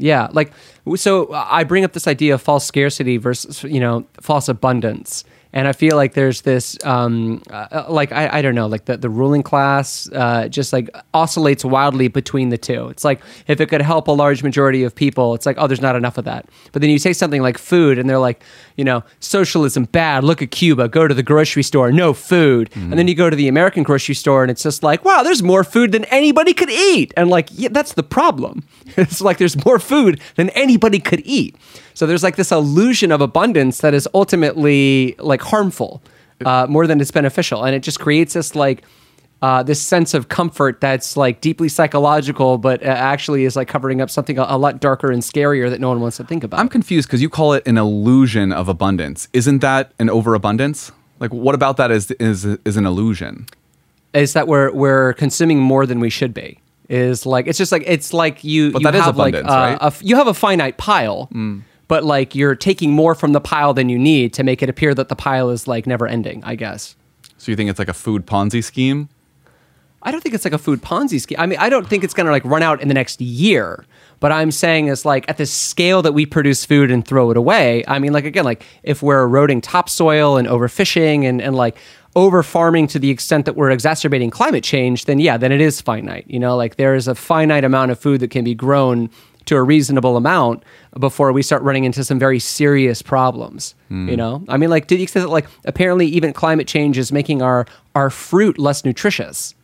Yeah, 0.00 0.28
like 0.32 0.52
so 0.96 1.26
uh, 1.26 1.46
I 1.48 1.64
bring 1.64 1.84
up 1.84 1.92
this 1.92 2.06
idea 2.06 2.34
of 2.34 2.42
false 2.42 2.64
scarcity 2.64 3.16
versus 3.18 3.62
you 3.62 3.80
know 3.80 4.06
false 4.20 4.48
abundance. 4.48 5.24
And 5.52 5.66
I 5.66 5.72
feel 5.72 5.96
like 5.96 6.14
there's 6.14 6.42
this, 6.42 6.78
um, 6.84 7.42
uh, 7.50 7.86
like 7.88 8.12
I, 8.12 8.38
I 8.38 8.42
don't 8.42 8.54
know, 8.54 8.66
like 8.66 8.84
the, 8.84 8.96
the 8.96 9.10
ruling 9.10 9.42
class 9.42 10.08
uh, 10.12 10.48
just 10.48 10.72
like 10.72 10.88
oscillates 11.12 11.64
wildly 11.64 12.08
between 12.08 12.50
the 12.50 12.58
two. 12.58 12.88
It's 12.88 13.04
like 13.04 13.20
if 13.48 13.60
it 13.60 13.68
could 13.68 13.82
help 13.82 14.06
a 14.08 14.12
large 14.12 14.42
majority 14.42 14.84
of 14.84 14.94
people, 14.94 15.34
it's 15.34 15.46
like 15.46 15.56
oh, 15.58 15.66
there's 15.66 15.80
not 15.80 15.96
enough 15.96 16.18
of 16.18 16.24
that. 16.24 16.48
But 16.72 16.82
then 16.82 16.90
you 16.90 16.98
say 16.98 17.12
something 17.12 17.42
like 17.42 17.58
food, 17.58 17.98
and 17.98 18.08
they're 18.08 18.18
like, 18.18 18.42
you 18.76 18.84
know, 18.84 19.02
socialism 19.18 19.84
bad. 19.84 20.24
Look 20.24 20.40
at 20.42 20.50
Cuba. 20.50 20.88
Go 20.88 21.08
to 21.08 21.14
the 21.14 21.22
grocery 21.22 21.62
store, 21.62 21.90
no 21.92 22.12
food. 22.12 22.70
And 22.74 22.92
then 22.94 23.08
you 23.08 23.14
go 23.14 23.28
to 23.28 23.36
the 23.36 23.48
American 23.48 23.82
grocery 23.82 24.14
store, 24.14 24.42
and 24.42 24.50
it's 24.50 24.62
just 24.62 24.82
like, 24.82 25.04
wow, 25.04 25.22
there's 25.22 25.42
more 25.42 25.64
food 25.64 25.92
than 25.92 26.04
anybody 26.06 26.54
could 26.54 26.70
eat. 26.70 27.12
And 27.16 27.28
like, 27.28 27.48
yeah, 27.52 27.68
that's 27.70 27.94
the 27.94 28.02
problem. 28.02 28.62
it's 28.96 29.20
like 29.20 29.38
there's 29.38 29.64
more 29.64 29.78
food 29.78 30.20
than 30.36 30.50
anybody 30.50 30.98
could 30.98 31.22
eat. 31.24 31.56
So 32.00 32.06
there's 32.06 32.22
like 32.22 32.36
this 32.36 32.50
illusion 32.50 33.12
of 33.12 33.20
abundance 33.20 33.82
that 33.82 33.92
is 33.92 34.08
ultimately 34.14 35.16
like 35.18 35.42
harmful 35.42 36.00
uh, 36.46 36.66
more 36.66 36.86
than 36.86 36.98
it's 36.98 37.10
beneficial, 37.10 37.62
and 37.62 37.76
it 37.76 37.82
just 37.82 38.00
creates 38.00 38.32
this 38.32 38.54
like 38.54 38.84
uh, 39.42 39.62
this 39.62 39.82
sense 39.82 40.14
of 40.14 40.30
comfort 40.30 40.80
that's 40.80 41.18
like 41.18 41.42
deeply 41.42 41.68
psychological, 41.68 42.56
but 42.56 42.82
uh, 42.82 42.86
actually 42.86 43.44
is 43.44 43.54
like 43.54 43.68
covering 43.68 44.00
up 44.00 44.08
something 44.08 44.38
a, 44.38 44.46
a 44.48 44.56
lot 44.56 44.80
darker 44.80 45.12
and 45.12 45.20
scarier 45.20 45.68
that 45.68 45.78
no 45.78 45.90
one 45.90 46.00
wants 46.00 46.16
to 46.16 46.24
think 46.24 46.42
about. 46.42 46.58
I'm 46.58 46.70
confused 46.70 47.06
because 47.06 47.20
you 47.20 47.28
call 47.28 47.52
it 47.52 47.68
an 47.68 47.76
illusion 47.76 48.50
of 48.50 48.66
abundance. 48.66 49.28
Isn't 49.34 49.58
that 49.58 49.92
an 49.98 50.08
overabundance? 50.08 50.92
Like, 51.18 51.34
what 51.34 51.54
about 51.54 51.76
that 51.76 51.90
is 51.90 52.10
is 52.12 52.46
is 52.46 52.78
an 52.78 52.86
illusion? 52.86 53.44
is 54.14 54.32
that 54.32 54.48
we're 54.48 54.72
we're 54.72 55.12
consuming 55.12 55.58
more 55.58 55.84
than 55.84 56.00
we 56.00 56.08
should 56.08 56.32
be. 56.32 56.60
Is 56.88 57.26
like 57.26 57.46
it's 57.46 57.58
just 57.58 57.72
like 57.72 57.84
it's 57.86 58.14
like 58.14 58.42
you 58.42 58.72
But 58.72 58.80
you 58.80 58.84
that 58.84 58.94
is 58.94 59.02
have 59.02 59.18
like 59.18 59.34
abundance, 59.34 59.52
uh, 59.52 59.76
right? 59.78 59.78
a 59.82 59.92
you 60.00 60.16
have 60.16 60.28
a 60.28 60.34
finite 60.34 60.78
pile, 60.78 61.28
but 61.90 62.04
like 62.04 62.36
you're 62.36 62.54
taking 62.54 62.92
more 62.92 63.16
from 63.16 63.32
the 63.32 63.40
pile 63.40 63.74
than 63.74 63.88
you 63.88 63.98
need 63.98 64.32
to 64.32 64.44
make 64.44 64.62
it 64.62 64.68
appear 64.68 64.94
that 64.94 65.08
the 65.08 65.16
pile 65.16 65.50
is 65.50 65.66
like 65.66 65.88
never 65.88 66.06
ending. 66.06 66.40
I 66.44 66.54
guess. 66.54 66.94
So 67.36 67.50
you 67.50 67.56
think 67.56 67.68
it's 67.68 67.80
like 67.80 67.88
a 67.88 67.92
food 67.92 68.28
Ponzi 68.28 68.62
scheme? 68.62 69.08
I 70.02 70.12
don't 70.12 70.20
think 70.20 70.36
it's 70.36 70.44
like 70.44 70.54
a 70.54 70.58
food 70.58 70.82
Ponzi 70.82 71.20
scheme. 71.20 71.38
I 71.40 71.46
mean, 71.46 71.58
I 71.58 71.68
don't 71.68 71.88
think 71.88 72.04
it's 72.04 72.14
going 72.14 72.26
to 72.26 72.30
like 72.30 72.44
run 72.44 72.62
out 72.62 72.80
in 72.80 72.86
the 72.86 72.94
next 72.94 73.20
year. 73.20 73.84
But 74.20 74.30
I'm 74.30 74.52
saying 74.52 74.86
is 74.86 75.04
like 75.04 75.28
at 75.28 75.36
the 75.36 75.46
scale 75.46 76.00
that 76.02 76.12
we 76.12 76.26
produce 76.26 76.64
food 76.64 76.92
and 76.92 77.04
throw 77.04 77.32
it 77.32 77.36
away. 77.36 77.82
I 77.88 77.98
mean, 77.98 78.12
like 78.12 78.24
again, 78.24 78.44
like 78.44 78.64
if 78.84 79.02
we're 79.02 79.22
eroding 79.22 79.60
topsoil 79.60 80.36
and 80.36 80.46
overfishing 80.46 81.24
and 81.24 81.42
and 81.42 81.56
like 81.56 81.76
over 82.14 82.44
farming 82.44 82.86
to 82.88 83.00
the 83.00 83.10
extent 83.10 83.46
that 83.46 83.56
we're 83.56 83.70
exacerbating 83.70 84.30
climate 84.30 84.62
change, 84.62 85.06
then 85.06 85.18
yeah, 85.18 85.36
then 85.36 85.50
it 85.50 85.60
is 85.60 85.80
finite. 85.80 86.24
You 86.28 86.38
know, 86.38 86.56
like 86.56 86.76
there 86.76 86.94
is 86.94 87.08
a 87.08 87.16
finite 87.16 87.64
amount 87.64 87.90
of 87.90 87.98
food 87.98 88.20
that 88.20 88.30
can 88.30 88.44
be 88.44 88.54
grown 88.54 89.10
to 89.50 89.56
a 89.56 89.62
reasonable 89.62 90.16
amount 90.16 90.62
before 90.98 91.32
we 91.32 91.42
start 91.42 91.62
running 91.62 91.84
into 91.84 92.02
some 92.04 92.18
very 92.18 92.38
serious 92.38 93.02
problems. 93.02 93.74
You 93.90 94.16
know, 94.16 94.44
I 94.48 94.56
mean, 94.56 94.70
like 94.70 94.86
to 94.86 94.96
the 94.96 95.02
extent 95.02 95.24
that 95.26 95.30
like 95.30 95.46
apparently 95.64 96.06
even 96.06 96.32
climate 96.32 96.68
change 96.68 96.96
is 96.96 97.10
making 97.10 97.42
our 97.42 97.66
our 97.94 98.10
fruit 98.10 98.58
less 98.58 98.84
nutritious. 98.84 99.54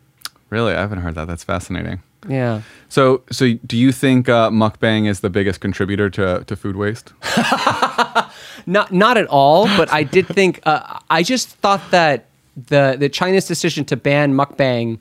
Really, 0.51 0.75
I 0.75 0.81
haven't 0.81 0.99
heard 0.99 1.15
that. 1.15 1.27
That's 1.27 1.45
fascinating. 1.45 2.03
Yeah. 2.29 2.63
So, 2.89 3.23
so 3.31 3.53
do 3.65 3.77
you 3.77 3.93
think 3.93 4.29
uh, 4.29 4.51
mukbang 4.51 5.07
is 5.07 5.21
the 5.21 5.31
biggest 5.31 5.61
contributor 5.61 6.11
to, 6.11 6.45
to 6.45 6.57
food 6.57 6.75
waste? 6.75 7.13
Not 8.67 8.91
not 8.91 9.17
at 9.17 9.29
all, 9.29 9.67
but 9.77 9.93
I 9.93 10.03
did 10.03 10.27
think 10.27 10.61
uh, 10.67 10.99
I 11.09 11.23
just 11.23 11.51
thought 11.51 11.83
that 11.93 12.27
the 12.57 12.97
the 12.99 13.09
China's 13.09 13.47
decision 13.47 13.85
to 13.85 13.97
ban 13.97 14.35
mukbang 14.35 14.99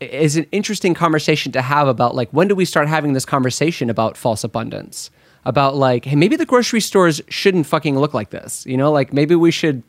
is 0.00 0.36
an 0.36 0.46
interesting 0.52 0.94
conversation 0.94 1.52
to 1.52 1.62
have 1.62 1.88
about 1.88 2.14
like 2.14 2.30
when 2.30 2.48
do 2.48 2.54
we 2.54 2.64
start 2.64 2.88
having 2.88 3.12
this 3.12 3.24
conversation 3.24 3.90
about 3.90 4.16
false 4.16 4.44
abundance? 4.44 5.10
About 5.44 5.76
like, 5.76 6.04
hey, 6.04 6.16
maybe 6.16 6.34
the 6.34 6.44
grocery 6.44 6.80
stores 6.80 7.22
shouldn't 7.28 7.66
fucking 7.66 7.96
look 7.96 8.12
like 8.12 8.30
this. 8.30 8.66
You 8.66 8.76
know, 8.76 8.90
like 8.90 9.12
maybe 9.12 9.36
we 9.36 9.52
should 9.52 9.84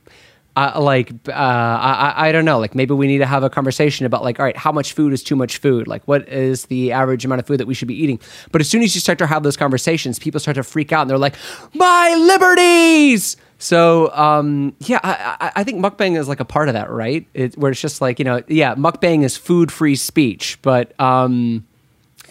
uh, 0.58 0.82
like 0.82 1.12
uh, 1.30 1.32
I, 1.32 2.14
I 2.16 2.28
I 2.28 2.32
don't 2.32 2.44
know 2.44 2.58
like 2.58 2.74
maybe 2.74 2.96
we 2.96 3.06
need 3.06 3.20
to 3.20 3.28
have 3.28 3.44
a 3.44 3.50
conversation 3.50 4.08
about 4.08 4.24
like 4.24 4.40
all 4.40 4.46
right 4.46 4.58
how 4.58 4.72
much 4.72 4.94
food 4.94 5.14
is 5.14 5.22
too 5.22 5.36
much 5.36 5.60
food 5.60 5.88
like 5.88 6.04
what 6.08 6.28
is 6.28 6.66
the 6.66 6.92
average 6.92 7.24
amount 7.24 7.40
of 7.40 7.46
food 7.46 7.60
that 7.60 7.68
we 7.68 7.76
should 7.76 7.88
be 7.88 7.94
eating 7.94 8.20
but 8.52 8.60
as 8.60 8.68
soon 8.68 8.82
as 8.82 8.96
you 8.96 9.00
start 9.00 9.20
to 9.20 9.28
have 9.28 9.44
those 9.44 9.56
conversations 9.56 10.18
people 10.18 10.40
start 10.40 10.56
to 10.56 10.64
freak 10.64 10.92
out 10.92 11.02
and 11.02 11.12
they're 11.12 11.18
like 11.20 11.36
my 11.76 12.16
liberties 12.16 13.38
so 13.58 14.12
um, 14.14 14.76
yeah 14.80 15.00
I, 15.04 15.52
I, 15.58 15.64
think 15.64 15.84
mukbang 15.84 16.18
is 16.18 16.28
like 16.28 16.40
a 16.40 16.46
part 16.46 16.68
of 16.68 16.74
that 16.74 16.90
right 16.90 17.26
it, 17.34 17.58
where 17.58 17.72
it's 17.72 17.82
just 17.82 18.02
like 18.02 18.20
you 18.20 18.26
know 18.26 18.44
yeah 18.48 18.76
mukbang 18.76 19.24
is 19.24 19.36
food 19.38 19.72
free 19.72 19.96
speech 19.96 20.60
but 20.62 21.00
um, 21.00 21.66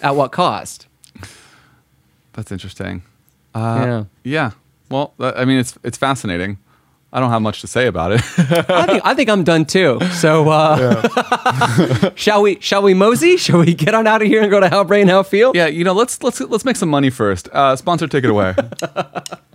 at 0.03 0.14
what 0.14 0.33
cost 0.33 0.87
That's 2.33 2.53
interesting. 2.53 3.03
Uh, 3.55 3.83
yeah 3.87 4.05
Yeah. 4.22 4.51
Well, 4.91 5.14
I 5.18 5.45
mean, 5.45 5.59
it's 5.59 5.77
it's 5.83 5.99
fascinating. 5.99 6.59
I 7.12 7.20
don't 7.20 7.31
have 7.31 7.43
much 7.43 7.61
to 7.62 7.66
say 7.66 7.87
about 7.87 8.12
it. 8.12 8.20
I 8.39 8.87
think 8.87 9.03
I 9.05 9.14
think 9.14 9.31
I'm 9.31 9.43
done 9.43 9.64
too. 9.64 9.99
So 10.12 10.49
uh, 10.49 12.11
shall 12.14 12.43
we 12.43 12.61
shall 12.61 12.83
we 12.83 12.95
mosey? 12.95 13.37
Shall 13.37 13.61
we 13.61 13.74
get 13.74 13.95
on 13.95 14.07
out 14.07 14.22
of 14.22 14.29
here 14.29 14.43
and 14.43 14.51
go 14.51 14.61
to 14.61 14.68
How 14.68 14.85
Brain 14.85 15.09
How 15.09 15.22
Feel? 15.22 15.53
yeah, 15.55 15.66
you 15.66 15.83
know, 15.83 15.93
let's 15.93 16.22
let's 16.22 16.41
let's 16.41 16.64
make 16.64 16.77
some 16.77 16.91
money 16.91 17.11
first. 17.11 17.49
Uh, 17.49 17.74
sponsor, 17.74 18.07
take 18.07 18.24
it 18.24 18.31
away. 18.31 18.55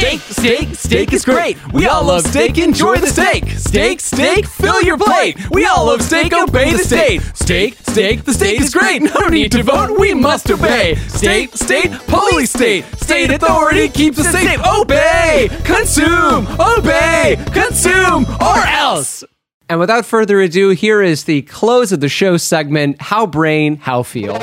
Steak, 0.00 0.20
steak, 0.20 0.74
steak 0.76 1.12
is 1.12 1.26
great. 1.26 1.58
We 1.74 1.86
all 1.86 2.04
love 2.04 2.26
steak, 2.26 2.56
enjoy 2.56 2.96
the 2.96 3.06
steak. 3.06 3.50
Steak, 3.50 4.00
steak, 4.00 4.46
fill 4.46 4.80
your 4.82 4.96
plate. 4.96 5.36
We 5.50 5.66
all 5.66 5.88
love 5.88 6.00
steak, 6.00 6.32
obey 6.32 6.72
the 6.72 6.78
state. 6.78 7.20
Steak, 7.34 7.74
steak, 7.86 8.24
the 8.24 8.32
steak 8.32 8.62
is 8.62 8.72
great. 8.72 9.02
No 9.02 9.28
need 9.28 9.52
to 9.52 9.62
vote, 9.62 9.98
we 10.00 10.14
must 10.14 10.50
obey. 10.50 10.94
State, 11.08 11.52
state, 11.52 11.92
police 12.08 12.50
state. 12.50 12.86
State 12.98 13.30
authority 13.30 13.90
keeps 13.90 14.18
us 14.18 14.30
safe. 14.32 14.58
Obey, 14.64 15.50
consume, 15.64 16.46
obey, 16.58 17.36
consume, 17.52 18.24
or 18.40 18.56
else. 18.56 19.22
And 19.70 19.78
without 19.78 20.04
further 20.04 20.40
ado, 20.40 20.70
here 20.70 21.00
is 21.00 21.22
the 21.22 21.42
close 21.42 21.92
of 21.92 22.00
the 22.00 22.08
show 22.08 22.36
segment 22.36 23.00
How 23.00 23.24
Brain, 23.24 23.76
How 23.76 24.02
Feel. 24.02 24.42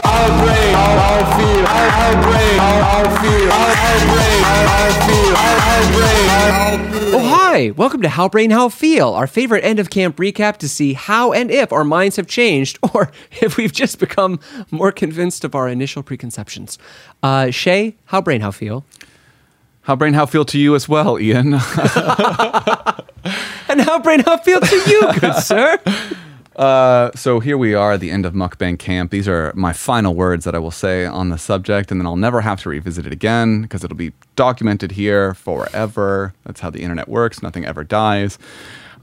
Oh, 7.10 7.30
hi! 7.30 7.72
Welcome 7.72 8.02
to 8.04 8.08
How 8.08 8.30
Brain, 8.30 8.52
How 8.52 8.70
Feel, 8.70 9.10
our 9.10 9.28
favorite 9.28 9.66
end 9.66 9.80
of 9.80 9.90
camp 9.90 10.16
recap 10.16 10.56
to 10.60 10.70
see 10.70 10.94
how 10.94 11.34
and 11.34 11.52
if 11.52 11.74
our 11.74 11.84
minds 11.84 12.16
have 12.16 12.28
changed 12.28 12.80
or 12.94 13.12
if 13.42 13.58
we've 13.58 13.74
just 13.74 14.00
become 14.00 14.40
more 14.72 14.94
convinced 14.94 15.44
of 15.44 15.56
our 15.56 15.68
initial 15.68 16.04
preconceptions. 16.04 16.78
Uh, 17.22 17.52
Shay, 17.52 17.98
How 18.06 18.22
Brain, 18.22 18.40
How 18.40 18.52
Feel? 18.52 18.86
how 19.88 19.96
brain, 19.96 20.14
how 20.14 20.26
feel 20.26 20.44
to 20.44 20.60
you 20.60 20.76
as 20.76 20.90
well, 20.90 21.18
Ian? 21.18 21.52
And 23.78 23.86
How 23.88 24.00
Brain, 24.00 24.22
How 24.22 24.38
Feel 24.38 24.60
to 24.60 24.76
you, 24.90 25.08
good 25.20 25.36
sir? 25.36 25.80
Uh, 26.56 27.12
so 27.14 27.40
here 27.40 27.60
we 27.60 27.76
are 27.76 27.92
at 27.92 28.00
the 28.00 28.10
end 28.10 28.26
of 28.26 28.34
Mukbang 28.34 28.80
Camp. 28.80 29.12
These 29.12 29.28
are 29.28 29.54
my 29.56 29.72
final 29.72 30.16
words 30.16 30.46
that 30.46 30.56
I 30.56 30.58
will 30.58 30.72
say 30.72 31.06
on 31.06 31.30
the 31.30 31.38
subject, 31.38 31.92
and 31.92 32.02
then 32.02 32.08
I'll 32.08 32.16
never 32.16 32.42
have 32.42 32.60
to 32.64 32.70
revisit 32.70 33.06
it 33.06 33.14
again 33.14 33.62
because 33.62 33.84
it'll 33.84 33.96
be 33.96 34.14
documented 34.36 34.94
here 34.94 35.36
forever. 35.36 36.34
That's 36.44 36.60
how 36.60 36.72
the 36.72 36.82
internet 36.82 37.08
works. 37.08 37.44
Nothing 37.44 37.66
ever 37.66 37.84
dies. 37.84 38.40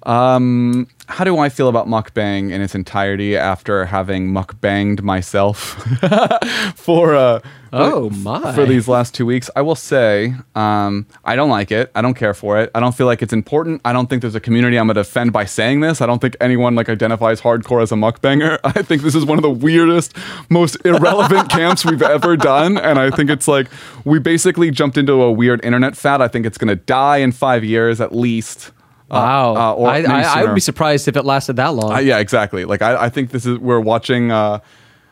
Um, 0.06 0.86
how 1.06 1.24
do 1.24 1.38
I 1.38 1.48
feel 1.50 1.68
about 1.68 1.86
mukbang 1.86 2.50
in 2.50 2.60
its 2.62 2.74
entirety 2.74 3.36
after 3.36 3.84
having 3.86 4.30
mukbanged 4.32 5.02
myself 5.02 5.58
for 6.76 7.14
uh, 7.14 7.40
Oh, 7.72 8.08
my. 8.10 8.54
for 8.54 8.64
these 8.64 8.88
last 8.88 9.14
two 9.14 9.26
weeks? 9.26 9.50
I 9.56 9.62
will 9.62 9.74
say 9.74 10.34
um, 10.54 11.06
I 11.24 11.36
don't 11.36 11.50
like 11.50 11.70
it. 11.70 11.90
I 11.94 12.00
don't 12.02 12.14
care 12.14 12.32
for 12.32 12.58
it. 12.58 12.70
I 12.74 12.80
don't 12.80 12.94
feel 12.94 13.06
like 13.06 13.20
it's 13.20 13.32
important. 13.32 13.80
I 13.84 13.92
don't 13.92 14.08
think 14.08 14.22
there's 14.22 14.34
a 14.34 14.40
community 14.40 14.78
I'm 14.78 14.86
going 14.86 14.94
to 14.94 15.00
offend 15.02 15.32
by 15.32 15.44
saying 15.44 15.80
this. 15.80 16.00
I 16.00 16.06
don't 16.06 16.20
think 16.20 16.36
anyone 16.40 16.74
like 16.74 16.88
identifies 16.88 17.40
hardcore 17.40 17.82
as 17.82 17.92
a 17.92 17.96
mukbanger. 17.96 18.58
I 18.64 18.82
think 18.82 19.02
this 19.02 19.14
is 19.14 19.24
one 19.26 19.38
of 19.38 19.42
the 19.42 19.50
weirdest, 19.50 20.16
most 20.48 20.76
irrelevant 20.86 21.48
camps 21.50 21.84
we've 21.84 22.02
ever 22.02 22.36
done, 22.36 22.78
and 22.78 22.98
I 22.98 23.10
think 23.10 23.28
it's 23.28 23.48
like 23.48 23.68
we 24.04 24.18
basically 24.18 24.70
jumped 24.70 24.96
into 24.96 25.20
a 25.22 25.30
weird 25.32 25.62
internet 25.64 25.96
fad. 25.96 26.22
I 26.22 26.28
think 26.28 26.46
it's 26.46 26.58
going 26.58 26.68
to 26.68 26.76
die 26.76 27.18
in 27.18 27.32
five 27.32 27.62
years 27.64 28.00
at 28.00 28.14
least. 28.14 28.70
Uh, 29.10 29.14
Wow. 29.14 29.56
uh, 29.56 29.74
or 29.74 29.88
I, 29.88 30.02
I, 30.02 30.22
I 30.40 30.44
would 30.44 30.54
be 30.54 30.60
surprised 30.60 31.06
if 31.08 31.16
it 31.16 31.24
lasted 31.24 31.56
that 31.56 31.68
long. 31.74 31.92
Uh, 31.92 31.98
yeah, 31.98 32.18
exactly. 32.18 32.64
Like 32.64 32.82
I, 32.82 33.04
I 33.04 33.08
think 33.10 33.30
this 33.30 33.44
is 33.46 33.58
we're 33.58 33.80
watching 33.80 34.30
uh, 34.32 34.60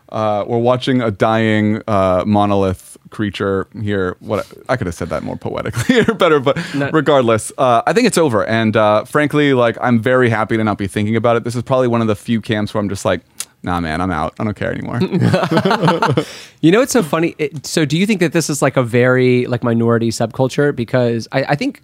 uh, 0.08 0.44
we're 0.46 0.58
watching 0.58 1.00
a 1.02 1.10
dying 1.10 1.82
uh, 1.86 2.24
monolith 2.26 2.96
creature 3.10 3.66
here. 3.82 4.16
What 4.20 4.50
I 4.68 4.76
could 4.76 4.86
have 4.86 4.94
said 4.94 5.08
that 5.10 5.22
more 5.22 5.36
poetically 5.36 6.00
or 6.08 6.14
better, 6.14 6.40
but 6.40 6.56
regardless, 6.92 7.52
uh, 7.58 7.82
I 7.86 7.92
think 7.92 8.06
it's 8.06 8.18
over. 8.18 8.44
And 8.46 8.76
uh, 8.76 9.04
frankly, 9.04 9.52
like 9.54 9.76
I'm 9.80 10.00
very 10.00 10.30
happy 10.30 10.56
to 10.56 10.64
not 10.64 10.78
be 10.78 10.86
thinking 10.86 11.16
about 11.16 11.36
it. 11.36 11.44
This 11.44 11.54
is 11.54 11.62
probably 11.62 11.88
one 11.88 12.00
of 12.00 12.06
the 12.06 12.16
few 12.16 12.40
camps 12.40 12.72
where 12.74 12.80
I'm 12.82 12.88
just 12.88 13.04
like, 13.04 13.20
nah, 13.62 13.78
man, 13.80 14.00
I'm 14.00 14.10
out. 14.10 14.34
I 14.38 14.44
don't 14.44 14.54
care 14.56 14.72
anymore. 14.72 15.00
You 16.60 16.70
know, 16.70 16.80
it's 16.80 16.92
so 16.92 17.02
funny. 17.02 17.34
It, 17.38 17.66
so, 17.66 17.84
do 17.84 17.98
you 17.98 18.06
think 18.06 18.20
that 18.20 18.32
this 18.32 18.48
is 18.48 18.62
like 18.62 18.76
a 18.76 18.84
very 18.84 19.46
like 19.46 19.64
minority 19.64 20.10
subculture? 20.10 20.74
Because 20.74 21.26
I, 21.32 21.42
I 21.42 21.54
think 21.56 21.82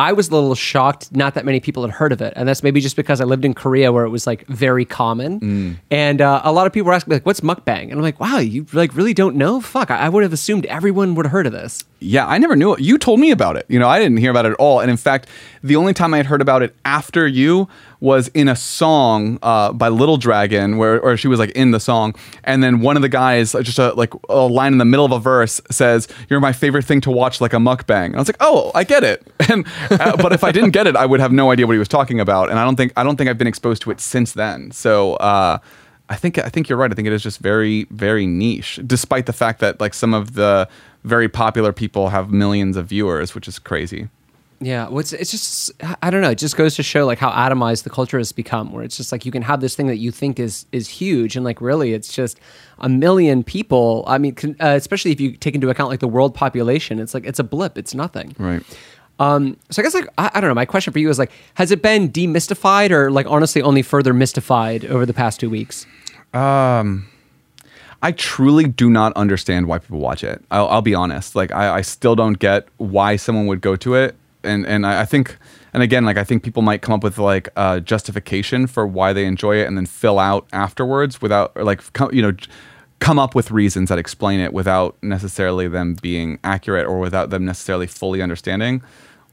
I 0.00 0.12
was 0.12 0.30
a 0.30 0.32
little 0.32 0.54
shocked. 0.54 1.14
Not 1.14 1.34
that 1.34 1.44
many 1.44 1.60
people 1.60 1.82
had 1.82 1.92
heard 1.92 2.10
of 2.12 2.22
it, 2.22 2.32
and 2.34 2.48
that's 2.48 2.62
maybe 2.62 2.80
just 2.80 2.96
because 2.96 3.20
I 3.20 3.24
lived 3.24 3.44
in 3.44 3.52
Korea 3.52 3.92
where 3.92 4.06
it 4.06 4.08
was 4.08 4.26
like 4.26 4.46
very 4.46 4.86
common. 4.86 5.78
And 5.90 6.22
uh, 6.22 6.40
a 6.42 6.52
lot 6.52 6.66
of 6.66 6.72
people 6.72 6.86
were 6.86 6.94
asking 6.94 7.10
me 7.10 7.16
like, 7.16 7.26
"What's 7.26 7.40
mukbang?" 7.42 7.82
And 7.90 7.92
I'm 7.92 8.00
like, 8.02 8.18
"Wow, 8.18 8.38
you 8.38 8.64
like 8.72 8.96
really 8.96 9.12
don't 9.12 9.36
know? 9.36 9.60
Fuck, 9.60 9.90
I, 9.90 9.98
I 10.06 10.08
would 10.08 10.22
have 10.22 10.32
assumed 10.32 10.64
everyone 10.66 11.14
would 11.16 11.26
have 11.26 11.32
heard 11.32 11.46
of 11.46 11.52
this." 11.52 11.84
Yeah, 12.02 12.26
I 12.26 12.38
never 12.38 12.56
knew 12.56 12.72
it. 12.72 12.80
You 12.80 12.96
told 12.96 13.20
me 13.20 13.30
about 13.30 13.56
it. 13.56 13.66
You 13.68 13.78
know, 13.78 13.86
I 13.86 13.98
didn't 13.98 14.16
hear 14.16 14.30
about 14.30 14.46
it 14.46 14.52
at 14.52 14.56
all. 14.58 14.80
And 14.80 14.90
in 14.90 14.96
fact, 14.96 15.28
the 15.62 15.76
only 15.76 15.92
time 15.92 16.14
I 16.14 16.16
had 16.16 16.26
heard 16.26 16.40
about 16.40 16.62
it 16.62 16.74
after 16.84 17.26
you 17.26 17.68
was 18.00 18.28
in 18.28 18.48
a 18.48 18.56
song 18.56 19.38
uh, 19.42 19.72
by 19.74 19.88
Little 19.88 20.16
Dragon, 20.16 20.78
where 20.78 20.98
or 20.98 21.18
she 21.18 21.28
was 21.28 21.38
like 21.38 21.50
in 21.50 21.72
the 21.72 21.80
song, 21.80 22.14
and 22.44 22.64
then 22.64 22.80
one 22.80 22.96
of 22.96 23.02
the 23.02 23.10
guys, 23.10 23.52
just 23.52 23.78
a, 23.78 23.92
like 23.92 24.14
a 24.30 24.46
line 24.46 24.72
in 24.72 24.78
the 24.78 24.86
middle 24.86 25.04
of 25.04 25.12
a 25.12 25.18
verse, 25.18 25.60
says, 25.70 26.08
"You're 26.30 26.40
my 26.40 26.54
favorite 26.54 26.86
thing 26.86 27.02
to 27.02 27.10
watch, 27.10 27.42
like 27.42 27.52
a 27.52 27.58
mukbang." 27.58 28.06
And 28.06 28.16
I 28.16 28.18
was 28.18 28.28
like, 28.28 28.38
"Oh, 28.40 28.72
I 28.74 28.84
get 28.84 29.04
it." 29.04 29.26
And 29.50 29.66
uh, 29.90 30.16
but 30.16 30.32
if 30.32 30.44
I 30.44 30.52
didn't 30.52 30.70
get 30.70 30.86
it, 30.86 30.94
I 30.94 31.04
would 31.04 31.18
have 31.18 31.32
no 31.32 31.50
idea 31.50 31.66
what 31.66 31.72
he 31.72 31.78
was 31.80 31.88
talking 31.88 32.20
about. 32.20 32.50
And 32.50 32.58
I 32.58 32.64
don't 32.64 32.76
think 32.76 32.92
I 32.96 33.02
don't 33.02 33.16
think 33.16 33.28
I've 33.28 33.38
been 33.38 33.48
exposed 33.48 33.82
to 33.82 33.90
it 33.90 34.00
since 34.00 34.32
then. 34.32 34.70
So. 34.70 35.14
Uh, 35.14 35.58
I 36.10 36.16
think 36.16 36.38
I 36.38 36.48
think 36.48 36.68
you're 36.68 36.76
right. 36.76 36.90
I 36.90 36.94
think 36.94 37.06
it 37.06 37.12
is 37.12 37.22
just 37.22 37.38
very 37.38 37.84
very 37.90 38.26
niche, 38.26 38.80
despite 38.86 39.26
the 39.26 39.32
fact 39.32 39.60
that 39.60 39.80
like 39.80 39.94
some 39.94 40.12
of 40.12 40.34
the 40.34 40.68
very 41.04 41.28
popular 41.28 41.72
people 41.72 42.08
have 42.08 42.30
millions 42.30 42.76
of 42.76 42.86
viewers, 42.86 43.34
which 43.34 43.48
is 43.48 43.58
crazy. 43.58 44.08
Yeah, 44.62 44.88
well, 44.88 44.98
it's, 44.98 45.14
it's 45.14 45.30
just 45.30 45.72
I 46.02 46.10
don't 46.10 46.20
know. 46.20 46.30
It 46.30 46.38
just 46.38 46.56
goes 46.56 46.74
to 46.74 46.82
show 46.82 47.06
like 47.06 47.18
how 47.18 47.30
atomized 47.30 47.84
the 47.84 47.90
culture 47.90 48.18
has 48.18 48.30
become, 48.30 48.72
where 48.72 48.84
it's 48.84 48.96
just 48.96 49.10
like 49.10 49.24
you 49.24 49.32
can 49.32 49.40
have 49.40 49.62
this 49.62 49.74
thing 49.74 49.86
that 49.86 49.96
you 49.96 50.10
think 50.10 50.38
is 50.38 50.66
is 50.70 50.88
huge, 50.88 51.34
and 51.34 51.44
like 51.44 51.62
really, 51.62 51.94
it's 51.94 52.12
just 52.12 52.38
a 52.80 52.88
million 52.88 53.42
people. 53.42 54.04
I 54.06 54.18
mean, 54.18 54.36
uh, 54.60 54.74
especially 54.76 55.12
if 55.12 55.20
you 55.20 55.32
take 55.32 55.54
into 55.54 55.70
account 55.70 55.88
like 55.88 56.00
the 56.00 56.08
world 56.08 56.34
population, 56.34 56.98
it's 56.98 57.14
like 57.14 57.24
it's 57.24 57.38
a 57.38 57.44
blip. 57.44 57.78
It's 57.78 57.94
nothing. 57.94 58.34
Right. 58.38 58.62
Um, 59.20 59.56
so 59.70 59.80
I 59.80 59.84
guess 59.84 59.94
like 59.94 60.08
I, 60.18 60.30
I 60.34 60.40
don't 60.40 60.48
know. 60.48 60.54
My 60.54 60.64
question 60.64 60.92
for 60.92 60.98
you 60.98 61.08
is 61.10 61.18
like, 61.18 61.30
has 61.54 61.70
it 61.70 61.82
been 61.82 62.10
demystified 62.10 62.90
or 62.90 63.10
like 63.12 63.26
honestly 63.26 63.62
only 63.62 63.82
further 63.82 64.12
mystified 64.12 64.84
over 64.86 65.06
the 65.06 65.14
past 65.14 65.38
two 65.38 65.50
weeks? 65.50 65.86
I 68.02 68.12
truly 68.12 68.66
do 68.66 68.88
not 68.88 69.12
understand 69.12 69.66
why 69.66 69.78
people 69.78 69.98
watch 69.98 70.24
it. 70.24 70.42
I'll, 70.50 70.68
I'll 70.68 70.82
be 70.82 70.94
honest. 70.94 71.36
Like, 71.36 71.52
I, 71.52 71.76
I 71.76 71.80
still 71.82 72.16
don't 72.16 72.38
get 72.38 72.66
why 72.78 73.16
someone 73.16 73.46
would 73.46 73.60
go 73.60 73.76
to 73.76 73.94
it. 73.94 74.16
And 74.42 74.64
and 74.66 74.86
I, 74.86 75.02
I 75.02 75.04
think, 75.04 75.36
and 75.74 75.82
again, 75.82 76.06
like 76.06 76.16
I 76.16 76.24
think 76.24 76.42
people 76.42 76.62
might 76.62 76.80
come 76.80 76.94
up 76.94 77.04
with 77.04 77.18
like 77.18 77.50
a 77.56 77.78
justification 77.78 78.66
for 78.66 78.86
why 78.86 79.12
they 79.12 79.26
enjoy 79.26 79.56
it, 79.56 79.66
and 79.66 79.76
then 79.76 79.84
fill 79.84 80.18
out 80.18 80.48
afterwards 80.50 81.20
without, 81.20 81.52
or 81.56 81.62
like, 81.62 81.82
you 82.10 82.22
know, 82.22 82.32
come 83.00 83.18
up 83.18 83.34
with 83.34 83.50
reasons 83.50 83.90
that 83.90 83.98
explain 83.98 84.40
it 84.40 84.54
without 84.54 84.96
necessarily 85.02 85.68
them 85.68 85.94
being 86.00 86.38
accurate 86.42 86.86
or 86.86 86.98
without 86.98 87.28
them 87.28 87.44
necessarily 87.44 87.86
fully 87.86 88.22
understanding 88.22 88.82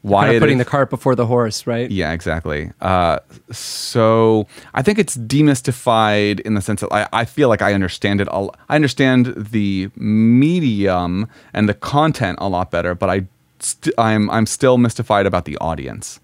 why 0.02 0.26
Kind 0.26 0.36
of 0.36 0.40
putting 0.40 0.58
is- 0.58 0.64
the 0.64 0.70
cart 0.70 0.90
before 0.90 1.14
the 1.14 1.26
horse, 1.26 1.66
right? 1.66 1.90
yeah, 1.90 2.12
exactly. 2.12 2.70
Uh, 2.80 3.18
so 3.50 4.46
I 4.74 4.82
think 4.82 4.98
it's 4.98 5.16
demystified 5.16 6.40
in 6.40 6.54
the 6.54 6.60
sense 6.60 6.80
that 6.82 6.92
I, 6.92 7.08
I 7.12 7.24
feel 7.24 7.48
like 7.48 7.62
I 7.62 7.74
understand 7.74 8.20
it. 8.20 8.28
All, 8.28 8.54
I 8.68 8.76
understand 8.76 9.34
the 9.36 9.90
medium 9.96 11.28
and 11.52 11.68
the 11.68 11.74
content 11.74 12.38
a 12.40 12.48
lot 12.48 12.70
better, 12.70 12.94
but 12.94 13.10
I 13.10 13.26
st- 13.58 13.94
I'm 13.98 14.30
I'm 14.30 14.46
still 14.46 14.78
mystified 14.78 15.26
about 15.26 15.44
the 15.44 15.56
audience. 15.58 16.20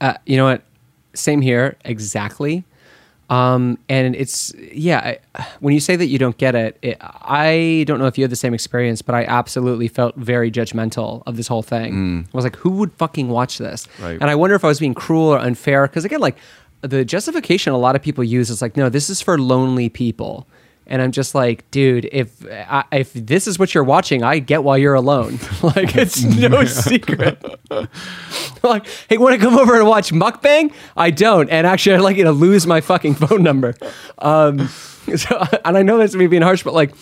Uh, 0.00 0.14
you 0.26 0.36
know 0.36 0.44
what? 0.44 0.62
Same 1.14 1.40
here, 1.42 1.76
exactly. 1.84 2.64
Um, 3.32 3.78
and 3.88 4.14
it's 4.14 4.52
yeah. 4.72 5.16
I, 5.34 5.46
when 5.60 5.72
you 5.72 5.80
say 5.80 5.96
that 5.96 6.06
you 6.06 6.18
don't 6.18 6.36
get 6.36 6.54
it, 6.54 6.76
it, 6.82 6.98
I 7.00 7.84
don't 7.86 7.98
know 7.98 8.06
if 8.06 8.18
you 8.18 8.24
had 8.24 8.30
the 8.30 8.36
same 8.36 8.52
experience, 8.52 9.00
but 9.00 9.14
I 9.14 9.24
absolutely 9.24 9.88
felt 9.88 10.14
very 10.16 10.50
judgmental 10.50 11.22
of 11.26 11.38
this 11.38 11.46
whole 11.46 11.62
thing. 11.62 12.28
I 12.32 12.36
was 12.36 12.44
like, 12.44 12.56
who 12.56 12.70
would 12.72 12.92
fucking 12.92 13.28
watch 13.28 13.56
this? 13.56 13.88
Right. 14.00 14.20
And 14.20 14.24
I 14.24 14.34
wonder 14.34 14.54
if 14.54 14.64
I 14.64 14.68
was 14.68 14.80
being 14.80 14.92
cruel 14.92 15.28
or 15.28 15.38
unfair 15.38 15.86
because 15.86 16.04
again, 16.04 16.20
like 16.20 16.36
the 16.82 17.06
justification 17.06 17.72
a 17.72 17.78
lot 17.78 17.96
of 17.96 18.02
people 18.02 18.22
use 18.22 18.50
is 18.50 18.60
like, 18.60 18.76
no, 18.76 18.90
this 18.90 19.08
is 19.08 19.22
for 19.22 19.38
lonely 19.38 19.88
people. 19.88 20.46
And 20.92 21.00
I'm 21.00 21.10
just 21.10 21.34
like, 21.34 21.68
dude, 21.70 22.06
if 22.12 22.44
I, 22.50 22.84
if 22.92 23.14
this 23.14 23.48
is 23.48 23.58
what 23.58 23.74
you're 23.74 23.82
watching, 23.82 24.22
I 24.22 24.40
get 24.40 24.62
why 24.62 24.76
you're 24.76 24.92
alone. 24.92 25.38
like 25.62 25.96
it's 25.96 26.22
no 26.22 26.66
secret. 26.66 27.42
like, 28.62 28.86
hey, 29.08 29.16
want 29.16 29.34
to 29.34 29.40
come 29.40 29.58
over 29.58 29.74
and 29.74 29.88
watch 29.88 30.12
mukbang? 30.12 30.70
I 30.94 31.10
don't, 31.10 31.48
and 31.48 31.66
actually, 31.66 31.96
I'd 31.96 32.02
like 32.02 32.18
you 32.18 32.24
to 32.24 32.32
lose 32.32 32.66
my 32.66 32.82
fucking 32.82 33.14
phone 33.14 33.42
number. 33.42 33.74
Um, 34.18 34.68
so, 35.16 35.42
and 35.64 35.78
I 35.78 35.82
know 35.82 35.96
that's 35.96 36.14
me 36.14 36.26
being 36.26 36.42
harsh, 36.42 36.62
but 36.62 36.74
like, 36.74 36.94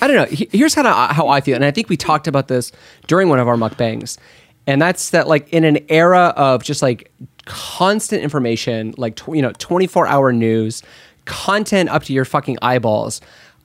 I 0.00 0.08
don't 0.08 0.16
know. 0.16 0.46
Here's 0.50 0.74
kind 0.74 0.88
of 0.88 1.10
how 1.14 1.28
I 1.28 1.40
feel, 1.40 1.54
and 1.54 1.64
I 1.64 1.70
think 1.70 1.88
we 1.88 1.96
talked 1.96 2.26
about 2.26 2.48
this 2.48 2.72
during 3.06 3.28
one 3.28 3.38
of 3.38 3.46
our 3.46 3.56
mukbangs, 3.56 4.18
and 4.66 4.82
that's 4.82 5.10
that 5.10 5.28
like 5.28 5.48
in 5.52 5.62
an 5.62 5.78
era 5.88 6.34
of 6.36 6.64
just 6.64 6.82
like 6.82 7.12
constant 7.44 8.24
information, 8.24 8.92
like 8.96 9.14
tw- 9.14 9.36
you 9.36 9.42
know, 9.42 9.52
24 9.52 10.08
hour 10.08 10.32
news, 10.32 10.82
content 11.28 11.88
up 11.90 12.02
to 12.04 12.12
your 12.12 12.24
fucking 12.24 12.58
eyeballs. 12.60 13.20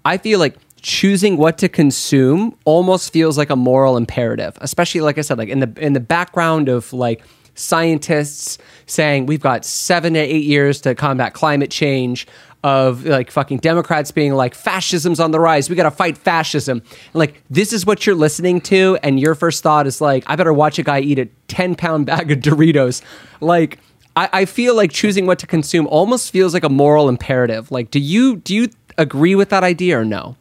I 0.06 0.18
feel 0.18 0.38
like 0.38 0.56
choosing 0.82 1.38
what 1.38 1.58
to 1.58 1.70
consume 1.70 2.56
almost 2.66 3.14
feels 3.14 3.38
like 3.38 3.50
a 3.50 3.56
moral 3.56 3.98
imperative, 3.98 4.58
especially 4.62 5.02
like 5.02 5.18
I 5.18 5.22
said, 5.22 5.38
like 5.38 5.50
in 5.50 5.60
the 5.60 5.74
in 5.78 5.94
the 5.94 6.00
background 6.00 6.70
of 6.70 6.94
like 6.94 7.24
scientists 7.56 8.58
saying 8.86 9.26
we've 9.26 9.42
got 9.42 9.64
seven 9.64 10.14
to 10.14 10.20
eight 10.20 10.44
years 10.44 10.82
to 10.82 10.94
combat 10.94 11.34
climate 11.34 11.72
change 11.72 12.28
of 12.64 13.06
like 13.06 13.30
fucking 13.30 13.58
Democrats 13.58 14.12
being 14.12 14.34
like 14.34 14.56
fascism's 14.56 15.20
on 15.20 15.32
the 15.32 15.40
rise. 15.40 15.70
We 15.70 15.76
got 15.76 15.84
to 15.84 15.92
fight 15.92 16.18
fascism. 16.18 16.80
And 16.80 17.16
like 17.16 17.44
this 17.50 17.74
is 17.74 17.86
what 17.86 18.06
you're 18.06 18.16
listening 18.16 18.62
to, 18.62 18.98
and 19.04 19.20
your 19.20 19.36
first 19.36 19.64
thought 19.64 19.88
is 19.88 20.02
like, 20.02 20.24
I 20.28 20.36
better 20.36 20.54
watch 20.54 20.80
a 20.80 20.84
guy 20.84 21.00
eat 21.00 21.20
a 21.20 21.26
ten 21.48 21.76
pound 21.76 22.06
bag 22.06 22.32
of 22.32 22.40
Doritos. 22.40 23.02
Like 23.42 23.80
I, 24.16 24.30
I 24.32 24.46
feel 24.46 24.76
like 24.76 24.92
choosing 24.92 25.26
what 25.26 25.40
to 25.40 25.48
consume 25.48 25.88
almost 25.88 26.32
feels 26.32 26.54
like 26.54 26.64
a 26.64 26.70
moral 26.70 27.10
imperative. 27.10 27.72
Like, 27.72 27.92
do 27.92 28.00
you 28.00 28.38
do 28.38 28.56
you 28.56 28.70
agree 28.98 29.36
with 29.36 29.50
that 29.50 29.64
idea 29.64 30.00
or 30.00 30.06
no? 30.06 30.36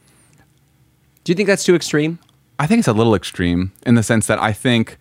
Do 1.24 1.32
you 1.32 1.36
think 1.36 1.46
that's 1.46 1.64
too 1.64 1.74
extreme? 1.74 2.18
I 2.58 2.66
think 2.66 2.80
it's 2.80 2.88
a 2.88 2.92
little 2.92 3.14
extreme 3.14 3.72
in 3.86 3.94
the 3.94 4.02
sense 4.02 4.26
that 4.26 4.40
I 4.40 4.52
think 4.52 4.98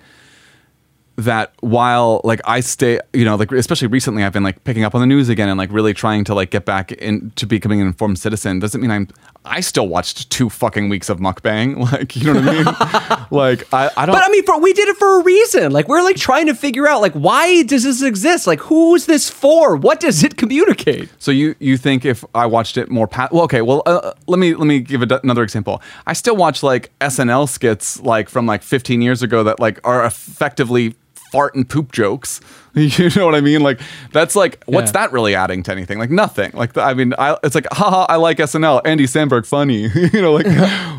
that 1.17 1.53
while 1.59 2.21
like 2.23 2.39
I 2.45 2.61
stay, 2.61 2.99
you 3.13 3.25
know, 3.25 3.35
like 3.35 3.51
especially 3.51 3.87
recently, 3.87 4.23
I've 4.23 4.33
been 4.33 4.43
like 4.43 4.63
picking 4.63 4.83
up 4.83 4.95
on 4.95 5.01
the 5.01 5.07
news 5.07 5.29
again 5.29 5.49
and 5.49 5.57
like 5.57 5.71
really 5.71 5.93
trying 5.93 6.23
to 6.25 6.33
like 6.33 6.51
get 6.51 6.65
back 6.65 6.91
into 6.93 7.45
becoming 7.45 7.81
an 7.81 7.87
informed 7.87 8.19
citizen. 8.19 8.59
Doesn't 8.59 8.81
mean 8.81 8.91
I'm. 8.91 9.07
I 9.43 9.61
still 9.61 9.87
watched 9.87 10.29
two 10.29 10.49
fucking 10.49 10.89
weeks 10.89 11.09
of 11.09 11.19
mukbang. 11.19 11.71
Like 11.91 12.15
you 12.15 12.31
know 12.31 12.39
what 12.39 12.47
I 12.47 12.53
mean? 12.53 13.27
like 13.31 13.73
I, 13.73 13.89
I 13.97 14.05
don't. 14.05 14.13
But 14.13 14.23
I 14.23 14.29
mean, 14.29 14.43
for, 14.45 14.59
we 14.59 14.71
did 14.71 14.87
it 14.87 14.97
for 14.97 15.19
a 15.19 15.23
reason. 15.23 15.71
Like 15.71 15.87
we're 15.87 16.03
like 16.03 16.15
trying 16.15 16.45
to 16.45 16.53
figure 16.53 16.87
out 16.87 17.01
like 17.01 17.13
why 17.13 17.63
does 17.63 17.83
this 17.83 18.01
exist? 18.03 18.45
Like 18.45 18.59
who 18.59 18.95
is 18.95 19.07
this 19.07 19.29
for? 19.29 19.75
What 19.75 19.99
does 19.99 20.23
it 20.23 20.37
communicate? 20.37 21.09
So 21.17 21.31
you 21.31 21.55
you 21.59 21.77
think 21.77 22.05
if 22.05 22.23
I 22.35 22.45
watched 22.45 22.77
it 22.77 22.89
more 22.89 23.07
pa- 23.07 23.29
well 23.31 23.43
okay 23.43 23.61
well 23.61 23.81
uh, 23.87 24.13
let 24.27 24.37
me 24.39 24.53
let 24.53 24.67
me 24.67 24.79
give 24.79 25.01
a 25.01 25.05
d- 25.07 25.17
another 25.23 25.43
example. 25.43 25.81
I 26.05 26.13
still 26.13 26.35
watch 26.35 26.61
like 26.61 26.91
SNL 26.99 27.49
skits 27.49 27.99
like 28.01 28.29
from 28.29 28.45
like 28.45 28.61
15 28.61 29.01
years 29.01 29.23
ago 29.23 29.43
that 29.43 29.59
like 29.59 29.79
are 29.83 30.05
effectively 30.05 30.95
fart 31.31 31.55
and 31.55 31.67
poop 31.67 31.91
jokes. 31.91 32.39
You 32.73 33.09
know 33.17 33.25
what 33.25 33.35
I 33.35 33.41
mean? 33.41 33.59
Like 33.63 33.81
that's 34.13 34.33
like 34.33 34.63
what's 34.65 34.91
Yeah. 34.93 35.01
that 35.01 35.11
really 35.11 35.35
adding 35.35 35.61
to 35.63 35.73
anything? 35.73 35.99
Like 35.99 36.09
nothing. 36.09 36.51
Like 36.53 36.77
I 36.77 36.93
mean 36.93 37.13
I, 37.19 37.35
it's 37.43 37.53
like 37.53 37.67
haha 37.69 38.05
I 38.07 38.15
like 38.15 38.37
SNL. 38.37 38.79
Andy 38.85 39.07
Samberg 39.07 39.45
funny. 39.45 39.89
you 40.13 40.21
know 40.21 40.31
like 40.31 40.45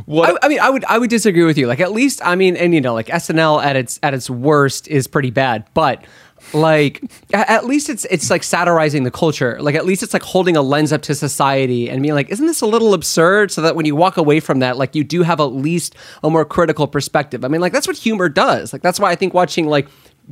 what 0.05 0.29
I, 0.45 0.47
I 0.47 0.49
mean, 0.51 0.61
I 0.61 0.69
would 0.69 0.85
I 0.85 0.99
would 0.99 1.09
disagree 1.09 1.45
with 1.45 1.57
you. 1.57 1.67
Like 1.69 1.81
at 1.81 1.93
least 1.93 2.21
I 2.23 2.35
mean, 2.37 2.57
and 2.59 2.75
you 2.75 2.83
know, 2.83 2.93
like 2.93 3.07
SNL 3.07 3.65
at 3.65 3.77
its 3.77 3.99
at 4.03 4.13
its 4.13 4.29
worst 4.29 4.87
is 4.89 5.07
pretty 5.07 5.31
bad, 5.31 5.65
but. 5.73 6.05
Like 6.53 7.01
at 7.33 7.67
least 7.67 7.89
it's 7.89 8.05
it's 8.07 8.29
like 8.29 8.43
satirizing 8.43 9.05
the 9.05 9.13
culture. 9.13 9.57
Like 9.63 9.77
at 9.77 9.87
least 9.87 10.03
it's 10.03 10.13
like 10.13 10.25
holding 10.25 10.57
a 10.57 10.61
lens 10.63 10.93
up 10.93 11.01
to 11.03 11.15
society 11.15 11.89
and 11.89 12.03
being 12.03 12.15
like, 12.15 12.31
isn't 12.31 12.45
this 12.47 12.61
a 12.63 12.67
little 12.67 12.95
absurd? 12.95 13.53
So 13.53 13.63
that 13.63 13.77
when 13.77 13.87
you 13.87 13.95
walk 13.95 14.17
away 14.17 14.41
from 14.41 14.59
that, 14.59 14.77
like 14.77 14.97
you 14.97 15.05
do 15.05 15.23
have 15.23 15.39
at 15.39 15.45
least 15.55 15.95
a 16.25 16.29
more 16.29 16.45
critical 16.45 16.89
perspective. 16.89 17.45
I 17.45 17.49
mean, 17.49 17.61
like 17.61 17.73
that's 17.73 17.87
what 17.87 17.97
humor 17.97 18.29
does. 18.29 18.73
Like 18.73 18.83
that's 18.83 18.99
why 18.99 19.13
I 19.13 19.15
think 19.15 19.35
watching 19.35 19.69
like 19.69 19.87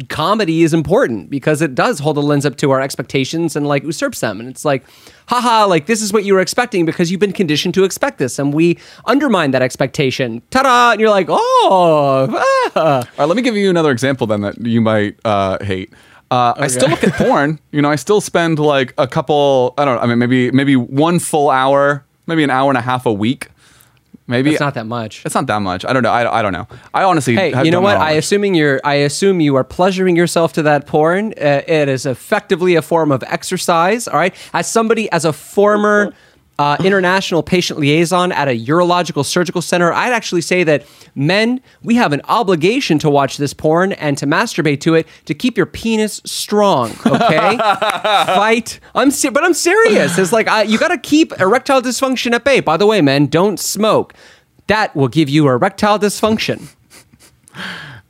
comedy 0.08 0.62
is 0.62 0.72
important 0.72 1.30
because 1.30 1.60
it 1.60 1.74
does 1.74 1.98
hold 1.98 2.16
a 2.16 2.20
lens 2.20 2.46
up 2.46 2.56
to 2.56 2.70
our 2.70 2.80
expectations 2.80 3.56
and 3.56 3.66
like 3.66 3.82
usurps 3.82 4.20
them. 4.20 4.40
And 4.40 4.48
it's 4.48 4.64
like, 4.64 4.84
haha, 5.26 5.66
like 5.66 5.86
this 5.86 6.00
is 6.00 6.12
what 6.12 6.24
you 6.24 6.34
were 6.34 6.40
expecting 6.40 6.86
because 6.86 7.10
you've 7.10 7.20
been 7.20 7.32
conditioned 7.32 7.74
to 7.74 7.84
expect 7.84 8.18
this. 8.18 8.38
And 8.38 8.54
we 8.54 8.78
undermine 9.04 9.50
that 9.50 9.62
expectation. 9.62 10.42
Ta 10.50 10.62
da! 10.62 10.92
And 10.92 11.00
you're 11.00 11.10
like, 11.10 11.26
oh, 11.28 12.28
ah. 12.30 12.70
All 12.76 13.04
right, 13.18 13.24
let 13.24 13.36
me 13.36 13.42
give 13.42 13.56
you 13.56 13.68
another 13.68 13.90
example 13.90 14.26
then 14.26 14.42
that 14.42 14.64
you 14.64 14.80
might 14.80 15.18
uh, 15.24 15.62
hate. 15.64 15.92
Uh, 16.30 16.54
I 16.56 16.68
still 16.68 16.88
look 16.88 17.02
at 17.02 17.14
porn. 17.14 17.58
You 17.72 17.82
know, 17.82 17.90
I 17.90 17.96
still 17.96 18.20
spend 18.20 18.58
like 18.58 18.94
a 18.98 19.06
couple. 19.06 19.74
I 19.78 19.84
don't. 19.84 19.96
know, 19.96 20.02
I 20.02 20.06
mean, 20.06 20.18
maybe 20.18 20.50
maybe 20.50 20.76
one 20.76 21.18
full 21.18 21.50
hour, 21.50 22.04
maybe 22.26 22.42
an 22.44 22.50
hour 22.50 22.70
and 22.70 22.78
a 22.78 22.80
half 22.80 23.06
a 23.06 23.12
week. 23.12 23.48
Maybe 24.30 24.50
it's 24.50 24.60
not 24.60 24.74
that 24.74 24.86
much. 24.86 25.26
It's 25.26 25.34
not 25.34 25.46
that 25.48 25.58
much. 25.58 25.84
I 25.84 25.92
don't 25.92 26.04
know. 26.04 26.10
I, 26.10 26.38
I 26.38 26.42
don't 26.42 26.52
know. 26.52 26.68
I 26.94 27.02
honestly. 27.02 27.34
Hey, 27.34 27.64
you 27.64 27.70
know 27.70 27.80
what? 27.80 27.96
I 27.96 28.12
assuming 28.12 28.54
you're. 28.54 28.80
I 28.84 28.94
assume 28.94 29.40
you 29.40 29.56
are 29.56 29.64
pleasuring 29.64 30.14
yourself 30.14 30.52
to 30.54 30.62
that 30.62 30.86
porn. 30.86 31.34
Uh, 31.36 31.62
it 31.66 31.88
is 31.88 32.06
effectively 32.06 32.76
a 32.76 32.82
form 32.82 33.10
of 33.10 33.24
exercise. 33.24 34.06
All 34.06 34.16
right. 34.16 34.34
As 34.54 34.70
somebody, 34.70 35.10
as 35.10 35.24
a 35.24 35.32
former 35.32 36.14
uh, 36.60 36.76
international 36.84 37.42
patient 37.42 37.78
liaison 37.78 38.32
at 38.32 38.46
a 38.46 38.50
urological 38.50 39.24
surgical 39.24 39.62
center, 39.62 39.94
I'd 39.94 40.12
actually 40.12 40.42
say 40.42 40.62
that 40.64 40.84
men, 41.14 41.62
we 41.82 41.94
have 41.94 42.12
an 42.12 42.20
obligation 42.28 42.98
to 42.98 43.08
watch 43.08 43.38
this 43.38 43.54
porn 43.54 43.92
and 43.92 44.18
to 44.18 44.26
masturbate 44.26 44.80
to 44.82 44.94
it 44.94 45.08
to 45.24 45.32
keep 45.32 45.56
your 45.56 45.64
penis 45.64 46.20
strong. 46.26 46.90
Okay. 47.06 47.56
Fight. 47.56 48.78
I'm. 48.94 49.10
Se- 49.10 49.30
but 49.30 49.42
I'm 49.42 49.54
serious. 49.54 50.18
It's 50.18 50.32
like 50.32 50.48
I, 50.48 50.64
you 50.64 50.76
got 50.76 50.88
to 50.88 50.98
keep 50.98 51.32
erectile 51.40 51.80
dysfunction 51.80 52.32
at 52.34 52.44
bay. 52.44 52.60
By 52.60 52.76
the 52.76 52.86
way, 52.86 53.00
men, 53.00 53.26
don't 53.26 53.58
smoke. 53.58 54.12
That 54.66 54.94
will 54.94 55.08
give 55.08 55.30
you 55.30 55.48
erectile 55.48 55.98
dysfunction. 55.98 56.74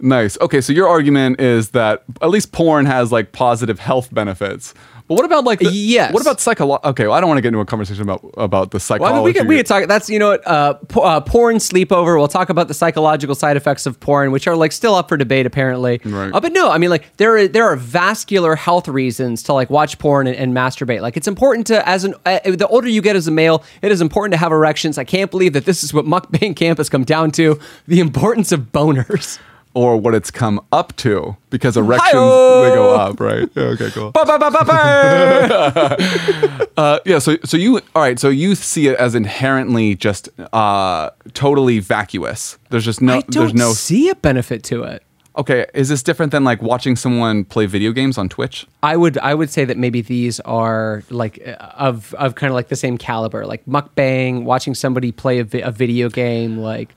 Nice. 0.01 0.36
Okay, 0.40 0.61
so 0.61 0.72
your 0.72 0.88
argument 0.88 1.40
is 1.40 1.70
that 1.70 2.03
at 2.20 2.30
least 2.30 2.51
porn 2.51 2.86
has 2.86 3.12
like 3.12 3.30
positive 3.30 3.78
health 3.78 4.12
benefits. 4.12 4.74
But 5.11 5.16
what 5.16 5.24
about 5.24 5.42
like 5.42 5.58
the, 5.58 5.72
Yes. 5.72 6.12
What 6.14 6.22
about 6.22 6.38
psycholo- 6.38 6.78
Okay, 6.84 7.08
well, 7.08 7.14
I 7.14 7.20
don't 7.20 7.26
want 7.28 7.38
to 7.38 7.42
get 7.42 7.48
into 7.48 7.58
a 7.58 7.66
conversation 7.66 8.04
about 8.04 8.30
about 8.36 8.70
the 8.70 8.78
psychology. 8.78 9.12
Well, 9.12 9.24
we 9.24 9.32
could 9.32 9.48
we 9.48 9.56
could 9.56 9.66
talk. 9.66 9.88
That's 9.88 10.08
you 10.08 10.20
know 10.20 10.28
what, 10.28 10.46
uh, 10.46 10.74
po- 10.74 11.00
uh, 11.00 11.18
porn 11.18 11.56
sleepover. 11.56 12.16
We'll 12.16 12.28
talk 12.28 12.48
about 12.48 12.68
the 12.68 12.74
psychological 12.74 13.34
side 13.34 13.56
effects 13.56 13.86
of 13.86 13.98
porn, 13.98 14.30
which 14.30 14.46
are 14.46 14.54
like 14.54 14.70
still 14.70 14.94
up 14.94 15.08
for 15.08 15.16
debate 15.16 15.46
apparently. 15.46 16.00
Right. 16.04 16.32
Uh, 16.32 16.38
but 16.38 16.52
no, 16.52 16.70
I 16.70 16.78
mean 16.78 16.90
like 16.90 17.16
there 17.16 17.36
are 17.36 17.48
there 17.48 17.64
are 17.64 17.74
vascular 17.74 18.54
health 18.54 18.86
reasons 18.86 19.42
to 19.42 19.52
like 19.52 19.68
watch 19.68 19.98
porn 19.98 20.28
and, 20.28 20.36
and 20.36 20.54
masturbate. 20.54 21.00
Like 21.00 21.16
it's 21.16 21.26
important 21.26 21.66
to 21.66 21.88
as 21.88 22.04
an 22.04 22.14
uh, 22.24 22.38
the 22.44 22.68
older 22.68 22.86
you 22.86 23.02
get 23.02 23.16
as 23.16 23.26
a 23.26 23.32
male, 23.32 23.64
it 23.82 23.90
is 23.90 24.00
important 24.00 24.34
to 24.34 24.38
have 24.38 24.52
erections. 24.52 24.96
I 24.96 25.02
can't 25.02 25.32
believe 25.32 25.54
that 25.54 25.64
this 25.64 25.82
is 25.82 25.92
what 25.92 26.04
mukbang 26.04 26.54
camp 26.62 26.78
has 26.78 26.88
come 26.88 27.02
down 27.02 27.32
to: 27.32 27.58
the 27.88 27.98
importance 27.98 28.52
of 28.52 28.70
boners. 28.70 29.40
Or 29.75 29.97
what 29.97 30.14
it's 30.14 30.31
come 30.31 30.61
up 30.73 30.95
to 30.97 31.37
because 31.51 31.77
erections 31.77 32.12
they 32.12 32.75
go 32.75 32.95
up, 32.95 33.21
right? 33.21 33.49
Yeah, 33.55 33.62
okay, 33.64 33.91
cool. 33.91 34.12
uh, 36.77 36.99
yeah, 37.05 37.18
so 37.18 37.37
so 37.45 37.57
you 37.57 37.77
all 37.95 38.03
right? 38.03 38.18
So 38.18 38.29
you 38.29 38.55
see 38.55 38.89
it 38.89 38.99
as 38.99 39.14
inherently 39.14 39.95
just 39.95 40.29
uh, 40.53 41.11
totally 41.35 41.79
vacuous. 41.79 42.59
There's 42.71 42.85
just 42.85 43.01
no. 43.01 43.14
I 43.14 43.21
don't 43.21 43.31
there's 43.31 43.55
no. 43.55 43.73
see 43.73 44.09
a 44.09 44.14
benefit 44.14 44.62
to 44.64 44.83
it. 44.83 45.03
Okay, 45.37 45.66
is 45.75 45.89
this 45.89 46.03
different 46.03 46.33
than 46.33 46.43
like 46.43 46.61
watching 46.61 46.97
someone 46.97 47.45
play 47.45 47.66
video 47.66 47.93
games 47.93 48.18
on 48.18 48.29
Twitch? 48.29 48.66
I 48.83 48.97
would 48.97 49.16
I 49.18 49.35
would 49.35 49.49
say 49.49 49.64
that 49.64 49.79
maybe 49.79 50.03
these 50.03 50.41
are 50.41 51.05
like 51.11 51.41
uh, 51.47 51.53
of 51.77 52.12
of 52.14 52.35
kind 52.35 52.51
of 52.51 52.57
like 52.57 52.68
the 52.68 52.77
same 52.77 52.99
caliber, 52.99 53.47
like 53.47 53.64
mukbang, 53.66 54.43
watching 54.43 54.75
somebody 54.75 55.12
play 55.12 55.39
a, 55.39 55.45
vi- 55.45 55.61
a 55.61 55.71
video 55.71 56.09
game, 56.09 56.59
like. 56.59 56.95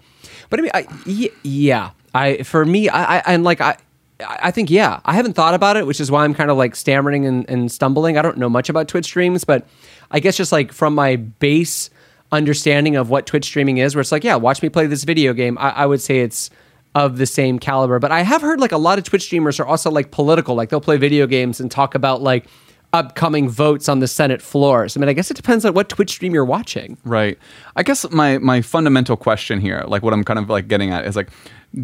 But 0.50 0.60
I 0.60 0.64
mean, 0.64 0.72
I, 0.74 0.86
y- 1.06 1.30
yeah, 1.44 1.92
I 2.14 2.44
for 2.44 2.66
me, 2.66 2.90
I, 2.90 3.18
I 3.18 3.24
and 3.26 3.44
like 3.44 3.62
I. 3.62 3.78
I 4.20 4.52
think 4.52 4.70
yeah. 4.70 5.02
I 5.04 5.14
haven't 5.14 5.34
thought 5.34 5.54
about 5.54 5.76
it, 5.76 5.86
which 5.86 6.00
is 6.00 6.10
why 6.10 6.24
I'm 6.24 6.34
kind 6.34 6.50
of 6.50 6.56
like 6.56 6.76
stammering 6.76 7.26
and, 7.26 7.50
and 7.50 7.70
stumbling. 7.70 8.18
I 8.18 8.22
don't 8.22 8.38
know 8.38 8.48
much 8.48 8.70
about 8.70 8.88
Twitch 8.88 9.06
streams, 9.06 9.44
but 9.44 9.68
I 10.12 10.20
guess 10.22 10.38
just 10.38 10.52
like 10.52 10.72
from 10.72 10.96
my 10.96 11.18
base 11.18 11.90
understanding 12.32 12.96
of 12.96 13.10
what 13.10 13.26
Twitch 13.26 13.46
streaming 13.46 13.80
is, 13.80 13.96
where 13.96 14.02
it's 14.02 14.12
like, 14.12 14.24
yeah, 14.24 14.36
watch 14.36 14.62
me 14.62 14.70
play 14.70 14.88
this 14.88 15.04
video 15.04 15.34
game. 15.34 15.58
I, 15.58 15.70
I 15.72 15.86
would 15.88 16.00
say 16.00 16.20
it's 16.20 16.52
of 16.96 17.18
the 17.18 17.26
same 17.26 17.60
caliber. 17.60 18.00
But 18.00 18.12
I 18.12 18.22
have 18.22 18.42
heard 18.42 18.60
like 18.60 18.72
a 18.72 18.78
lot 18.78 18.98
of 18.98 19.04
Twitch 19.04 19.24
streamers 19.24 19.60
are 19.60 19.66
also 19.66 19.90
like 19.90 20.12
political. 20.12 20.56
Like 20.56 20.70
they'll 20.70 20.82
play 20.82 20.98
video 20.98 21.28
games 21.28 21.60
and 21.60 21.70
talk 21.72 21.96
about 21.96 22.22
like 22.22 22.46
upcoming 22.94 23.50
votes 23.50 23.90
on 23.90 24.00
the 24.00 24.08
Senate 24.08 24.42
floors. 24.42 24.96
I 24.96 25.00
mean, 25.00 25.10
I 25.10 25.14
guess 25.14 25.32
it 25.32 25.34
depends 25.36 25.66
on 25.66 25.74
what 25.74 25.90
Twitch 25.90 26.12
stream 26.12 26.34
you're 26.34 26.46
watching. 26.46 26.98
Right. 27.04 27.38
I 27.76 27.84
guess 27.84 28.10
my 28.12 28.38
my 28.38 28.62
fundamental 28.62 29.18
question 29.18 29.60
here, 29.60 29.84
like 29.88 30.04
what 30.04 30.14
I'm 30.14 30.24
kind 30.24 30.40
of 30.40 30.50
like 30.50 30.68
getting 30.68 30.92
at 30.92 31.06
is 31.06 31.16
like 31.16 31.30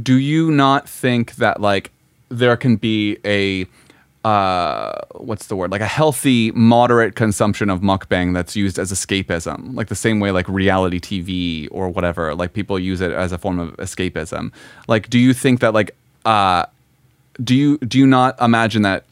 do 0.02 0.18
you 0.18 0.52
not 0.52 0.88
think 0.88 1.36
that 1.36 1.60
like 1.60 1.92
there 2.30 2.56
can 2.56 2.76
be 2.76 3.18
a 3.26 3.66
uh 4.24 4.94
what's 5.16 5.48
the 5.48 5.56
word? 5.56 5.72
Like 5.72 5.82
a 5.82 5.88
healthy 5.88 6.52
moderate 6.52 7.16
consumption 7.16 7.70
of 7.70 7.82
mukbang 7.82 8.34
that's 8.34 8.56
used 8.56 8.78
as 8.78 8.92
escapism, 8.92 9.76
like 9.76 9.88
the 9.88 9.96
same 9.96 10.20
way 10.20 10.32
like 10.32 10.48
reality 10.48 11.00
TV 11.00 11.68
or 11.72 11.90
whatever, 11.90 12.36
like 12.36 12.54
people 12.54 12.78
use 12.78 13.02
it 13.02 13.12
as 13.12 13.32
a 13.32 13.38
form 13.38 13.60
of 13.60 13.76
escapism. 13.78 14.52
Like 14.88 15.10
do 15.10 15.18
you 15.18 15.34
think 15.34 15.62
that 15.62 15.74
like 15.74 15.96
uh 16.26 16.66
do 17.44 17.56
you 17.56 17.78
do 17.80 17.98
you 17.98 18.06
not 18.06 18.40
imagine 18.42 18.84
that 18.84 19.06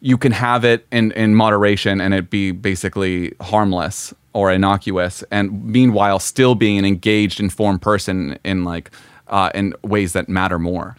you 0.00 0.18
can 0.18 0.32
have 0.32 0.64
it 0.64 0.86
in, 0.92 1.12
in 1.12 1.34
moderation 1.34 2.00
and 2.00 2.14
it 2.14 2.30
be 2.30 2.52
basically 2.52 3.34
harmless 3.40 4.12
or 4.32 4.52
innocuous 4.52 5.24
and 5.30 5.64
meanwhile 5.64 6.18
still 6.18 6.54
being 6.54 6.78
an 6.78 6.84
engaged 6.84 7.40
informed 7.40 7.80
person 7.80 8.38
in 8.44 8.64
like 8.64 8.90
uh, 9.28 9.50
in 9.54 9.74
ways 9.82 10.12
that 10.12 10.28
matter 10.28 10.58
more 10.58 10.96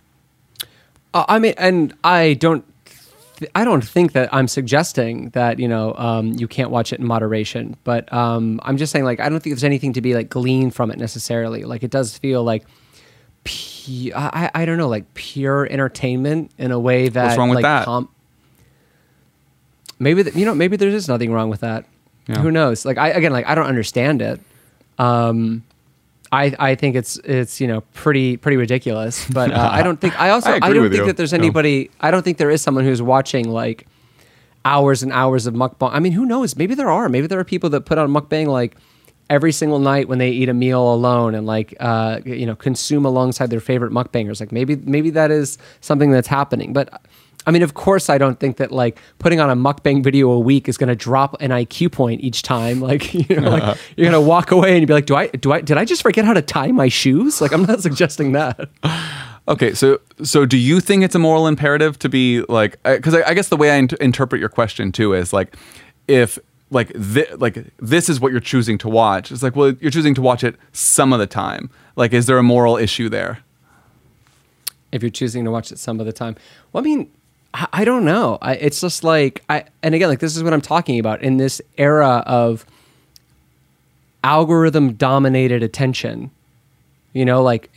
Uh, 1.14 1.26
I 1.28 1.40
mean, 1.40 1.54
and 1.58 1.94
I 2.04 2.34
don't. 2.36 2.64
Th- 3.38 3.50
I 3.56 3.64
don't 3.64 3.84
think 3.84 4.12
that 4.14 4.34
I'm 4.34 4.48
suggesting 4.48 5.30
that 5.32 5.58
you 5.58 5.68
know 5.68 5.94
um, 5.96 6.34
you 6.34 6.48
can't 6.48 6.70
watch 6.70 6.92
it 6.94 7.00
in 7.00 7.06
moderation, 7.08 7.76
but 7.84 8.12
um, 8.12 8.60
I'm 8.64 8.78
just 8.78 8.92
saying 8.92 9.06
like 9.06 9.20
I 9.20 9.30
don't 9.30 9.40
think 9.42 9.56
there's 9.56 9.64
anything 9.64 9.94
to 9.94 10.02
be 10.02 10.14
like 10.14 10.30
gleaned 10.30 10.76
from 10.76 10.92
it 10.92 10.98
necessarily. 11.00 11.64
Like 11.64 11.84
it 11.84 11.92
does 11.92 12.18
feel 12.18 12.44
like 12.44 12.66
pu- 13.44 14.12
I, 14.16 14.52
I 14.54 14.66
don't 14.66 14.78
know 14.78 14.90
like 14.90 15.12
pure 15.14 15.66
entertainment 15.66 16.52
in 16.58 16.72
a 16.72 16.80
way 16.80 17.10
that 17.10 17.26
what's 17.26 17.38
wrong 17.38 17.50
with 17.50 17.64
like, 17.64 17.86
that? 17.86 17.86
Maybe 20.00 20.24
th- 20.24 20.36
you 20.36 20.46
know 20.46 20.56
maybe 20.56 20.78
there 20.78 20.90
is 20.90 21.08
nothing 21.08 21.32
wrong 21.32 21.50
with 21.50 21.62
that. 21.62 21.86
Yeah. 22.28 22.40
Who 22.40 22.52
knows? 22.52 22.86
Like 22.86 22.98
I 22.98 23.10
again 23.10 23.32
like 23.32 23.48
I 23.48 23.56
don't 23.56 23.68
understand 23.68 24.22
it. 24.22 24.42
Um, 24.98 25.64
I 26.32 26.56
I 26.60 26.76
think 26.76 26.96
it's 26.96 27.18
it's 27.18 27.62
you 27.62 27.68
know 27.68 27.82
pretty 27.94 28.38
pretty 28.38 28.58
ridiculous, 28.58 29.28
but 29.30 29.52
uh, 29.52 29.70
I 29.72 29.84
don't 29.84 30.00
think 30.00 30.20
I 30.20 30.30
also 30.36 30.52
I 30.52 30.56
I, 30.56 30.74
don't 30.74 30.90
think 30.90 30.96
you. 30.96 31.06
that 31.06 31.18
there's 31.18 31.34
anybody. 31.34 31.90
I 32.02 32.12
don't 32.12 32.24
think 32.24 32.38
there 32.38 32.50
is 32.50 32.62
someone 32.62 32.84
who's 32.84 33.02
watching 33.02 33.50
like 33.50 33.88
hours 34.66 35.04
and 35.04 35.12
hours 35.14 35.48
of 35.48 35.54
mukbang. 35.54 35.92
I 35.94 36.00
mean, 36.00 36.12
who 36.12 36.26
knows? 36.26 36.56
Maybe 36.56 36.76
there 36.76 36.90
are. 36.90 37.08
Maybe 37.08 37.28
there 37.28 37.40
are 37.40 37.46
people 37.46 37.70
that 37.72 37.82
put 37.82 37.98
on 37.98 38.10
mukbang 38.10 38.48
like 38.48 38.76
every 39.30 39.52
single 39.52 39.80
night 39.80 40.08
when 40.08 40.20
they 40.20 40.30
eat 40.30 40.50
a 40.50 40.54
meal 40.54 40.94
alone 40.94 41.36
and 41.36 41.46
like 41.46 41.74
uh, 41.80 42.20
you 42.26 42.46
know 42.46 42.56
consume 42.56 43.06
alongside 43.06 43.50
their 43.50 43.62
favorite 43.62 43.94
mukbangers. 43.94 44.40
Like 44.40 44.52
maybe 44.52 44.76
maybe 44.76 45.10
that 45.12 45.32
is 45.32 45.58
something 45.82 46.12
that's 46.12 46.28
happening, 46.28 46.74
but. 46.74 47.02
I 47.48 47.52
mean, 47.52 47.64
of 47.64 47.74
course, 47.74 48.10
I 48.10 48.18
don't 48.18 48.40
think 48.40 48.58
that 48.58 48.72
like 48.72 49.00
putting 49.20 49.40
on 49.40 49.50
a 49.50 49.56
mukbang 49.56 50.04
video 50.04 50.30
a 50.32 50.40
week 50.40 50.68
is 50.68 50.78
going 50.78 50.90
to 50.90 50.96
drop 50.96 51.42
an 51.42 51.52
IQ 51.52 51.94
point 51.94 52.22
each 52.22 52.44
time. 52.44 52.82
Like, 52.88 53.14
you 53.14 53.42
know, 53.42 53.50
like 53.50 53.64
uh-huh. 53.64 53.76
you're 53.98 54.10
going 54.10 54.24
to 54.24 54.26
walk 54.26 54.52
away 54.52 54.72
and 54.72 54.80
you'd 54.80 54.88
be 54.88 54.94
like, 54.94 55.08
"Do 55.08 55.16
I? 55.16 55.28
Do 55.28 55.52
I? 55.52 55.60
Did 55.60 55.78
I 55.78 55.84
just 55.84 56.02
forget 56.02 56.24
how 56.24 56.34
to 56.34 56.42
tie 56.42 56.72
my 56.72 56.88
shoes?" 56.88 57.42
Like, 57.42 57.52
I'm 57.52 57.64
not 57.64 57.82
suggesting 57.88 58.32
that. 58.32 58.70
okay 59.50 59.74
so 59.74 60.00
so 60.24 60.46
do 60.46 60.58
you 60.58 60.80
think 60.80 61.04
it's 61.04 61.16
a 61.16 61.20
moral 61.20 61.48
imperative 61.48 61.98
to 62.00 62.10
be 62.10 62.42
like 62.50 62.82
because 62.84 63.14
I, 63.14 63.30
I 63.30 63.34
guess 63.34 63.48
the 63.48 63.56
way 63.56 63.72
i 63.72 63.76
int- 63.76 63.94
interpret 63.94 64.42
your 64.42 64.50
question 64.50 64.92
too 64.92 65.14
is 65.14 65.32
like 65.32 65.56
if 66.10 66.38
like 66.70 66.94
thi- 66.94 67.34
like 67.36 67.66
this 67.78 68.10
is 68.10 68.20
what 68.20 68.34
you're 68.34 68.42
choosing 68.42 68.78
to 68.80 68.90
watch 68.90 69.32
it's 69.32 69.44
like 69.44 69.56
well 69.56 69.72
you're 69.80 69.92
choosing 69.92 70.14
to 70.16 70.22
watch 70.22 70.44
it 70.44 70.58
some 70.74 71.14
of 71.14 71.20
the 71.20 71.28
time 71.28 71.70
like 71.96 72.12
is 72.12 72.26
there 72.26 72.38
a 72.38 72.44
moral 72.44 72.76
issue 72.76 73.08
there 73.08 73.40
if 74.92 75.02
you're 75.02 75.10
choosing 75.10 75.46
to 75.46 75.52
watch 75.52 75.72
it 75.72 75.80
some 75.80 76.00
of 76.00 76.06
the 76.06 76.14
time. 76.14 76.36
Well, 76.72 76.84
I 76.84 76.86
mean, 76.86 77.12
I, 77.54 77.86
don't 77.86 78.06
know. 78.06 78.38
I, 78.42 78.56
it's 78.56 78.82
just 78.82 79.04
like 79.04 79.44
I, 79.50 79.66
and 79.82 79.96
again, 79.96 80.10
like 80.10 80.20
this 80.20 80.36
is 80.36 80.44
what 80.44 80.54
I'm 80.54 80.62
talking 80.62 81.00
about 81.00 81.22
in 81.22 81.38
this 81.38 81.62
era 81.78 82.24
of 82.26 82.66
algorithm 84.24 84.94
dominated 84.94 85.64
attention. 85.64 86.32
You 87.14 87.26
know, 87.26 87.42
like 87.42 87.70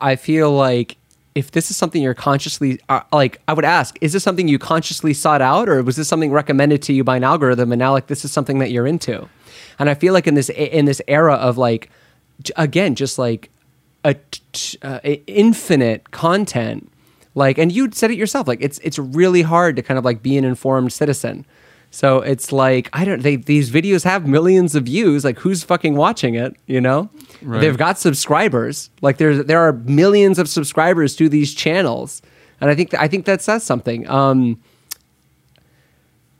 I 0.00 0.16
feel 0.16 0.52
like 0.52 0.96
if 1.34 1.50
this 1.50 1.70
is 1.70 1.76
something 1.76 2.02
you're 2.02 2.14
consciously 2.14 2.80
uh, 2.88 3.02
like, 3.12 3.40
I 3.46 3.52
would 3.52 3.64
ask, 3.64 3.98
is 4.00 4.14
this 4.14 4.22
something 4.22 4.48
you 4.48 4.58
consciously 4.58 5.12
sought 5.12 5.42
out, 5.42 5.68
or 5.68 5.82
was 5.82 5.96
this 5.96 6.08
something 6.08 6.32
recommended 6.32 6.80
to 6.82 6.94
you 6.94 7.04
by 7.04 7.18
an 7.18 7.24
algorithm, 7.24 7.72
and 7.72 7.78
now 7.78 7.92
like 7.92 8.06
this 8.06 8.24
is 8.24 8.32
something 8.32 8.58
that 8.60 8.70
you're 8.70 8.86
into? 8.86 9.28
And 9.78 9.90
I 9.90 9.94
feel 9.94 10.14
like 10.14 10.26
in 10.26 10.34
this 10.34 10.48
in 10.48 10.86
this 10.86 11.02
era 11.08 11.34
of 11.34 11.58
like, 11.58 11.90
again, 12.56 12.94
just 12.94 13.18
like 13.18 13.50
a 14.02 14.14
t- 14.52 14.78
uh, 14.80 15.00
infinite 15.26 16.10
content 16.10 16.90
like 17.36 17.58
and 17.58 17.70
you 17.70 17.88
said 17.92 18.10
it 18.10 18.16
yourself 18.16 18.48
like 18.48 18.60
it's 18.62 18.78
it's 18.78 18.98
really 18.98 19.42
hard 19.42 19.76
to 19.76 19.82
kind 19.82 19.98
of 19.98 20.04
like 20.04 20.22
be 20.22 20.36
an 20.38 20.44
informed 20.44 20.92
citizen. 20.92 21.46
So 21.90 22.20
it's 22.20 22.50
like 22.50 22.88
i 22.92 23.04
don't 23.04 23.22
they 23.22 23.36
these 23.36 23.70
videos 23.70 24.02
have 24.04 24.26
millions 24.26 24.74
of 24.74 24.84
views 24.84 25.22
like 25.22 25.38
who's 25.38 25.62
fucking 25.62 25.94
watching 25.96 26.34
it 26.34 26.56
you 26.66 26.80
know? 26.80 27.10
They've 27.60 27.76
got 27.76 27.98
subscribers. 27.98 28.90
Like 29.02 29.18
there's 29.18 29.44
there 29.44 29.60
are 29.60 29.74
millions 29.74 30.38
of 30.38 30.48
subscribers 30.48 31.14
to 31.16 31.28
these 31.28 31.54
channels. 31.54 32.22
And 32.60 32.70
i 32.70 32.74
think 32.74 32.94
i 32.94 33.06
think 33.06 33.26
that 33.26 33.42
says 33.42 33.62
something. 33.62 34.08
Um 34.08 34.60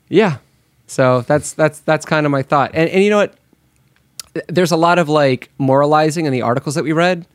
yeah. 0.09 0.37
So 0.87 1.21
that's 1.21 1.53
that's 1.53 1.79
that's 1.81 2.05
kind 2.05 2.25
of 2.25 2.31
my 2.31 2.41
thought. 2.41 2.71
And 2.73 2.89
and 2.89 3.03
you 3.03 3.11
know 3.11 3.17
what? 3.17 3.35
There's 4.47 4.71
a 4.71 4.77
lot 4.77 4.97
of 4.97 5.09
like 5.09 5.51
moralizing 5.59 6.25
in 6.25 6.31
the 6.33 6.41
articles 6.41 6.73
that 6.73 6.83
we 6.83 6.91
read 6.91 7.27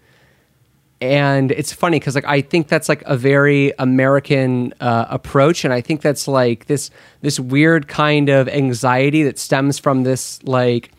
and 1.02 1.50
it's 1.50 1.72
funny 1.72 1.98
because 1.98 2.14
like 2.14 2.24
I 2.26 2.40
think 2.42 2.68
that's 2.68 2.88
like 2.88 3.02
a 3.06 3.16
very 3.16 3.72
American 3.80 4.72
uh, 4.80 5.06
approach, 5.10 5.64
and 5.64 5.74
I 5.74 5.80
think 5.80 6.00
that's 6.00 6.28
like 6.28 6.66
this 6.66 6.90
this 7.22 7.40
weird 7.40 7.88
kind 7.88 8.28
of 8.28 8.48
anxiety 8.48 9.24
that 9.24 9.36
stems 9.36 9.80
from 9.80 10.04
this 10.04 10.40
like 10.44 10.92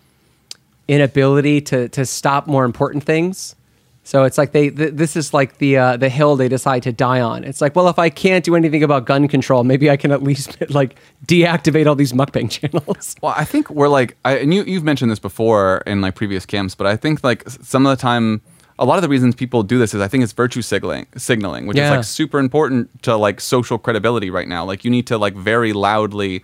inability 0.90 1.62
to 1.62 1.88
to 1.88 2.06
stop 2.06 2.48
more 2.48 2.66
important 2.66 3.06
things. 3.06 3.56
So 4.04 4.26
it's 4.26 4.38
like 4.38 4.52
they 4.52 4.70
th- 4.72 4.94
this 4.96 5.16
is 5.16 5.34
like 5.34 5.60
the 5.60 5.78
uh, 5.78 5.96
the 5.96 6.10
hill 6.10 6.36
they 6.36 6.50
decide 6.50 6.84
to 6.84 6.92
die 6.92 7.22
on. 7.22 7.46
It's 7.46 7.62
like, 7.62 7.74
well, 7.74 7.88
if 7.88 7.98
I 7.98 8.10
can't 8.10 8.44
do 8.44 8.58
anything 8.58 8.84
about 8.84 9.06
gun 9.06 9.30
control, 9.30 9.64
maybe 9.64 9.90
I 9.90 9.96
can 9.96 10.12
at 10.12 10.22
least 10.22 10.58
like 10.70 10.98
deactivate 11.26 11.88
all 11.88 11.96
these 11.96 12.12
mukbang 12.12 12.52
channels. 12.60 13.16
Well, 13.22 13.34
I 13.38 13.46
think 13.46 13.70
we're 13.70 13.88
like, 13.88 14.18
I, 14.26 14.40
and 14.40 14.54
you 14.54 14.64
you've 14.64 14.84
mentioned 14.84 15.10
this 15.10 15.20
before 15.20 15.82
in 15.88 16.02
like 16.02 16.16
previous 16.16 16.46
camps, 16.46 16.76
but 16.76 16.88
I 16.88 16.98
think 16.98 17.24
like 17.24 17.50
some 17.50 17.86
of 17.86 17.98
the 17.98 18.02
time, 18.02 18.42
a 18.80 18.86
lot 18.86 18.96
of 18.98 19.02
the 19.04 19.10
reasons 19.10 19.36
people 19.36 19.64
do 19.64 19.78
this 19.78 19.94
is 19.94 20.02
I 20.02 20.08
think 20.08 20.24
it's 20.24 20.34
virtue 20.34 20.62
signaling, 20.62 21.06
signaling, 21.18 21.68
which 21.68 21.78
Yeah. 21.78 21.92
is 21.92 21.98
like 21.98 22.04
super 22.06 22.40
important 22.40 23.04
to 23.04 23.16
like 23.16 23.40
social 23.40 23.78
credibility 23.78 24.30
right 24.30 24.48
now. 24.48 24.66
Like 24.66 24.84
you 24.84 24.92
need 24.92 25.08
to 25.08 25.18
like 25.18 25.36
very 25.36 25.74
loudly 25.74 26.44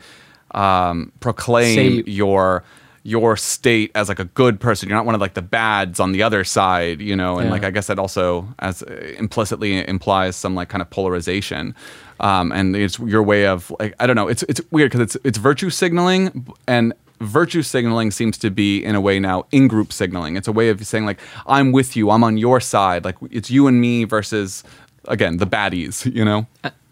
um, 0.52 1.12
proclaim 1.20 1.76
Say- 1.76 2.04
your 2.12 2.64
your 3.04 3.38
state 3.38 3.92
as 3.96 4.10
like 4.10 4.20
a 4.20 4.26
good 4.26 4.60
person. 4.60 4.90
You're 4.90 4.98
not 4.98 5.06
one 5.06 5.16
of 5.16 5.22
like 5.22 5.34
the 5.34 5.42
bads 5.42 6.00
on 6.02 6.12
the 6.12 6.22
other 6.22 6.44
side, 6.44 7.00
you 7.02 7.16
know. 7.16 7.38
And 7.40 7.46
Yeah. 7.48 7.52
like 7.54 7.64
I 7.64 7.72
guess 7.72 7.88
that 7.88 7.98
also 7.98 8.48
as 8.60 8.84
uh, 8.84 9.14
implicitly 9.18 9.88
implies 9.88 10.36
some 10.36 10.54
like 10.54 10.68
kind 10.70 10.82
of 10.82 10.90
polarization. 10.90 11.74
Um, 12.20 12.52
and 12.52 12.76
it's 12.76 13.00
your 13.00 13.24
way 13.24 13.48
of 13.48 13.72
like 13.80 13.96
I 14.00 14.06
don't 14.06 14.16
know. 14.18 14.28
It's 14.28 14.44
it's 14.44 14.62
weird 14.72 14.92
because 14.92 15.02
it's 15.02 15.18
it's 15.24 15.38
virtue 15.38 15.70
signaling 15.70 16.46
and 16.68 16.94
virtue 17.20 17.62
signaling 17.62 18.12
seems 18.12 18.38
to 18.40 18.50
be 18.50 18.84
in 18.84 18.96
a 18.96 19.02
way 19.02 19.20
now 19.20 19.46
in 19.52 19.68
group 19.68 19.92
signaling. 19.92 20.36
It's 20.36 20.48
a 20.48 20.52
way 20.52 20.70
of 20.70 20.86
saying 20.86 21.06
like 21.06 21.20
I'm 21.46 21.72
with 21.72 21.96
you, 21.96 22.10
I'm 22.12 22.24
on 22.24 22.38
your 22.38 22.60
side. 22.60 23.06
Like 23.06 23.16
it's 23.32 23.50
you 23.52 23.68
and 23.68 23.80
me 23.82 24.04
versus 24.04 24.64
again 25.06 25.38
the 25.38 25.48
baddies. 25.48 26.06
You 26.20 26.26
know. 26.26 26.48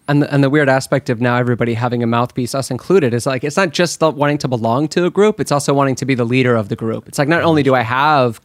and 0.07 0.21
the, 0.21 0.33
and 0.33 0.43
the 0.43 0.49
weird 0.49 0.69
aspect 0.69 1.09
of 1.09 1.19
now 1.19 1.35
everybody 1.35 1.73
having 1.73 2.01
a 2.01 2.07
mouthpiece, 2.07 2.55
us 2.55 2.71
included, 2.71 3.13
is 3.13 3.25
like 3.25 3.43
it's 3.43 3.57
not 3.57 3.71
just 3.71 3.99
the 3.99 4.09
wanting 4.09 4.37
to 4.39 4.47
belong 4.47 4.87
to 4.89 5.05
a 5.05 5.09
group; 5.09 5.39
it's 5.39 5.51
also 5.51 5.73
wanting 5.73 5.95
to 5.95 6.05
be 6.05 6.15
the 6.15 6.23
leader 6.23 6.55
of 6.55 6.69
the 6.69 6.75
group. 6.75 7.07
It's 7.07 7.17
like 7.17 7.27
not 7.27 7.41
only 7.41 7.63
do 7.63 7.75
I 7.75 7.81
have 7.81 8.39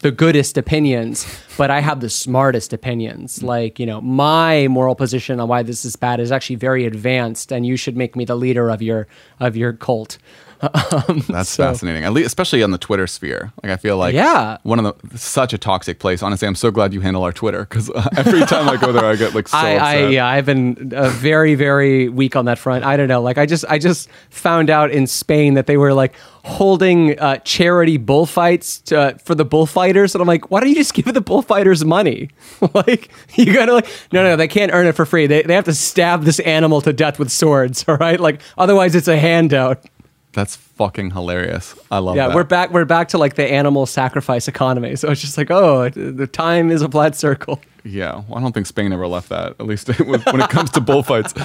the 0.00 0.10
goodest 0.10 0.56
opinions, 0.56 1.26
but 1.56 1.70
I 1.70 1.80
have 1.80 2.00
the 2.00 2.10
smartest 2.10 2.72
opinions. 2.72 3.40
Mm. 3.40 3.42
Like, 3.44 3.80
you 3.80 3.86
know, 3.86 4.00
my 4.00 4.68
moral 4.68 4.94
position 4.94 5.40
on 5.40 5.48
why 5.48 5.62
this 5.62 5.84
is 5.84 5.96
bad 5.96 6.20
is 6.20 6.30
actually 6.30 6.56
very 6.56 6.84
advanced, 6.84 7.52
and 7.52 7.66
you 7.66 7.76
should 7.76 7.96
make 7.96 8.14
me 8.14 8.24
the 8.24 8.36
leader 8.36 8.70
of 8.70 8.82
your 8.82 9.08
of 9.40 9.56
your 9.56 9.72
cult. 9.72 10.18
Um, 10.60 11.24
That's 11.28 11.50
so- 11.50 11.64
fascinating. 11.64 12.04
At 12.04 12.12
least, 12.12 12.26
especially 12.26 12.62
on 12.62 12.70
the 12.70 12.78
Twitter 12.78 13.06
sphere. 13.06 13.52
Like 13.62 13.72
I 13.72 13.76
feel 13.76 13.96
like 13.96 14.14
Yeah. 14.14 14.58
one 14.62 14.84
of 14.84 15.00
the 15.10 15.18
such 15.18 15.52
a 15.52 15.58
toxic 15.58 15.98
place. 15.98 16.22
Honestly, 16.22 16.48
I'm 16.48 16.54
so 16.54 16.70
glad 16.70 16.92
you 16.92 17.00
handle 17.00 17.22
our 17.22 17.32
Twitter 17.32 17.60
because 17.60 17.90
every 18.16 18.40
time 18.46 18.68
I 18.68 18.76
go 18.76 18.92
there, 18.92 19.04
I 19.04 19.16
get 19.16 19.34
like 19.34 19.48
so 19.48 19.56
I, 19.58 19.74
I, 19.74 19.96
yeah, 20.08 20.26
I've 20.26 20.46
been 20.46 20.92
uh, 20.94 21.08
very 21.10 21.54
very 21.54 22.08
weak 22.08 22.36
on 22.36 22.46
that 22.46 22.58
front. 22.58 22.84
I 22.84 22.96
don't 22.96 23.08
know. 23.08 23.22
Like 23.22 23.38
I 23.38 23.46
just 23.46 23.64
I 23.68 23.78
just 23.78 24.08
found 24.30 24.70
out 24.70 24.90
in 24.90 25.06
Spain 25.06 25.54
that 25.54 25.66
they 25.66 25.76
were 25.76 25.94
like 25.94 26.14
holding 26.44 27.18
uh, 27.20 27.36
charity 27.38 27.98
bullfights 27.98 28.80
to, 28.80 28.98
uh, 28.98 29.18
for 29.18 29.34
the 29.34 29.44
bullfighters, 29.44 30.14
and 30.14 30.22
I'm 30.22 30.28
like, 30.28 30.50
why 30.50 30.60
don't 30.60 30.68
you 30.70 30.74
just 30.74 30.94
give 30.94 31.04
the 31.12 31.20
bullfighters 31.20 31.84
money? 31.84 32.30
like 32.74 33.10
you 33.34 33.52
gotta 33.52 33.74
like 33.74 33.86
no 34.12 34.22
no 34.22 34.36
they 34.36 34.48
can't 34.48 34.72
earn 34.72 34.86
it 34.86 34.92
for 34.96 35.04
free. 35.06 35.26
They 35.26 35.42
they 35.42 35.54
have 35.54 35.64
to 35.66 35.74
stab 35.74 36.22
this 36.24 36.40
animal 36.40 36.80
to 36.82 36.92
death 36.92 37.18
with 37.18 37.30
swords. 37.30 37.84
All 37.88 37.96
right, 37.96 38.18
like 38.18 38.40
otherwise 38.56 38.94
it's 38.94 39.08
a 39.08 39.16
handout. 39.18 39.84
That's 40.32 40.56
fucking 40.56 41.12
hilarious. 41.12 41.74
I 41.90 41.98
love 41.98 42.16
Yeah, 42.16 42.28
that. 42.28 42.34
we're 42.34 42.44
back. 42.44 42.70
We're 42.70 42.84
back 42.84 43.08
to 43.08 43.18
like 43.18 43.34
the 43.34 43.50
animal 43.50 43.86
sacrifice 43.86 44.46
economy. 44.46 44.94
So 44.96 45.10
it's 45.10 45.20
just 45.20 45.36
like, 45.38 45.50
oh, 45.50 45.88
the 45.88 46.26
time 46.26 46.70
is 46.70 46.82
a 46.82 46.88
flat 46.88 47.16
circle. 47.16 47.60
Yeah, 47.84 48.22
well, 48.28 48.38
I 48.38 48.40
don't 48.40 48.52
think 48.52 48.66
Spain 48.66 48.92
ever 48.92 49.06
left 49.06 49.30
that. 49.30 49.56
At 49.58 49.66
least 49.66 49.88
when 50.00 50.20
it 50.40 50.50
comes 50.50 50.70
to 50.72 50.80
bullfights. 50.80 51.34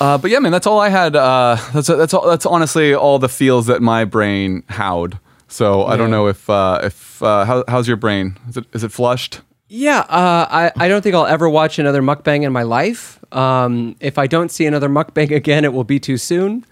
Uh, 0.00 0.16
but 0.16 0.30
yeah, 0.30 0.38
man, 0.38 0.50
that's 0.52 0.66
all 0.66 0.80
I 0.80 0.88
had. 0.88 1.14
Uh, 1.14 1.56
that's 1.74 1.88
that's 1.88 2.14
all, 2.14 2.26
that's 2.26 2.46
honestly 2.46 2.94
all 2.94 3.18
the 3.18 3.28
feels 3.28 3.66
that 3.66 3.82
my 3.82 4.04
brain 4.06 4.62
howled. 4.68 5.18
So 5.48 5.84
I 5.84 5.96
don't 5.98 6.10
know 6.10 6.26
if 6.28 6.48
uh, 6.48 6.80
if 6.84 7.22
uh, 7.22 7.44
how, 7.44 7.64
how's 7.68 7.86
your 7.86 7.98
brain? 7.98 8.38
Is 8.48 8.56
it 8.56 8.64
is 8.72 8.82
it 8.84 8.92
flushed? 8.92 9.40
Yeah, 9.68 10.00
uh, 10.00 10.46
I, 10.50 10.72
I 10.76 10.88
don't 10.88 11.02
think 11.02 11.14
I'll 11.14 11.26
ever 11.26 11.48
watch 11.50 11.78
another 11.78 12.00
mukbang 12.02 12.42
in 12.44 12.52
my 12.52 12.62
life. 12.62 13.18
Um, 13.34 13.94
if 14.00 14.16
I 14.16 14.26
don't 14.26 14.50
see 14.50 14.64
another 14.64 14.88
mukbang 14.88 15.30
again, 15.36 15.64
it 15.66 15.72
will 15.72 15.84
be 15.84 16.00
too 16.00 16.16
soon. 16.16 16.64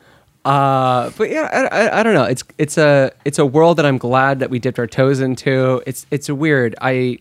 Uh, 0.48 1.10
but 1.18 1.28
yeah, 1.28 1.68
I, 1.70 1.76
I, 1.76 2.00
I 2.00 2.02
don't 2.02 2.14
know. 2.14 2.24
It's 2.24 2.42
it's 2.56 2.78
a 2.78 3.12
it's 3.26 3.38
a 3.38 3.44
world 3.44 3.76
that 3.76 3.84
I'm 3.84 3.98
glad 3.98 4.40
that 4.40 4.48
we 4.48 4.58
dipped 4.58 4.78
our 4.78 4.86
toes 4.86 5.20
into. 5.20 5.82
It's 5.86 6.06
it's 6.10 6.30
weird. 6.30 6.74
I 6.80 7.18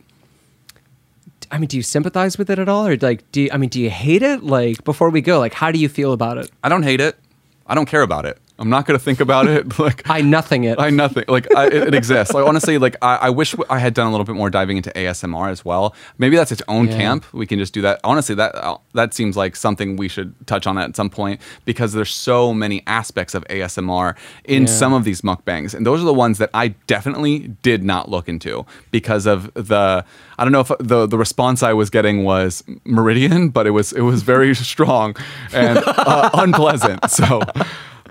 I 1.52 1.58
mean, 1.58 1.68
do 1.68 1.76
you 1.76 1.84
sympathize 1.84 2.38
with 2.38 2.49
it 2.49 2.58
at 2.58 2.70
all, 2.70 2.88
or 2.88 2.95
like, 2.95 3.30
do 3.34 3.41
you, 3.41 3.49
I 3.52 3.58
mean, 3.58 3.70
do 3.70 3.82
you 3.82 3.90
hate 3.90 4.24
it? 4.24 4.44
Like, 4.44 4.82
before 4.86 5.10
we 5.10 5.20
go, 5.20 5.40
like, 5.40 5.54
how 5.54 5.72
do 5.72 5.80
you 5.80 5.90
feel 5.90 6.14
about 6.14 6.38
it? 6.38 6.49
I 6.64 6.70
don't 6.70 6.84
hate 6.84 7.02
it. 7.02 7.18
I 7.66 7.76
don't 7.76 7.86
care 7.86 8.02
about 8.02 8.26
it. 8.26 8.38
I'm 8.59 8.69
not 8.69 8.85
gonna 8.85 8.99
think 8.99 9.19
about 9.19 9.47
it. 9.47 9.77
Like 9.88 10.09
I 10.09 10.21
nothing 10.21 10.63
it. 10.63 10.79
I 10.79 10.89
nothing 10.89 11.25
like 11.27 11.47
I, 11.55 11.67
it, 11.67 11.73
it 11.73 11.93
exists. 11.93 12.34
Like 12.34 12.45
honestly, 12.45 12.77
like 12.77 12.95
I, 13.01 13.15
I 13.17 13.29
wish 13.29 13.53
I 13.69 13.77
had 13.79 13.93
done 13.93 14.07
a 14.07 14.11
little 14.11 14.25
bit 14.25 14.35
more 14.35 14.49
diving 14.49 14.77
into 14.77 14.89
ASMR 14.91 15.49
as 15.51 15.63
well. 15.63 15.93
Maybe 16.17 16.35
that's 16.35 16.51
its 16.51 16.63
own 16.67 16.88
Yeah. 16.88 16.97
camp. 16.97 17.34
We 17.34 17.45
can 17.45 17.59
just 17.59 17.73
do 17.73 17.81
that. 17.84 17.99
Honestly, 18.03 18.34
that 18.35 18.55
uh, 18.55 18.77
that 18.93 19.13
seems 19.13 19.38
like 19.38 19.55
something 19.55 19.95
we 19.97 20.07
should 20.07 20.34
touch 20.47 20.65
on 20.65 20.77
at 20.77 20.95
some 20.95 21.09
point 21.09 21.39
because 21.65 21.93
there's 21.93 22.09
so 22.13 22.53
many 22.53 22.81
aspects 22.88 23.35
of 23.35 23.43
ASMR 23.49 24.15
in 24.45 24.63
Yeah. 24.63 24.67
some 24.67 24.93
of 24.93 25.03
these 25.03 25.21
mukbangs, 25.21 25.73
and 25.75 25.85
those 25.85 26.01
are 26.01 26.05
the 26.05 26.13
ones 26.13 26.38
that 26.39 26.49
I 26.53 26.69
definitely 26.88 27.49
did 27.61 27.84
not 27.84 28.09
look 28.09 28.27
into 28.27 28.65
because 28.91 29.25
of 29.27 29.53
the. 29.53 30.03
I 30.39 30.43
don't 30.43 30.51
know 30.51 30.61
if 30.61 30.71
the 30.79 31.05
the 31.05 31.17
response 31.17 31.61
I 31.63 31.73
was 31.73 31.89
getting 31.89 32.23
was 32.23 32.63
Meridian, 32.85 33.49
but 33.49 33.67
it 33.67 33.71
was 33.71 33.93
it 33.93 34.01
was 34.01 34.23
very 34.23 34.55
strong 34.73 35.15
and 35.53 35.77
uh, 35.85 36.29
unpleasant. 36.34 37.09
So. 37.11 37.41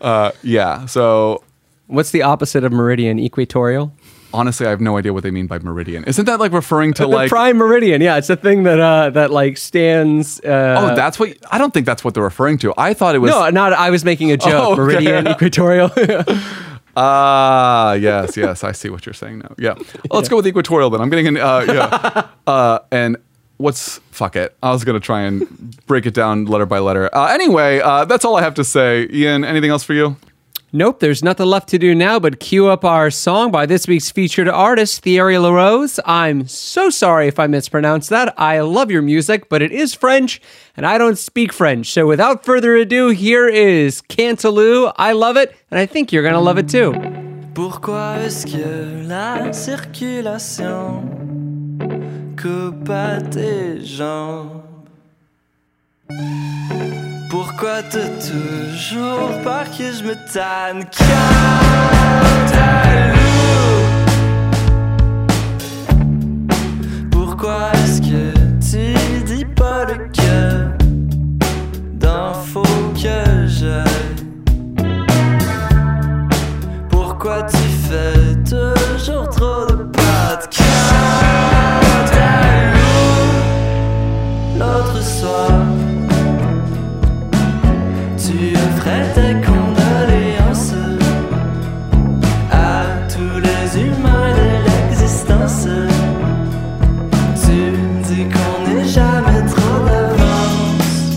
Uh, 0.01 0.33
yeah. 0.43 0.87
So 0.87 1.43
What's 1.89 2.11
the 2.11 2.23
opposite 2.23 2.65
of 2.65 2.73
meridian? 2.73 3.19
Equatorial. 3.19 3.93
Honestly, 4.35 4.67
I 4.67 4.71
have 4.71 4.81
no 4.81 4.99
idea 4.99 5.13
what 5.13 5.23
they 5.23 5.31
mean 5.31 5.47
by 5.47 5.61
meridian. 5.61 6.05
Isn't 6.05 6.25
that 6.25 6.41
like 6.41 6.53
referring 6.53 6.93
to 6.95 7.03
the 7.03 7.09
like? 7.09 7.29
prime 7.31 7.57
meridian. 7.57 8.03
Yeah, 8.03 8.17
it's 8.17 8.29
a 8.29 8.37
thing 8.37 8.65
that 8.65 8.81
uh, 8.81 9.11
that 9.11 9.31
like 9.31 9.57
stands. 9.57 10.41
Uh, 10.41 10.91
oh, 10.93 10.97
that's 10.97 11.19
what. 11.19 11.37
I 11.51 11.59
don't 11.59 11.73
think 11.73 11.87
that's 11.87 12.05
what 12.05 12.15
they're 12.15 12.25
referring 12.25 12.59
to. 12.59 12.75
I 12.77 12.93
thought 12.93 13.15
it 13.15 13.19
was. 13.19 13.31
No, 13.31 13.49
not. 13.51 13.73
I 13.73 13.91
was 13.91 14.05
making 14.05 14.33
a 14.33 14.37
joke. 14.37 14.53
Oh, 14.53 14.73
okay. 14.83 14.83
Meridian, 14.83 15.29
equatorial. 15.29 15.91
Ah, 16.97 17.93
yes, 17.93 18.37
yes. 18.37 18.65
I 18.65 18.73
see 18.73 18.91
what 18.91 19.07
you're 19.07 19.13
saying 19.13 19.39
now. 19.39 19.55
Yeah. 19.59 19.75
Well, 19.75 19.85
let's 20.13 20.29
go 20.29 20.37
with 20.37 20.47
equatorial 20.47 20.91
then. 20.91 21.01
I'm 21.01 21.09
getting 21.09 21.29
an. 21.29 21.37
Uh, 21.37 21.65
yeah. 21.69 22.29
uh, 22.47 22.81
and 22.91 23.17
what's 23.57 23.99
fuck 24.11 24.37
it? 24.37 24.57
I 24.63 24.73
was 24.73 24.85
gonna 24.85 25.01
try 25.01 25.23
and 25.23 25.77
break 25.87 26.07
it 26.07 26.15
down 26.15 26.47
letter 26.47 26.67
by 26.67 26.79
letter. 26.79 27.15
Uh, 27.15 27.27
anyway, 27.27 27.81
uh, 27.81 28.05
that's 28.05 28.25
all 28.25 28.37
I 28.37 28.43
have 28.43 28.55
to 28.55 28.65
say. 28.65 29.09
Ian, 29.11 29.45
anything 29.45 29.71
else 29.71 29.85
for 29.85 29.95
you? 29.95 30.17
nope, 30.77 31.01
there's 31.01 31.25
nothing 31.25 31.47
left 31.47 31.69
to 31.71 31.79
do 31.79 31.95
now 31.95 32.19
but 32.19 32.39
cue 32.39 32.69
up 32.69 32.85
our 32.85 33.11
song 33.11 33.51
by 33.51 33.65
this 33.67 33.89
week's 33.89 34.11
featured 34.11 34.49
artist, 34.49 35.03
Thierry 35.03 35.37
Larose. 35.37 35.99
I'm 36.05 36.47
so 36.47 36.91
sorry 36.91 37.29
if 37.29 37.39
I 37.39 37.47
mispronounced 37.47 38.11
that. 38.11 38.35
I 38.39 38.61
love 38.61 38.91
your 38.91 39.03
music, 39.03 39.49
but 39.49 39.63
it 39.63 39.73
is 39.73 39.95
French, 39.95 40.41
and 40.77 40.87
I 40.87 40.99
don't 40.99 41.17
speak 41.17 41.53
French. 41.53 41.91
So 41.91 42.07
without 42.07 42.45
further 42.45 42.77
ado, 42.77 43.09
here 43.09 43.49
is 43.49 44.03
Cantalou. 44.03 44.93
I 44.97 45.13
love 45.13 45.37
it, 45.37 45.57
and 45.71 45.81
I 45.81 45.87
think 45.87 46.13
you're 46.13 46.23
gonna 46.23 46.41
love 46.41 46.59
it 46.59 46.69
too. 46.69 46.93
Pourquoi 47.55 48.19
est-ce 48.19 48.45
que 48.45 49.03
la 49.07 49.51
circulation 49.53 51.46
à 52.89 53.21
tes 53.21 53.85
jambes. 53.85 54.63
Pourquoi 57.31 57.83
t'as 57.91 58.09
toujours 58.21 59.31
peur 59.43 59.65
que 59.77 59.93
je 59.93 60.03
me 60.05 60.15
tanne 60.33 60.85
t'as 60.91 61.53
Pourquoi 67.11 67.71
est-ce 67.75 68.01
que 68.01 68.33
tu 68.61 69.25
dis 69.25 69.45
pas 69.45 69.85
le 69.85 70.09
cœur 70.13 70.71
d'infos 71.95 72.63
que 72.95 73.47
j'ai? 73.47 73.85
Pourquoi 76.91 77.43
tu 77.43 77.57
fais 77.89 78.35
toujours 78.45 79.29
trop 79.31 79.67
de 79.67 79.76
tu 88.19 88.55
offrais 88.55 89.07
tes 89.15 89.35
condoléances 89.47 90.75
à 92.53 92.85
tous 93.09 93.39
les 93.41 93.81
humains 93.81 94.35
de 94.35 94.49
l'existence. 94.67 95.69
Tu 97.35 97.59
dis 98.07 98.27
qu'on 98.29 98.69
n'est 98.69 98.85
jamais 98.85 99.43
trop 99.47 99.79
d'avance. 99.87 101.17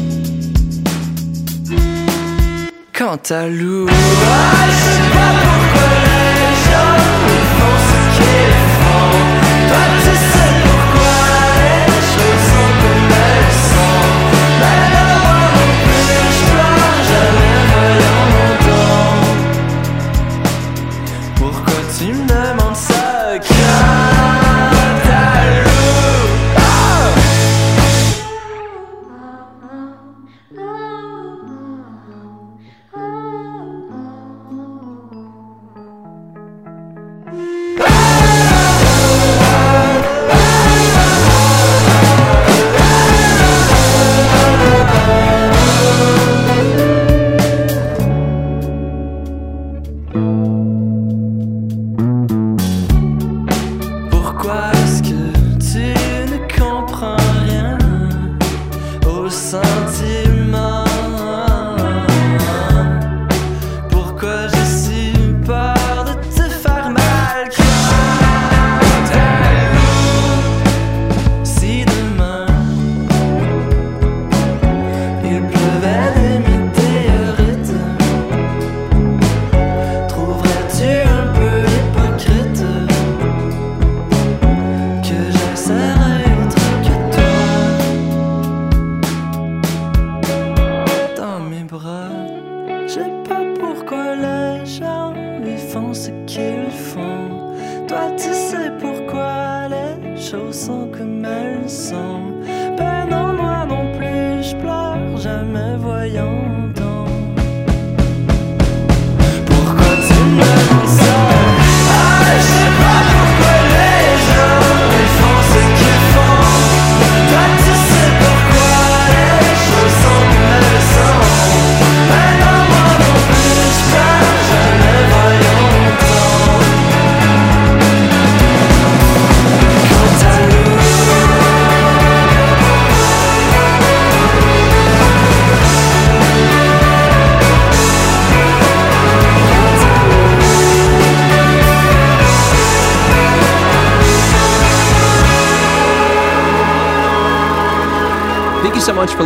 Quant 2.94 3.22
à 3.30 3.48
Lou, 3.48 3.88
Pourquoi 54.42 54.72
est-ce 54.72 55.04
que 55.04 55.32
tu 55.60 56.32
ne 56.32 56.38
comprends 56.58 57.18
rien 57.44 57.78
au 59.06 59.30
sentier 59.30 60.19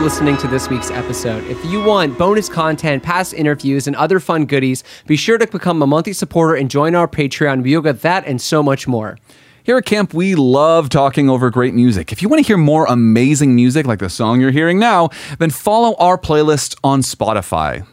listening 0.03 0.35
to 0.35 0.49
this 0.49 0.67
week's 0.67 0.91
episode. 0.91 1.41
If 1.45 1.63
you 1.63 1.81
want 1.81 2.17
bonus 2.17 2.49
content, 2.49 3.03
past 3.03 3.33
interviews, 3.33 3.87
and 3.87 3.95
other 3.95 4.19
fun 4.19 4.45
goodies, 4.45 4.83
be 5.07 5.15
sure 5.15 5.37
to 5.37 5.47
become 5.47 5.81
a 5.81 5.87
monthly 5.87 6.11
supporter 6.11 6.55
and 6.55 6.69
join 6.69 6.93
our 6.93 7.07
Patreon. 7.07 7.63
We'll 7.63 7.81
get 7.81 8.01
that 8.01 8.27
and 8.27 8.41
so 8.41 8.61
much 8.61 8.85
more. 8.85 9.17
Here 9.63 9.77
at 9.77 9.85
camp, 9.85 10.13
we 10.13 10.35
love 10.35 10.89
talking 10.89 11.29
over 11.29 11.49
great 11.49 11.73
music. 11.73 12.11
If 12.11 12.21
you 12.21 12.27
want 12.27 12.43
to 12.43 12.45
hear 12.45 12.57
more 12.57 12.85
amazing 12.89 13.55
music 13.55 13.87
like 13.87 13.99
the 13.99 14.09
song 14.09 14.41
you're 14.41 14.51
hearing 14.51 14.77
now, 14.77 15.07
then 15.39 15.51
follow 15.51 15.95
our 15.95 16.17
playlist 16.17 16.75
on 16.83 16.99
Spotify. 16.99 17.87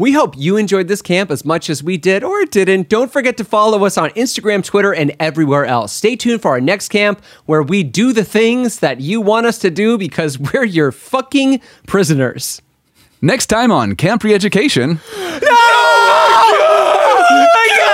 We 0.00 0.12
hope 0.12 0.34
you 0.34 0.56
enjoyed 0.56 0.88
this 0.88 1.02
camp 1.02 1.30
as 1.30 1.44
much 1.44 1.68
as 1.68 1.82
we 1.82 1.98
did 1.98 2.24
or 2.24 2.46
didn't. 2.46 2.88
Don't 2.88 3.12
forget 3.12 3.36
to 3.36 3.44
follow 3.44 3.84
us 3.84 3.98
on 3.98 4.08
Instagram, 4.12 4.64
Twitter, 4.64 4.94
and 4.94 5.14
everywhere 5.20 5.66
else. 5.66 5.92
Stay 5.92 6.16
tuned 6.16 6.40
for 6.40 6.52
our 6.52 6.60
next 6.60 6.88
camp 6.88 7.22
where 7.44 7.62
we 7.62 7.82
do 7.82 8.14
the 8.14 8.24
things 8.24 8.78
that 8.78 9.02
you 9.02 9.20
want 9.20 9.44
us 9.44 9.58
to 9.58 9.70
do 9.70 9.98
because 9.98 10.38
we're 10.54 10.64
your 10.64 10.90
fucking 10.90 11.60
prisoners. 11.86 12.62
Next 13.20 13.48
time 13.48 13.70
on 13.70 13.94
Camp 13.94 14.22
Reeducation. 14.22 15.00
I 15.12 16.56
oh 16.62 17.89